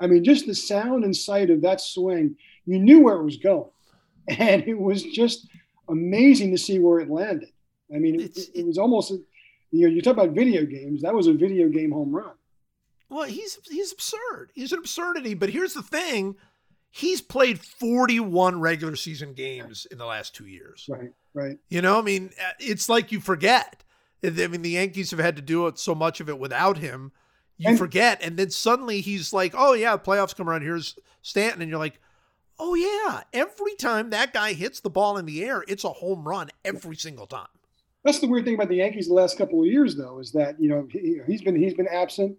I 0.00 0.06
mean, 0.06 0.22
just 0.22 0.46
the 0.46 0.54
sound 0.54 1.02
and 1.04 1.16
sight 1.16 1.48
of 1.48 1.62
that 1.62 1.80
swing, 1.80 2.36
you 2.68 2.78
knew 2.78 3.00
where 3.00 3.16
it 3.16 3.24
was 3.24 3.38
going, 3.38 3.70
and 4.28 4.62
it 4.66 4.78
was 4.78 5.02
just 5.02 5.48
amazing 5.88 6.50
to 6.52 6.58
see 6.58 6.78
where 6.78 7.00
it 7.00 7.10
landed. 7.10 7.50
I 7.94 7.98
mean, 7.98 8.20
it, 8.20 8.38
it, 8.54 8.66
was 8.66 8.76
almost, 8.76 9.10
you 9.10 9.86
know, 9.86 9.88
you 9.88 10.02
talk 10.02 10.12
about 10.12 10.30
video 10.30 10.66
games. 10.66 11.00
That 11.00 11.14
was 11.14 11.26
a 11.26 11.32
video 11.32 11.68
game 11.68 11.90
home 11.90 12.14
run. 12.14 12.34
Well, 13.08 13.24
he's 13.24 13.58
he's 13.70 13.92
absurd. 13.92 14.50
He's 14.54 14.72
an 14.72 14.80
absurdity. 14.80 15.32
But 15.32 15.48
here's 15.48 15.72
the 15.72 15.82
thing: 15.82 16.36
he's 16.90 17.22
played 17.22 17.58
41 17.58 18.60
regular 18.60 18.96
season 18.96 19.32
games 19.32 19.86
in 19.90 19.96
the 19.96 20.04
last 20.04 20.34
two 20.34 20.46
years. 20.46 20.86
Right, 20.90 21.10
right. 21.32 21.56
You 21.70 21.80
know, 21.80 21.98
I 21.98 22.02
mean, 22.02 22.30
uh, 22.38 22.52
it's 22.60 22.90
like 22.90 23.10
you 23.10 23.20
forget. 23.20 23.82
I 24.22 24.28
mean, 24.28 24.62
the 24.62 24.70
Yankees 24.70 25.12
have 25.12 25.20
had 25.20 25.36
to 25.36 25.42
do 25.42 25.68
it 25.68 25.78
so 25.78 25.94
much 25.94 26.20
of 26.20 26.28
it 26.28 26.38
without 26.38 26.76
him. 26.78 27.12
You 27.56 27.70
And- 27.70 27.78
forget, 27.78 28.20
and 28.22 28.36
then 28.36 28.50
suddenly 28.50 29.00
he's 29.00 29.32
like, 29.32 29.54
"Oh 29.56 29.72
yeah, 29.72 29.96
playoffs 29.96 30.36
come 30.36 30.48
around. 30.48 30.62
Here's 30.62 30.98
Stanton," 31.22 31.62
and 31.62 31.70
you're 31.70 31.78
like, 31.78 32.00
"Oh 32.58 32.74
yeah." 32.74 33.22
Every 33.32 33.74
time 33.76 34.10
that 34.10 34.32
guy 34.32 34.52
hits 34.52 34.80
the 34.80 34.90
ball 34.90 35.16
in 35.18 35.26
the 35.26 35.44
air, 35.44 35.64
it's 35.68 35.84
a 35.84 35.88
home 35.90 36.26
run 36.26 36.50
every 36.64 36.96
single 36.96 37.26
time. 37.26 37.48
That's 38.04 38.20
the 38.20 38.28
weird 38.28 38.44
thing 38.44 38.54
about 38.54 38.68
the 38.68 38.76
Yankees 38.76 39.08
the 39.08 39.14
last 39.14 39.36
couple 39.36 39.60
of 39.60 39.66
years, 39.66 39.96
though, 39.96 40.18
is 40.18 40.32
that 40.32 40.60
you 40.60 40.68
know 40.68 40.86
he, 40.90 41.20
he's 41.26 41.42
been 41.42 41.56
he's 41.56 41.74
been 41.74 41.88
absent. 41.88 42.36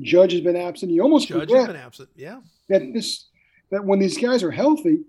Judge 0.00 0.32
has 0.32 0.40
been 0.40 0.56
absent. 0.56 0.90
You 0.90 1.02
almost 1.02 1.28
Judge 1.28 1.50
has 1.50 1.66
been 1.66 1.76
absent. 1.76 2.08
Yeah, 2.16 2.40
that 2.68 2.92
this 2.92 3.26
that 3.70 3.84
when 3.84 3.98
these 3.98 4.16
guys 4.18 4.42
are 4.42 4.50
healthy, 4.50 5.00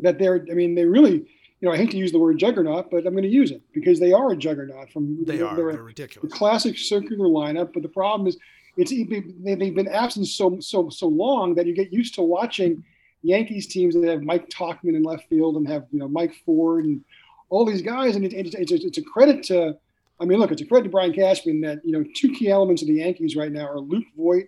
that 0.00 0.18
they're 0.18 0.44
I 0.50 0.54
mean 0.54 0.74
they 0.74 0.84
really 0.84 1.12
you 1.12 1.68
know 1.68 1.72
I 1.72 1.76
hate 1.76 1.90
to 1.92 1.96
use 1.96 2.12
the 2.12 2.18
word 2.18 2.38
juggernaut, 2.38 2.90
but 2.90 3.06
I'm 3.06 3.12
going 3.12 3.22
to 3.22 3.28
use 3.28 3.50
it 3.50 3.62
because 3.72 4.00
they 4.00 4.12
are 4.12 4.32
a 4.32 4.36
juggernaut. 4.36 4.90
From 4.90 5.24
they 5.24 5.40
are. 5.40 5.54
they're 5.56 5.72
They're 5.72 5.80
a, 5.80 5.84
ridiculous. 5.84 6.32
classic 6.32 6.76
circular 6.78 7.26
lineup, 7.26 7.72
but 7.72 7.82
the 7.82 7.88
problem 7.88 8.26
is 8.26 8.36
it's 8.76 8.90
they- 8.90 9.54
they've 9.54 9.74
been 9.74 9.88
absent 9.88 10.26
so 10.28 10.58
so 10.60 10.88
so 10.90 11.06
long 11.06 11.54
that 11.54 11.66
you 11.66 11.74
get 11.74 11.92
used 11.92 12.14
to 12.16 12.22
watching 12.22 12.82
Yankees 13.22 13.66
teams 13.66 13.94
that 13.94 14.04
have 14.08 14.22
Mike 14.22 14.48
Tauchman 14.48 14.96
in 14.96 15.02
left 15.02 15.28
field 15.28 15.56
and 15.56 15.68
have 15.68 15.84
you 15.90 15.98
know 15.98 16.08
Mike 16.08 16.34
Ford 16.44 16.84
and 16.84 17.02
all 17.50 17.64
these 17.64 17.82
guys, 17.82 18.16
and 18.16 18.24
it, 18.24 18.32
it's, 18.32 18.54
it's, 18.54 18.72
it's 18.72 18.98
a 18.98 19.02
credit 19.02 19.42
to. 19.44 19.76
I 20.20 20.24
mean, 20.26 20.38
look, 20.38 20.52
it's 20.52 20.60
a 20.62 20.66
credit 20.66 20.84
to 20.84 20.90
Brian 20.90 21.12
Cashman 21.12 21.60
that 21.62 21.80
you 21.84 21.92
know 21.92 22.04
two 22.14 22.32
key 22.32 22.48
elements 22.50 22.82
of 22.82 22.88
the 22.88 22.94
Yankees 22.94 23.36
right 23.36 23.50
now 23.52 23.66
are 23.66 23.80
Luke 23.80 24.04
Voit 24.16 24.46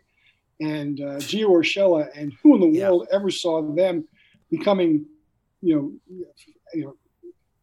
and 0.61 1.01
uh, 1.01 1.17
Gio 1.17 1.49
Urshela, 1.49 2.09
and 2.15 2.33
who 2.43 2.55
in 2.55 2.61
the 2.73 2.79
Yeah. 2.79 2.89
world 2.91 3.09
ever 3.11 3.31
saw 3.31 3.63
them 3.75 4.07
becoming, 4.51 5.07
you 5.61 5.75
know, 6.09 6.25
you 6.75 6.85
know, 6.85 6.95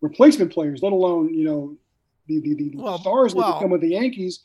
replacement 0.02 0.52
players, 0.52 0.81
let 0.81 0.91
alone 0.91 1.34
you 1.34 1.44
know, 1.45 1.77
the 2.27 2.40
the, 2.41 2.53
the 2.56 2.72
Well, 2.76 2.98
stars 2.99 3.34
that 3.34 3.40
well- 3.40 3.53
become 3.60 3.72
with 3.72 3.81
the 3.81 3.90
Yankees. 3.90 4.41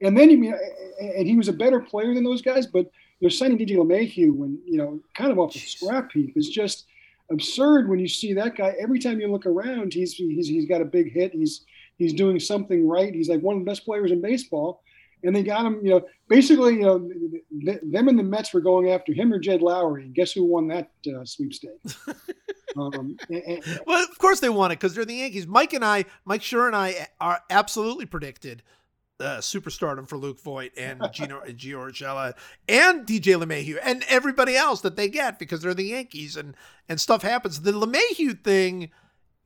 And 0.00 0.16
then 0.16 0.30
you 0.30 0.38
mean, 0.38 0.54
and 1.00 1.26
he 1.26 1.36
was 1.36 1.48
a 1.48 1.52
better 1.52 1.80
player 1.80 2.14
than 2.14 2.22
those 2.22 2.40
guys, 2.40 2.68
but 2.68 2.88
you 3.20 3.26
know, 3.26 3.30
signing 3.30 3.58
DJ 3.58 3.76
LeMahieu 3.76 4.32
when 4.34 4.58
you 4.66 4.78
know, 4.78 5.00
kind 5.14 5.30
of 5.32 5.38
off 5.38 5.52
the 5.52 5.58
scrap 5.58 6.12
heap 6.12 6.36
is 6.36 6.48
just 6.48 6.86
absurd. 7.30 7.88
When 7.88 7.98
you 7.98 8.08
see 8.08 8.32
that 8.34 8.56
guy, 8.56 8.74
every 8.80 8.98
time 8.98 9.20
you 9.20 9.30
look 9.30 9.46
around, 9.46 9.92
he's 9.94 10.14
he's 10.14 10.46
he's 10.48 10.66
got 10.66 10.80
a 10.80 10.84
big 10.84 11.12
hit. 11.12 11.32
He's 11.32 11.64
he's 11.96 12.12
doing 12.12 12.38
something 12.40 12.86
right. 12.86 13.12
He's 13.14 13.28
like 13.28 13.40
one 13.40 13.56
of 13.56 13.60
the 13.64 13.70
best 13.70 13.84
players 13.84 14.12
in 14.12 14.20
baseball. 14.20 14.82
And 15.24 15.34
they 15.34 15.42
got 15.42 15.66
him, 15.66 15.80
you 15.82 15.90
know, 15.90 16.06
basically, 16.28 16.74
you 16.74 16.82
know, 16.82 17.00
th- 17.00 17.42
th- 17.64 17.80
them 17.82 18.06
and 18.06 18.16
the 18.16 18.22
Mets 18.22 18.54
were 18.54 18.60
going 18.60 18.90
after 18.90 19.12
him 19.12 19.32
or 19.32 19.40
Jed 19.40 19.62
Lowrie. 19.62 20.02
And 20.04 20.14
guess 20.14 20.30
who 20.30 20.44
won 20.44 20.68
that 20.68 20.90
uh, 21.12 21.24
sweepstakes? 21.24 21.98
um, 22.76 23.16
and- 23.28 23.42
and- 23.42 23.80
Well, 23.84 24.00
of 24.08 24.16
course 24.18 24.38
they 24.38 24.48
won 24.48 24.70
it 24.70 24.76
because 24.76 24.94
they're 24.94 25.04
the 25.04 25.14
Yankees. 25.14 25.44
Mike 25.44 25.72
and 25.72 25.84
I, 25.84 26.04
Mike 26.24 26.42
Schur 26.42 26.68
and 26.68 26.76
I, 26.76 27.08
are 27.20 27.40
absolutely 27.50 28.06
predicted 28.06 28.62
uh, 29.20 29.38
superstardom 29.38 30.08
for 30.08 30.16
Luke 30.16 30.40
Voit 30.40 30.72
and 30.76 31.02
Gino 31.12 31.40
Gio 31.46 31.90
Urshela 31.90 32.34
and 32.68 33.06
DJ 33.06 33.42
LeMahieu 33.42 33.78
and 33.82 34.04
everybody 34.08 34.56
else 34.56 34.80
that 34.82 34.96
they 34.96 35.08
get 35.08 35.38
because 35.38 35.62
they're 35.62 35.74
the 35.74 35.84
Yankees 35.84 36.36
and 36.36 36.54
and 36.88 37.00
stuff 37.00 37.22
happens. 37.22 37.62
The 37.62 37.72
LeMahieu 37.72 38.42
thing 38.42 38.90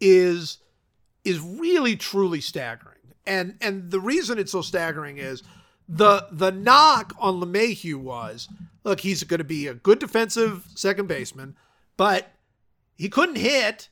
is 0.00 0.58
is 1.24 1.40
really 1.40 1.96
truly 1.96 2.40
staggering. 2.40 2.98
And 3.26 3.56
and 3.60 3.90
the 3.90 4.00
reason 4.00 4.38
it's 4.38 4.52
so 4.52 4.62
staggering 4.62 5.18
is 5.18 5.42
the 5.88 6.26
the 6.30 6.50
knock 6.50 7.14
on 7.18 7.40
LeMahieu 7.40 7.96
was, 7.96 8.48
look, 8.84 9.00
he's 9.00 9.22
going 9.24 9.38
to 9.38 9.44
be 9.44 9.66
a 9.66 9.74
good 9.74 9.98
defensive 9.98 10.64
second 10.74 11.06
baseman, 11.06 11.56
but 11.96 12.32
he 12.96 13.08
couldn't 13.08 13.36
hit 13.36 13.88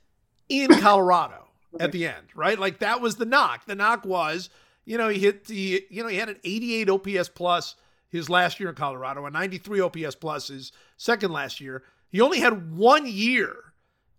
in 0.49 0.69
Colorado 0.81 1.49
at 1.79 1.93
the 1.93 2.07
end, 2.07 2.27
right? 2.35 2.59
Like 2.59 2.81
that 2.81 3.01
was 3.01 3.17
the 3.17 3.25
knock. 3.25 3.67
The 3.67 3.75
knock 3.75 4.05
was, 4.05 4.51
you 4.91 4.99
know, 4.99 5.09
he 5.09 5.21
hit 5.21 5.45
the, 5.45 5.87
you 5.89 6.03
know, 6.03 6.09
he 6.09 6.17
had 6.17 6.31
an 6.31 6.41
88 6.43 6.91
OPS 6.91 7.29
plus 7.29 7.77
his 8.09 8.29
last 8.29 8.59
year 8.59 8.71
in 8.71 8.75
Colorado, 8.75 9.25
a 9.25 9.31
93 9.31 9.79
OPS 9.83 10.17
plus 10.17 10.49
his 10.49 10.73
second 10.97 11.31
last 11.31 11.61
year. 11.61 11.85
He 12.09 12.21
only 12.21 12.41
had 12.41 12.77
one 12.77 13.07
year 13.07 13.55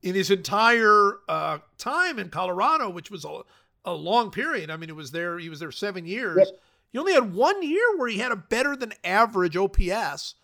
in 0.01 0.15
his 0.15 0.31
entire 0.31 1.17
uh, 1.27 1.57
time 1.77 2.19
in 2.19 2.29
Colorado, 2.29 2.89
which 2.89 3.11
was 3.11 3.25
a, 3.25 3.41
a 3.83 3.91
long 3.91 4.31
period. 4.31 4.69
I 4.69 4.77
mean, 4.77 4.89
it 4.89 4.95
was 4.95 5.11
there, 5.11 5.37
he 5.39 5.49
was 5.49 5.59
there 5.59 5.73
seven 5.73 6.05
years. 6.05 6.37
Yep. 6.37 6.61
He 6.93 6.99
only 6.99 7.11
had 7.11 7.33
one 7.33 7.61
year 7.61 7.97
where 7.97 8.07
he 8.07 8.19
had 8.19 8.31
a 8.31 8.37
better 8.37 8.77
than 8.77 8.93
average 9.03 9.57
OPS. 9.57 10.35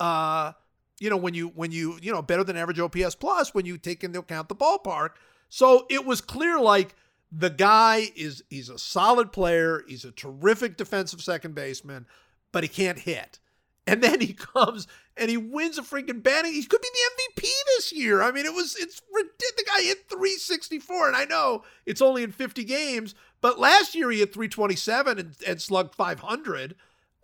Uh, 0.00 0.52
you 0.98 1.10
know, 1.10 1.18
when 1.18 1.34
you 1.34 1.48
when 1.48 1.72
you 1.72 1.98
you 2.00 2.10
know 2.10 2.22
better 2.22 2.42
than 2.42 2.56
average 2.56 2.80
OPS 2.80 3.16
plus 3.16 3.52
when 3.52 3.66
you 3.66 3.76
take 3.76 4.02
into 4.02 4.20
account 4.20 4.48
the 4.48 4.56
ballpark. 4.56 5.10
So 5.50 5.84
it 5.90 6.06
was 6.06 6.22
clear 6.22 6.58
like 6.58 6.96
the 7.32 7.50
guy 7.50 8.10
is 8.16 8.42
he's 8.48 8.68
a 8.68 8.78
solid 8.78 9.32
player, 9.32 9.82
he's 9.88 10.04
a 10.04 10.12
terrific 10.12 10.76
defensive 10.76 11.20
second 11.22 11.54
baseman, 11.54 12.06
but 12.52 12.62
he 12.64 12.68
can't 12.68 12.98
hit. 13.00 13.38
And 13.86 14.02
then 14.02 14.20
he 14.20 14.32
comes 14.54 14.86
and 15.16 15.28
he 15.30 15.36
wins 15.36 15.76
a 15.78 15.82
freaking 15.82 16.22
batting. 16.22 16.52
He 16.52 16.64
could 16.64 16.80
be 16.80 16.88
the 16.92 17.32
MVP 17.42 17.48
this 17.76 17.92
year. 17.92 18.22
I 18.22 18.30
mean, 18.32 18.46
it 18.46 18.54
was 18.54 18.76
it's 18.78 19.00
ridiculous. 19.12 19.52
The 19.56 19.64
guy 19.66 19.82
hit 19.82 20.08
364, 20.08 21.08
and 21.08 21.16
I 21.16 21.24
know 21.24 21.62
it's 21.86 22.00
only 22.02 22.22
in 22.22 22.32
50 22.32 22.64
games, 22.64 23.14
but 23.40 23.58
last 23.58 23.94
year 23.94 24.10
he 24.10 24.20
hit 24.20 24.32
327 24.32 25.18
and, 25.18 25.34
and 25.46 25.60
slugged 25.60 25.94
500. 25.94 26.74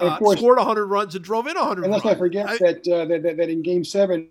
And 0.00 0.08
of 0.08 0.14
Uh, 0.14 0.18
course- 0.18 0.38
scored 0.38 0.58
100 0.58 0.86
runs 0.86 1.14
and 1.14 1.24
drove 1.24 1.46
in 1.46 1.56
100 1.56 1.82
And 1.84 1.92
let's 1.92 2.04
runs. 2.04 2.14
not 2.16 2.18
forget 2.18 2.48
I- 2.48 2.58
that, 2.58 2.88
uh, 2.88 3.04
that, 3.06 3.22
that 3.22 3.36
that 3.38 3.48
in 3.48 3.62
Game 3.62 3.84
Seven, 3.84 4.28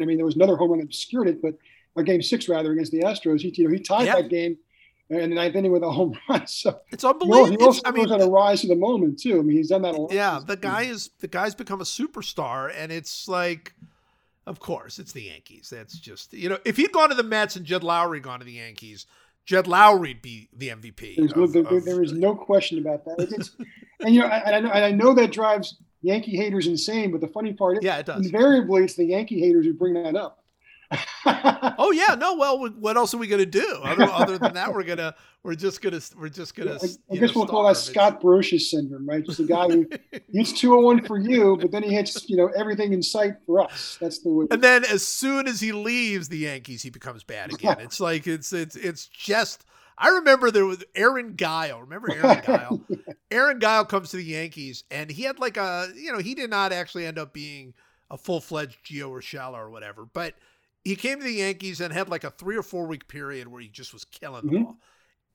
I 0.00 0.04
mean, 0.04 0.16
there 0.16 0.26
was 0.26 0.36
another 0.36 0.56
home 0.56 0.70
run 0.70 0.78
that 0.80 0.86
obscured 0.86 1.28
it, 1.28 1.42
but 1.42 1.54
or 1.94 2.02
Game 2.04 2.22
Six 2.22 2.48
rather 2.48 2.72
against 2.72 2.90
the 2.92 3.00
Astros, 3.00 3.40
he 3.40 3.52
you 3.56 3.64
know 3.68 3.74
he 3.74 3.80
tied 3.80 4.06
Yeah. 4.06 4.16
that 4.16 4.28
game 4.28 4.56
in 5.10 5.30
the 5.30 5.36
ninth 5.36 5.56
inning 5.56 5.72
with 5.72 5.82
a 5.82 5.90
home 5.90 6.16
run. 6.28 6.46
So 6.46 6.80
it's 6.90 7.04
unbelievable. 7.04 7.46
he 7.46 7.54
It's- 7.54 7.66
also 7.66 7.82
I 7.84 7.90
mean, 7.90 8.04
knows 8.04 8.12
how 8.12 8.24
to 8.24 8.30
rise 8.30 8.60
to 8.62 8.68
the 8.68 8.76
moment 8.76 9.18
too. 9.20 9.38
I 9.38 9.42
mean, 9.42 9.56
he's 9.56 9.68
done 9.68 9.82
that 9.82 9.94
a 9.94 10.00
lot. 10.00 10.12
yeah, 10.12 10.40
the 10.44 10.56
guy 10.56 10.82
is 10.82 11.10
the 11.20 11.28
guy's 11.28 11.54
become 11.54 11.80
a 11.80 11.84
superstar, 11.84 12.72
and 12.76 12.90
it's 12.92 13.28
like, 13.28 13.74
of 14.46 14.60
course, 14.60 14.98
it's 14.98 15.12
the 15.12 15.22
Yankees. 15.22 15.70
That's 15.70 15.98
just 15.98 16.32
you 16.32 16.48
know, 16.48 16.58
if 16.64 16.76
he'd 16.76 16.92
gone 16.92 17.08
to 17.10 17.14
the 17.14 17.22
Mets 17.22 17.56
and 17.56 17.66
Jed 17.66 17.82
Lowrie 17.82 18.22
gone 18.22 18.38
to 18.38 18.44
the 18.44 18.52
Yankees, 18.52 19.06
Jed 19.44 19.66
Lowrie'd 19.66 20.22
be 20.22 20.48
the 20.56 20.68
MVP. 20.68 21.16
There's 21.16 21.34
no, 21.36 21.42
of- 21.42 21.52
there, 21.52 21.66
of- 21.66 21.84
there 21.84 22.02
is 22.02 22.12
no 22.12 22.34
question 22.34 22.78
about 22.78 23.04
that. 23.04 23.16
It's, 23.18 23.32
it's- 23.32 23.50
and 24.00 24.14
you 24.14 24.20
know, 24.20 24.28
and 24.28 24.54
I 24.54 24.60
know, 24.60 24.70
I 24.70 24.90
know 24.92 25.14
that 25.14 25.32
drives 25.32 25.76
Yankee 26.02 26.36
haters 26.36 26.66
insane. 26.66 27.10
But 27.10 27.20
the 27.20 27.28
funny 27.28 27.52
part 27.52 27.78
is, 27.78 27.84
yeah, 27.84 27.98
it 27.98 28.06
does. 28.06 28.24
invariably, 28.24 28.84
it's 28.84 28.94
the 28.94 29.04
Yankee 29.06 29.40
haters 29.40 29.66
who 29.66 29.72
bring 29.74 29.94
that 29.94 30.14
up. 30.16 30.39
Oh 31.82 31.92
yeah, 31.92 32.14
no. 32.14 32.34
Well, 32.34 32.68
what 32.78 32.96
else 32.96 33.14
are 33.14 33.18
we 33.18 33.26
gonna 33.26 33.46
do 33.46 33.80
other, 33.82 34.04
other 34.04 34.38
than 34.38 34.54
that? 34.54 34.72
We're 34.72 34.84
gonna 34.84 35.14
we're 35.42 35.54
just 35.54 35.80
gonna 35.80 36.00
we're 36.18 36.28
just 36.28 36.54
gonna. 36.54 36.74
I, 36.74 36.88
I 37.10 37.16
guess 37.16 37.34
know, 37.34 37.40
we'll 37.40 37.46
call 37.46 37.66
that. 37.66 37.76
Scott 37.76 38.20
Brosius 38.20 38.62
syndrome, 38.62 39.08
right? 39.08 39.24
Just 39.24 39.40
a 39.40 39.44
guy 39.44 39.68
who 39.68 39.88
hits 40.32 40.52
201 40.52 41.04
for 41.06 41.18
you, 41.18 41.56
but 41.60 41.70
then 41.70 41.82
he 41.82 41.94
hits, 41.94 42.28
you 42.28 42.36
know, 42.36 42.48
everything 42.56 42.92
in 42.92 43.02
sight 43.02 43.34
for 43.46 43.60
us. 43.60 43.98
That's 44.00 44.18
the 44.20 44.30
way. 44.30 44.46
And 44.50 44.62
then 44.62 44.84
as 44.84 45.06
soon 45.06 45.46
as 45.48 45.60
he 45.60 45.72
leaves 45.72 46.28
the 46.28 46.38
Yankees, 46.38 46.82
he 46.82 46.90
becomes 46.90 47.24
bad 47.24 47.52
again. 47.54 47.76
It's 47.80 48.00
like 48.00 48.26
it's 48.26 48.52
it's 48.52 48.76
it's 48.76 49.06
just. 49.06 49.64
I 50.02 50.08
remember 50.08 50.50
there 50.50 50.64
was 50.64 50.82
Aaron 50.94 51.34
Guiel. 51.34 51.82
Remember 51.82 52.10
Aaron 52.10 52.42
Guile? 52.46 52.80
Aaron 53.30 53.60
Guiel 53.60 53.86
comes 53.86 54.10
to 54.10 54.16
the 54.16 54.24
Yankees, 54.24 54.84
and 54.90 55.10
he 55.10 55.24
had 55.24 55.38
like 55.38 55.56
a 55.56 55.88
you 55.94 56.12
know 56.12 56.18
he 56.18 56.34
did 56.34 56.50
not 56.50 56.72
actually 56.72 57.06
end 57.06 57.18
up 57.18 57.34
being 57.34 57.74
a 58.10 58.16
full 58.16 58.40
fledged 58.40 58.78
Gio 58.84 59.10
Urshela 59.10 59.54
or 59.54 59.70
whatever, 59.70 60.06
but 60.12 60.34
he 60.84 60.96
came 60.96 61.18
to 61.18 61.24
the 61.24 61.32
Yankees 61.32 61.80
and 61.80 61.92
had 61.92 62.08
like 62.08 62.24
a 62.24 62.30
three 62.30 62.56
or 62.56 62.62
four 62.62 62.86
week 62.86 63.06
period 63.08 63.48
where 63.48 63.60
he 63.60 63.68
just 63.68 63.92
was 63.92 64.04
killing 64.04 64.46
the 64.46 64.52
Mhm. 64.58 64.64
ball. 64.64 64.76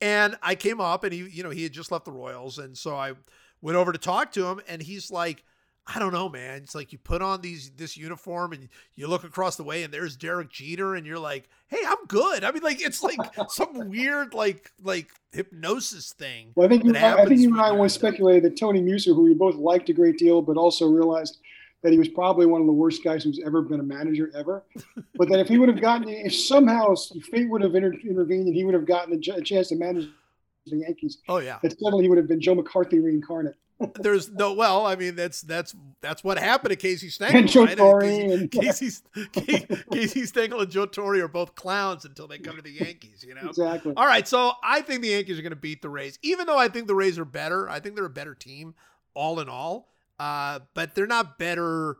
And 0.00 0.36
I 0.42 0.54
came 0.54 0.80
up 0.80 1.04
and 1.04 1.12
he, 1.12 1.20
you 1.28 1.42
know, 1.42 1.50
he 1.50 1.62
had 1.62 1.72
just 1.72 1.90
left 1.90 2.04
the 2.04 2.12
Royals. 2.12 2.58
And 2.58 2.76
so 2.76 2.96
I 2.96 3.14
went 3.62 3.76
over 3.76 3.92
to 3.92 3.98
talk 3.98 4.32
to 4.32 4.46
him 4.46 4.60
and 4.68 4.82
he's 4.82 5.10
like, 5.10 5.44
I 5.86 6.00
don't 6.00 6.12
know, 6.12 6.28
man. 6.28 6.62
It's 6.64 6.74
like 6.74 6.92
you 6.92 6.98
put 6.98 7.22
on 7.22 7.40
these 7.42 7.70
this 7.76 7.96
uniform 7.96 8.52
and 8.52 8.68
you 8.96 9.06
look 9.06 9.22
across 9.22 9.54
the 9.54 9.62
way 9.62 9.84
and 9.84 9.94
there's 9.94 10.16
Derek 10.16 10.50
Jeter 10.50 10.96
and 10.96 11.06
you're 11.06 11.18
like, 11.18 11.48
hey, 11.68 11.78
I'm 11.86 12.04
good. 12.08 12.42
I 12.42 12.50
mean, 12.50 12.64
like 12.64 12.82
it's 12.82 13.04
like 13.04 13.18
some 13.48 13.88
weird 13.88 14.34
like 14.34 14.72
like 14.82 15.10
hypnosis 15.32 16.12
thing. 16.12 16.50
Well, 16.56 16.66
I 16.66 16.68
think 16.68 16.84
you, 16.84 16.94
I, 16.96 17.22
I 17.22 17.24
think 17.24 17.40
you 17.40 17.52
and 17.52 17.60
I 17.60 17.70
once 17.70 17.94
speculated 17.94 18.42
that 18.42 18.58
Tony 18.58 18.80
Muser, 18.82 19.14
who 19.14 19.22
we 19.22 19.32
both 19.34 19.54
liked 19.54 19.88
a 19.88 19.92
great 19.92 20.18
deal, 20.18 20.42
but 20.42 20.56
also 20.56 20.88
realized 20.88 21.38
that 21.82 21.92
he 21.92 21.98
was 21.98 22.08
probably 22.08 22.46
one 22.46 22.60
of 22.60 22.66
the 22.66 22.72
worst 22.72 23.04
guys 23.04 23.22
who's 23.22 23.40
ever 23.44 23.62
been 23.62 23.80
a 23.80 23.84
manager 23.84 24.30
ever. 24.34 24.64
but 25.14 25.28
that 25.28 25.38
if 25.40 25.48
he 25.48 25.58
would 25.58 25.68
have 25.68 25.80
gotten, 25.80 26.08
if 26.08 26.34
somehow 26.34 26.94
fate 27.30 27.48
would 27.48 27.62
have 27.62 27.74
inter- 27.74 27.92
intervened 28.08 28.46
and 28.46 28.54
he 28.54 28.64
would 28.64 28.74
have 28.74 28.86
gotten 28.86 29.14
a, 29.14 29.40
chance 29.42 29.68
to 29.68 29.76
manage 29.76 30.08
the 30.66 30.78
Yankees, 30.78 31.18
Oh 31.28 31.38
yeah. 31.38 31.58
that 31.62 31.78
suddenly 31.78 32.04
he 32.04 32.08
would 32.08 32.18
have 32.18 32.26
been 32.28 32.40
Joe 32.40 32.54
McCarthy 32.54 32.98
reincarnate. 32.98 33.54
There's 34.00 34.30
no 34.30 34.54
well, 34.54 34.86
I 34.86 34.96
mean 34.96 35.16
that's 35.16 35.42
that's 35.42 35.76
that's 36.00 36.24
what 36.24 36.38
happened 36.38 36.70
to 36.70 36.76
Casey 36.76 37.10
Stengel. 37.10 37.40
And 37.40 37.48
Joe 37.48 37.64
right? 37.66 37.76
Torre 37.76 38.00
Casey, 38.00 38.32
and- 38.32 38.50
Casey, 38.50 39.66
Casey 39.92 40.24
Stengel 40.24 40.62
and 40.62 40.70
Joe 40.70 40.86
Torre 40.86 41.22
are 41.22 41.28
both 41.28 41.54
clowns 41.54 42.06
until 42.06 42.26
they 42.26 42.38
come 42.38 42.56
to 42.56 42.62
the 42.62 42.70
Yankees, 42.72 43.22
you 43.26 43.34
know. 43.34 43.48
Exactly. 43.50 43.92
All 43.94 44.06
right, 44.06 44.26
so 44.26 44.52
I 44.64 44.80
think 44.80 45.02
the 45.02 45.08
Yankees 45.08 45.38
are 45.38 45.42
going 45.42 45.50
to 45.50 45.56
beat 45.56 45.82
the 45.82 45.90
Rays, 45.90 46.18
even 46.22 46.46
though 46.46 46.56
I 46.58 46.68
think 46.68 46.86
the 46.86 46.94
Rays 46.94 47.18
are 47.18 47.26
better. 47.26 47.68
I 47.68 47.78
think 47.80 47.96
they're 47.96 48.06
a 48.06 48.10
better 48.10 48.34
team, 48.34 48.74
all 49.12 49.40
in 49.40 49.48
all. 49.50 49.88
Uh, 50.18 50.60
but 50.74 50.94
they're 50.94 51.06
not 51.06 51.38
better. 51.38 51.96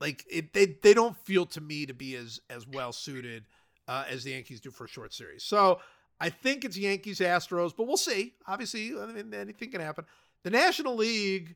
Like 0.00 0.24
it, 0.30 0.52
they 0.54 0.66
they 0.82 0.94
don't 0.94 1.16
feel 1.16 1.44
to 1.46 1.60
me 1.60 1.84
to 1.86 1.92
be 1.94 2.16
as 2.16 2.40
as 2.48 2.66
well 2.66 2.92
suited 2.92 3.44
uh, 3.86 4.04
as 4.08 4.24
the 4.24 4.30
Yankees 4.30 4.60
do 4.60 4.70
for 4.70 4.84
a 4.84 4.88
short 4.88 5.12
series. 5.12 5.42
So 5.44 5.80
I 6.18 6.30
think 6.30 6.64
it's 6.64 6.76
Yankees 6.78 7.18
Astros, 7.20 7.72
but 7.76 7.86
we'll 7.86 7.96
see. 7.98 8.34
Obviously, 8.46 8.92
I 8.98 9.06
mean 9.06 9.32
anything 9.34 9.70
can 9.70 9.80
happen. 9.80 10.06
The 10.42 10.50
National 10.50 10.96
League, 10.96 11.54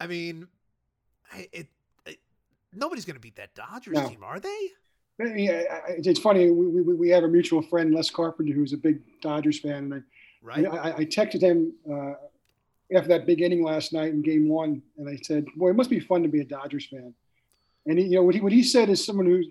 I 0.00 0.06
mean, 0.06 0.46
I, 1.32 1.48
it, 1.52 1.66
it 2.06 2.18
nobody's 2.72 3.04
going 3.04 3.14
to 3.16 3.20
beat 3.20 3.36
that 3.36 3.54
Dodgers 3.56 3.94
No. 3.96 4.08
team, 4.08 4.22
are 4.22 4.38
they? 4.38 4.68
I 5.20 5.24
mean, 5.24 5.50
I- 5.50 5.54
I- 5.54 5.82
it's 5.98 6.20
funny. 6.20 6.48
We, 6.50 6.66
we, 6.82 6.94
we 6.94 7.08
have 7.10 7.24
a 7.24 7.28
mutual 7.28 7.60
friend, 7.60 7.92
Les 7.92 8.08
Carpenter, 8.08 8.52
who's 8.52 8.72
a 8.72 8.76
big 8.76 9.00
Dodgers 9.20 9.58
fan, 9.58 9.84
and 9.84 9.94
I, 9.94 10.00
Right. 10.42 10.64
I, 10.66 10.70
I- 10.90 10.96
I 10.98 11.04
texted 11.04 11.42
him 11.42 11.72
uh, 11.92 12.14
after 12.94 13.08
that 13.08 13.26
big 13.26 13.40
inning 13.40 13.62
last 13.62 13.92
night 13.92 14.12
in 14.12 14.22
Game 14.22 14.48
One, 14.48 14.82
and 14.98 15.08
I 15.08 15.16
said, 15.22 15.46
"Boy, 15.56 15.70
it 15.70 15.76
must 15.76 15.90
be 15.90 16.00
fun 16.00 16.22
to 16.22 16.28
be 16.28 16.40
a 16.40 16.44
Dodgers 16.44 16.86
fan." 16.86 17.14
And 17.86 17.98
he, 17.98 18.06
you 18.06 18.16
know 18.16 18.22
what 18.22 18.34
he 18.34 18.40
what 18.40 18.52
he 18.52 18.62
said 18.62 18.90
is 18.90 19.04
someone 19.04 19.26
who's 19.26 19.48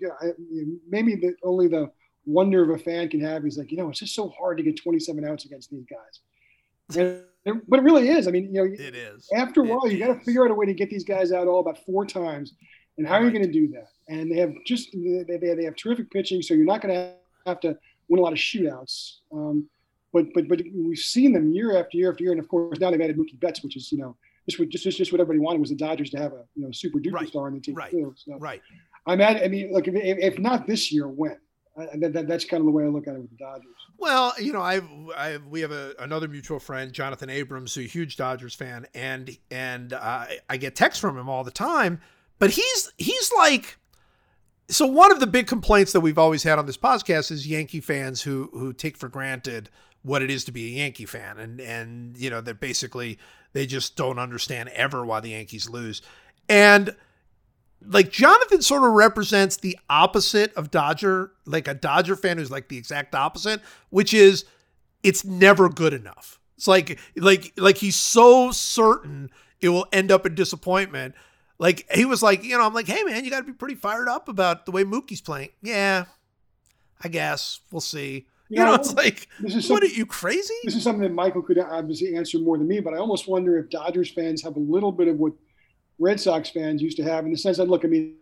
maybe 0.88 1.16
the, 1.16 1.34
only 1.42 1.68
the 1.68 1.90
wonder 2.26 2.62
of 2.62 2.70
a 2.70 2.82
fan 2.82 3.08
can 3.08 3.20
have. 3.20 3.42
He's 3.42 3.58
like, 3.58 3.70
you 3.70 3.76
know, 3.76 3.88
it's 3.88 3.98
just 3.98 4.14
so 4.14 4.28
hard 4.28 4.58
to 4.58 4.62
get 4.62 4.76
27 4.80 5.24
outs 5.24 5.44
against 5.44 5.70
these 5.70 5.84
guys. 5.86 6.20
And, 7.46 7.62
but 7.68 7.78
it 7.78 7.82
really 7.82 8.08
is. 8.08 8.28
I 8.28 8.30
mean, 8.30 8.54
you 8.54 8.64
know, 8.64 8.64
it 8.64 8.94
is. 8.94 9.28
after 9.34 9.62
a 9.62 9.64
It 9.64 9.70
while, 9.70 9.90
you 9.90 9.98
got 9.98 10.08
to 10.08 10.20
figure 10.20 10.44
out 10.44 10.50
a 10.50 10.54
way 10.54 10.66
to 10.66 10.74
get 10.74 10.90
these 10.90 11.04
guys 11.04 11.32
out 11.32 11.48
all 11.48 11.60
about 11.60 11.78
four 11.84 12.04
times. 12.04 12.54
And 12.98 13.06
how 13.06 13.14
are 13.14 13.24
you 13.24 13.30
going 13.30 13.44
to 13.44 13.52
do 13.52 13.68
that? 13.68 13.88
And 14.08 14.30
they 14.30 14.36
have 14.36 14.52
just 14.66 14.90
they, 14.92 15.38
they, 15.38 15.54
they 15.54 15.64
have 15.64 15.76
terrific 15.76 16.10
pitching, 16.10 16.42
so 16.42 16.52
you're 16.52 16.66
not 16.66 16.82
going 16.82 16.94
to 16.94 17.14
have 17.46 17.60
to 17.60 17.78
win 18.08 18.18
a 18.18 18.22
lot 18.22 18.32
of 18.32 18.38
shootouts. 18.38 19.18
Um, 19.32 19.68
but 20.12 20.26
but 20.34 20.48
but 20.48 20.60
we've 20.74 20.98
seen 20.98 21.32
them 21.32 21.52
year 21.52 21.78
after 21.78 21.96
year 21.96 22.10
after 22.10 22.24
year, 22.24 22.32
and 22.32 22.40
of 22.40 22.48
course 22.48 22.78
now 22.80 22.90
they've 22.90 23.00
added 23.00 23.16
Mookie 23.18 23.38
Betts, 23.40 23.62
which 23.62 23.76
is 23.76 23.90
you 23.92 23.98
know 23.98 24.16
just 24.48 24.58
what 24.58 24.68
just 24.68 24.84
just, 24.84 24.98
just 24.98 25.12
what 25.12 25.20
everybody 25.20 25.38
wanted 25.44 25.60
was 25.60 25.70
the 25.70 25.76
Dodgers 25.76 26.10
to 26.10 26.18
have 26.18 26.32
a 26.32 26.44
you 26.54 26.64
know 26.64 26.70
super 26.72 26.98
duper 26.98 27.14
Right. 27.14 27.28
star 27.28 27.46
on 27.46 27.54
the 27.54 27.60
team 27.60 27.74
Right. 27.74 27.90
too. 27.90 28.14
So 28.16 28.36
Right. 28.38 28.60
I'm 29.06 29.20
at. 29.20 29.42
I 29.42 29.48
mean, 29.48 29.72
look, 29.72 29.88
if, 29.88 29.94
if 29.94 30.38
not 30.38 30.66
this 30.66 30.92
year, 30.92 31.08
when? 31.08 31.36
Uh, 31.80 31.86
that, 32.00 32.12
that, 32.12 32.28
that's 32.28 32.44
kind 32.44 32.60
of 32.60 32.66
the 32.66 32.70
way 32.72 32.84
I 32.84 32.88
look 32.88 33.06
at 33.06 33.14
it 33.14 33.20
with 33.20 33.30
the 33.30 33.36
Dodgers. 33.36 33.68
Well, 33.96 34.34
you 34.40 34.52
know, 34.52 34.60
I've, 34.60 34.86
I've 35.16 35.46
we 35.46 35.60
have 35.60 35.70
a, 35.70 35.94
another 36.00 36.26
mutual 36.28 36.58
friend, 36.58 36.92
Jonathan 36.92 37.30
Abrams, 37.30 37.74
who's 37.74 37.84
a 37.86 37.88
huge 37.88 38.16
Dodgers 38.16 38.54
fan, 38.54 38.86
and 38.94 39.30
and 39.50 39.92
uh, 39.92 40.26
I 40.50 40.56
get 40.56 40.74
texts 40.74 41.00
from 41.00 41.16
him 41.16 41.28
all 41.28 41.44
the 41.44 41.50
time. 41.50 42.00
But 42.38 42.50
he's 42.50 42.92
he's 42.98 43.30
like, 43.38 43.78
so 44.68 44.84
one 44.86 45.12
of 45.12 45.20
the 45.20 45.26
big 45.26 45.46
complaints 45.46 45.92
that 45.92 46.00
we've 46.00 46.18
always 46.18 46.42
had 46.42 46.58
on 46.58 46.66
this 46.66 46.76
podcast 46.76 47.30
is 47.30 47.46
Yankee 47.46 47.80
fans 47.80 48.22
who 48.22 48.50
who 48.52 48.72
take 48.72 48.96
for 48.96 49.08
granted 49.08 49.70
what 50.02 50.22
it 50.22 50.30
is 50.30 50.44
to 50.44 50.52
be 50.52 50.66
a 50.66 50.78
Yankee 50.78 51.06
fan, 51.06 51.38
and 51.38 51.60
and 51.60 52.16
you 52.16 52.30
know 52.30 52.40
that 52.40 52.60
basically 52.60 53.18
they 53.52 53.66
just 53.66 53.96
don't 53.96 54.18
understand 54.18 54.68
ever 54.70 55.04
why 55.04 55.20
the 55.20 55.30
Yankees 55.30 55.68
lose, 55.68 56.02
and 56.48 56.94
like 57.86 58.10
Jonathan 58.10 58.62
sort 58.62 58.84
of 58.84 58.92
represents 58.92 59.56
the 59.56 59.78
opposite 59.88 60.52
of 60.54 60.70
Dodger, 60.70 61.32
like 61.46 61.66
a 61.66 61.74
Dodger 61.74 62.16
fan 62.16 62.38
who's 62.38 62.50
like 62.50 62.68
the 62.68 62.76
exact 62.76 63.14
opposite, 63.14 63.60
which 63.90 64.12
is 64.12 64.44
it's 65.02 65.24
never 65.24 65.68
good 65.68 65.92
enough. 65.92 66.38
It's 66.56 66.68
like 66.68 66.98
like 67.16 67.52
like 67.56 67.78
he's 67.78 67.96
so 67.96 68.50
certain 68.50 69.30
it 69.60 69.70
will 69.70 69.86
end 69.92 70.10
up 70.10 70.26
in 70.26 70.34
disappointment. 70.34 71.14
Like 71.58 71.86
he 71.92 72.04
was 72.04 72.22
like, 72.22 72.44
you 72.44 72.56
know, 72.56 72.64
I'm 72.64 72.74
like, 72.74 72.86
hey 72.86 73.02
man, 73.04 73.24
you 73.24 73.30
got 73.30 73.40
to 73.40 73.46
be 73.46 73.52
pretty 73.52 73.74
fired 73.74 74.08
up 74.08 74.28
about 74.28 74.66
the 74.66 74.72
way 74.72 74.84
Mookie's 74.84 75.20
playing. 75.20 75.50
Yeah, 75.62 76.04
I 77.02 77.08
guess 77.08 77.60
we'll 77.70 77.80
see. 77.80 78.26
You 78.50 78.64
know, 78.64 78.74
it's 78.74 78.92
like, 78.94 79.28
this 79.38 79.54
is 79.54 79.70
what 79.70 79.82
are 79.82 79.86
you 79.86 80.04
crazy? 80.04 80.54
This 80.64 80.74
is 80.74 80.82
something 80.82 81.02
that 81.02 81.12
Michael 81.12 81.40
could 81.40 81.58
obviously 81.58 82.16
answer 82.16 82.38
more 82.38 82.58
than 82.58 82.66
me, 82.66 82.80
but 82.80 82.92
I 82.94 82.96
almost 82.96 83.28
wonder 83.28 83.56
if 83.58 83.70
Dodgers 83.70 84.10
fans 84.10 84.42
have 84.42 84.56
a 84.56 84.60
little 84.60 84.90
bit 84.90 85.06
of 85.06 85.18
what 85.18 85.32
Red 86.00 86.18
Sox 86.18 86.50
fans 86.50 86.82
used 86.82 86.96
to 86.96 87.04
have 87.04 87.24
in 87.24 87.30
the 87.30 87.38
sense 87.38 87.58
that, 87.58 87.68
look, 87.68 87.84
I 87.84 87.88
mean, 87.88 88.16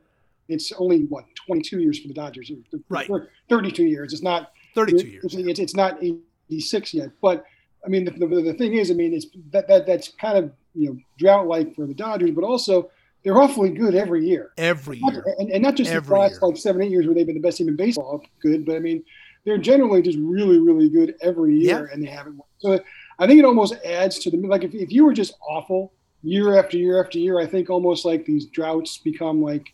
it's 0.49 0.71
only 0.73 1.05
what 1.05 1.25
22 1.47 1.81
years 1.81 1.99
for 1.99 2.09
the 2.09 2.15
Dodgers, 2.15 2.51
Right. 2.89 3.11
32 3.49 3.85
years. 3.85 4.13
It's 4.13 4.23
not 4.23 4.53
32 4.75 5.07
years. 5.07 5.25
It's, 5.25 5.35
it's, 5.35 5.59
it's 5.61 5.75
not 5.75 6.03
86 6.03 6.95
yet, 6.95 7.11
but 7.23 7.45
I 7.85 7.89
mean, 7.89 8.05
the, 8.05 8.11
the, 8.11 8.27
the 8.27 8.55
thing 8.55 8.75
is, 8.75 8.91
I 8.91 8.95
mean, 8.95 9.15
it's 9.15 9.27
that, 9.51 9.69
that 9.69 9.87
that's 9.87 10.09
kind 10.09 10.37
of 10.37 10.53
you 10.75 10.91
know 10.91 10.99
drought 11.19 11.47
like 11.47 11.75
for 11.75 11.87
the 11.87 11.95
Dodgers, 11.95 12.33
but 12.33 12.45
also 12.45 12.91
they're 13.23 13.37
awfully 13.41 13.71
good 13.71 13.95
every 13.95 14.27
year. 14.27 14.53
Every 14.57 14.99
year. 14.99 15.25
and, 15.39 15.51
and 15.51 15.63
not 15.63 15.75
just 15.75 15.91
Every 15.91 16.09
the 16.09 16.15
last 16.21 16.33
year. 16.33 16.41
like 16.43 16.57
seven, 16.57 16.83
eight 16.83 16.91
years 16.91 17.07
where 17.07 17.15
they've 17.15 17.27
been 17.27 17.35
the 17.35 17.41
best 17.43 17.59
team 17.59 17.69
in 17.69 17.77
baseball, 17.77 18.23
good, 18.41 18.65
but 18.65 18.77
I 18.77 18.79
mean, 18.79 19.03
they're 19.49 19.59
generally 19.59 20.03
just 20.03 20.19
really, 20.21 20.59
really 20.59 20.89
good 20.91 21.15
every 21.23 21.57
year, 21.57 21.87
Yeah. 21.87 21.93
and 21.95 22.03
they 22.05 22.11
haven't 22.11 22.37
won. 22.37 22.47
So 22.59 22.81
I 23.19 23.27
think 23.27 23.39
it 23.39 23.45
almost 23.45 23.75
adds 23.85 24.19
to 24.21 24.31
the 24.31 24.37
like 24.37 24.63
if, 24.65 24.75
if 24.75 24.93
you 24.93 25.05
were 25.05 25.15
just 25.15 25.33
awful 25.49 25.93
year 26.23 26.59
after 26.59 26.77
year 26.77 27.03
after 27.03 27.19
year, 27.19 27.41
I 27.41 27.47
think 27.47 27.71
almost 27.71 28.05
like 28.05 28.25
these 28.27 28.47
droughts 28.47 28.99
become 28.99 29.41
like 29.43 29.67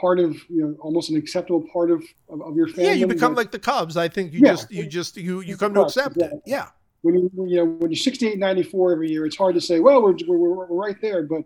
part 0.00 0.18
of 0.18 0.32
you 0.48 0.62
know 0.62 0.74
almost 0.80 1.10
an 1.10 1.16
acceptable 1.16 1.64
part 1.72 1.90
of 1.90 2.02
of, 2.28 2.42
of 2.42 2.56
your 2.56 2.66
family. 2.66 2.84
Yeah, 2.90 2.94
you 2.94 3.06
become 3.06 3.34
like 3.34 3.50
the 3.52 3.58
Cubs. 3.58 3.96
I 3.96 4.08
think 4.08 4.32
you 4.32 4.40
Yeah. 4.42 4.52
just 4.52 4.70
you 4.72 4.86
just 4.86 5.16
you 5.16 5.40
you 5.40 5.56
come 5.56 5.72
to 5.74 5.82
accept 5.82 6.16
it. 6.16 6.32
Yeah. 6.46 6.66
when 7.02 7.14
you 7.14 7.30
you 7.48 7.56
know 7.56 7.64
when 7.64 7.90
you're 7.90 7.96
68 7.96 8.38
94 8.38 8.92
every 8.92 9.10
year 9.10 9.26
it's 9.26 9.36
hard 9.36 9.54
to 9.56 9.60
say 9.60 9.80
well 9.80 10.00
we're, 10.02 10.14
we're, 10.26 10.38
we're 10.38 10.66
we're 10.66 10.86
right 10.86 11.00
there 11.02 11.22
but 11.24 11.42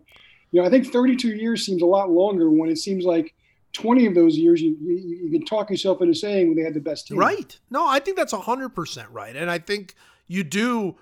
you 0.51 0.61
know 0.61 0.65
i 0.67 0.69
think 0.69 0.85
32 0.91 1.29
years 1.29 1.65
seems 1.65 1.81
a 1.81 1.85
lot 1.85 2.11
longer 2.11 2.49
when 2.51 2.69
it 2.69 2.77
seems 2.77 3.05
like 3.05 3.33
20 3.73 4.05
of 4.07 4.15
those 4.15 4.37
years 4.37 4.61
you 4.61 4.75
you, 4.81 4.95
you 5.25 5.31
can 5.31 5.45
talk 5.45 5.69
yourself 5.69 6.01
into 6.01 6.15
saying 6.15 6.55
they 6.55 6.63
had 6.63 6.73
the 6.73 6.79
best 6.79 7.07
team 7.07 7.17
Right. 7.17 7.59
No, 7.69 7.85
I 7.87 7.99
think 7.99 8.17
that's 8.17 8.33
100% 8.33 9.07
right. 9.11 9.35
And 9.35 9.51
I 9.51 9.59
think 9.59 9.93
you 10.27 10.43
do 10.43 10.95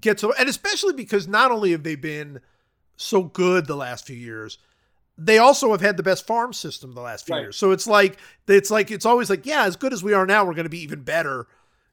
get 0.00 0.20
so, 0.20 0.32
and 0.38 0.48
especially 0.48 0.92
because 0.92 1.26
not 1.26 1.50
only 1.50 1.72
have 1.72 1.82
they 1.82 1.94
been 1.96 2.40
so 2.96 3.22
good 3.22 3.66
the 3.66 3.76
last 3.76 4.06
few 4.06 4.16
years, 4.16 4.58
they 5.16 5.38
also 5.38 5.70
have 5.70 5.80
had 5.80 5.96
the 5.96 6.02
best 6.02 6.26
farm 6.26 6.52
system 6.52 6.94
the 6.94 7.00
last 7.00 7.26
few 7.26 7.34
Right. 7.34 7.42
years. 7.42 7.56
So 7.56 7.72
it's 7.72 7.86
like, 7.86 8.18
it's 8.46 8.70
like, 8.70 8.90
it's 8.90 9.06
always 9.06 9.28
like, 9.30 9.46
yeah, 9.46 9.64
as 9.64 9.76
good 9.76 9.92
as 9.92 10.02
we 10.02 10.12
are 10.12 10.26
now, 10.26 10.44
we're 10.44 10.54
going 10.54 10.64
to 10.64 10.70
be 10.70 10.82
even 10.82 11.02
better, 11.02 11.46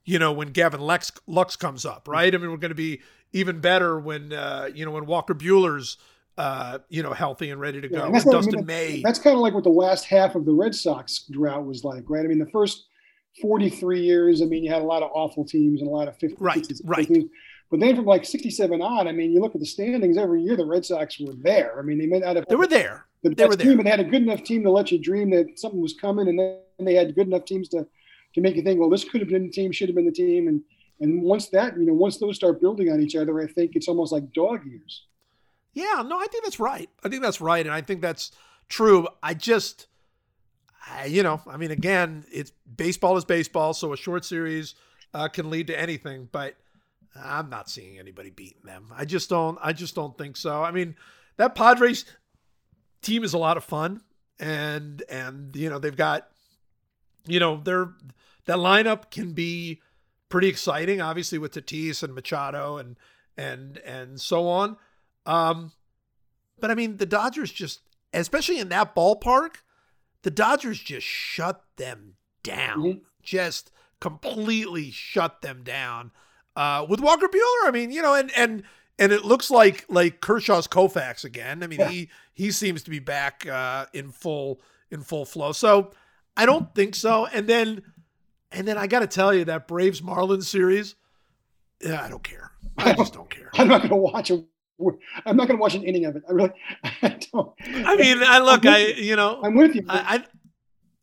you 0.06 0.19
know, 0.19 0.31
when 0.31 0.49
Gavin 0.49 0.81
Lux, 0.81 1.11
Lux 1.27 1.56
comes 1.56 1.85
up, 1.85 2.07
right? 2.07 2.34
I 2.34 2.38
mean, 2.38 2.52
we're 2.52 2.57
going 2.57 2.69
to 2.69 2.76
be 2.76 3.02
even 3.34 3.60
better 3.60 3.99
when, 3.99 4.31
uh, 4.34 4.69
you 4.73 4.85
know, 4.85 4.91
when 4.91 5.06
Walker 5.06 5.35
Buehler's, 5.35 5.98
uh, 6.38 6.80
you 6.90 7.04
know, 7.04 7.14
healthy 7.14 7.50
and 7.50 7.60
ready 7.62 7.82
to 7.82 7.90
Yeah, 7.90 8.02
go. 8.02 8.12
When 8.12 8.12
that's 8.12 8.26
what 8.26 8.38
I 8.38 8.42
Dustin 8.42 8.66
mean, 8.66 8.66
May. 8.66 9.02
that's 9.04 9.20
kind 9.20 9.36
of 9.36 9.42
like 9.42 9.54
what 9.54 9.64
the 9.64 9.70
last 9.70 10.06
half 10.06 10.36
of 10.36 10.46
the 10.46 10.54
red 10.54 10.76
sox 10.76 11.26
drought 11.32 11.66
was 11.66 11.84
like 11.84 12.04
right 12.10 12.24
i 12.26 12.28
mean 12.28 12.40
the 12.40 12.50
first 12.52 12.88
43 13.42 14.02
years 14.02 14.42
i 14.42 14.46
mean 14.46 14.64
you 14.64 14.72
had 14.72 14.82
a 14.82 14.86
lot 14.86 15.04
of 15.04 15.12
awful 15.14 15.46
teams 15.46 15.82
and 15.82 15.90
a 15.90 15.94
lot 15.94 16.08
of 16.08 16.18
50 16.18 16.36
Right, 16.40 16.64
60s 16.64 16.82
right. 16.84 17.08
teams. 17.08 17.26
but 17.72 17.80
then 17.80 17.96
from 17.96 18.06
like 18.06 18.26
67 18.26 18.82
on 18.82 19.08
i 19.08 19.12
mean 19.12 19.32
you 19.32 19.42
look 19.42 19.56
at 19.56 19.62
the 19.62 19.66
standings 19.68 20.18
every 20.18 20.42
year 20.44 20.56
the 20.58 20.66
red 20.66 20.86
sox 20.86 21.20
were 21.20 21.34
there 21.42 21.78
i 21.80 21.82
mean 21.82 21.98
they 22.00 22.06
may 22.08 22.20
not 22.20 22.36
have 22.36 22.46
they 22.50 22.56
were 22.56 22.68
there. 22.68 23.06
the 23.24 23.36
They 23.36 23.46
were 23.46 23.56
there. 23.56 23.68
team 23.68 23.80
and 23.80 23.86
they 23.86 23.92
had 23.92 24.00
a 24.00 24.04
good 24.04 24.22
enough 24.24 24.44
team 24.44 24.64
to 24.64 24.72
let 24.72 24.92
you 24.92 25.00
dream 25.00 25.30
that 25.32 25.58
something 25.60 25.82
was 25.82 25.94
coming, 25.94 26.28
and 26.28 26.38
then 26.40 26.60
they 26.80 26.94
had 26.96 27.16
good 27.16 27.28
enough 27.28 27.46
teams 27.46 27.70
to 27.70 27.88
to 28.36 28.42
make 28.42 28.56
you 28.56 28.62
think, 28.62 28.80
well, 28.80 28.90
this 28.90 29.04
could 29.04 29.22
have 29.22 29.30
been 29.30 29.44
the 29.48 29.52
team, 29.52 29.72
should 29.72 29.90
have 29.90 29.96
been 29.96 30.06
the 30.06 30.12
team, 30.12 30.48
and 30.48 30.62
and 31.00 31.22
once 31.24 31.50
that 31.50 31.78
you 31.78 31.86
know 31.86 31.94
once 31.94 32.18
those 32.20 32.36
start 32.36 32.62
building 32.62 32.92
on 32.92 33.02
each 33.02 33.16
other, 33.16 33.40
I 33.40 33.48
think 33.48 33.72
it's 33.76 33.88
almost 33.88 34.12
like 34.12 34.32
dog 34.34 34.66
years. 34.66 35.06
Yeah, 35.78 36.02
no, 36.02 36.20
I 36.20 36.26
think 36.26 36.44
that's 36.44 36.60
right. 36.60 36.90
I 37.04 37.10
think 37.10 37.22
that's 37.22 37.40
right, 37.40 37.64
and 37.64 37.74
I 37.74 37.82
think 37.82 38.02
that's 38.02 38.32
true. 38.68 39.08
I 39.22 39.36
just, 39.36 39.86
I, 40.90 41.06
you 41.06 41.22
know, 41.22 41.40
I 41.45 41.58
mean, 41.58 41.70
again, 41.70 42.26
it's 42.32 42.52
baseball 42.76 43.16
is 43.16 43.26
baseball, 43.26 43.76
so 43.76 43.94
a 43.94 43.98
short 43.98 44.26
series 44.26 44.74
uh, 45.14 45.28
can 45.28 45.52
lead 45.52 45.68
to 45.68 45.80
anything. 45.80 46.30
But 46.32 46.56
I'm 47.16 47.52
not 47.52 47.70
seeing 47.70 47.99
anybody 47.99 48.32
beating 48.32 48.64
them. 48.64 48.88
I 48.91 49.06
just 49.06 49.30
don't. 49.30 49.60
I 49.62 49.72
just 49.72 49.94
don't 49.94 50.18
think 50.18 50.36
so. 50.36 50.64
I 50.64 50.72
mean, 50.72 50.95
that 51.36 51.54
Padres 51.54 52.06
team 53.04 53.24
is 53.24 53.36
a 53.36 53.38
lot 53.38 53.56
of 53.56 53.64
fun, 53.64 54.02
and 54.40 55.04
and 55.12 55.56
you 55.56 55.70
know 55.70 55.78
they've 55.78 55.95
got, 55.95 56.28
you 57.28 57.40
know, 57.40 57.58
their 57.58 57.91
that 58.45 58.58
lineup 58.58 59.12
can 59.12 59.34
be 59.34 59.80
pretty 60.28 60.48
exciting. 60.48 61.02
Obviously 61.02 61.38
with 61.38 61.54
Tatis 61.54 62.02
and 62.02 62.16
Machado 62.16 62.78
and 62.78 62.95
and 63.38 63.78
and 63.86 64.20
so 64.20 64.48
on. 64.48 64.78
Um, 65.28 65.72
but 66.60 66.72
I 66.72 66.76
mean, 66.76 66.98
the 66.98 67.06
Dodgers 67.06 67.52
just, 67.52 67.82
especially 68.14 68.58
in 68.60 68.70
that 68.70 68.95
ballpark, 68.95 69.58
the 70.24 70.32
Dodgers 70.32 70.80
just 70.80 71.06
shut 71.06 71.64
them 71.76 72.16
down. 72.41 72.80
Mhm. 72.82 73.02
Just 73.22 73.72
completely 73.99 74.90
shut 74.90 75.41
them 75.41 75.64
down. 75.64 76.12
Uh, 76.56 76.86
with 76.90 76.99
Walker 76.99 77.28
Buehler, 77.28 77.68
I 77.68 77.72
mean, 77.72 77.91
you 77.91 78.02
know, 78.02 78.14
and 78.16 78.32
and 78.36 78.64
and 78.98 79.12
it 79.12 79.24
looks 79.26 79.52
like 79.52 79.86
like 79.90 80.22
Kershaw's 80.22 80.68
Koufax 80.68 81.24
again. 81.24 81.62
I 81.62 81.68
mean, 81.68 81.80
Yeah. 81.82 81.90
he 81.90 82.10
he 82.34 82.52
seems 82.52 82.82
to 82.84 82.90
be 82.90 82.99
back 82.99 83.45
uh, 83.45 83.86
in 83.94 84.12
full 84.12 84.62
in 84.90 85.04
full 85.04 85.26
flow. 85.26 85.52
So 85.52 85.91
I 86.36 86.45
don't 86.48 86.74
think 86.74 86.95
so. 86.95 87.26
And 87.28 87.48
then 87.48 87.84
and 88.52 88.68
then 88.68 88.78
I 88.78 88.88
got 88.88 88.99
to 89.02 89.08
tell 89.08 89.34
you 89.34 89.44
that 89.45 89.68
Braves 89.68 90.02
Marlins 90.02 90.45
series, 90.45 90.95
yeah, 91.82 92.02
I 92.02 92.10
don't 92.10 92.24
care. 92.24 92.52
I 92.78 92.94
just 92.94 93.14
don't 93.14 93.30
care. 93.30 93.49
I'm 93.56 93.68
not 93.68 93.80
going 93.82 93.90
to 93.90 93.95
watch 93.98 94.32
a. 94.32 94.44
I'm 95.26 95.38
not 95.38 95.48
going 95.48 95.58
to 95.58 95.62
watch 95.62 95.76
an 95.76 95.84
inning 95.84 96.06
of 96.06 96.16
it. 96.16 96.24
I 96.28 96.32
really, 96.32 96.52
I 96.84 97.20
don't. 97.32 97.54
I 97.66 97.95
mean, 97.95 98.20
I 98.22 98.40
look, 98.40 98.66
I'm 98.66 98.94
you 98.98 99.16
know, 99.16 99.40
I'm 99.44 99.56
with 99.56 99.76
you. 99.76 99.84
I, 99.90 100.18
I 100.18 100.24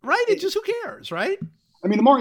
right. 0.06 0.24
It 0.28 0.40
just 0.40 0.54
who 0.54 0.62
cares, 0.62 1.10
right? 1.10 1.38
I 1.84 1.88
mean, 1.88 1.98
the 1.98 2.02
Mar. 2.02 2.20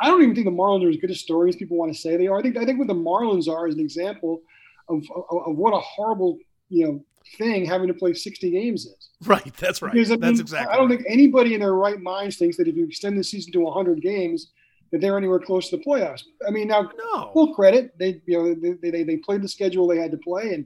I 0.00 0.08
don't 0.08 0.22
even 0.22 0.34
think 0.34 0.46
the 0.46 0.52
Marlins 0.52 0.84
are 0.84 0.90
as 0.90 0.96
good 0.96 1.10
as 1.10 1.20
stories 1.20 1.56
people 1.56 1.76
want 1.76 1.92
to 1.92 1.98
say 1.98 2.16
they 2.16 2.26
are. 2.26 2.38
I 2.38 2.42
think 2.42 2.56
I 2.56 2.64
think 2.64 2.78
what 2.78 2.88
the 2.88 2.94
Marlins 2.94 3.48
are 3.48 3.66
is 3.66 3.74
an 3.74 3.80
example 3.80 4.42
of 4.88 5.02
of, 5.30 5.46
of 5.46 5.56
what 5.56 5.72
a 5.72 5.80
horrible 5.80 6.38
you 6.68 6.86
know 6.86 7.04
thing 7.38 7.64
having 7.64 7.88
to 7.88 7.94
play 7.94 8.12
60 8.12 8.50
games 8.50 8.84
is. 8.84 9.10
Right. 9.24 9.54
That's 9.56 9.82
right. 9.82 9.92
Because, 9.92 10.10
I 10.10 10.16
That's 10.16 10.40
exactly. 10.40 10.72
I 10.72 10.76
don't 10.76 10.88
think 10.88 11.04
anybody 11.08 11.54
in 11.54 11.60
their 11.60 11.74
right 11.74 12.00
minds 12.00 12.36
thinks 12.36 12.56
that 12.58 12.68
if 12.68 12.76
you 12.76 12.84
extend 12.84 13.18
the 13.18 13.24
season 13.24 13.52
to 13.52 13.60
100 13.60 14.00
games, 14.02 14.52
that 14.94 15.00
they're 15.00 15.18
anywhere 15.18 15.40
close 15.40 15.68
to 15.70 15.76
the 15.76 15.82
playoffs. 15.82 16.22
I 16.46 16.52
mean, 16.52 16.68
now 16.68 16.88
No. 17.14 17.30
full 17.32 17.52
credit, 17.52 17.98
they 17.98 18.22
you 18.26 18.38
know 18.38 18.54
they, 18.54 18.90
they, 18.90 19.02
they 19.02 19.16
played 19.16 19.42
the 19.42 19.48
schedule 19.48 19.88
they 19.88 19.98
had 19.98 20.12
to 20.12 20.16
play 20.18 20.54
and 20.54 20.64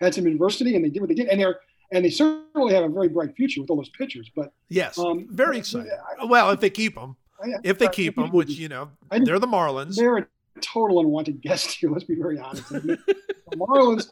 had 0.00 0.14
some 0.14 0.24
adversity, 0.26 0.74
and 0.76 0.82
they 0.84 0.88
did 0.88 1.00
what 1.00 1.08
they 1.08 1.14
did, 1.14 1.28
and 1.28 1.38
they're 1.38 1.60
and 1.92 2.02
they 2.02 2.08
certainly 2.10 2.72
have 2.74 2.84
a 2.84 2.88
very 2.88 3.08
bright 3.08 3.36
future 3.36 3.60
with 3.60 3.68
all 3.68 3.76
those 3.76 3.90
pitchers. 3.90 4.30
But 4.34 4.50
Yes. 4.70 4.98
um, 4.98 5.28
Very 5.30 5.58
exciting. 5.58 5.92
Well, 6.26 6.50
if 6.52 6.60
they 6.60 6.70
keep 6.70 6.94
them, 6.94 7.16
I- 7.40 7.52
if 7.62 7.78
they 7.78 7.88
keep 7.88 8.18
I- 8.18 8.22
them, 8.22 8.32
which 8.32 8.48
you 8.50 8.68
know, 8.68 8.88
I- 9.10 9.18
they're 9.20 9.38
the 9.38 9.46
Marlins. 9.46 9.94
they're 9.96 10.16
a 10.16 10.26
total 10.62 11.00
unwanted 11.00 11.42
guest 11.46 11.70
here. 11.72 11.90
Let's 11.90 12.04
be 12.04 12.14
very 12.14 12.38
honest. 12.38 12.66
The 12.70 12.98
Marlins, 13.56 14.10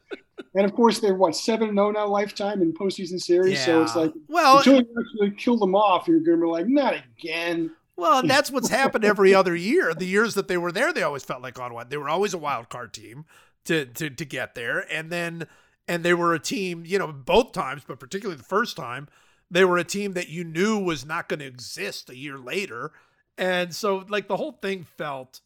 and 0.55 0.65
of 0.67 0.75
course 0.75 1.01
they're 1.01 1.15
what 1.15 1.35
seven 1.35 1.69
and 1.71 1.77
zero 1.79 1.91
now 1.91 2.07
lifetime 2.07 2.61
in 2.63 2.73
postseason 2.75 3.19
series. 3.21 3.65
So 3.65 3.83
it's 3.83 3.97
like 3.97 4.13
well, 4.29 4.59
until 4.59 4.75
you 4.83 4.87
actually 5.01 5.31
kill 5.37 5.57
them 5.59 5.75
off, 5.75 6.07
you're 6.07 6.21
going 6.21 6.39
to 6.39 6.45
be 6.45 6.51
like, 6.51 6.69
not 6.69 6.95
again. 7.19 7.71
Well, 7.97 8.19
and 8.21 8.31
that's 8.31 8.51
what's 8.51 8.69
happened 8.69 9.05
every 9.05 9.35
other 9.35 9.55
year. 9.55 9.95
The 9.95 10.07
years 10.07 10.35
that 10.35 10.49
they 10.49 10.59
were 10.59 10.73
there, 10.73 10.93
they 10.93 11.03
always 11.03 11.25
felt 11.25 11.43
like 11.43 11.59
on 11.59 11.73
one. 11.75 11.89
They 11.89 11.97
were 11.97 12.09
always 12.09 12.35
a 12.35 12.39
wild 12.39 12.69
card 12.69 12.93
team 12.93 13.25
to 13.67 13.87
to 13.87 14.11
to 14.11 14.25
get 14.25 14.55
there, 14.55 14.85
and 14.93 15.11
then 15.11 15.47
and 15.87 16.03
they 16.03 16.15
were 16.15 16.35
a 16.35 16.41
team. 16.41 16.85
You 16.87 16.99
know, 16.99 17.13
both 17.13 17.53
times, 17.53 17.83
but 17.87 18.01
particularly 18.01 18.37
the 18.37 18.45
first 18.45 18.77
time, 18.77 19.09
they 19.51 19.65
were 19.65 19.79
a 19.79 19.85
team 19.85 20.15
that 20.15 20.29
you 20.29 20.43
knew 20.45 20.79
was 20.79 21.05
not 21.07 21.29
going 21.29 21.41
to 21.41 21.47
exist 21.47 22.11
a 22.11 22.17
year 22.17 22.37
later, 22.39 22.91
and 23.39 23.75
so 23.75 24.05
like 24.09 24.27
the 24.29 24.37
whole 24.37 24.53
thing 24.53 24.85
felt 24.97 25.41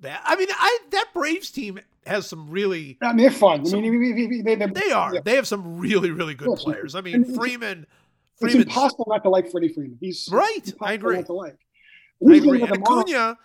that. 0.00 0.20
I 0.24 0.36
mean, 0.36 0.48
I 0.50 0.78
that 0.90 1.06
Braves 1.14 1.50
team 1.50 1.80
has 2.06 2.26
some 2.26 2.50
really. 2.50 2.98
I 3.00 3.08
mean, 3.08 3.18
they're 3.18 3.30
fun. 3.30 3.60
I 3.66 3.80
mean, 3.80 4.16
they, 4.44 4.54
they, 4.56 4.66
They 4.66 4.90
are. 4.92 5.14
yeah. 5.14 5.20
They 5.24 5.36
have 5.36 5.46
some 5.46 5.78
really 5.78 6.10
really 6.10 6.34
good 6.34 6.56
players. 6.58 6.94
I 6.94 7.00
mean, 7.00 7.22
it's- 7.22 7.36
Freeman. 7.36 7.86
It's 8.42 8.52
Freeman's 8.52 8.68
impossible 8.74 9.04
not 9.06 9.22
to 9.24 9.28
like 9.28 9.50
Freddie 9.50 9.68
Freeman. 9.68 9.98
He's 10.00 10.26
right. 10.32 10.72
I 10.80 10.94
agree. 10.94 11.16
Not 11.16 11.26
to 11.26 11.34
like. 11.34 11.58
I 12.28 12.34
agree. 12.34 12.62
about 12.62 12.76
And 12.76 12.84
the 12.84 12.88
Marlins- 12.88 13.00
Acuna. 13.02 13.38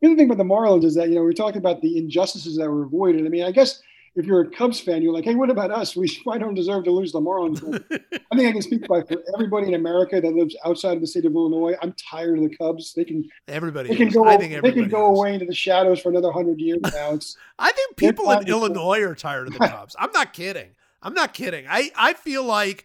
The 0.00 0.08
other 0.08 0.16
thing 0.16 0.26
about 0.26 0.38
the 0.38 0.44
Marlins 0.44 0.84
is 0.84 0.94
that 0.96 1.08
you 1.10 1.14
know 1.14 1.22
we're 1.22 1.32
talking 1.32 1.58
about 1.58 1.80
the 1.80 1.96
injustices 1.96 2.56
that 2.56 2.68
were 2.68 2.82
avoided. 2.84 3.24
I 3.24 3.28
mean, 3.28 3.44
I 3.44 3.52
guess 3.52 3.80
if 4.16 4.26
you're 4.26 4.40
a 4.42 4.50
Cubs 4.50 4.78
fan, 4.80 5.00
you're 5.00 5.12
like, 5.12 5.24
hey, 5.24 5.34
what 5.36 5.48
about 5.48 5.70
us? 5.70 5.94
We 5.96 6.06
probably 6.24 6.40
don't 6.40 6.54
deserve 6.54 6.84
to 6.84 6.90
lose 6.90 7.12
the 7.12 7.20
Marlins. 7.20 7.62
I 8.32 8.36
think 8.36 8.48
I 8.48 8.52
can 8.52 8.60
speak 8.62 8.86
by 8.88 9.02
for 9.02 9.22
everybody 9.32 9.68
in 9.68 9.74
America 9.74 10.20
that 10.20 10.34
lives 10.34 10.56
outside 10.66 10.94
of 10.94 11.00
the 11.00 11.06
state 11.06 11.24
of 11.24 11.34
Illinois. 11.34 11.76
I'm 11.80 11.94
tired 12.10 12.36
of 12.38 12.44
the 12.48 12.54
Cubs. 12.56 12.92
They 12.94 13.04
can 13.04 13.24
Everybody. 13.48 13.88
they 13.90 13.96
can 13.96 14.08
is. 14.08 14.14
go 14.14 14.24
I 14.26 14.36
think 14.36 14.60
they 14.60 14.72
can 14.72 14.88
go 14.88 15.12
is. 15.12 15.18
away 15.18 15.34
into 15.34 15.46
the 15.46 15.54
shadows 15.54 16.00
for 16.00 16.08
another 16.10 16.32
hundred 16.32 16.58
years 16.60 16.80
now. 16.82 17.12
It's 17.12 17.36
I 17.58 17.70
think 17.72 17.96
people 17.96 18.28
in 18.32 18.46
Illinois 18.48 19.00
are 19.02 19.14
tired 19.14 19.46
of 19.46 19.52
the 19.54 19.60
Cubs. 19.60 19.94
I'm 19.98 20.10
not 20.12 20.32
kidding. 20.32 20.70
I'm 21.00 21.14
not 21.14 21.32
kidding. 21.32 21.64
I, 21.68 21.90
I 21.96 22.12
feel 22.14 22.44
like 22.44 22.84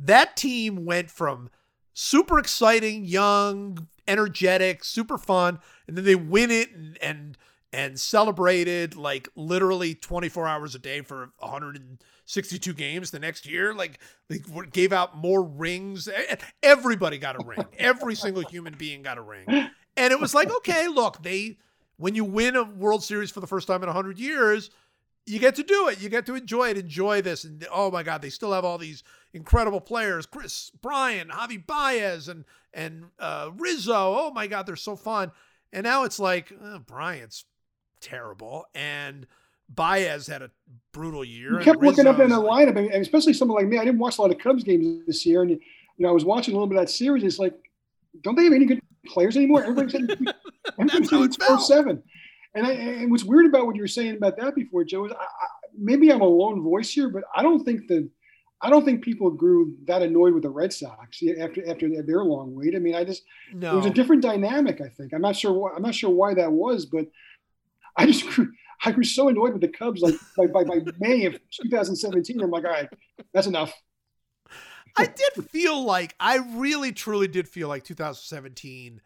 that 0.00 0.36
team 0.36 0.84
went 0.84 1.10
from 1.10 1.50
super 1.98 2.38
exciting, 2.38 3.04
young, 3.04 3.88
energetic, 4.06 4.84
super 4.84 5.18
fun, 5.18 5.58
and 5.88 5.96
then 5.96 6.04
they 6.04 6.14
win 6.14 6.48
it 6.50 6.72
and 6.72 6.96
and 7.02 7.38
and 7.72 7.98
celebrated 7.98 8.94
like 8.94 9.28
literally 9.34 9.94
24 9.94 10.46
hours 10.46 10.74
a 10.76 10.78
day 10.78 11.00
for 11.00 11.30
162 11.40 12.72
games 12.72 13.10
the 13.10 13.18
next 13.18 13.46
year. 13.46 13.74
Like 13.74 13.98
they 14.28 14.38
gave 14.70 14.92
out 14.92 15.16
more 15.16 15.42
rings. 15.42 16.08
Everybody 16.62 17.18
got 17.18 17.34
a 17.34 17.44
ring. 17.44 17.66
Every 17.76 18.14
single 18.14 18.44
human 18.44 18.74
being 18.78 19.02
got 19.02 19.18
a 19.18 19.22
ring. 19.22 19.46
And 19.96 20.12
it 20.12 20.20
was 20.20 20.34
like, 20.34 20.50
okay, 20.58 20.86
look, 20.86 21.22
they 21.24 21.58
when 21.96 22.14
you 22.14 22.24
win 22.24 22.54
a 22.54 22.62
World 22.62 23.02
Series 23.02 23.32
for 23.32 23.40
the 23.40 23.48
first 23.48 23.66
time 23.66 23.82
in 23.82 23.88
100 23.88 24.20
years, 24.20 24.70
you 25.28 25.38
get 25.38 25.54
to 25.56 25.62
do 25.62 25.88
it. 25.88 26.00
You 26.00 26.08
get 26.08 26.26
to 26.26 26.34
enjoy 26.34 26.70
it. 26.70 26.78
Enjoy 26.78 27.20
this. 27.22 27.44
And 27.44 27.66
oh 27.72 27.90
my 27.90 28.02
God, 28.02 28.22
they 28.22 28.30
still 28.30 28.52
have 28.52 28.64
all 28.64 28.78
these 28.78 29.02
incredible 29.32 29.80
players: 29.80 30.26
Chris 30.26 30.70
Bryant, 30.70 31.30
Javi 31.30 31.64
Baez, 31.64 32.28
and 32.28 32.44
and 32.72 33.06
uh, 33.18 33.50
Rizzo. 33.56 33.94
Oh 33.94 34.32
my 34.34 34.46
God, 34.46 34.66
they're 34.66 34.76
so 34.76 34.96
fun. 34.96 35.32
And 35.72 35.84
now 35.84 36.04
it's 36.04 36.18
like 36.18 36.52
uh, 36.52 36.76
oh, 36.76 36.78
Bryant's 36.78 37.44
terrible, 38.00 38.66
and 38.74 39.26
Baez 39.68 40.26
had 40.26 40.42
a 40.42 40.50
brutal 40.92 41.24
year. 41.24 41.58
You 41.58 41.64
kept 41.64 41.82
looking 41.82 42.06
up 42.06 42.18
in 42.20 42.30
the 42.30 42.36
lineup, 42.36 42.76
and 42.76 43.02
especially 43.02 43.34
someone 43.34 43.58
like 43.58 43.68
me. 43.68 43.78
I 43.78 43.84
didn't 43.84 44.00
watch 44.00 44.18
a 44.18 44.22
lot 44.22 44.30
of 44.30 44.38
Cubs 44.38 44.64
games 44.64 45.06
this 45.06 45.26
year, 45.26 45.42
and 45.42 45.50
you 45.50 45.60
know 45.98 46.08
I 46.08 46.12
was 46.12 46.24
watching 46.24 46.54
a 46.54 46.56
little 46.56 46.68
bit 46.68 46.78
of 46.78 46.86
that 46.86 46.90
series. 46.90 47.22
It's 47.24 47.38
like, 47.38 47.54
don't 48.22 48.34
they 48.34 48.44
have 48.44 48.52
any 48.52 48.64
good 48.64 48.80
players 49.06 49.36
anymore? 49.36 49.62
Everybody's 49.62 49.94
in, 49.94 50.08
everybody's 50.78 51.66
seven. 51.66 52.02
And, 52.54 52.66
I, 52.66 52.72
and 52.72 53.10
what's 53.10 53.24
weird 53.24 53.46
about 53.46 53.66
what 53.66 53.76
you 53.76 53.82
were 53.82 53.88
saying 53.88 54.16
about 54.16 54.36
that 54.38 54.54
before, 54.54 54.84
Joe, 54.84 55.06
is 55.06 55.12
I, 55.12 55.16
I, 55.16 55.46
maybe 55.76 56.10
I'm 56.10 56.20
a 56.20 56.26
lone 56.26 56.62
voice 56.62 56.90
here, 56.90 57.08
but 57.08 57.24
I 57.34 57.42
don't 57.42 57.64
think 57.64 57.88
the 57.88 58.08
I 58.60 58.70
don't 58.70 58.84
think 58.84 59.04
people 59.04 59.30
grew 59.30 59.76
that 59.84 60.02
annoyed 60.02 60.34
with 60.34 60.42
the 60.42 60.50
Red 60.50 60.72
Sox 60.72 61.22
after 61.40 61.70
after 61.70 62.02
their 62.02 62.24
long 62.24 62.54
wait. 62.54 62.74
I 62.74 62.78
mean, 62.78 62.94
I 62.94 63.04
just 63.04 63.22
no, 63.52 63.72
it 63.72 63.76
was 63.76 63.86
a 63.86 63.90
different 63.90 64.22
dynamic. 64.22 64.80
I 64.80 64.88
think 64.88 65.12
I'm 65.12 65.20
not 65.20 65.36
sure. 65.36 65.52
Why, 65.52 65.70
I'm 65.76 65.82
not 65.82 65.94
sure 65.94 66.10
why 66.10 66.34
that 66.34 66.50
was, 66.50 66.86
but 66.86 67.06
I 67.96 68.06
just 68.06 68.26
grew, 68.26 68.50
I 68.84 68.92
grew 68.92 69.04
so 69.04 69.28
annoyed 69.28 69.52
with 69.52 69.60
the 69.60 69.68
Cubs. 69.68 70.02
Like 70.02 70.16
by, 70.36 70.46
by, 70.46 70.64
by 70.64 70.78
May 70.98 71.26
of 71.26 71.34
2017, 71.62 72.40
I'm 72.40 72.50
like, 72.50 72.64
all 72.64 72.70
right, 72.70 72.88
that's 73.32 73.46
enough. 73.46 73.72
I 74.96 75.06
did 75.06 75.48
feel 75.50 75.84
like 75.84 76.16
I 76.18 76.38
really 76.38 76.92
truly 76.92 77.28
did 77.28 77.48
feel 77.48 77.68
like 77.68 77.84
2017 77.84 79.00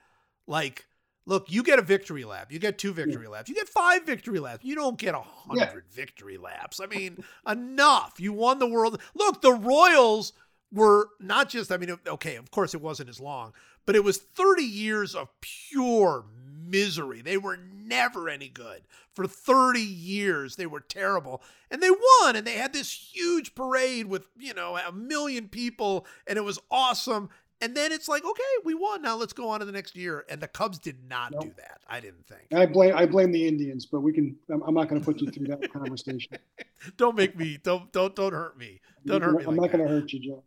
like 0.47 0.87
look 1.27 1.51
you 1.51 1.63
get 1.63 1.79
a 1.79 1.83
victory 1.83 2.25
lap. 2.25 2.53
You 2.53 2.59
get 2.59 2.79
two 2.79 2.93
victory 2.93 3.27
laps. 3.29 3.49
You 3.49 3.55
get 3.55 3.69
five 3.69 4.05
victory 4.05 4.39
laps. 4.39 4.65
You 4.65 4.75
don't 4.75 4.99
get 4.99 5.15
a 5.15 5.21
hundred 5.21 5.85
victory 5.91 6.37
laps. 6.39 6.81
I 6.81 6.87
mean 6.87 7.25
enough. 7.47 8.15
You 8.19 8.33
won 8.33 8.59
the 8.59 8.69
world. 8.69 9.01
Look 9.15 9.43
the 9.43 9.53
Royals 9.53 10.33
were 10.73 11.11
not 11.21 11.49
just 11.49 11.71
I 11.71 11.77
mean 11.77 11.97
okay 12.07 12.37
of 12.37 12.51
course 12.51 12.75
it 12.75 12.81
wasn't 12.81 13.11
as 13.11 13.21
long 13.21 13.53
but 13.85 13.97
it 13.97 14.05
was 14.05 14.17
30 14.19 14.63
years 14.63 15.15
of 15.15 15.29
pure 15.41 16.25
misery. 16.73 17.21
They 17.21 17.37
were 17.37 17.57
never 17.57 18.29
any 18.29 18.49
good. 18.49 18.83
For 19.15 19.27
30 19.27 19.81
years 19.81 20.57
they 20.57 20.67
were 20.67 20.81
terrible. 20.81 21.43
And 21.71 21.83
they 21.83 21.91
won 21.91 22.37
and 22.37 22.47
they 22.47 22.55
had 22.55 22.73
this 22.73 22.93
huge 23.13 23.55
parade 23.55 24.07
with 24.07 24.27
you 24.39 24.55
know 24.55 24.77
a 24.77 24.93
million 24.93 25.49
people 25.49 26.07
and 26.27 26.39
it 26.39 26.45
was 26.45 26.59
awesome 26.71 27.29
and 27.63 27.77
then 27.77 27.93
it's 27.93 28.09
like 28.09 28.25
okay 28.25 28.43
we 28.65 28.75
won. 28.75 29.01
Now 29.01 29.17
let's 29.17 29.33
go 29.33 29.49
on 29.49 29.61
to 29.61 29.67
the 29.67 29.73
next 29.73 29.97
year. 29.97 30.25
And 30.29 30.41
the 30.41 30.49
cubs 30.49 30.79
did 30.79 31.09
not 31.09 31.33
do 31.41 31.53
that 31.57 31.81
i 31.89 32.01
didn't 32.01 32.27
think. 32.27 32.43
I 32.55 32.67
blame 32.67 32.95
I 32.95 33.07
blame 33.07 33.33
the 33.33 33.47
Indians, 33.47 33.87
but 33.87 34.01
we 34.01 34.13
can. 34.13 34.37
I'm, 34.51 34.63
I'm 34.63 34.75
not 34.75 34.89
going 34.89 35.01
to 35.01 35.05
put 35.05 35.21
you 35.21 35.31
through 35.31 35.47
that 35.47 35.73
conversation. 35.73 36.37
don't 36.97 37.17
make 37.17 37.37
me 37.37 37.59
don't 37.63 37.91
don't 37.93 38.15
don't 38.15 38.33
hurt 38.33 38.59
me. 38.59 38.81
Don't 39.07 39.23
hurt 39.23 39.39
me 39.39 39.45
I'm 39.45 39.57
like 39.57 39.73
not 39.73 39.79
going 39.79 39.89
to 39.89 39.95
hurt 39.95 40.13
you, 40.13 40.21
Joe. 40.21 40.43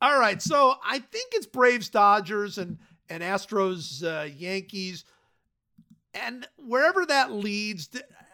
all 0.00 0.18
right 0.18 0.40
so 0.40 0.74
i 0.84 0.98
think 0.98 1.32
it's 1.34 1.46
braves 1.46 1.88
dodgers 1.88 2.56
and 2.56 2.78
and 3.08 3.22
astros 3.22 4.02
uh, 4.04 4.24
yankees. 4.24 5.04
And 6.14 6.48
wherever 6.56 7.04
that 7.06 7.32
leads 7.32 7.90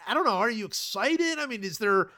i 0.06 0.14
don't 0.14 0.24
know 0.24 0.36
are 0.36 0.50
you 0.50 0.66
excited? 0.66 1.38
I 1.38 1.46
mean 1.46 1.64
is 1.64 1.78
there 1.78 2.10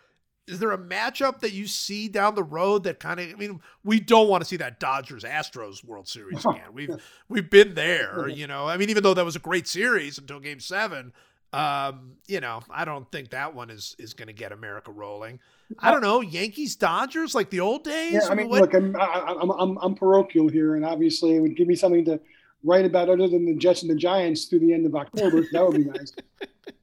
is 0.48 0.58
there 0.58 0.72
a 0.72 0.78
matchup 0.78 1.40
that 1.40 1.52
you 1.52 1.66
see 1.66 2.08
down 2.08 2.34
the 2.34 2.42
road 2.42 2.84
that 2.84 2.98
kind 2.98 3.20
of 3.20 3.28
i 3.28 3.34
mean 3.34 3.60
we 3.84 4.00
don't 4.00 4.28
want 4.28 4.40
to 4.42 4.48
see 4.48 4.56
that 4.56 4.80
dodgers 4.80 5.24
astros 5.24 5.84
world 5.84 6.08
series 6.08 6.44
again. 6.50 6.72
We've 6.72 6.90
we've 7.28 7.48
been 7.50 7.74
there 7.74 8.28
you 8.40 8.46
know. 8.46 8.66
I 8.66 8.76
mean 8.76 8.90
even 8.90 9.02
though 9.02 9.14
that 9.14 9.24
was 9.24 9.36
a 9.36 9.40
great 9.40 9.68
series 9.68 10.18
until 10.18 10.40
game 10.40 10.60
seven 10.60 11.12
um 11.54 12.12
you 12.26 12.40
know 12.40 12.60
i 12.68 12.84
don't 12.84 13.10
think 13.10 13.30
that 13.30 13.54
one 13.54 13.70
is 13.70 13.96
is 13.98 14.12
going 14.12 14.26
to 14.28 14.34
get 14.34 14.52
america 14.52 14.90
rolling. 14.90 15.40
I 15.78 15.90
don't 15.90 16.02
know 16.02 16.20
yankees 16.20 16.76
dodgers 16.76 17.34
like 17.34 17.50
the 17.50 17.60
old 17.60 17.84
days? 17.84 18.12
Yeah, 18.14 18.28
I 18.30 18.34
mean, 18.34 18.48
What- 18.48 18.60
look, 18.62 18.74
I'm, 18.74 18.94
I, 18.96 19.36
I'm 19.40 19.50
I'm 19.50 19.78
I'm 19.78 19.94
parochial 19.94 20.48
here, 20.48 20.74
and 20.76 20.84
obviously 20.84 21.36
it 21.36 21.40
would 21.40 21.56
give 21.56 21.68
me 21.68 21.74
something 21.74 22.04
to 22.06 22.20
write 22.64 22.84
about 22.84 23.08
other 23.08 23.28
than 23.28 23.46
the 23.46 23.54
Jets 23.54 23.82
and 23.82 23.90
the 23.90 23.94
Giants 23.96 24.46
through 24.46 24.60
the 24.60 24.72
end 24.72 24.86
of 24.86 24.94
October. 24.94 25.42
that 25.52 25.66
would 25.66 25.76
be 25.76 25.84
nice. 25.98 26.12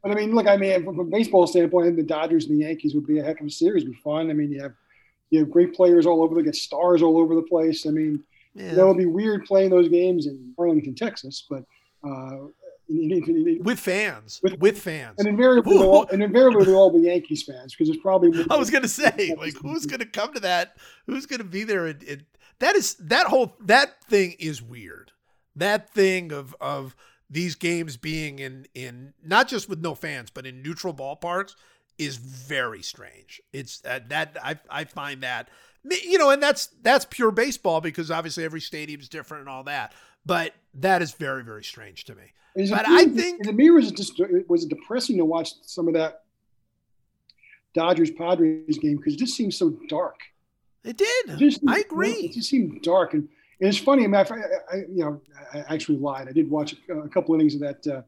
But 0.04 0.12
I 0.12 0.16
mean, 0.16 0.34
look, 0.34 0.48
I 0.48 0.58
mean, 0.58 0.84
from, 0.84 1.00
a 1.00 1.04
baseball 1.04 1.48
standpoint, 1.48 1.96
the 1.96 2.04
Dodgers 2.04 2.46
and 2.46 2.60
the 2.60 2.66
Yankees 2.66 2.96
would 2.96 3.06
be 3.06 3.20
a 3.20 3.24
heck 3.24 3.42
of 3.42 3.48
a 3.48 3.52
series. 3.52 3.84
It'd 3.84 3.94
be 3.96 4.00
fun. 4.02 4.30
I 4.30 4.34
mean, 4.34 4.52
you 4.52 4.62
have 4.62 4.74
you 5.32 5.40
have 5.40 5.52
great 5.52 5.74
players 5.76 6.06
all 6.06 6.24
over. 6.24 6.36
They 6.36 6.44
get 6.44 6.56
stars 6.56 7.02
all 7.02 7.18
over 7.18 7.36
the 7.36 7.42
place. 7.42 7.86
I 7.86 7.90
mean, 7.90 8.24
yeah. 8.54 8.74
know, 8.74 8.86
it'd 8.86 8.98
be 8.98 9.06
weird 9.06 9.46
playing 9.46 9.70
those 9.72 9.90
games 9.90 10.28
in 10.28 10.54
Arlington, 10.58 10.96
Texas, 10.96 11.46
but. 11.50 11.64
Uh, 12.04 12.48
in- 12.88 13.12
in- 13.12 13.48
in- 13.48 13.64
with 13.64 13.80
fans 13.80 14.40
With- 14.44 14.60
with, 14.60 14.78
fans 14.78 15.16
and 15.18 15.28
invariably, 15.28 15.76
they'll 15.76 15.90
all, 15.90 16.08
and 16.10 16.22
invariably, 16.22 16.66
they'll 16.66 16.76
all 16.78 16.92
be 16.92 17.08
Yankees 17.08 17.42
fans 17.42 17.74
because 17.74 17.90
it's 17.90 18.00
probably. 18.00 18.46
I 18.52 18.58
was 18.58 18.70
gonna 18.70 18.88
say, 18.88 19.34
like, 19.40 19.56
who's 19.56 19.88
gonna 19.88 20.06
come 20.06 20.32
to 20.36 20.40
that? 20.42 20.78
Who's 21.08 21.26
gonna 21.26 21.46
be 21.46 21.64
there? 21.64 21.88
And, 21.88 22.04
and 22.04 22.26
that 22.60 22.76
is 22.76 22.94
that 23.00 23.26
whole 23.26 23.56
that 23.62 24.04
thing 24.04 24.36
is 24.38 24.62
weird. 24.62 25.12
That 25.56 25.90
thing 25.90 26.32
of 26.32 26.56
of 26.60 26.96
these 27.30 27.56
games 27.56 27.98
being 27.98 28.40
in 28.40 28.68
in 28.74 29.14
not 29.24 29.48
just 29.48 29.70
with 29.70 29.80
no 29.82 29.96
fans, 29.96 30.30
but 30.30 30.46
in 30.46 30.62
neutral 30.62 30.94
ballparks 30.94 31.56
is 31.98 32.18
very 32.18 32.82
strange. 32.82 33.42
It's 33.54 33.82
uh, 33.86 34.00
that 34.10 34.38
I 34.44 34.60
I 34.70 34.84
find 34.84 35.24
that 35.24 35.50
you 35.90 36.18
know, 36.18 36.30
and 36.32 36.42
that's 36.42 36.68
that's 36.82 37.06
pure 37.06 37.32
baseball 37.32 37.82
because 37.82 38.12
obviously 38.12 38.44
every 38.44 38.62
stadium's 38.62 39.10
different 39.10 39.42
and 39.42 39.50
all 39.50 39.64
that. 39.64 39.94
But 40.26 40.54
that 40.76 41.02
is 41.02 41.14
very 41.14 41.44
very 41.44 41.64
strange 41.64 42.06
to 42.06 42.16
me. 42.16 42.34
But 42.70 42.88
I 42.88 43.06
think- 43.06 43.46
it 43.46 43.56
me 43.56 43.70
was 43.70 43.92
it 43.92 44.50
was 44.50 44.64
it 44.64 44.70
depressing 44.70 45.18
to 45.18 45.26
watch 45.26 45.52
some 45.62 45.88
of 45.88 45.94
that 45.94 46.24
Dodgers 47.74 48.12
Padres 48.12 48.78
game 48.80 48.98
because 48.98 49.14
it 49.14 49.20
just 49.20 49.36
seems 49.36 49.58
so 49.58 49.72
dark. 49.90 50.20
It 50.84 51.02
It 51.02 51.26
did. 51.28 51.40
just, 51.40 51.62
I 51.68 51.84
It 52.26 52.34
just 52.34 52.50
seemed 52.50 52.82
dark, 52.82 53.14
and, 53.14 53.28
and 53.60 53.70
it's 53.70 53.78
funny. 53.78 54.04
I, 54.04 54.08
mean, 54.08 54.16
I, 54.16 54.22
I, 54.72 54.76
you 54.90 55.04
know, 55.04 55.22
I 55.54 55.60
actually 55.74 55.98
lied. 55.98 56.28
I 56.28 56.32
did 56.32 56.50
watch 56.50 56.76
a, 56.90 57.08
couple 57.10 57.36
innings 57.36 57.56
of 57.56 57.62
that 57.62 57.88
uh, 57.88 58.02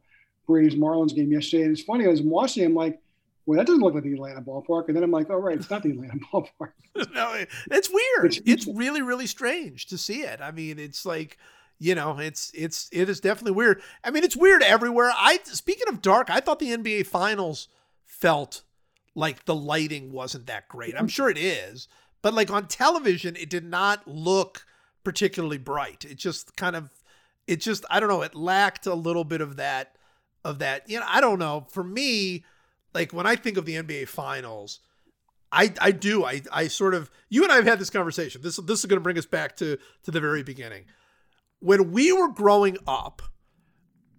Braves 0.46 0.76
Marlins 0.76 1.16
game 1.16 1.32
yesterday, 1.32 1.64
and 1.64 1.72
it's 1.72 1.82
funny. 1.84 2.06
I 2.06 2.10
was 2.10 2.22
watching. 2.22 2.66
I'm 2.66 2.74
like, 2.76 3.00
well, 3.46 3.58
that 3.58 3.66
doesn't 3.68 3.82
look 3.82 3.94
like 3.94 4.04
the 4.04 4.14
Atlanta 4.14 4.42
ballpark, 4.42 4.88
and 4.88 4.96
then 4.96 5.04
I'm 5.04 5.12
like, 5.12 5.30
oh 5.30 5.38
right, 5.38 5.58
it's 5.58 5.70
not 5.70 5.84
the 5.84 5.92
Atlanta 5.92 6.18
ballpark. 6.34 6.72
no, 7.14 7.34
it- 7.34 7.50
it's 7.72 7.90
weird. 7.90 8.34
It's- 8.34 8.42
It's 8.46 8.68
really, 8.68 9.02
really 9.02 9.28
strange 9.28 9.86
to 9.88 9.98
see 9.98 10.22
it. 10.22 10.42
I 10.42 10.52
mean, 10.52 10.80
it's 10.80 11.06
like, 11.06 11.38
you 11.80 11.96
know, 11.96 12.18
it's 12.20 12.52
it's 12.56 12.90
it 12.92 13.08
is 13.08 13.20
definitely 13.20 13.52
weird. 13.54 13.82
I 14.04 14.12
mean, 14.12 14.24
it's 14.24 14.36
weird 14.36 14.64
everywhere. 14.64 15.12
I 15.16 15.40
speaking 15.44 15.88
of 15.88 16.02
dark, 16.02 16.30
I 16.30 16.40
thought 16.40 16.60
the 16.60 16.76
NBA 16.76 17.06
Finals 17.08 17.68
felt 18.04 18.64
like 19.16 19.46
the 19.46 19.56
lighting 19.56 20.12
wasn't 20.12 20.48
that 20.48 20.68
great. 20.68 20.96
I'm 20.98 21.08
sure 21.08 21.30
it 21.30 21.38
is, 21.38 21.88
but 22.22 22.34
like 22.34 22.52
on 22.52 22.68
television, 22.68 23.36
it 23.36 23.50
did 23.50 23.64
not 23.64 24.08
look 24.08 24.66
particularly 25.08 25.58
bright. 25.58 26.04
It 26.04 26.18
just 26.18 26.58
kind 26.58 26.76
of, 26.76 26.92
it 27.48 27.62
just 27.62 27.86
I 27.90 28.02
don't 28.02 28.10
know. 28.10 28.24
It 28.24 28.36
lacked 28.36 28.86
a 28.88 28.94
little 28.94 29.24
bit 29.24 29.40
of 29.40 29.56
that 29.56 29.96
of 30.44 30.60
that. 30.60 30.90
You 30.90 31.00
know, 31.00 31.06
I 31.08 31.22
don't 31.22 31.40
know. 31.40 31.66
For 31.70 31.82
me, 31.82 32.44
like 32.94 33.14
when 33.14 33.26
I 33.26 33.38
think 33.38 33.56
of 33.56 33.66
the 33.66 33.76
NBA 33.76 34.10
Finals. 34.10 34.82
I, 35.50 35.74
I 35.80 35.92
do. 35.92 36.26
I, 36.26 36.42
I 36.52 36.68
sort 36.68 36.94
of 36.94 37.10
you 37.30 37.44
and 37.44 37.54
I 37.54 37.56
have 37.56 37.64
had 37.64 37.80
this 37.80 37.90
conversation. 37.90 38.42
This 38.42 38.58
this 38.58 38.80
is 38.82 38.86
going 38.86 38.98
to 38.98 39.04
bring 39.04 39.18
us 39.18 39.26
back 39.26 39.56
to 39.58 39.78
to 40.04 40.12
the 40.12 40.20
very 40.20 40.44
beginning. 40.44 40.84
When 41.62 41.94
we 41.94 42.12
were 42.12 42.28
growing 42.28 42.78
up, 42.86 43.22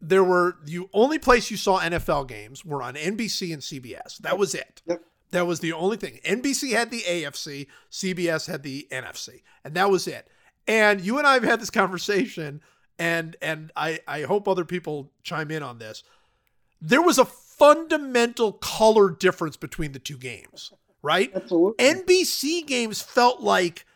there 0.00 0.24
were 0.24 0.56
the 0.64 0.88
only 0.94 1.18
place 1.18 1.50
you 1.50 1.58
saw 1.58 1.80
NFL 1.80 2.28
games 2.28 2.64
were 2.64 2.82
on 2.82 2.94
NBC 2.94 3.52
and 3.52 3.60
CBS. 3.60 4.16
That 4.20 4.38
was 4.38 4.54
it. 4.54 4.80
Yep. 4.86 5.02
That 5.32 5.46
was 5.46 5.60
the 5.60 5.74
only 5.74 5.98
thing. 5.98 6.18
NBC 6.24 6.72
had 6.72 6.90
the 6.90 7.02
AFC, 7.02 7.66
CBS 7.92 8.46
had 8.46 8.62
the 8.62 8.88
NFC, 8.90 9.42
and 9.62 9.74
that 9.74 9.90
was 9.90 10.08
it. 10.08 10.28
And 10.68 11.00
you 11.00 11.18
and 11.18 11.26
I 11.26 11.34
have 11.34 11.42
had 11.42 11.60
this 11.60 11.70
conversation, 11.70 12.60
and 12.98 13.34
and 13.40 13.72
I 13.74 14.00
I 14.06 14.22
hope 14.22 14.46
other 14.46 14.66
people 14.66 15.10
chime 15.22 15.50
in 15.50 15.62
on 15.62 15.78
this. 15.78 16.04
There 16.80 17.02
was 17.02 17.18
a 17.18 17.24
fundamental 17.24 18.52
color 18.52 19.10
difference 19.10 19.56
between 19.56 19.92
the 19.92 19.98
two 19.98 20.18
games, 20.18 20.72
right? 21.02 21.32
Absolutely. 21.34 21.84
NBC 21.84 22.66
games 22.66 23.00
felt 23.00 23.40
like 23.40 23.86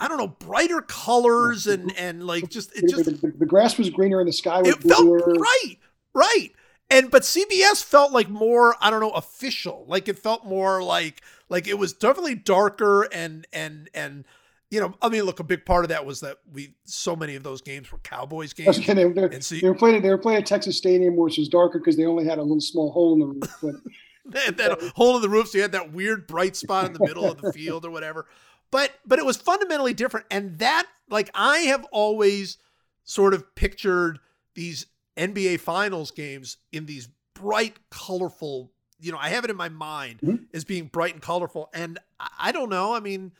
I 0.00 0.08
don't 0.08 0.18
know, 0.18 0.28
brighter 0.28 0.80
colors 0.80 1.66
and 1.66 1.96
and 1.96 2.26
like 2.26 2.50
just 2.50 2.76
it 2.76 2.82
the, 2.82 2.88
just 2.88 3.22
the, 3.22 3.32
the 3.38 3.46
grass 3.46 3.78
was 3.78 3.88
greener 3.90 4.20
and 4.20 4.28
the 4.28 4.32
sky 4.32 4.60
was 4.60 4.70
it 4.70 4.82
felt 4.82 5.04
bluer. 5.04 5.34
right, 5.34 5.76
right. 6.12 6.50
And 6.90 7.10
but 7.10 7.22
CBS 7.22 7.84
felt 7.84 8.12
like 8.12 8.28
more 8.28 8.74
I 8.80 8.90
don't 8.90 9.00
know 9.00 9.10
official. 9.10 9.84
Like 9.88 10.08
it 10.08 10.18
felt 10.18 10.44
more 10.44 10.82
like 10.82 11.22
like 11.48 11.66
it 11.66 11.78
was 11.78 11.92
definitely 11.92 12.34
darker 12.34 13.04
and 13.04 13.46
and 13.52 13.90
and 13.94 14.24
you 14.70 14.80
know, 14.80 14.94
I 15.00 15.08
mean, 15.08 15.22
look, 15.22 15.40
a 15.40 15.44
big 15.44 15.64
part 15.64 15.84
of 15.84 15.88
that 15.88 16.04
was 16.04 16.20
that 16.20 16.38
we 16.52 16.74
so 16.84 17.16
many 17.16 17.36
of 17.36 17.42
those 17.42 17.62
games 17.62 17.90
were 17.90 17.98
Cowboys 17.98 18.52
games. 18.52 18.78
okay, 18.78 18.92
they, 18.94 19.04
they, 19.08 19.22
And 19.24 19.44
so 19.44 19.54
they 19.56 19.68
were 19.68 19.74
playing. 19.74 20.02
They 20.02 20.10
were 20.10 20.18
playing 20.18 20.40
at 20.42 20.46
Texas 20.46 20.76
Stadium, 20.76 21.16
which 21.16 21.38
was 21.38 21.48
darker 21.48 21.78
because 21.78 21.96
they 21.96 22.04
only 22.04 22.24
had 22.24 22.38
a 22.38 22.42
little 22.42 22.60
small 22.60 22.90
hole 22.92 23.12
in 23.14 23.18
the 23.20 23.26
roof. 23.26 23.82
But 24.26 24.40
had 24.44 24.56
that 24.58 24.80
hole 24.94 25.16
in 25.16 25.22
the 25.22 25.28
roof, 25.28 25.48
so 25.48 25.58
you 25.58 25.62
had 25.62 25.72
that 25.72 25.92
weird 25.92 26.26
bright 26.26 26.54
spot 26.54 26.86
in 26.86 26.92
the 26.92 27.00
middle 27.00 27.24
of 27.24 27.40
the 27.40 27.52
field 27.54 27.84
or 27.86 27.90
whatever. 27.90 28.26
But 28.70 28.92
but 29.06 29.18
it 29.18 29.24
was 29.24 29.38
fundamentally 29.38 29.94
different, 29.94 30.26
and 30.30 30.58
that 30.58 30.86
like 31.08 31.30
I 31.34 31.58
have 31.60 31.86
always 31.90 32.58
sort 33.04 33.32
of 33.32 33.54
pictured 33.54 34.18
these 34.54 34.84
NBA 35.16 35.60
Finals 35.60 36.10
games 36.10 36.58
in 36.72 36.84
these 36.84 37.08
bright, 37.32 37.76
colorful. 37.90 38.70
You 39.00 39.12
know, 39.12 39.18
I 39.18 39.30
have 39.30 39.44
it 39.44 39.50
in 39.50 39.56
my 39.56 39.68
mind 39.70 40.18
Mhm. 40.22 40.46
as 40.52 40.64
being 40.64 40.86
bright 40.88 41.14
and 41.14 41.22
colorful, 41.22 41.70
and 41.72 41.98
I, 42.20 42.28
I 42.38 42.52
don't 42.52 42.68
know. 42.68 42.94
I 42.94 43.00
mean, 43.00 43.32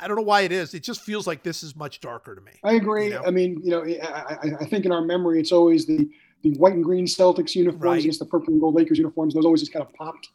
I 0.00 0.06
don't 0.08 0.16
know 0.16 0.22
why 0.22 0.42
it 0.42 0.52
is. 0.52 0.74
It 0.74 0.82
just 0.82 1.02
feels 1.02 1.26
like 1.26 1.42
this 1.42 1.62
is 1.62 1.74
much 1.76 2.00
darker 2.00 2.34
to 2.34 2.40
me. 2.40 2.52
I 2.64 2.74
agree. 2.74 3.06
You 3.06 3.10
know? 3.14 3.22
I 3.26 3.30
mean, 3.30 3.60
you 3.62 3.70
know, 3.70 3.84
I, 3.84 4.36
I, 4.60 4.64
think 4.66 4.84
in 4.84 4.92
our 4.92 5.02
memory, 5.02 5.40
it's 5.40 5.52
always 5.52 5.86
the 5.86 6.08
the 6.42 6.54
white 6.56 6.72
and 6.72 6.82
green 6.84 7.04
Celtics 7.06 7.54
uniforms 7.54 7.82
Right. 7.84 8.00
against 8.00 8.18
the 8.18 8.24
purple 8.24 8.52
and 8.52 8.60
gold 8.60 8.74
Lakers 8.74 8.98
uniforms. 8.98 9.34
Those 9.34 9.44
always 9.44 9.60
just 9.60 9.72
kind 9.72 9.84
of 9.84 9.92
popped. 9.94 10.28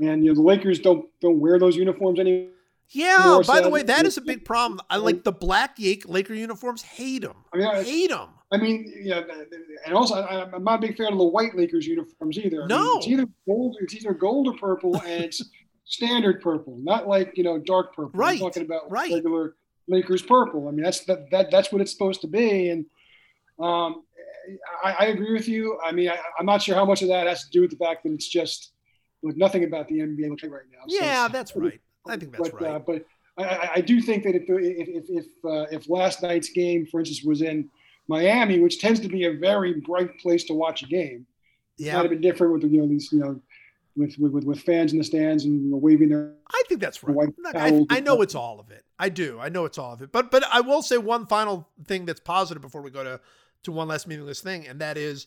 And 0.00 0.24
you 0.24 0.30
know, 0.30 0.34
the 0.34 0.42
Lakers 0.42 0.78
don't 0.80 1.06
don't 1.20 1.38
wear 1.40 1.58
those 1.58 1.76
uniforms 1.76 2.18
anymore. 2.18 2.50
Yeah. 2.88 3.18
More 3.24 3.42
By 3.44 3.60
the 3.60 3.70
way, 3.70 3.82
that 3.84 4.04
is 4.04 4.18
a 4.18 4.20
big 4.20 4.44
problem. 4.44 4.80
I 4.90 4.96
like 4.98 5.24
the 5.24 5.32
black 5.32 5.78
Yake 5.78 6.06
Laker 6.08 6.34
uniforms. 6.34 6.82
Hate 6.82 7.22
them. 7.22 7.36
I 7.52 7.56
mean, 7.56 7.66
I- 7.66 7.82
hate 7.82 8.10
them. 8.10 8.28
I 8.52 8.58
mean, 8.58 8.92
yeah, 9.02 9.22
and 9.86 9.94
also 9.94 10.14
I, 10.16 10.44
I'm 10.52 10.62
not 10.62 10.84
a 10.84 10.86
big 10.86 10.94
fan 10.98 11.10
of 11.10 11.18
the 11.18 11.24
white 11.24 11.56
Lakers 11.56 11.86
uniforms 11.86 12.36
either. 12.36 12.58
I 12.58 12.66
mean, 12.66 12.68
No. 12.68 12.98
it's 12.98 13.06
either 13.08 13.26
gold, 13.46 13.78
it's 13.80 13.94
either 13.94 14.12
gold 14.12 14.46
or 14.46 14.52
purple, 14.58 14.94
and 15.06 15.24
it's 15.24 15.42
standard 15.92 16.40
purple, 16.40 16.78
not 16.78 17.06
like 17.06 17.36
you 17.36 17.44
know 17.44 17.58
dark 17.58 17.94
purple. 17.94 18.18
Right, 18.18 18.34
I'm 18.34 18.38
talking 18.38 18.62
about 18.62 18.90
right. 18.90 19.12
regular 19.12 19.54
Lakers 19.88 20.22
purple. 20.22 20.66
I 20.68 20.70
mean, 20.70 20.82
that's 20.82 21.04
that, 21.04 21.30
that 21.30 21.50
that's 21.50 21.70
what 21.70 21.80
it's 21.80 21.92
supposed 21.92 22.22
to 22.22 22.26
be, 22.26 22.70
and 22.70 22.86
um, 23.60 24.02
I, 24.82 24.92
I 24.92 25.04
agree 25.06 25.32
with 25.32 25.48
you. 25.48 25.78
I 25.84 25.92
mean, 25.92 26.08
I, 26.08 26.18
I'm 26.38 26.46
not 26.46 26.62
sure 26.62 26.74
how 26.74 26.84
much 26.84 27.02
of 27.02 27.08
that 27.08 27.26
has 27.26 27.44
to 27.44 27.50
do 27.50 27.60
with 27.60 27.70
the 27.70 27.76
fact 27.76 28.04
that 28.04 28.12
it's 28.12 28.26
just 28.26 28.72
with 29.22 29.36
nothing 29.36 29.64
about 29.64 29.86
the 29.88 29.98
NBA 29.98 30.30
looking 30.30 30.50
right 30.50 30.64
now. 30.72 30.84
So 30.88 31.04
Yeah, 31.04 31.28
that's 31.28 31.54
right. 31.54 31.80
I 32.08 32.16
think 32.16 32.32
that's 32.32 32.48
but, 32.48 32.60
right. 32.60 32.74
Uh, 32.74 32.78
but 32.80 33.06
I- 33.38 33.70
I, 33.76 33.80
do 33.80 34.00
think 34.00 34.24
that 34.24 34.34
if 34.34 34.42
if 34.48 34.88
if 34.88 35.04
if, 35.08 35.26
uh, 35.44 35.66
if 35.70 35.88
last 35.88 36.22
night's 36.22 36.50
game, 36.50 36.86
for 36.86 37.00
instance, 37.00 37.22
was 37.22 37.42
in 37.42 37.68
Miami, 38.08 38.60
which 38.60 38.80
tends 38.80 38.98
to 39.00 39.08
be 39.08 39.26
a 39.26 39.32
very 39.32 39.74
bright 39.80 40.18
place 40.18 40.44
to 40.44 40.54
watch 40.54 40.82
a 40.82 40.86
game, 40.86 41.26
it 41.78 41.86
yeah. 41.86 41.94
might 41.94 42.02
have 42.02 42.10
been 42.10 42.20
different 42.20 42.52
with 42.52 42.64
you 42.64 42.80
know 42.80 42.88
these 42.88 43.10
you 43.12 43.20
know 43.20 43.40
with 43.96 44.16
with 44.18 44.44
with, 44.44 44.60
fans 44.60 44.92
in 44.92 44.98
the 44.98 45.04
stands 45.04 45.44
and 45.44 45.62
you 45.64 45.70
know, 45.70 45.76
waving 45.76 46.08
their 46.08 46.32
I 46.50 46.62
think 46.68 46.80
that's 46.80 47.02
right. 47.02 47.28
I, 47.54 47.84
I 47.90 48.00
know 48.00 48.22
it's 48.22 48.34
all 48.34 48.60
of 48.60 48.70
it. 48.70 48.84
I 48.98 49.08
do. 49.08 49.38
I 49.40 49.48
know 49.48 49.64
it's 49.64 49.78
all 49.78 49.92
of 49.92 50.02
it. 50.02 50.12
But 50.12 50.30
but 50.30 50.44
I 50.50 50.60
will 50.60 50.82
say 50.82 50.98
one 50.98 51.26
final 51.26 51.68
thing 51.86 52.06
that's 52.06 52.20
positive 52.20 52.62
before 52.62 52.82
we 52.82 52.90
go 52.90 53.04
to 53.04 53.20
to 53.64 53.72
one 53.72 53.88
last 53.88 54.06
meaningless 54.06 54.40
thing, 54.40 54.66
and 54.66 54.80
that 54.80 54.96
is 54.96 55.26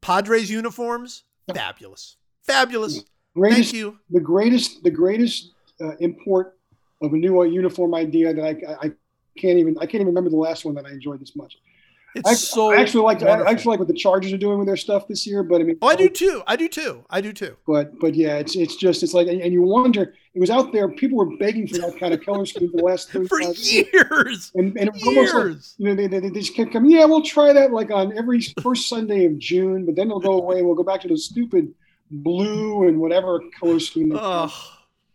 Padres 0.00 0.50
uniforms, 0.50 1.24
fabulous, 1.54 2.16
fabulous. 2.42 3.04
greatest 3.34 3.70
Thank 3.70 3.74
you. 3.74 3.98
the 4.10 4.20
greatest 4.20 4.82
the 4.82 4.90
greatest 4.90 5.52
uh, 5.80 5.96
import 6.00 6.58
of 7.02 7.12
a 7.12 7.16
new 7.16 7.40
uh, 7.40 7.44
uniform 7.44 7.94
idea 7.94 8.34
that 8.34 8.44
I, 8.44 8.72
I 8.72 8.86
I 8.86 8.92
can't 9.38 9.58
even 9.58 9.76
I 9.78 9.82
can't 9.82 9.96
even 9.96 10.08
remember 10.08 10.30
the 10.30 10.36
last 10.36 10.64
one 10.64 10.74
that 10.74 10.86
I 10.86 10.90
enjoyed 10.90 11.20
this 11.20 11.36
much. 11.36 11.58
It's 12.14 12.28
I, 12.28 12.34
so. 12.34 12.72
I 12.72 12.80
actually 12.80 13.04
like 13.04 13.22
I 13.22 13.50
actually 13.50 13.70
like 13.70 13.78
what 13.78 13.88
the 13.88 13.94
Chargers 13.94 14.32
are 14.32 14.38
doing 14.38 14.58
with 14.58 14.66
their 14.66 14.76
stuff 14.76 15.06
this 15.06 15.26
year, 15.26 15.42
but 15.42 15.60
I 15.60 15.64
mean 15.64 15.78
Oh, 15.80 15.88
I 15.88 15.96
do 15.96 16.08
too. 16.08 16.42
I 16.46 16.56
do 16.56 16.68
too. 16.68 17.04
I 17.10 17.20
do 17.20 17.32
too. 17.32 17.56
but 17.66 17.98
but 18.00 18.14
yeah, 18.14 18.36
it's 18.36 18.56
it's 18.56 18.76
just 18.76 19.02
it's 19.02 19.14
like 19.14 19.28
and 19.28 19.52
you 19.52 19.62
wonder 19.62 20.14
it 20.34 20.40
was 20.40 20.50
out 20.50 20.72
there. 20.72 20.88
People 20.88 21.18
were 21.18 21.36
begging 21.38 21.66
for 21.66 21.78
that 21.78 21.98
kind 21.98 22.14
of 22.14 22.24
color 22.24 22.46
scheme 22.46 22.70
for 22.70 22.76
the 22.76 22.84
last 22.84 23.10
three 23.10 23.26
For 23.28 23.40
years, 23.40 23.72
years, 23.72 24.52
and, 24.54 24.76
and 24.76 24.90
it 24.94 25.02
almost 25.06 25.34
like 25.34 25.56
you 25.78 25.88
know 25.88 25.94
they, 25.94 26.06
they, 26.06 26.20
they 26.20 26.30
just 26.30 26.54
kept 26.54 26.72
coming. 26.72 26.90
Yeah, 26.92 27.04
we'll 27.04 27.22
try 27.22 27.52
that 27.52 27.72
like 27.72 27.90
on 27.90 28.16
every 28.16 28.40
first 28.62 28.88
Sunday 28.88 29.24
of 29.26 29.38
June, 29.38 29.86
but 29.86 29.96
then 29.96 30.08
they'll 30.08 30.20
go 30.20 30.40
away 30.40 30.58
and 30.58 30.66
we'll 30.66 30.76
go 30.76 30.84
back 30.84 31.00
to 31.02 31.08
the 31.08 31.16
stupid 31.16 31.72
blue 32.10 32.88
and 32.88 32.98
whatever 33.00 33.40
color 33.58 33.80
scheme. 33.80 34.16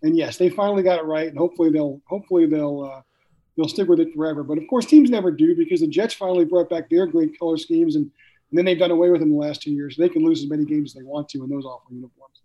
And 0.01 0.15
yes, 0.15 0.37
they 0.37 0.49
finally 0.49 0.83
got 0.83 0.99
it 0.99 1.05
right, 1.05 1.27
and 1.27 1.37
hopefully 1.37 1.71
they'll 1.71 2.01
hopefully 2.05 2.45
they'll 2.45 2.81
uh, 2.83 3.01
they'll 3.55 3.67
stick 3.67 3.87
with 3.87 3.99
it 3.99 4.13
forever. 4.13 4.43
But 4.43 4.57
of 4.57 4.67
course, 4.67 4.85
teams 4.85 5.09
never 5.09 5.31
do 5.31 5.55
because 5.55 5.81
the 5.81 5.87
Jets 5.87 6.13
finally 6.13 6.45
brought 6.45 6.69
back 6.69 6.89
their 6.89 7.05
great 7.05 7.37
color 7.37 7.57
schemes, 7.57 7.95
and, 7.95 8.05
and 8.05 8.57
then 8.57 8.65
they've 8.65 8.79
done 8.79 8.91
away 8.91 9.09
with 9.09 9.21
them 9.21 9.31
the 9.31 9.37
last 9.37 9.61
two 9.61 9.71
years. 9.71 9.95
They 9.97 10.09
can 10.09 10.23
lose 10.23 10.43
as 10.43 10.49
many 10.49 10.65
games 10.65 10.91
as 10.91 10.93
they 10.95 11.03
want 11.03 11.29
to 11.29 11.43
in 11.43 11.49
those 11.49 11.65
awful 11.65 11.93
uniforms. 11.93 12.41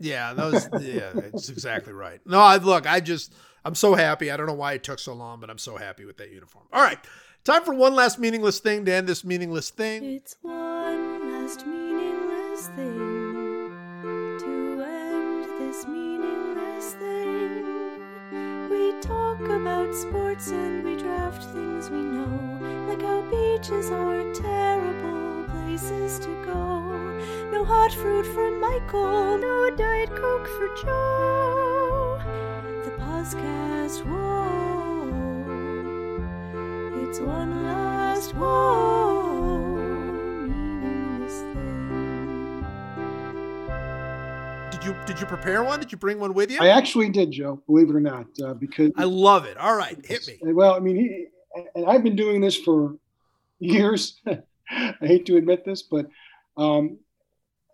Yeah, 0.00 0.32
that 0.34 0.52
was 0.52 0.68
yeah, 0.80 1.10
it's 1.14 1.48
exactly 1.48 1.92
right. 1.92 2.20
No, 2.24 2.38
I 2.38 2.56
look, 2.56 2.86
I 2.86 3.00
just 3.00 3.34
I'm 3.64 3.74
so 3.74 3.94
happy. 3.94 4.30
I 4.30 4.36
don't 4.36 4.46
know 4.46 4.54
why 4.54 4.74
it 4.74 4.84
took 4.84 4.98
so 4.98 5.12
long, 5.12 5.40
but 5.40 5.50
I'm 5.50 5.58
so 5.58 5.76
happy 5.76 6.04
with 6.04 6.18
that 6.18 6.30
uniform. 6.30 6.66
All 6.72 6.82
right. 6.82 6.98
Time 7.44 7.64
for 7.64 7.74
one 7.74 7.94
last 7.94 8.18
meaningless 8.18 8.60
thing 8.60 8.84
to 8.84 8.92
end 8.92 9.06
this 9.06 9.24
meaningless 9.24 9.70
thing. 9.70 10.04
It's 10.04 10.36
one 10.42 11.32
last 11.32 11.66
meaningless 11.66 12.68
thing 12.68 13.72
to 14.38 14.82
end 14.84 15.44
this 15.60 15.86
meaningless 15.86 16.07
talk 19.38 19.50
about 19.50 19.94
sports 19.94 20.50
and 20.50 20.84
we 20.84 20.96
draft 20.96 21.44
things 21.44 21.90
we 21.90 21.98
know, 21.98 22.58
like 22.88 23.02
how 23.02 23.22
beaches 23.30 23.90
are 23.90 24.32
terrible 24.32 25.44
places 25.44 26.18
to 26.18 26.44
go. 26.44 26.80
No 27.52 27.64
hot 27.64 27.92
fruit 27.92 28.26
for 28.26 28.50
Michael, 28.50 29.38
no 29.38 29.70
Diet 29.76 30.10
Coke 30.10 30.48
for 30.48 30.68
Joe. 30.82 32.20
The 32.84 32.90
podcast, 33.02 34.04
whoa. 34.04 35.08
It's 37.02 37.20
one 37.20 37.64
last 37.64 38.34
whoa 38.34 39.17
Did 44.80 44.86
you 44.86 44.96
did 45.06 45.20
you 45.20 45.26
prepare 45.26 45.64
one? 45.64 45.80
Did 45.80 45.90
you 45.90 45.98
bring 45.98 46.20
one 46.20 46.34
with 46.34 46.52
you? 46.52 46.58
I 46.60 46.68
actually 46.68 47.08
did, 47.08 47.32
Joe. 47.32 47.60
Believe 47.66 47.90
it 47.90 47.96
or 47.96 48.00
not, 48.00 48.26
uh, 48.40 48.54
because 48.54 48.92
I 48.96 49.04
love 49.04 49.44
it. 49.44 49.56
All 49.56 49.74
right, 49.76 49.96
hit 50.06 50.24
me. 50.28 50.38
Well, 50.52 50.74
I 50.74 50.78
mean, 50.78 50.96
he, 50.96 51.26
and 51.74 51.84
I've 51.86 52.04
been 52.04 52.14
doing 52.14 52.40
this 52.40 52.56
for 52.56 52.94
years. 53.58 54.20
I 54.70 54.92
hate 55.00 55.26
to 55.26 55.36
admit 55.36 55.64
this, 55.64 55.82
but 55.82 56.06
um, 56.56 56.98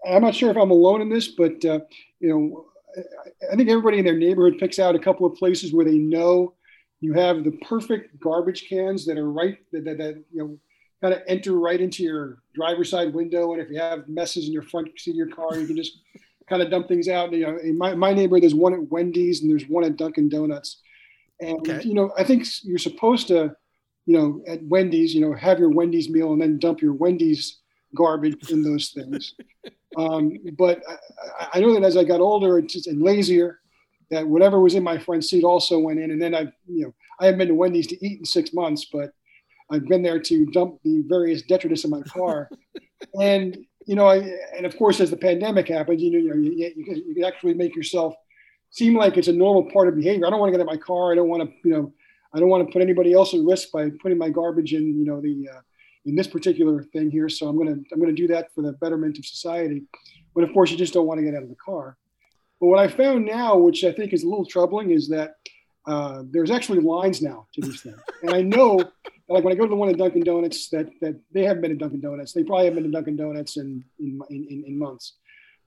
I'm 0.09 0.23
not 0.23 0.35
sure 0.35 0.51
if 0.51 0.57
I'm 0.57 0.71
alone 0.71 1.03
in 1.03 1.11
this. 1.11 1.29
But 1.29 1.63
uh, 1.65 1.81
you 2.21 2.29
know, 2.31 2.67
I- 2.97 3.53
I 3.53 3.57
think 3.57 3.69
everybody 3.69 3.99
in 3.99 4.05
their 4.07 4.17
neighborhood 4.17 4.59
picks 4.59 4.79
out 4.79 4.95
a 4.95 4.99
couple 5.01 5.27
of 5.27 5.35
places 5.35 5.75
where 5.75 5.85
they 5.85 5.99
know 5.99 6.55
you 7.01 7.13
have 7.13 7.45
the 7.45 7.51
perfect 7.69 8.19
garbage 8.21 8.67
cans 8.69 9.05
that 9.07 9.19
are 9.19 9.31
right 9.31 9.59
that, 9.73 9.85
that, 9.85 9.99
that 9.99 10.25
you 10.33 10.39
know 10.43 10.59
kind 11.03 11.13
of 11.13 11.21
enter 11.29 11.59
right 11.59 11.81
into 11.83 12.03
your 12.03 12.39
driver's 12.55 12.89
side 12.91 13.13
window, 13.13 13.53
and 13.53 13.61
if 13.61 13.69
you 13.69 13.79
have 13.79 14.09
messes 14.09 14.47
in 14.47 14.53
your 14.55 14.63
front 14.63 14.89
seat 14.99 15.11
of 15.11 15.17
your 15.17 15.29
car, 15.29 15.59
you 15.59 15.67
can 15.67 15.77
just 15.77 15.99
kind 16.49 16.63
of 16.63 16.71
dump 16.71 16.89
things 16.89 17.09
out. 17.09 17.33
You 17.33 17.47
know, 17.47 17.57
in 17.59 17.79
my, 17.79 17.95
my 17.95 18.13
neighborhood, 18.13 18.43
there's 18.43 18.55
one 18.55 18.75
at 18.75 18.89
Wendy's 18.91 19.43
and 19.43 19.51
there's 19.51 19.69
one 19.69 19.85
at 19.85 19.97
Dunkin' 19.97 20.29
Donuts. 20.29 20.81
And 21.41 21.59
Okay. 21.59 21.83
you 21.87 21.95
know, 21.95 22.13
I 22.17 22.25
think 22.25 22.47
you're 22.63 22.79
supposed 22.79 23.29
to, 23.29 23.55
you 24.07 24.19
know, 24.19 24.43
at 24.47 24.63
Wendy's, 24.65 25.15
you 25.15 25.21
know, 25.21 25.35
have 25.35 25.59
your 25.59 25.71
Wendy's 25.71 26.09
meal 26.09 26.33
and 26.33 26.41
then 26.41 26.59
dump 26.59 26.81
your 26.83 26.93
Wendy's 26.93 27.61
garbage 27.97 28.51
in 28.51 28.63
those 28.63 28.91
things. 28.91 29.35
um, 29.97 30.33
but 30.59 30.81
I, 31.41 31.49
I- 31.55 31.61
know 31.61 31.75
that 31.75 31.83
as 31.85 31.97
I 31.97 32.05
got 32.05 32.21
older 32.21 32.59
and, 32.59 32.69
just, 32.69 32.87
and 32.87 33.03
lazier, 33.03 33.61
that 34.11 34.27
whatever 34.27 34.61
was 34.61 34.75
in 34.75 34.83
my 34.83 34.99
front 34.99 35.25
seat 35.25 35.45
also 35.45 35.79
went 35.79 35.99
in. 35.99 36.11
And 36.11 36.21
then 36.21 36.35
I've, 36.35 36.53
you 36.69 36.85
know, 36.85 36.95
I 37.21 37.27
haven't 37.27 37.39
been 37.39 37.49
to 37.49 37.55
Wendy's 37.55 37.87
to 37.89 38.07
eat 38.07 38.19
in 38.19 38.25
six 38.25 38.53
months, 38.53 38.87
but 38.93 39.11
I've 39.71 39.87
been 39.89 40.03
there 40.03 40.21
to 40.21 40.47
dump 40.47 40.79
the 40.85 41.03
various 41.07 41.43
detritus 41.43 41.85
in 41.85 41.91
my 41.91 42.03
car. 42.03 42.51
and 43.21 43.57
you 43.87 43.95
know, 43.95 44.11
and 44.11 44.67
of 44.67 44.77
course, 44.77 45.01
as 45.01 45.11
the 45.11 45.17
pandemic 45.17 45.71
know, 45.71 45.85
you, 45.89 46.29
know, 46.29 46.35
you, 46.35 46.73
you, 46.77 46.85
can, 46.85 46.97
you 46.97 47.15
can 47.15 47.25
actually 47.25 47.55
make 47.55 47.77
yourself 47.77 48.15
seem 48.71 48.97
like 48.97 49.17
it's 49.17 49.29
a 49.29 49.33
normal 49.33 49.71
part 49.71 49.89
of 49.89 49.97
behavior. 49.97 50.27
I 50.27 50.31
don't 50.31 50.41
want 50.41 50.53
to 50.53 50.59
get 50.59 50.61
in 50.61 50.67
my 50.67 50.77
car. 50.77 51.13
I 51.13 51.15
don't 51.15 51.29
want 51.29 51.49
to, 51.49 51.69
you 51.69 51.75
know, 51.75 51.93
I 52.33 52.41
don't 52.41 52.49
want 52.49 52.67
to 52.67 52.73
put 52.73 52.83
anybody 52.83 53.13
else 53.13 53.33
at 53.35 53.41
risk 53.41 53.71
by 53.73 53.91
putting 54.03 54.19
my 54.19 54.31
garbage 54.31 54.75
in, 54.75 54.99
you 54.99 55.05
know, 55.05 55.21
the 55.21 55.49
uh, 55.55 55.61
in 56.05 56.17
this 56.17 56.27
particular 56.27 56.83
thing 56.83 57.11
here. 57.11 57.29
So 57.29 57.49
I'm 57.49 57.57
gonna 57.57 57.77
I'm 57.93 58.01
gonna 58.01 58.13
do 58.13 58.27
that 58.29 58.53
for 58.55 58.63
the 58.63 58.73
betterment 58.73 59.19
of 59.19 59.27
society. 59.27 59.85
But 60.35 60.45
of 60.45 60.53
course, 60.53 60.71
you 60.71 60.77
just 60.77 60.93
don't 60.93 61.07
want 61.07 61.19
to 61.19 61.25
get 61.25 61.35
out 61.35 61.45
of 61.45 61.49
the 61.49 61.55
car. 61.57 61.97
But 62.61 62.67
what 62.67 62.79
I 62.79 62.89
found 62.89 63.27
now, 63.27 63.57
which 63.57 63.85
I 63.85 63.93
think 63.93 64.13
is 64.13 64.25
a 64.25 64.29
little 64.29 64.47
troubling, 64.47 64.91
is 64.91 65.09
that 65.09 65.35
uh, 65.87 66.23
there's 66.31 66.51
actually 66.51 66.81
lines 66.81 67.23
now 67.23 67.47
to 67.55 67.61
these 67.61 67.83
things, 67.83 68.01
and 68.23 68.33
I 68.33 68.43
know. 68.43 68.83
Like 69.27 69.43
when 69.43 69.55
I 69.55 69.57
go 69.57 69.63
to 69.63 69.71
the 69.71 69.75
one 69.75 69.89
at 69.89 69.97
Dunkin' 69.97 70.23
Donuts, 70.23 70.69
that 70.69 70.91
that 71.01 71.19
they 71.33 71.45
haven't 71.45 71.63
been 71.63 71.71
to 71.71 71.77
Dunkin' 71.77 72.03
Donuts. 72.03 72.35
They 72.35 72.45
probably 72.45 72.67
haven't 72.67 72.83
been 72.83 72.93
to 72.93 72.97
Dunkin' 72.99 73.17
Donuts 73.17 73.57
in 73.57 73.83
in, 73.99 74.21
in, 74.29 74.65
in 74.67 74.79
months, 74.79 75.15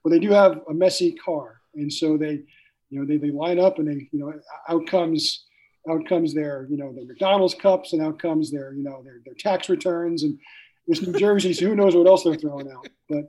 but 0.03 0.11
they 0.11 0.19
do 0.19 0.29
have 0.29 0.61
a 0.69 0.73
messy 0.75 1.13
car, 1.13 1.59
and 1.73 1.91
so 1.91 2.17
they, 2.17 2.43
you 2.91 2.99
know, 2.99 3.05
they, 3.05 3.17
they 3.17 3.31
line 3.31 3.59
up 3.59 3.79
and 3.79 3.87
they, 3.87 4.07
you 4.11 4.19
know, 4.19 4.31
out 4.69 4.85
comes 4.85 5.45
out 5.89 6.05
comes 6.05 6.35
their, 6.35 6.67
you 6.69 6.77
know, 6.77 6.93
their 6.93 7.05
McDonald's 7.05 7.55
cups, 7.55 7.93
and 7.93 8.01
out 8.03 8.19
comes 8.19 8.51
their, 8.51 8.73
you 8.73 8.83
know, 8.83 9.01
their 9.03 9.21
their 9.25 9.33
tax 9.33 9.69
returns, 9.69 10.21
and 10.21 10.37
it's 10.85 11.01
New 11.01 11.17
Jersey, 11.17 11.51
so 11.51 11.65
who 11.65 11.75
knows 11.75 11.95
what 11.95 12.05
else 12.05 12.23
they're 12.23 12.35
throwing 12.35 12.71
out. 12.71 12.87
But 13.09 13.25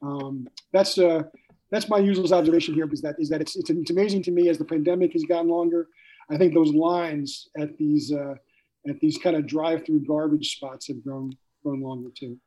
um, 0.00 0.46
that's 0.72 0.96
uh, 0.96 1.24
that's 1.72 1.88
my 1.88 1.98
usual 1.98 2.32
observation 2.32 2.74
here, 2.74 2.86
because 2.86 3.02
that 3.02 3.16
is 3.18 3.28
that 3.30 3.40
it's, 3.40 3.56
it's 3.56 3.68
it's 3.68 3.90
amazing 3.90 4.22
to 4.22 4.30
me 4.30 4.48
as 4.48 4.58
the 4.58 4.64
pandemic 4.64 5.12
has 5.14 5.24
gotten 5.24 5.50
longer. 5.50 5.88
I 6.32 6.38
think 6.38 6.54
those 6.54 6.72
lines 6.72 7.48
at 7.58 7.76
these 7.76 8.12
uh, 8.12 8.34
at 8.88 8.98
these 9.00 9.18
kind 9.18 9.36
of 9.36 9.46
drive-through 9.46 10.04
garbage 10.06 10.56
spots 10.56 10.88
have 10.88 11.02
grown 11.04 11.36
grown 11.62 11.80
longer 11.80 12.10
too. 12.16 12.38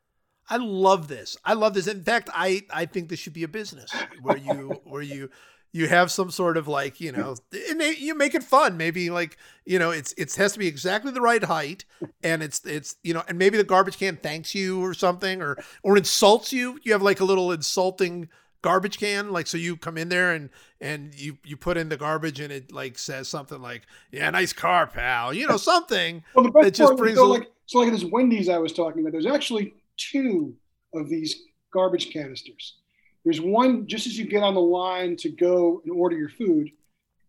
I 0.50 0.58
love 0.58 1.08
this. 1.08 1.38
I 1.44 1.54
love 1.54 1.74
this. 1.74 1.88
In 1.88 2.04
fact, 2.04 2.30
I 2.34 2.64
I 2.72 2.86
think 2.86 3.10
this 3.10 3.20
should 3.20 3.34
be 3.34 3.44
a 3.44 3.48
business 3.48 3.92
where 4.22 4.38
you 4.38 4.82
where 4.84 5.02
you 5.02 5.30
you 5.76 5.90
have 5.90 6.10
some 6.10 6.32
sort 6.32 6.56
of 6.56 6.70
like 6.70 7.02
you 7.02 7.12
know 7.12 7.36
it 7.52 7.76
may, 7.76 7.94
you 7.96 8.16
make 8.16 8.34
it 8.34 8.44
fun 8.44 8.78
maybe 8.78 9.10
like 9.10 9.38
you 9.66 9.78
know 9.78 9.92
it's 9.92 10.14
it 10.14 10.34
has 10.36 10.54
to 10.54 10.60
be 10.60 10.68
exactly 10.68 11.12
the 11.12 11.20
right 11.20 11.44
height 11.44 11.84
and 12.24 12.42
it's 12.42 12.66
it's 12.66 12.96
you 13.04 13.14
know 13.14 13.22
and 13.28 13.38
maybe 13.38 13.58
the 13.58 13.64
garbage 13.64 13.98
can 13.98 14.16
thanks 14.16 14.56
you 14.56 14.82
or 14.82 14.94
something 14.94 15.42
or 15.42 15.58
or 15.84 15.98
insults 15.98 16.54
you 16.54 16.80
you 16.84 16.94
have 16.94 17.02
like 17.02 17.20
a 17.20 17.26
little 17.26 17.52
insulting 17.52 18.30
garbage 18.66 18.98
can 18.98 19.32
like 19.32 19.46
so 19.46 19.58
you 19.60 19.78
come 19.78 19.96
in 19.96 20.10
there 20.10 20.32
and 20.34 20.50
and 20.82 21.14
you 21.14 21.38
you 21.44 21.56
put 21.56 21.78
in 21.78 21.88
the 21.90 21.98
garbage 21.98 22.40
and 22.40 22.52
it 22.52 22.72
like 22.72 22.98
says 22.98 23.28
something 23.28 23.62
like 23.62 23.84
yeah 24.12 24.28
nice 24.32 24.54
car 24.54 24.88
pal 24.88 25.32
you 25.32 25.48
know 25.48 25.56
something 25.56 26.24
Well, 26.34 26.46
the 26.46 26.50
best 26.50 26.64
that 26.64 26.74
just 26.74 26.90
part 26.90 26.98
brings 26.98 27.18
so 27.20 27.26
a- 27.26 27.28
like 27.28 27.52
so 27.68 27.80
like 27.80 27.92
this 27.92 28.04
Wendy's 28.04 28.50
I 28.50 28.58
was 28.58 28.74
talking 28.74 29.02
about. 29.02 29.12
There's 29.12 29.28
actually 29.28 29.76
two 29.98 30.56
of 30.96 31.10
these 31.10 31.44
garbage 31.72 32.12
canisters. 32.12 32.78
There's 33.24 33.40
one 33.40 33.86
just 33.88 34.08
as 34.08 34.18
you 34.18 34.26
get 34.26 34.42
on 34.42 34.56
the 34.56 34.62
line 34.62 35.16
to 35.18 35.30
go 35.30 35.82
and 35.86 35.94
order 35.94 36.18
your 36.18 36.30
food. 36.30 36.70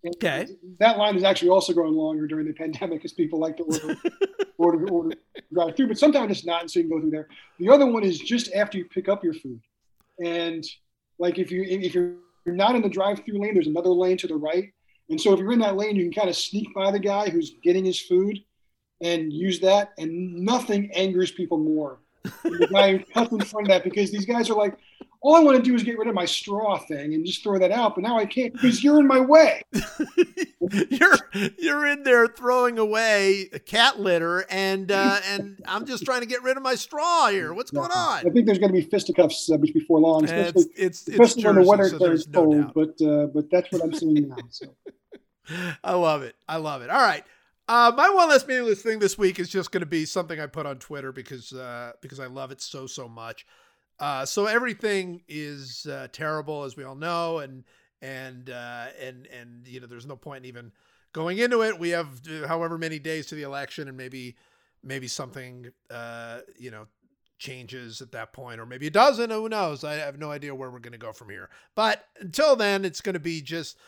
Okay. 0.07 0.47
That 0.79 0.97
line 0.99 1.17
is 1.17 1.25
actually 1.25 1.49
also 1.51 1.73
growing 1.75 1.95
longer 1.95 2.27
during 2.27 2.47
the 2.47 2.53
pandemic 2.53 2.99
because 2.99 3.13
people 3.13 3.39
like 3.41 3.57
to 3.59 3.63
order 3.65 3.97
order 4.59 4.89
order 4.89 5.17
drive 5.53 5.77
through, 5.77 5.89
but 5.89 5.99
sometimes 5.99 6.31
it's 6.31 6.47
not, 6.47 6.63
and 6.63 6.71
so 6.71 6.81
you 6.81 6.85
can 6.87 6.97
go 6.97 7.01
through 7.01 7.11
there. 7.11 7.29
The 7.59 7.69
other 7.69 7.87
one 7.87 8.05
is 8.05 8.19
just 8.19 8.53
after 8.55 8.79
you 8.79 8.85
pick 8.87 9.09
up 9.09 9.25
your 9.25 9.35
food, 9.35 9.61
and 10.25 10.65
like 11.19 11.39
if 11.39 11.51
you 11.51 11.65
if 11.67 11.95
you're 11.95 12.15
not 12.47 12.77
in 12.77 12.83
the 12.83 12.89
drive-through 12.89 13.41
lane, 13.41 13.55
there's 13.55 13.67
another 13.67 13.91
lane 13.91 14.19
to 14.19 14.27
the 14.27 14.37
right, 14.37 14.73
and 15.11 15.21
so 15.21 15.33
if 15.33 15.41
you're 15.41 15.53
in 15.53 15.59
that 15.61 15.77
lane, 15.77 15.97
you 15.97 16.05
can 16.05 16.13
kind 16.13 16.29
of 16.29 16.37
sneak 16.37 16.73
by 16.75 16.91
the 16.91 16.99
guy 16.99 17.31
who's 17.31 17.55
getting 17.63 17.85
his 17.85 18.01
food, 18.01 18.39
and 19.01 19.33
use 19.33 19.61
that, 19.61 19.93
and 19.99 20.35
nothing 20.35 20.91
angers 20.93 21.31
people 21.31 21.59
more 21.59 21.99
the 22.45 22.69
guy 22.71 22.99
cuts 23.15 23.33
in 23.33 23.41
front 23.41 23.67
of 23.67 23.69
that 23.69 23.85
because 23.85 24.11
these 24.11 24.27
guys 24.27 24.51
are 24.51 24.57
like, 24.57 24.77
all 25.27 25.35
I 25.35 25.41
want 25.41 25.57
to 25.57 25.63
do 25.63 25.75
is 25.75 25.83
get 25.83 25.99
rid 25.99 26.07
of 26.07 26.15
my 26.15 26.25
straw 26.25 26.79
thing 26.79 27.13
and 27.13 27.27
just 27.27 27.43
throw 27.43 27.59
that 27.59 27.73
out, 27.73 27.97
but 27.97 28.03
now 28.03 28.17
I 28.17 28.27
can't 28.27 28.53
because 28.53 28.85
you're 28.85 29.01
in 29.01 29.09
my 29.09 29.19
way. 29.19 29.61
you're 30.89 31.19
you're 31.59 31.87
in 31.89 32.05
there 32.05 32.29
throwing 32.29 32.79
away 32.79 33.51
cat 33.67 33.99
litter 33.99 34.47
and 34.49 34.93
uh 34.93 35.19
and 35.27 35.61
I'm 35.67 35.85
just 35.85 36.05
trying 36.05 36.21
to 36.21 36.27
get 36.29 36.45
rid 36.45 36.57
of 36.57 36.63
my 36.63 36.77
straw 36.77 37.27
here. 37.27 37.53
What's 37.53 37.73
going 37.73 37.91
on? 37.91 38.19
I 38.19 38.31
think 38.31 38.47
there's 38.47 38.61
going 38.61 38.73
to 38.73 38.79
be 38.81 38.83
fisticuffs 38.83 39.51
uh, 39.51 39.57
before 39.57 39.99
long, 39.99 40.25
especially 40.25 40.63
It's 40.77 41.09
it's, 41.09 41.35
it's 41.37 41.45
when 41.45 41.57
the 41.57 41.63
weather 41.63 41.89
so 41.89 41.99
turns 41.99 42.29
no 42.29 42.45
cold. 42.45 42.61
doubt. 42.61 42.75
but 42.75 43.05
uh, 43.05 43.27
but 43.27 43.51
that's 43.51 43.73
what 43.73 43.83
I'm 43.83 43.95
seeing 43.95 44.29
now. 44.29 44.37
So 44.51 44.67
I 45.83 45.95
love 45.95 46.23
it. 46.23 46.37
I 46.49 46.59
love 46.59 46.83
it. 46.83 46.91
All 46.91 47.03
right. 47.03 47.25
Uh, 47.69 47.91
my 47.97 48.09
one 48.11 48.29
less 48.29 48.47
meaningless 48.47 48.81
thing 48.81 49.01
this 49.01 49.19
week 49.19 49.41
is 49.41 49.49
just 49.49 49.73
going 49.73 49.81
to 49.81 49.87
be 49.87 50.05
something 50.05 50.39
I 50.39 50.47
put 50.47 50.67
on 50.67 50.79
Twitter 50.79 51.11
because 51.11 51.53
uh, 51.53 51.95
because 52.01 52.21
I 52.21 52.27
love 52.27 52.53
it 52.53 52.61
so 52.61 52.87
so 52.87 53.09
much. 53.09 53.45
Uh, 53.99 54.27
so 54.27 54.47
everything 54.47 55.23
is 55.29 55.87
uh, 55.87 56.09
terrible, 56.13 56.65
as 56.65 56.77
we 56.77 56.85
all 56.85 56.95
know, 56.95 57.39
and 57.39 57.65
and 58.03 58.51
uh, 58.51 58.87
and 59.01 59.27
and 59.27 59.67
you 59.67 59.81
know, 59.81 59.87
there's 59.87 60.07
no 60.07 60.17
point 60.17 60.45
in 60.45 60.49
even 60.49 60.73
going 61.13 61.39
into 61.39 61.63
it. 61.63 61.79
We 61.79 61.91
have 61.91 62.21
uh, 62.29 62.47
however 62.47 62.77
many 62.77 62.99
days 62.99 63.27
to 63.27 63.35
the 63.35 63.43
election, 63.43 63.89
and 63.89 63.97
maybe 63.97 64.37
maybe 64.83 65.09
something 65.09 65.71
uh, 65.91 66.41
you 66.59 66.71
know 66.71 66.87
changes 67.39 68.01
at 68.01 68.13
that 68.13 68.33
point, 68.33 68.61
or 68.61 68.67
maybe 68.67 68.87
it 68.87 68.93
doesn't. 68.93 69.31
Who 69.31 69.49
knows? 69.49 69.83
I 69.83 69.95
have 69.95 70.19
no 70.19 70.31
idea 70.31 70.55
where 70.55 70.71
we're 70.71 70.79
going 70.79 70.93
to 70.93 70.99
go 70.99 71.13
from 71.13 71.31
here. 71.31 71.49
But 71.75 72.05
until 72.21 72.55
then, 72.57 72.85
it's 72.85 73.01
going 73.01 73.15
to 73.15 73.21
be 73.21 73.41
just 73.41 73.79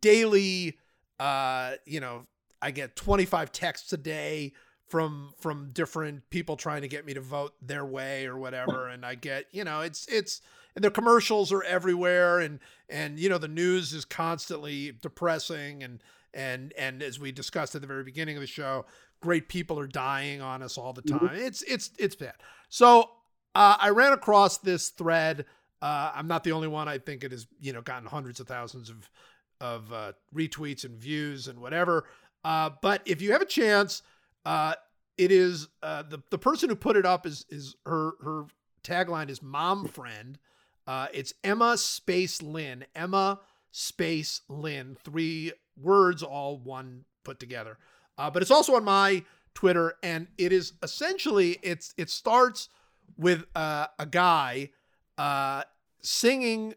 daily. 0.00 0.78
Uh, 1.20 1.72
you 1.84 2.00
know, 2.00 2.26
I 2.62 2.70
get 2.70 2.96
25 2.96 3.52
texts 3.52 3.92
a 3.92 3.96
day 3.96 4.52
from 4.88 5.32
from 5.38 5.70
different 5.72 6.28
people 6.30 6.56
trying 6.56 6.82
to 6.82 6.88
get 6.88 7.04
me 7.04 7.14
to 7.14 7.20
vote 7.20 7.54
their 7.60 7.84
way 7.84 8.26
or 8.26 8.36
whatever 8.36 8.88
and 8.88 9.04
I 9.04 9.14
get, 9.14 9.46
you 9.52 9.64
know, 9.64 9.80
it's 9.80 10.06
it's 10.08 10.40
and 10.74 10.84
the 10.84 10.90
commercials 10.90 11.52
are 11.52 11.62
everywhere 11.62 12.40
and 12.40 12.58
and 12.88 13.18
you 13.18 13.28
know 13.28 13.38
the 13.38 13.48
news 13.48 13.92
is 13.92 14.04
constantly 14.04 14.92
depressing 15.00 15.82
and 15.82 16.02
and 16.34 16.72
and 16.78 17.02
as 17.02 17.18
we 17.18 17.32
discussed 17.32 17.74
at 17.74 17.80
the 17.80 17.86
very 17.86 18.04
beginning 18.04 18.36
of 18.36 18.40
the 18.40 18.46
show, 18.46 18.86
great 19.20 19.48
people 19.48 19.78
are 19.78 19.86
dying 19.86 20.40
on 20.40 20.62
us 20.62 20.78
all 20.78 20.92
the 20.92 21.02
time. 21.02 21.30
It's 21.32 21.62
it's 21.62 21.90
it's 21.98 22.16
bad. 22.16 22.34
So, 22.68 23.10
uh, 23.54 23.76
I 23.80 23.90
ran 23.90 24.12
across 24.12 24.58
this 24.58 24.90
thread 24.90 25.46
uh, 25.80 26.12
I'm 26.14 26.26
not 26.26 26.44
the 26.44 26.52
only 26.52 26.68
one. 26.68 26.88
I 26.88 26.98
think 26.98 27.24
it 27.24 27.32
has, 27.32 27.46
you 27.60 27.72
know, 27.72 27.82
gotten 27.82 28.08
hundreds 28.08 28.40
of 28.40 28.48
thousands 28.48 28.90
of 28.90 29.08
of 29.60 29.92
uh, 29.92 30.12
retweets 30.34 30.84
and 30.84 30.96
views 30.96 31.48
and 31.48 31.58
whatever. 31.58 32.04
Uh, 32.44 32.70
but 32.80 33.02
if 33.04 33.20
you 33.20 33.32
have 33.32 33.42
a 33.42 33.46
chance, 33.46 34.02
uh, 34.44 34.74
it 35.16 35.32
is 35.32 35.68
uh, 35.82 36.02
the 36.02 36.22
the 36.30 36.38
person 36.38 36.68
who 36.68 36.76
put 36.76 36.96
it 36.96 37.04
up 37.04 37.26
is 37.26 37.44
is 37.50 37.74
her 37.84 38.12
her 38.22 38.46
tagline 38.82 39.28
is 39.28 39.42
mom 39.42 39.86
friend. 39.86 40.38
Uh, 40.86 41.08
it's 41.12 41.34
Emma 41.44 41.76
Space 41.76 42.40
Lynn. 42.40 42.86
Emma 42.94 43.40
Space 43.70 44.40
Lynn. 44.48 44.96
Three 45.04 45.52
words, 45.76 46.22
all 46.22 46.56
one 46.56 47.04
put 47.24 47.38
together. 47.38 47.78
Uh, 48.16 48.30
but 48.30 48.42
it's 48.42 48.50
also 48.50 48.74
on 48.74 48.84
my 48.84 49.22
Twitter, 49.54 49.94
and 50.02 50.28
it 50.38 50.52
is 50.52 50.72
essentially 50.82 51.58
it's 51.62 51.92
it 51.96 52.10
starts 52.10 52.68
with 53.16 53.44
uh, 53.54 53.88
a 53.98 54.06
guy 54.06 54.70
uh, 55.18 55.62
singing 56.00 56.74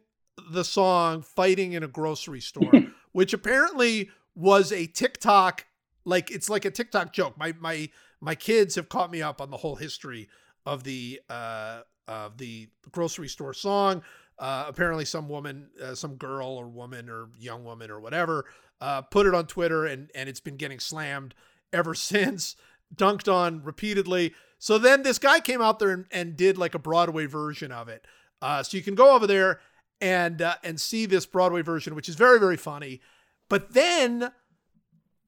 the 0.50 0.64
song 0.64 1.22
"Fighting 1.22 1.74
in 1.74 1.84
a 1.84 1.88
Grocery 1.88 2.42
Store," 2.42 2.72
which 3.12 3.34
apparently 3.34 4.10
was 4.36 4.72
a 4.72 4.88
TikTok 4.88 5.66
like 6.06 6.32
it's 6.32 6.50
like 6.50 6.66
a 6.66 6.72
TikTok 6.72 7.14
joke. 7.14 7.38
My 7.38 7.54
my 7.60 7.90
my 8.20 8.36
kids 8.36 8.76
have 8.76 8.90
caught 8.90 9.12
me 9.12 9.22
up 9.22 9.42
on 9.42 9.50
the 9.50 9.58
whole 9.58 9.76
history 9.76 10.30
of 10.66 10.84
the 10.84 11.22
uh 11.30 11.82
of 12.08 12.38
the 12.38 12.70
grocery 12.92 13.28
store 13.28 13.54
song. 13.54 14.04
Uh, 14.38 14.66
apparently, 14.68 15.06
some 15.06 15.30
woman, 15.30 15.70
uh, 15.82 15.94
some 15.94 16.16
girl 16.16 16.48
or 16.48 16.68
woman 16.68 17.10
or 17.10 17.30
young 17.38 17.64
woman 17.64 17.92
or 17.92 18.00
whatever, 18.00 18.46
uh, 18.82 19.02
put 19.02 19.28
it 19.28 19.36
on 19.36 19.46
Twitter, 19.46 19.86
and 19.86 20.10
and 20.16 20.28
it's 20.28 20.40
been 20.40 20.58
getting 20.58 20.80
slammed 20.80 21.36
ever 21.72 21.94
since, 21.96 22.56
dunked 22.96 23.32
on 23.32 23.64
repeatedly. 23.64 24.34
So 24.58 24.78
then 24.78 25.04
this 25.04 25.18
guy 25.18 25.40
came 25.40 25.62
out 25.62 25.80
there 25.80 25.92
and, 25.92 26.06
and 26.12 26.36
did 26.36 26.58
like 26.58 26.76
a 26.76 26.80
Broadway 26.80 27.26
version 27.26 27.72
of 27.72 27.88
it. 27.88 28.06
Uh, 28.42 28.62
so 28.62 28.78
you 28.78 28.84
can 28.84 28.96
go 28.96 29.16
over 29.16 29.26
there 29.26 29.60
and 30.00 30.42
uh, 30.42 30.56
and 30.64 30.82
see 30.82 31.06
this 31.06 31.26
Broadway 31.26 31.62
version, 31.62 31.96
which 31.96 32.10
is 32.10 32.16
very 32.16 32.40
very 32.40 32.58
funny. 32.58 33.00
But 33.48 33.74
then, 33.74 34.32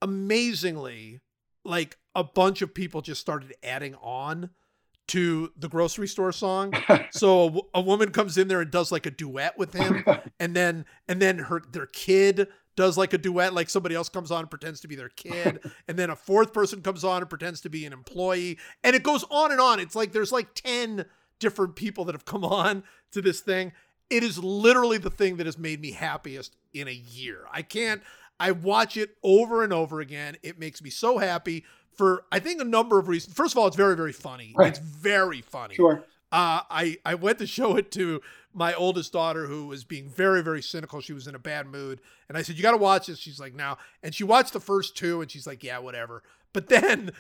amazingly, 0.04 1.22
like 1.64 1.98
a 2.14 2.24
bunch 2.24 2.62
of 2.62 2.74
people 2.74 3.02
just 3.02 3.22
started 3.22 3.56
adding 3.64 3.96
on 3.96 4.50
to 5.08 5.52
the 5.58 5.70
grocery 5.70 6.08
store 6.08 6.32
song. 6.32 6.74
so 7.12 7.44
a, 7.44 7.48
w- 7.48 7.68
a 7.74 7.82
woman 7.82 8.12
comes 8.12 8.38
in 8.38 8.48
there 8.48 8.62
and 8.62 8.70
does 8.70 8.92
like 8.92 9.06
a 9.06 9.12
duet 9.12 9.58
with 9.58 9.74
him, 9.74 10.04
and 10.40 10.56
then 10.56 10.86
and 11.08 11.22
then 11.22 11.40
her 11.40 11.62
their 11.72 11.88
kid 11.88 12.48
does 12.76 12.98
like 12.98 13.14
a 13.14 13.18
duet, 13.18 13.54
like 13.54 13.70
somebody 13.70 13.96
else 13.96 14.10
comes 14.10 14.32
on 14.32 14.42
and 14.42 14.50
pretends 14.50 14.82
to 14.82 14.88
be 14.88 14.96
their 14.96 15.10
kid, 15.10 15.60
and 15.88 15.98
then 15.98 16.10
a 16.10 16.16
fourth 16.16 16.54
person 16.54 16.82
comes 16.82 17.04
on 17.04 17.22
and 17.22 17.30
pretends 17.30 17.62
to 17.62 17.70
be 17.70 17.86
an 17.86 17.94
employee, 17.94 18.58
and 18.84 18.96
it 18.96 19.04
goes 19.04 19.24
on 19.30 19.52
and 19.52 19.62
on. 19.62 19.80
It's 19.80 19.96
like 19.96 20.12
there's 20.12 20.32
like 20.32 20.54
ten 20.54 21.06
different 21.40 21.76
people 21.76 22.06
that 22.06 22.16
have 22.16 22.26
come 22.26 22.44
on 22.44 22.84
to 23.12 23.22
this 23.22 23.40
thing. 23.40 23.74
It 24.10 24.22
is 24.22 24.38
literally 24.38 24.98
the 24.98 25.10
thing 25.10 25.38
that 25.38 25.46
has 25.46 25.58
made 25.58 25.82
me 25.82 25.92
happiest 25.92 26.56
in 26.74 26.88
a 26.88 26.92
year. 26.92 27.46
I 27.52 27.62
can't. 27.62 28.02
I 28.44 28.52
watch 28.52 28.98
it 28.98 29.16
over 29.24 29.64
and 29.64 29.72
over 29.72 30.02
again. 30.02 30.36
It 30.44 30.60
makes 30.60 30.82
me 30.82 30.90
so 30.90 31.18
happy 31.18 31.64
for 31.94 32.26
I 32.30 32.40
think 32.40 32.60
a 32.60 32.66
number 32.66 33.00
of 33.00 33.08
reasons. 33.08 33.34
First 33.34 33.54
of 33.54 33.58
all, 33.58 33.68
it's 33.68 33.78
very 33.78 33.96
very 33.96 34.12
funny. 34.12 34.54
Right. 34.54 34.68
It's 34.68 34.80
very 34.80 35.40
funny. 35.40 35.76
sure. 35.76 36.04
Uh, 36.30 36.62
I 36.70 36.98
I 37.06 37.16
went 37.16 37.38
to 37.40 37.48
show 37.48 37.78
it 37.78 37.90
to 37.92 38.20
my 38.54 38.74
oldest 38.74 39.14
daughter 39.14 39.48
who 39.48 39.68
was 39.68 39.86
being 39.86 40.10
very 40.10 40.44
very 40.44 40.62
cynical. 40.62 41.00
She 41.00 41.14
was 41.14 41.26
in 41.26 41.36
a 41.36 41.40
bad 41.40 41.68
mood, 41.68 42.02
and 42.28 42.38
I 42.38 42.42
said, 42.42 42.58
"You 42.58 42.64
got 42.64 42.72
to 42.72 42.78
watch 42.78 43.08
this." 43.08 43.18
She's 43.18 43.40
like, 43.40 43.56
"Now," 43.56 43.78
and 44.02 44.14
she 44.14 44.26
watched 44.26 44.52
the 44.52 44.60
first 44.60 44.98
two, 44.98 45.22
and 45.22 45.32
she's 45.32 45.48
like, 45.48 45.64
"Yeah, 45.64 45.78
whatever." 45.78 46.22
But 46.52 46.68
then, 46.68 47.12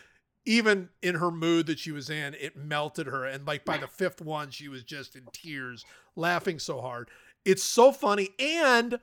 even 0.46 0.90
in 1.02 1.16
her 1.16 1.32
mood 1.32 1.68
that 1.68 1.80
she 1.80 1.94
was 1.94 2.10
in, 2.10 2.34
it 2.34 2.58
melted 2.58 3.08
her, 3.08 3.24
and 3.24 3.48
like 3.48 3.64
by 3.64 3.78
the 3.78 3.88
fifth 3.88 4.20
one, 4.20 4.50
she 4.50 4.68
was 4.68 4.84
just 4.84 5.16
in 5.16 5.24
tears, 5.32 5.86
laughing 6.18 6.60
so 6.60 6.82
hard. 6.82 7.10
It's 7.46 7.64
so 7.64 7.94
funny, 7.94 8.32
and 8.40 9.00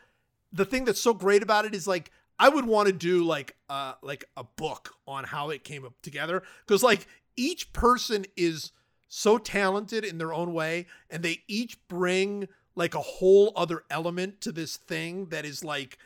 the 0.52 0.64
thing 0.64 0.84
that's 0.84 1.00
so 1.00 1.14
great 1.14 1.42
about 1.42 1.64
it 1.64 1.74
is 1.74 1.86
like 1.86 2.10
I 2.38 2.48
would 2.48 2.64
want 2.64 2.86
to 2.86 2.92
do 2.92 3.24
like 3.24 3.56
uh 3.68 3.94
like 4.02 4.24
a 4.36 4.44
book 4.44 4.94
on 5.06 5.24
how 5.24 5.50
it 5.50 5.64
came 5.64 5.86
together 6.02 6.42
because 6.66 6.82
like 6.82 7.06
each 7.36 7.72
person 7.72 8.26
is 8.36 8.72
so 9.08 9.38
talented 9.38 10.04
in 10.04 10.18
their 10.18 10.32
own 10.32 10.52
way 10.52 10.86
and 11.10 11.22
they 11.22 11.42
each 11.48 11.76
bring 11.88 12.48
like 12.74 12.94
a 12.94 13.00
whole 13.00 13.52
other 13.56 13.82
element 13.90 14.40
to 14.40 14.52
this 14.52 14.76
thing 14.76 15.26
that 15.26 15.44
is 15.44 15.64
like 15.64 15.98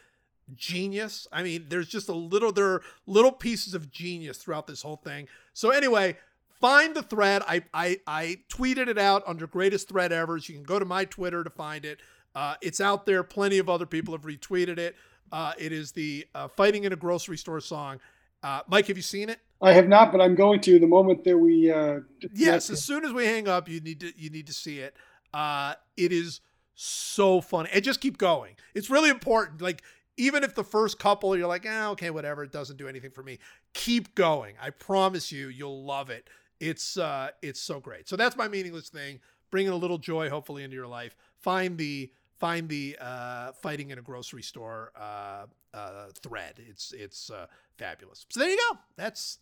genius. 0.54 1.26
I 1.32 1.42
mean, 1.42 1.66
there's 1.68 1.88
just 1.88 2.08
a 2.08 2.14
little 2.14 2.52
there 2.52 2.66
are 2.66 2.82
little 3.06 3.32
pieces 3.32 3.74
of 3.74 3.90
genius 3.90 4.38
throughout 4.38 4.66
this 4.66 4.82
whole 4.82 4.96
thing. 4.96 5.28
So 5.52 5.70
anyway, 5.70 6.16
find 6.60 6.94
the 6.94 7.02
thread. 7.02 7.42
I 7.46 7.62
I 7.72 8.00
I 8.06 8.38
tweeted 8.48 8.88
it 8.88 8.98
out 8.98 9.22
under 9.26 9.46
greatest 9.46 9.88
thread 9.88 10.12
ever. 10.12 10.38
So 10.38 10.52
you 10.52 10.58
can 10.58 10.64
go 10.64 10.78
to 10.78 10.84
my 10.84 11.04
Twitter 11.04 11.44
to 11.44 11.50
find 11.50 11.84
it. 11.84 12.00
Uh, 12.34 12.54
it's 12.60 12.80
out 12.80 13.06
there. 13.06 13.22
Plenty 13.22 13.58
of 13.58 13.68
other 13.68 13.86
people 13.86 14.14
have 14.14 14.22
retweeted 14.22 14.78
it. 14.78 14.96
Uh, 15.32 15.52
it 15.58 15.72
is 15.72 15.92
the 15.92 16.26
uh, 16.34 16.48
"Fighting 16.48 16.84
in 16.84 16.92
a 16.92 16.96
Grocery 16.96 17.36
Store" 17.36 17.60
song. 17.60 18.00
Uh, 18.42 18.60
Mike, 18.68 18.86
have 18.88 18.96
you 18.96 19.02
seen 19.02 19.28
it? 19.28 19.38
I 19.62 19.72
have 19.72 19.88
not, 19.88 20.12
but 20.12 20.20
I'm 20.20 20.34
going 20.34 20.60
to 20.62 20.78
the 20.78 20.86
moment 20.86 21.24
that 21.24 21.38
we. 21.38 21.70
Uh, 21.70 22.00
Yes. 22.34 22.68
As 22.70 22.84
soon 22.84 23.04
as 23.04 23.12
we 23.12 23.24
hang 23.24 23.48
up, 23.48 23.68
you 23.68 23.80
need 23.80 24.00
to 24.00 24.12
you 24.16 24.30
need 24.30 24.46
to 24.48 24.52
see 24.52 24.80
it. 24.80 24.94
Uh, 25.32 25.74
it 25.96 26.12
is 26.12 26.40
so 26.74 27.40
funny, 27.40 27.70
and 27.72 27.82
just 27.82 28.00
keep 28.00 28.18
going. 28.18 28.56
It's 28.74 28.90
really 28.90 29.10
important. 29.10 29.62
Like 29.62 29.82
even 30.16 30.44
if 30.44 30.54
the 30.54 30.64
first 30.64 30.98
couple 30.98 31.36
you're 31.36 31.48
like, 31.48 31.66
eh, 31.66 31.86
okay, 31.88 32.10
whatever, 32.10 32.44
it 32.44 32.52
doesn't 32.52 32.76
do 32.76 32.88
anything 32.88 33.10
for 33.10 33.22
me. 33.22 33.38
Keep 33.72 34.14
going. 34.14 34.54
I 34.60 34.70
promise 34.70 35.32
you, 35.32 35.48
you'll 35.48 35.84
love 35.84 36.10
it. 36.10 36.28
It's 36.60 36.96
uh, 36.96 37.30
it's 37.42 37.60
so 37.60 37.80
great. 37.80 38.08
So 38.08 38.16
that's 38.16 38.36
my 38.36 38.48
meaningless 38.48 38.88
thing. 38.88 39.20
Bringing 39.50 39.72
a 39.72 39.76
little 39.76 39.98
joy, 39.98 40.28
hopefully, 40.30 40.64
into 40.64 40.76
your 40.76 40.86
life. 40.86 41.16
Find 41.38 41.78
the 41.78 42.10
find 42.38 42.68
the 42.68 42.96
uh, 43.00 43.52
fighting 43.52 43.90
in 43.90 43.98
a 43.98 44.02
grocery 44.02 44.42
store 44.42 44.92
uh, 44.98 45.46
uh, 45.72 46.06
thread. 46.20 46.54
It's 46.68 46.92
it's 46.92 47.30
uh, 47.30 47.46
fabulous. 47.78 48.26
So 48.30 48.40
there 48.40 48.50
you 48.50 48.58
go. 48.70 48.78
That's 48.96 49.38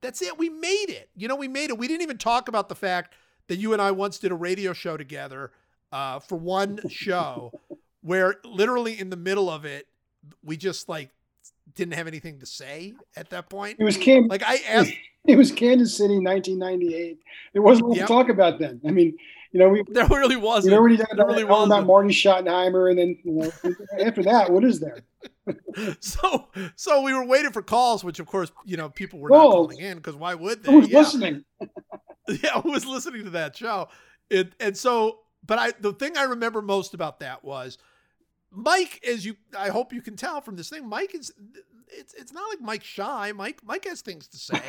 that's 0.00 0.22
it. 0.22 0.38
We 0.38 0.48
made 0.48 0.86
it. 0.88 1.10
You 1.14 1.28
know, 1.28 1.36
we 1.36 1.48
made 1.48 1.70
it. 1.70 1.78
We 1.78 1.88
didn't 1.88 2.02
even 2.02 2.18
talk 2.18 2.48
about 2.48 2.68
the 2.68 2.74
fact 2.74 3.14
that 3.48 3.56
you 3.56 3.72
and 3.72 3.82
I 3.82 3.90
once 3.90 4.18
did 4.18 4.32
a 4.32 4.36
radio 4.36 4.72
show 4.72 4.96
together 4.96 5.50
uh, 5.92 6.20
for 6.20 6.36
one 6.36 6.80
show 6.88 7.52
where 8.02 8.36
literally 8.44 8.98
in 8.98 9.10
the 9.10 9.16
middle 9.16 9.50
of 9.50 9.64
it, 9.64 9.86
we 10.44 10.56
just 10.56 10.88
like 10.88 11.10
didn't 11.74 11.94
have 11.94 12.06
anything 12.06 12.40
to 12.40 12.46
say 12.46 12.94
at 13.16 13.30
that 13.30 13.48
point. 13.48 13.76
It 13.78 13.84
was 13.84 13.96
Cam. 13.96 14.26
Like 14.28 14.42
I 14.44 14.56
asked, 14.68 14.92
It 15.26 15.36
was 15.36 15.52
Kansas 15.52 15.94
City, 15.96 16.18
1998. 16.18 17.18
There 17.52 17.60
wasn't 17.62 17.88
much 17.88 17.98
Yep. 17.98 18.06
to 18.06 18.12
talk 18.12 18.28
about 18.30 18.58
then. 18.58 18.80
I 18.86 18.90
mean, 18.90 19.16
you 19.52 19.60
know, 19.60 19.68
we 19.68 19.82
there 19.88 20.06
really 20.06 20.36
wasn't. 20.36 20.74
already 20.74 20.96
done 20.96 21.06
There 21.16 21.26
really 21.26 21.42
all 21.44 21.64
about. 21.64 21.86
Marty 21.86 22.10
Schottenheimer, 22.10 22.90
and 22.90 22.98
then 22.98 23.18
you 23.24 23.32
know, 23.32 23.52
after 24.06 24.22
that, 24.24 24.50
what 24.50 24.64
is 24.64 24.80
there? 24.80 24.98
So, 26.00 26.48
so 26.76 27.02
we 27.02 27.12
were 27.12 27.24
waiting 27.24 27.50
for 27.50 27.60
calls, 27.62 28.04
which 28.04 28.20
of 28.20 28.26
course, 28.26 28.52
you 28.64 28.76
know, 28.76 28.88
people 28.88 29.18
were 29.18 29.28
not 29.30 29.50
calling 29.50 29.78
in 29.78 29.96
because 29.96 30.14
why 30.14 30.34
would 30.34 30.62
they? 30.62 30.70
Who 30.70 30.78
was 30.80 30.88
Yeah. 30.88 30.98
listening? 30.98 31.44
yeah, 32.28 32.60
who 32.60 32.70
was 32.70 32.86
listening 32.86 33.24
to 33.24 33.30
that 33.30 33.56
show. 33.56 33.88
It 34.28 34.52
and 34.60 34.76
so, 34.76 35.20
but 35.44 35.58
I 35.58 35.72
the 35.80 35.92
thing 35.92 36.16
I 36.16 36.24
remember 36.24 36.62
most 36.62 36.94
about 36.94 37.18
that 37.20 37.42
was 37.44 37.78
Mike, 38.52 39.00
as 39.06 39.24
you 39.24 39.36
I 39.58 39.68
hope 39.68 39.92
you 39.92 40.02
can 40.02 40.14
tell 40.16 40.40
from 40.40 40.54
this 40.56 40.68
thing, 40.70 40.88
Mike 40.88 41.14
is 41.14 41.32
it's 41.88 42.14
it's 42.14 42.32
not 42.32 42.48
like 42.48 42.60
Mike 42.60 42.84
shy. 42.84 43.32
Mike 43.32 43.60
Mike 43.64 43.86
has 43.86 44.02
things 44.02 44.28
to 44.28 44.36
say. 44.38 44.62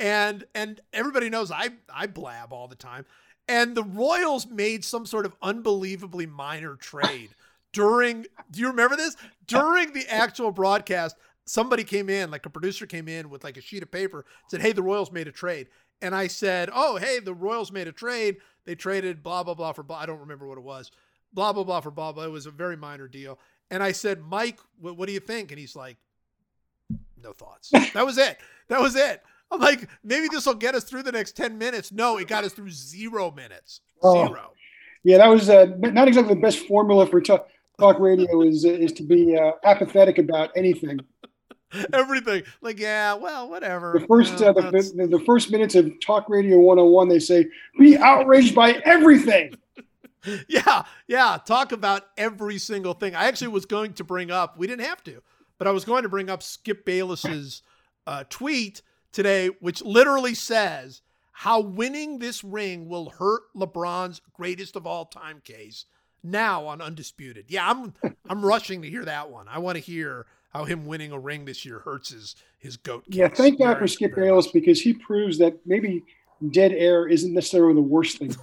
and 0.00 0.44
and 0.54 0.80
everybody 0.92 1.30
knows 1.30 1.50
I 1.52 1.70
I 1.92 2.08
blab 2.08 2.52
all 2.52 2.66
the 2.66 2.74
time. 2.76 3.04
And 3.48 3.76
the 3.76 3.84
Royals 3.84 4.46
made 4.46 4.84
some 4.84 5.06
sort 5.06 5.24
of 5.24 5.34
unbelievably 5.40 6.26
minor 6.26 6.74
trade 6.76 7.30
during 7.76 8.24
do 8.50 8.60
you 8.60 8.68
remember 8.68 8.96
this? 8.96 9.16
During 9.46 9.92
the 9.92 10.08
actual 10.08 10.50
broadcast, 10.50 11.16
somebody 11.44 11.84
came 11.84 12.08
in, 12.08 12.30
like 12.30 12.46
a 12.46 12.50
producer 12.50 12.86
came 12.86 13.06
in 13.06 13.28
with 13.28 13.44
like 13.44 13.58
a 13.58 13.60
sheet 13.60 13.82
of 13.82 13.90
paper, 13.90 14.24
said, 14.48 14.62
Hey, 14.62 14.72
the 14.72 14.82
Royals 14.82 15.12
made 15.12 15.28
a 15.28 15.32
trade. 15.32 15.68
And 16.00 16.14
I 16.14 16.26
said, 16.26 16.70
Oh, 16.72 16.96
hey, 16.96 17.20
the 17.20 17.34
Royals 17.34 17.70
made 17.70 17.86
a 17.86 17.92
trade. 17.92 18.38
They 18.64 18.74
traded 18.74 19.22
blah, 19.22 19.42
blah, 19.42 19.52
blah 19.52 19.72
for 19.72 19.82
blah. 19.82 19.98
I 19.98 20.06
don't 20.06 20.20
remember 20.20 20.46
what 20.46 20.56
it 20.58 20.64
was. 20.64 20.90
Blah, 21.34 21.52
blah, 21.52 21.64
blah 21.64 21.80
for 21.82 21.90
blah, 21.90 22.12
blah. 22.12 22.24
It 22.24 22.30
was 22.30 22.46
a 22.46 22.50
very 22.50 22.76
minor 22.78 23.08
deal. 23.08 23.38
And 23.70 23.82
I 23.82 23.92
said, 23.92 24.22
Mike, 24.22 24.58
what, 24.80 24.96
what 24.96 25.06
do 25.06 25.12
you 25.12 25.20
think? 25.20 25.50
And 25.50 25.60
he's 25.60 25.76
like, 25.76 25.98
No 27.22 27.32
thoughts. 27.32 27.70
That 27.92 28.06
was 28.06 28.16
it. 28.16 28.38
That 28.68 28.80
was 28.80 28.96
it. 28.96 29.22
I'm 29.50 29.60
like, 29.60 29.88
maybe 30.02 30.28
this 30.28 30.46
will 30.46 30.54
get 30.54 30.74
us 30.74 30.84
through 30.84 31.04
the 31.04 31.12
next 31.12 31.36
10 31.36 31.56
minutes. 31.56 31.92
No, 31.92 32.18
it 32.18 32.28
got 32.28 32.44
us 32.44 32.52
through 32.52 32.70
zero 32.70 33.30
minutes. 33.30 33.80
Oh. 34.02 34.26
Zero. 34.26 34.52
Yeah, 35.04 35.18
that 35.18 35.28
was 35.28 35.48
uh, 35.48 35.66
not 35.78 36.08
exactly 36.08 36.34
the 36.34 36.40
best 36.40 36.66
formula 36.66 37.06
for 37.06 37.20
talk, 37.20 37.48
talk 37.78 38.00
radio. 38.00 38.42
Is 38.42 38.64
is 38.64 38.92
to 38.94 39.04
be 39.04 39.36
uh, 39.36 39.52
apathetic 39.62 40.18
about 40.18 40.50
anything. 40.56 40.98
Everything. 41.92 42.42
Like, 42.60 42.80
yeah, 42.80 43.14
well, 43.14 43.48
whatever. 43.48 43.96
The 44.00 44.06
first 44.06 44.40
Yeah, 44.40 44.48
uh, 44.48 44.52
the, 44.52 44.92
the, 44.96 45.06
the 45.18 45.24
first 45.24 45.52
minutes 45.52 45.76
of 45.76 45.92
Talk 46.00 46.28
Radio 46.28 46.58
101, 46.58 47.08
they 47.08 47.18
say 47.20 47.46
be 47.78 47.96
outraged 47.96 48.54
by 48.54 48.72
everything. 48.84 49.54
yeah, 50.48 50.84
yeah. 51.06 51.38
Talk 51.44 51.72
about 51.72 52.06
every 52.16 52.58
single 52.58 52.94
thing. 52.94 53.14
I 53.14 53.26
actually 53.26 53.48
was 53.48 53.66
going 53.66 53.92
to 53.94 54.04
bring 54.04 54.30
up, 54.30 54.58
we 54.58 54.66
didn't 54.66 54.86
have 54.86 55.04
to, 55.04 55.22
but 55.58 55.68
I 55.68 55.70
was 55.70 55.84
going 55.84 56.02
to 56.02 56.08
bring 56.08 56.30
up 56.30 56.42
Skip 56.42 56.84
Bayless's 56.84 57.62
uh, 58.06 58.24
tweet 58.28 58.82
today, 59.16 59.48
which 59.60 59.82
literally 59.82 60.34
says 60.34 61.00
how 61.32 61.58
winning 61.58 62.18
this 62.18 62.44
ring 62.44 62.88
will 62.88 63.10
hurt 63.10 63.42
LeBron's 63.56 64.20
greatest 64.34 64.76
of 64.76 64.86
all 64.86 65.06
time 65.06 65.40
case 65.42 65.86
now 66.22 66.66
on 66.66 66.80
Undisputed. 66.80 67.46
Yeah, 67.48 67.68
I'm 67.68 67.94
I'm 68.28 68.44
rushing 68.44 68.82
to 68.82 68.90
hear 68.90 69.04
that 69.04 69.30
one. 69.30 69.48
I 69.48 69.58
want 69.58 69.76
to 69.76 69.82
hear 69.82 70.26
how 70.50 70.64
him 70.64 70.86
winning 70.86 71.12
a 71.12 71.18
ring 71.18 71.46
this 71.46 71.64
year 71.64 71.80
hurts 71.80 72.10
his 72.10 72.36
his 72.58 72.76
goat. 72.76 73.04
Case. 73.06 73.14
Yeah, 73.16 73.28
thank 73.28 73.58
God 73.58 73.78
for 73.78 73.88
Skip 73.88 74.14
Bayless 74.14 74.48
because 74.48 74.80
he 74.80 74.92
proves 74.92 75.38
that 75.38 75.58
maybe 75.66 76.04
dead 76.50 76.72
air 76.72 77.08
isn't 77.08 77.32
necessarily 77.32 77.74
the 77.74 77.80
worst 77.80 78.18
thing. 78.18 78.36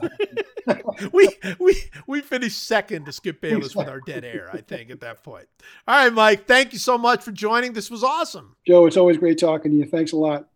we 1.11 1.29
we 1.59 1.83
we 2.07 2.21
finished 2.21 2.63
second 2.63 3.05
to 3.05 3.11
Skip 3.11 3.41
Bayless 3.41 3.75
with 3.75 3.87
our 3.87 3.99
dead 4.01 4.25
air, 4.25 4.49
I 4.51 4.61
think, 4.61 4.89
at 4.89 5.01
that 5.01 5.23
point. 5.23 5.47
All 5.87 6.03
right, 6.03 6.13
Mike, 6.13 6.47
thank 6.47 6.73
you 6.73 6.79
so 6.79 6.97
much 6.97 7.23
for 7.23 7.31
joining. 7.31 7.73
This 7.73 7.91
was 7.91 8.03
awesome. 8.03 8.55
Joe, 8.65 8.87
it's 8.87 8.97
always 8.97 9.17
great 9.17 9.37
talking 9.37 9.71
to 9.71 9.77
you. 9.77 9.85
Thanks 9.85 10.13
a 10.13 10.17
lot. 10.17 10.47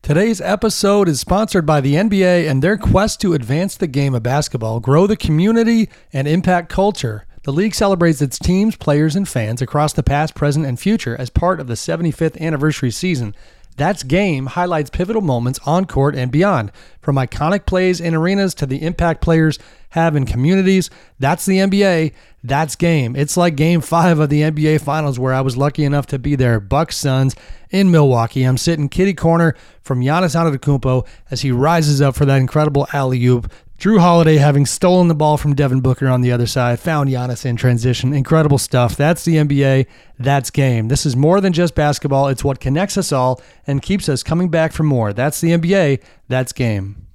Today's 0.00 0.40
episode 0.40 1.06
is 1.06 1.20
sponsored 1.20 1.66
by 1.66 1.82
the 1.82 1.94
NBA 1.94 2.48
and 2.48 2.62
their 2.62 2.78
quest 2.78 3.20
to 3.20 3.34
advance 3.34 3.76
the 3.76 3.86
game 3.86 4.14
of 4.14 4.22
basketball, 4.22 4.80
grow 4.80 5.06
the 5.06 5.18
community, 5.18 5.90
and 6.14 6.26
impact 6.26 6.70
culture. 6.70 7.26
The 7.42 7.52
league 7.52 7.74
celebrates 7.74 8.22
its 8.22 8.38
teams, 8.38 8.74
players, 8.74 9.16
and 9.16 9.28
fans 9.28 9.60
across 9.60 9.92
the 9.92 10.02
past, 10.02 10.34
present, 10.34 10.64
and 10.64 10.80
future 10.80 11.14
as 11.16 11.28
part 11.28 11.60
of 11.60 11.66
the 11.66 11.74
75th 11.74 12.40
anniversary 12.40 12.90
season. 12.90 13.34
That's 13.76 14.02
Game 14.02 14.46
highlights 14.46 14.88
pivotal 14.88 15.20
moments 15.20 15.60
on 15.66 15.84
court 15.84 16.14
and 16.14 16.32
beyond, 16.32 16.72
from 17.02 17.16
iconic 17.16 17.66
plays 17.66 18.00
in 18.00 18.14
arenas 18.14 18.54
to 18.54 18.66
the 18.66 18.82
impact 18.82 19.20
players 19.20 19.58
have 19.90 20.16
in 20.16 20.26
communities. 20.26 20.90
That's 21.18 21.46
the 21.46 21.58
NBA. 21.58 22.12
That's 22.42 22.76
Game. 22.76 23.16
It's 23.16 23.36
like 23.36 23.56
Game 23.56 23.80
5 23.80 24.18
of 24.18 24.28
the 24.28 24.42
NBA 24.42 24.80
Finals 24.80 25.18
where 25.18 25.34
I 25.34 25.40
was 25.40 25.56
lucky 25.56 25.84
enough 25.84 26.06
to 26.06 26.18
be 26.18 26.36
there. 26.36 26.60
Bucks 26.60 26.96
Suns 26.96 27.34
in 27.70 27.90
Milwaukee. 27.90 28.44
I'm 28.44 28.56
sitting 28.58 28.88
kitty 28.88 29.14
corner 29.14 29.54
from 29.82 30.00
Giannis 30.00 30.36
Antetokounmpo 30.36 31.06
as 31.30 31.40
he 31.42 31.50
rises 31.50 32.00
up 32.00 32.14
for 32.14 32.24
that 32.26 32.40
incredible 32.40 32.86
alley-oop. 32.92 33.50
Jrue 33.78 34.00
Holiday 34.00 34.38
having 34.38 34.66
stolen 34.66 35.06
the 35.06 35.14
ball 35.14 35.36
from 35.36 35.54
Devin 35.54 35.80
Booker 35.80 36.08
on 36.08 36.20
the 36.20 36.32
other 36.32 36.48
side, 36.48 36.80
found 36.80 37.10
Giannis 37.10 37.46
in 37.46 37.54
transition. 37.54 38.12
Incredible 38.12 38.58
stuff. 38.58 38.96
That's 38.96 39.24
the 39.24 39.36
NBA. 39.36 39.86
That's 40.18 40.50
game. 40.50 40.88
This 40.88 41.06
is 41.06 41.14
more 41.14 41.40
than 41.40 41.52
just 41.52 41.76
basketball. 41.76 42.26
It's 42.26 42.42
what 42.42 42.58
connects 42.58 42.98
us 42.98 43.12
all 43.12 43.40
and 43.68 43.80
keeps 43.80 44.08
us 44.08 44.24
coming 44.24 44.48
back 44.48 44.72
for 44.72 44.82
more. 44.82 45.12
That's 45.12 45.40
the 45.40 45.50
NBA. 45.50 46.02
That's 46.26 46.52
game. 46.52 47.07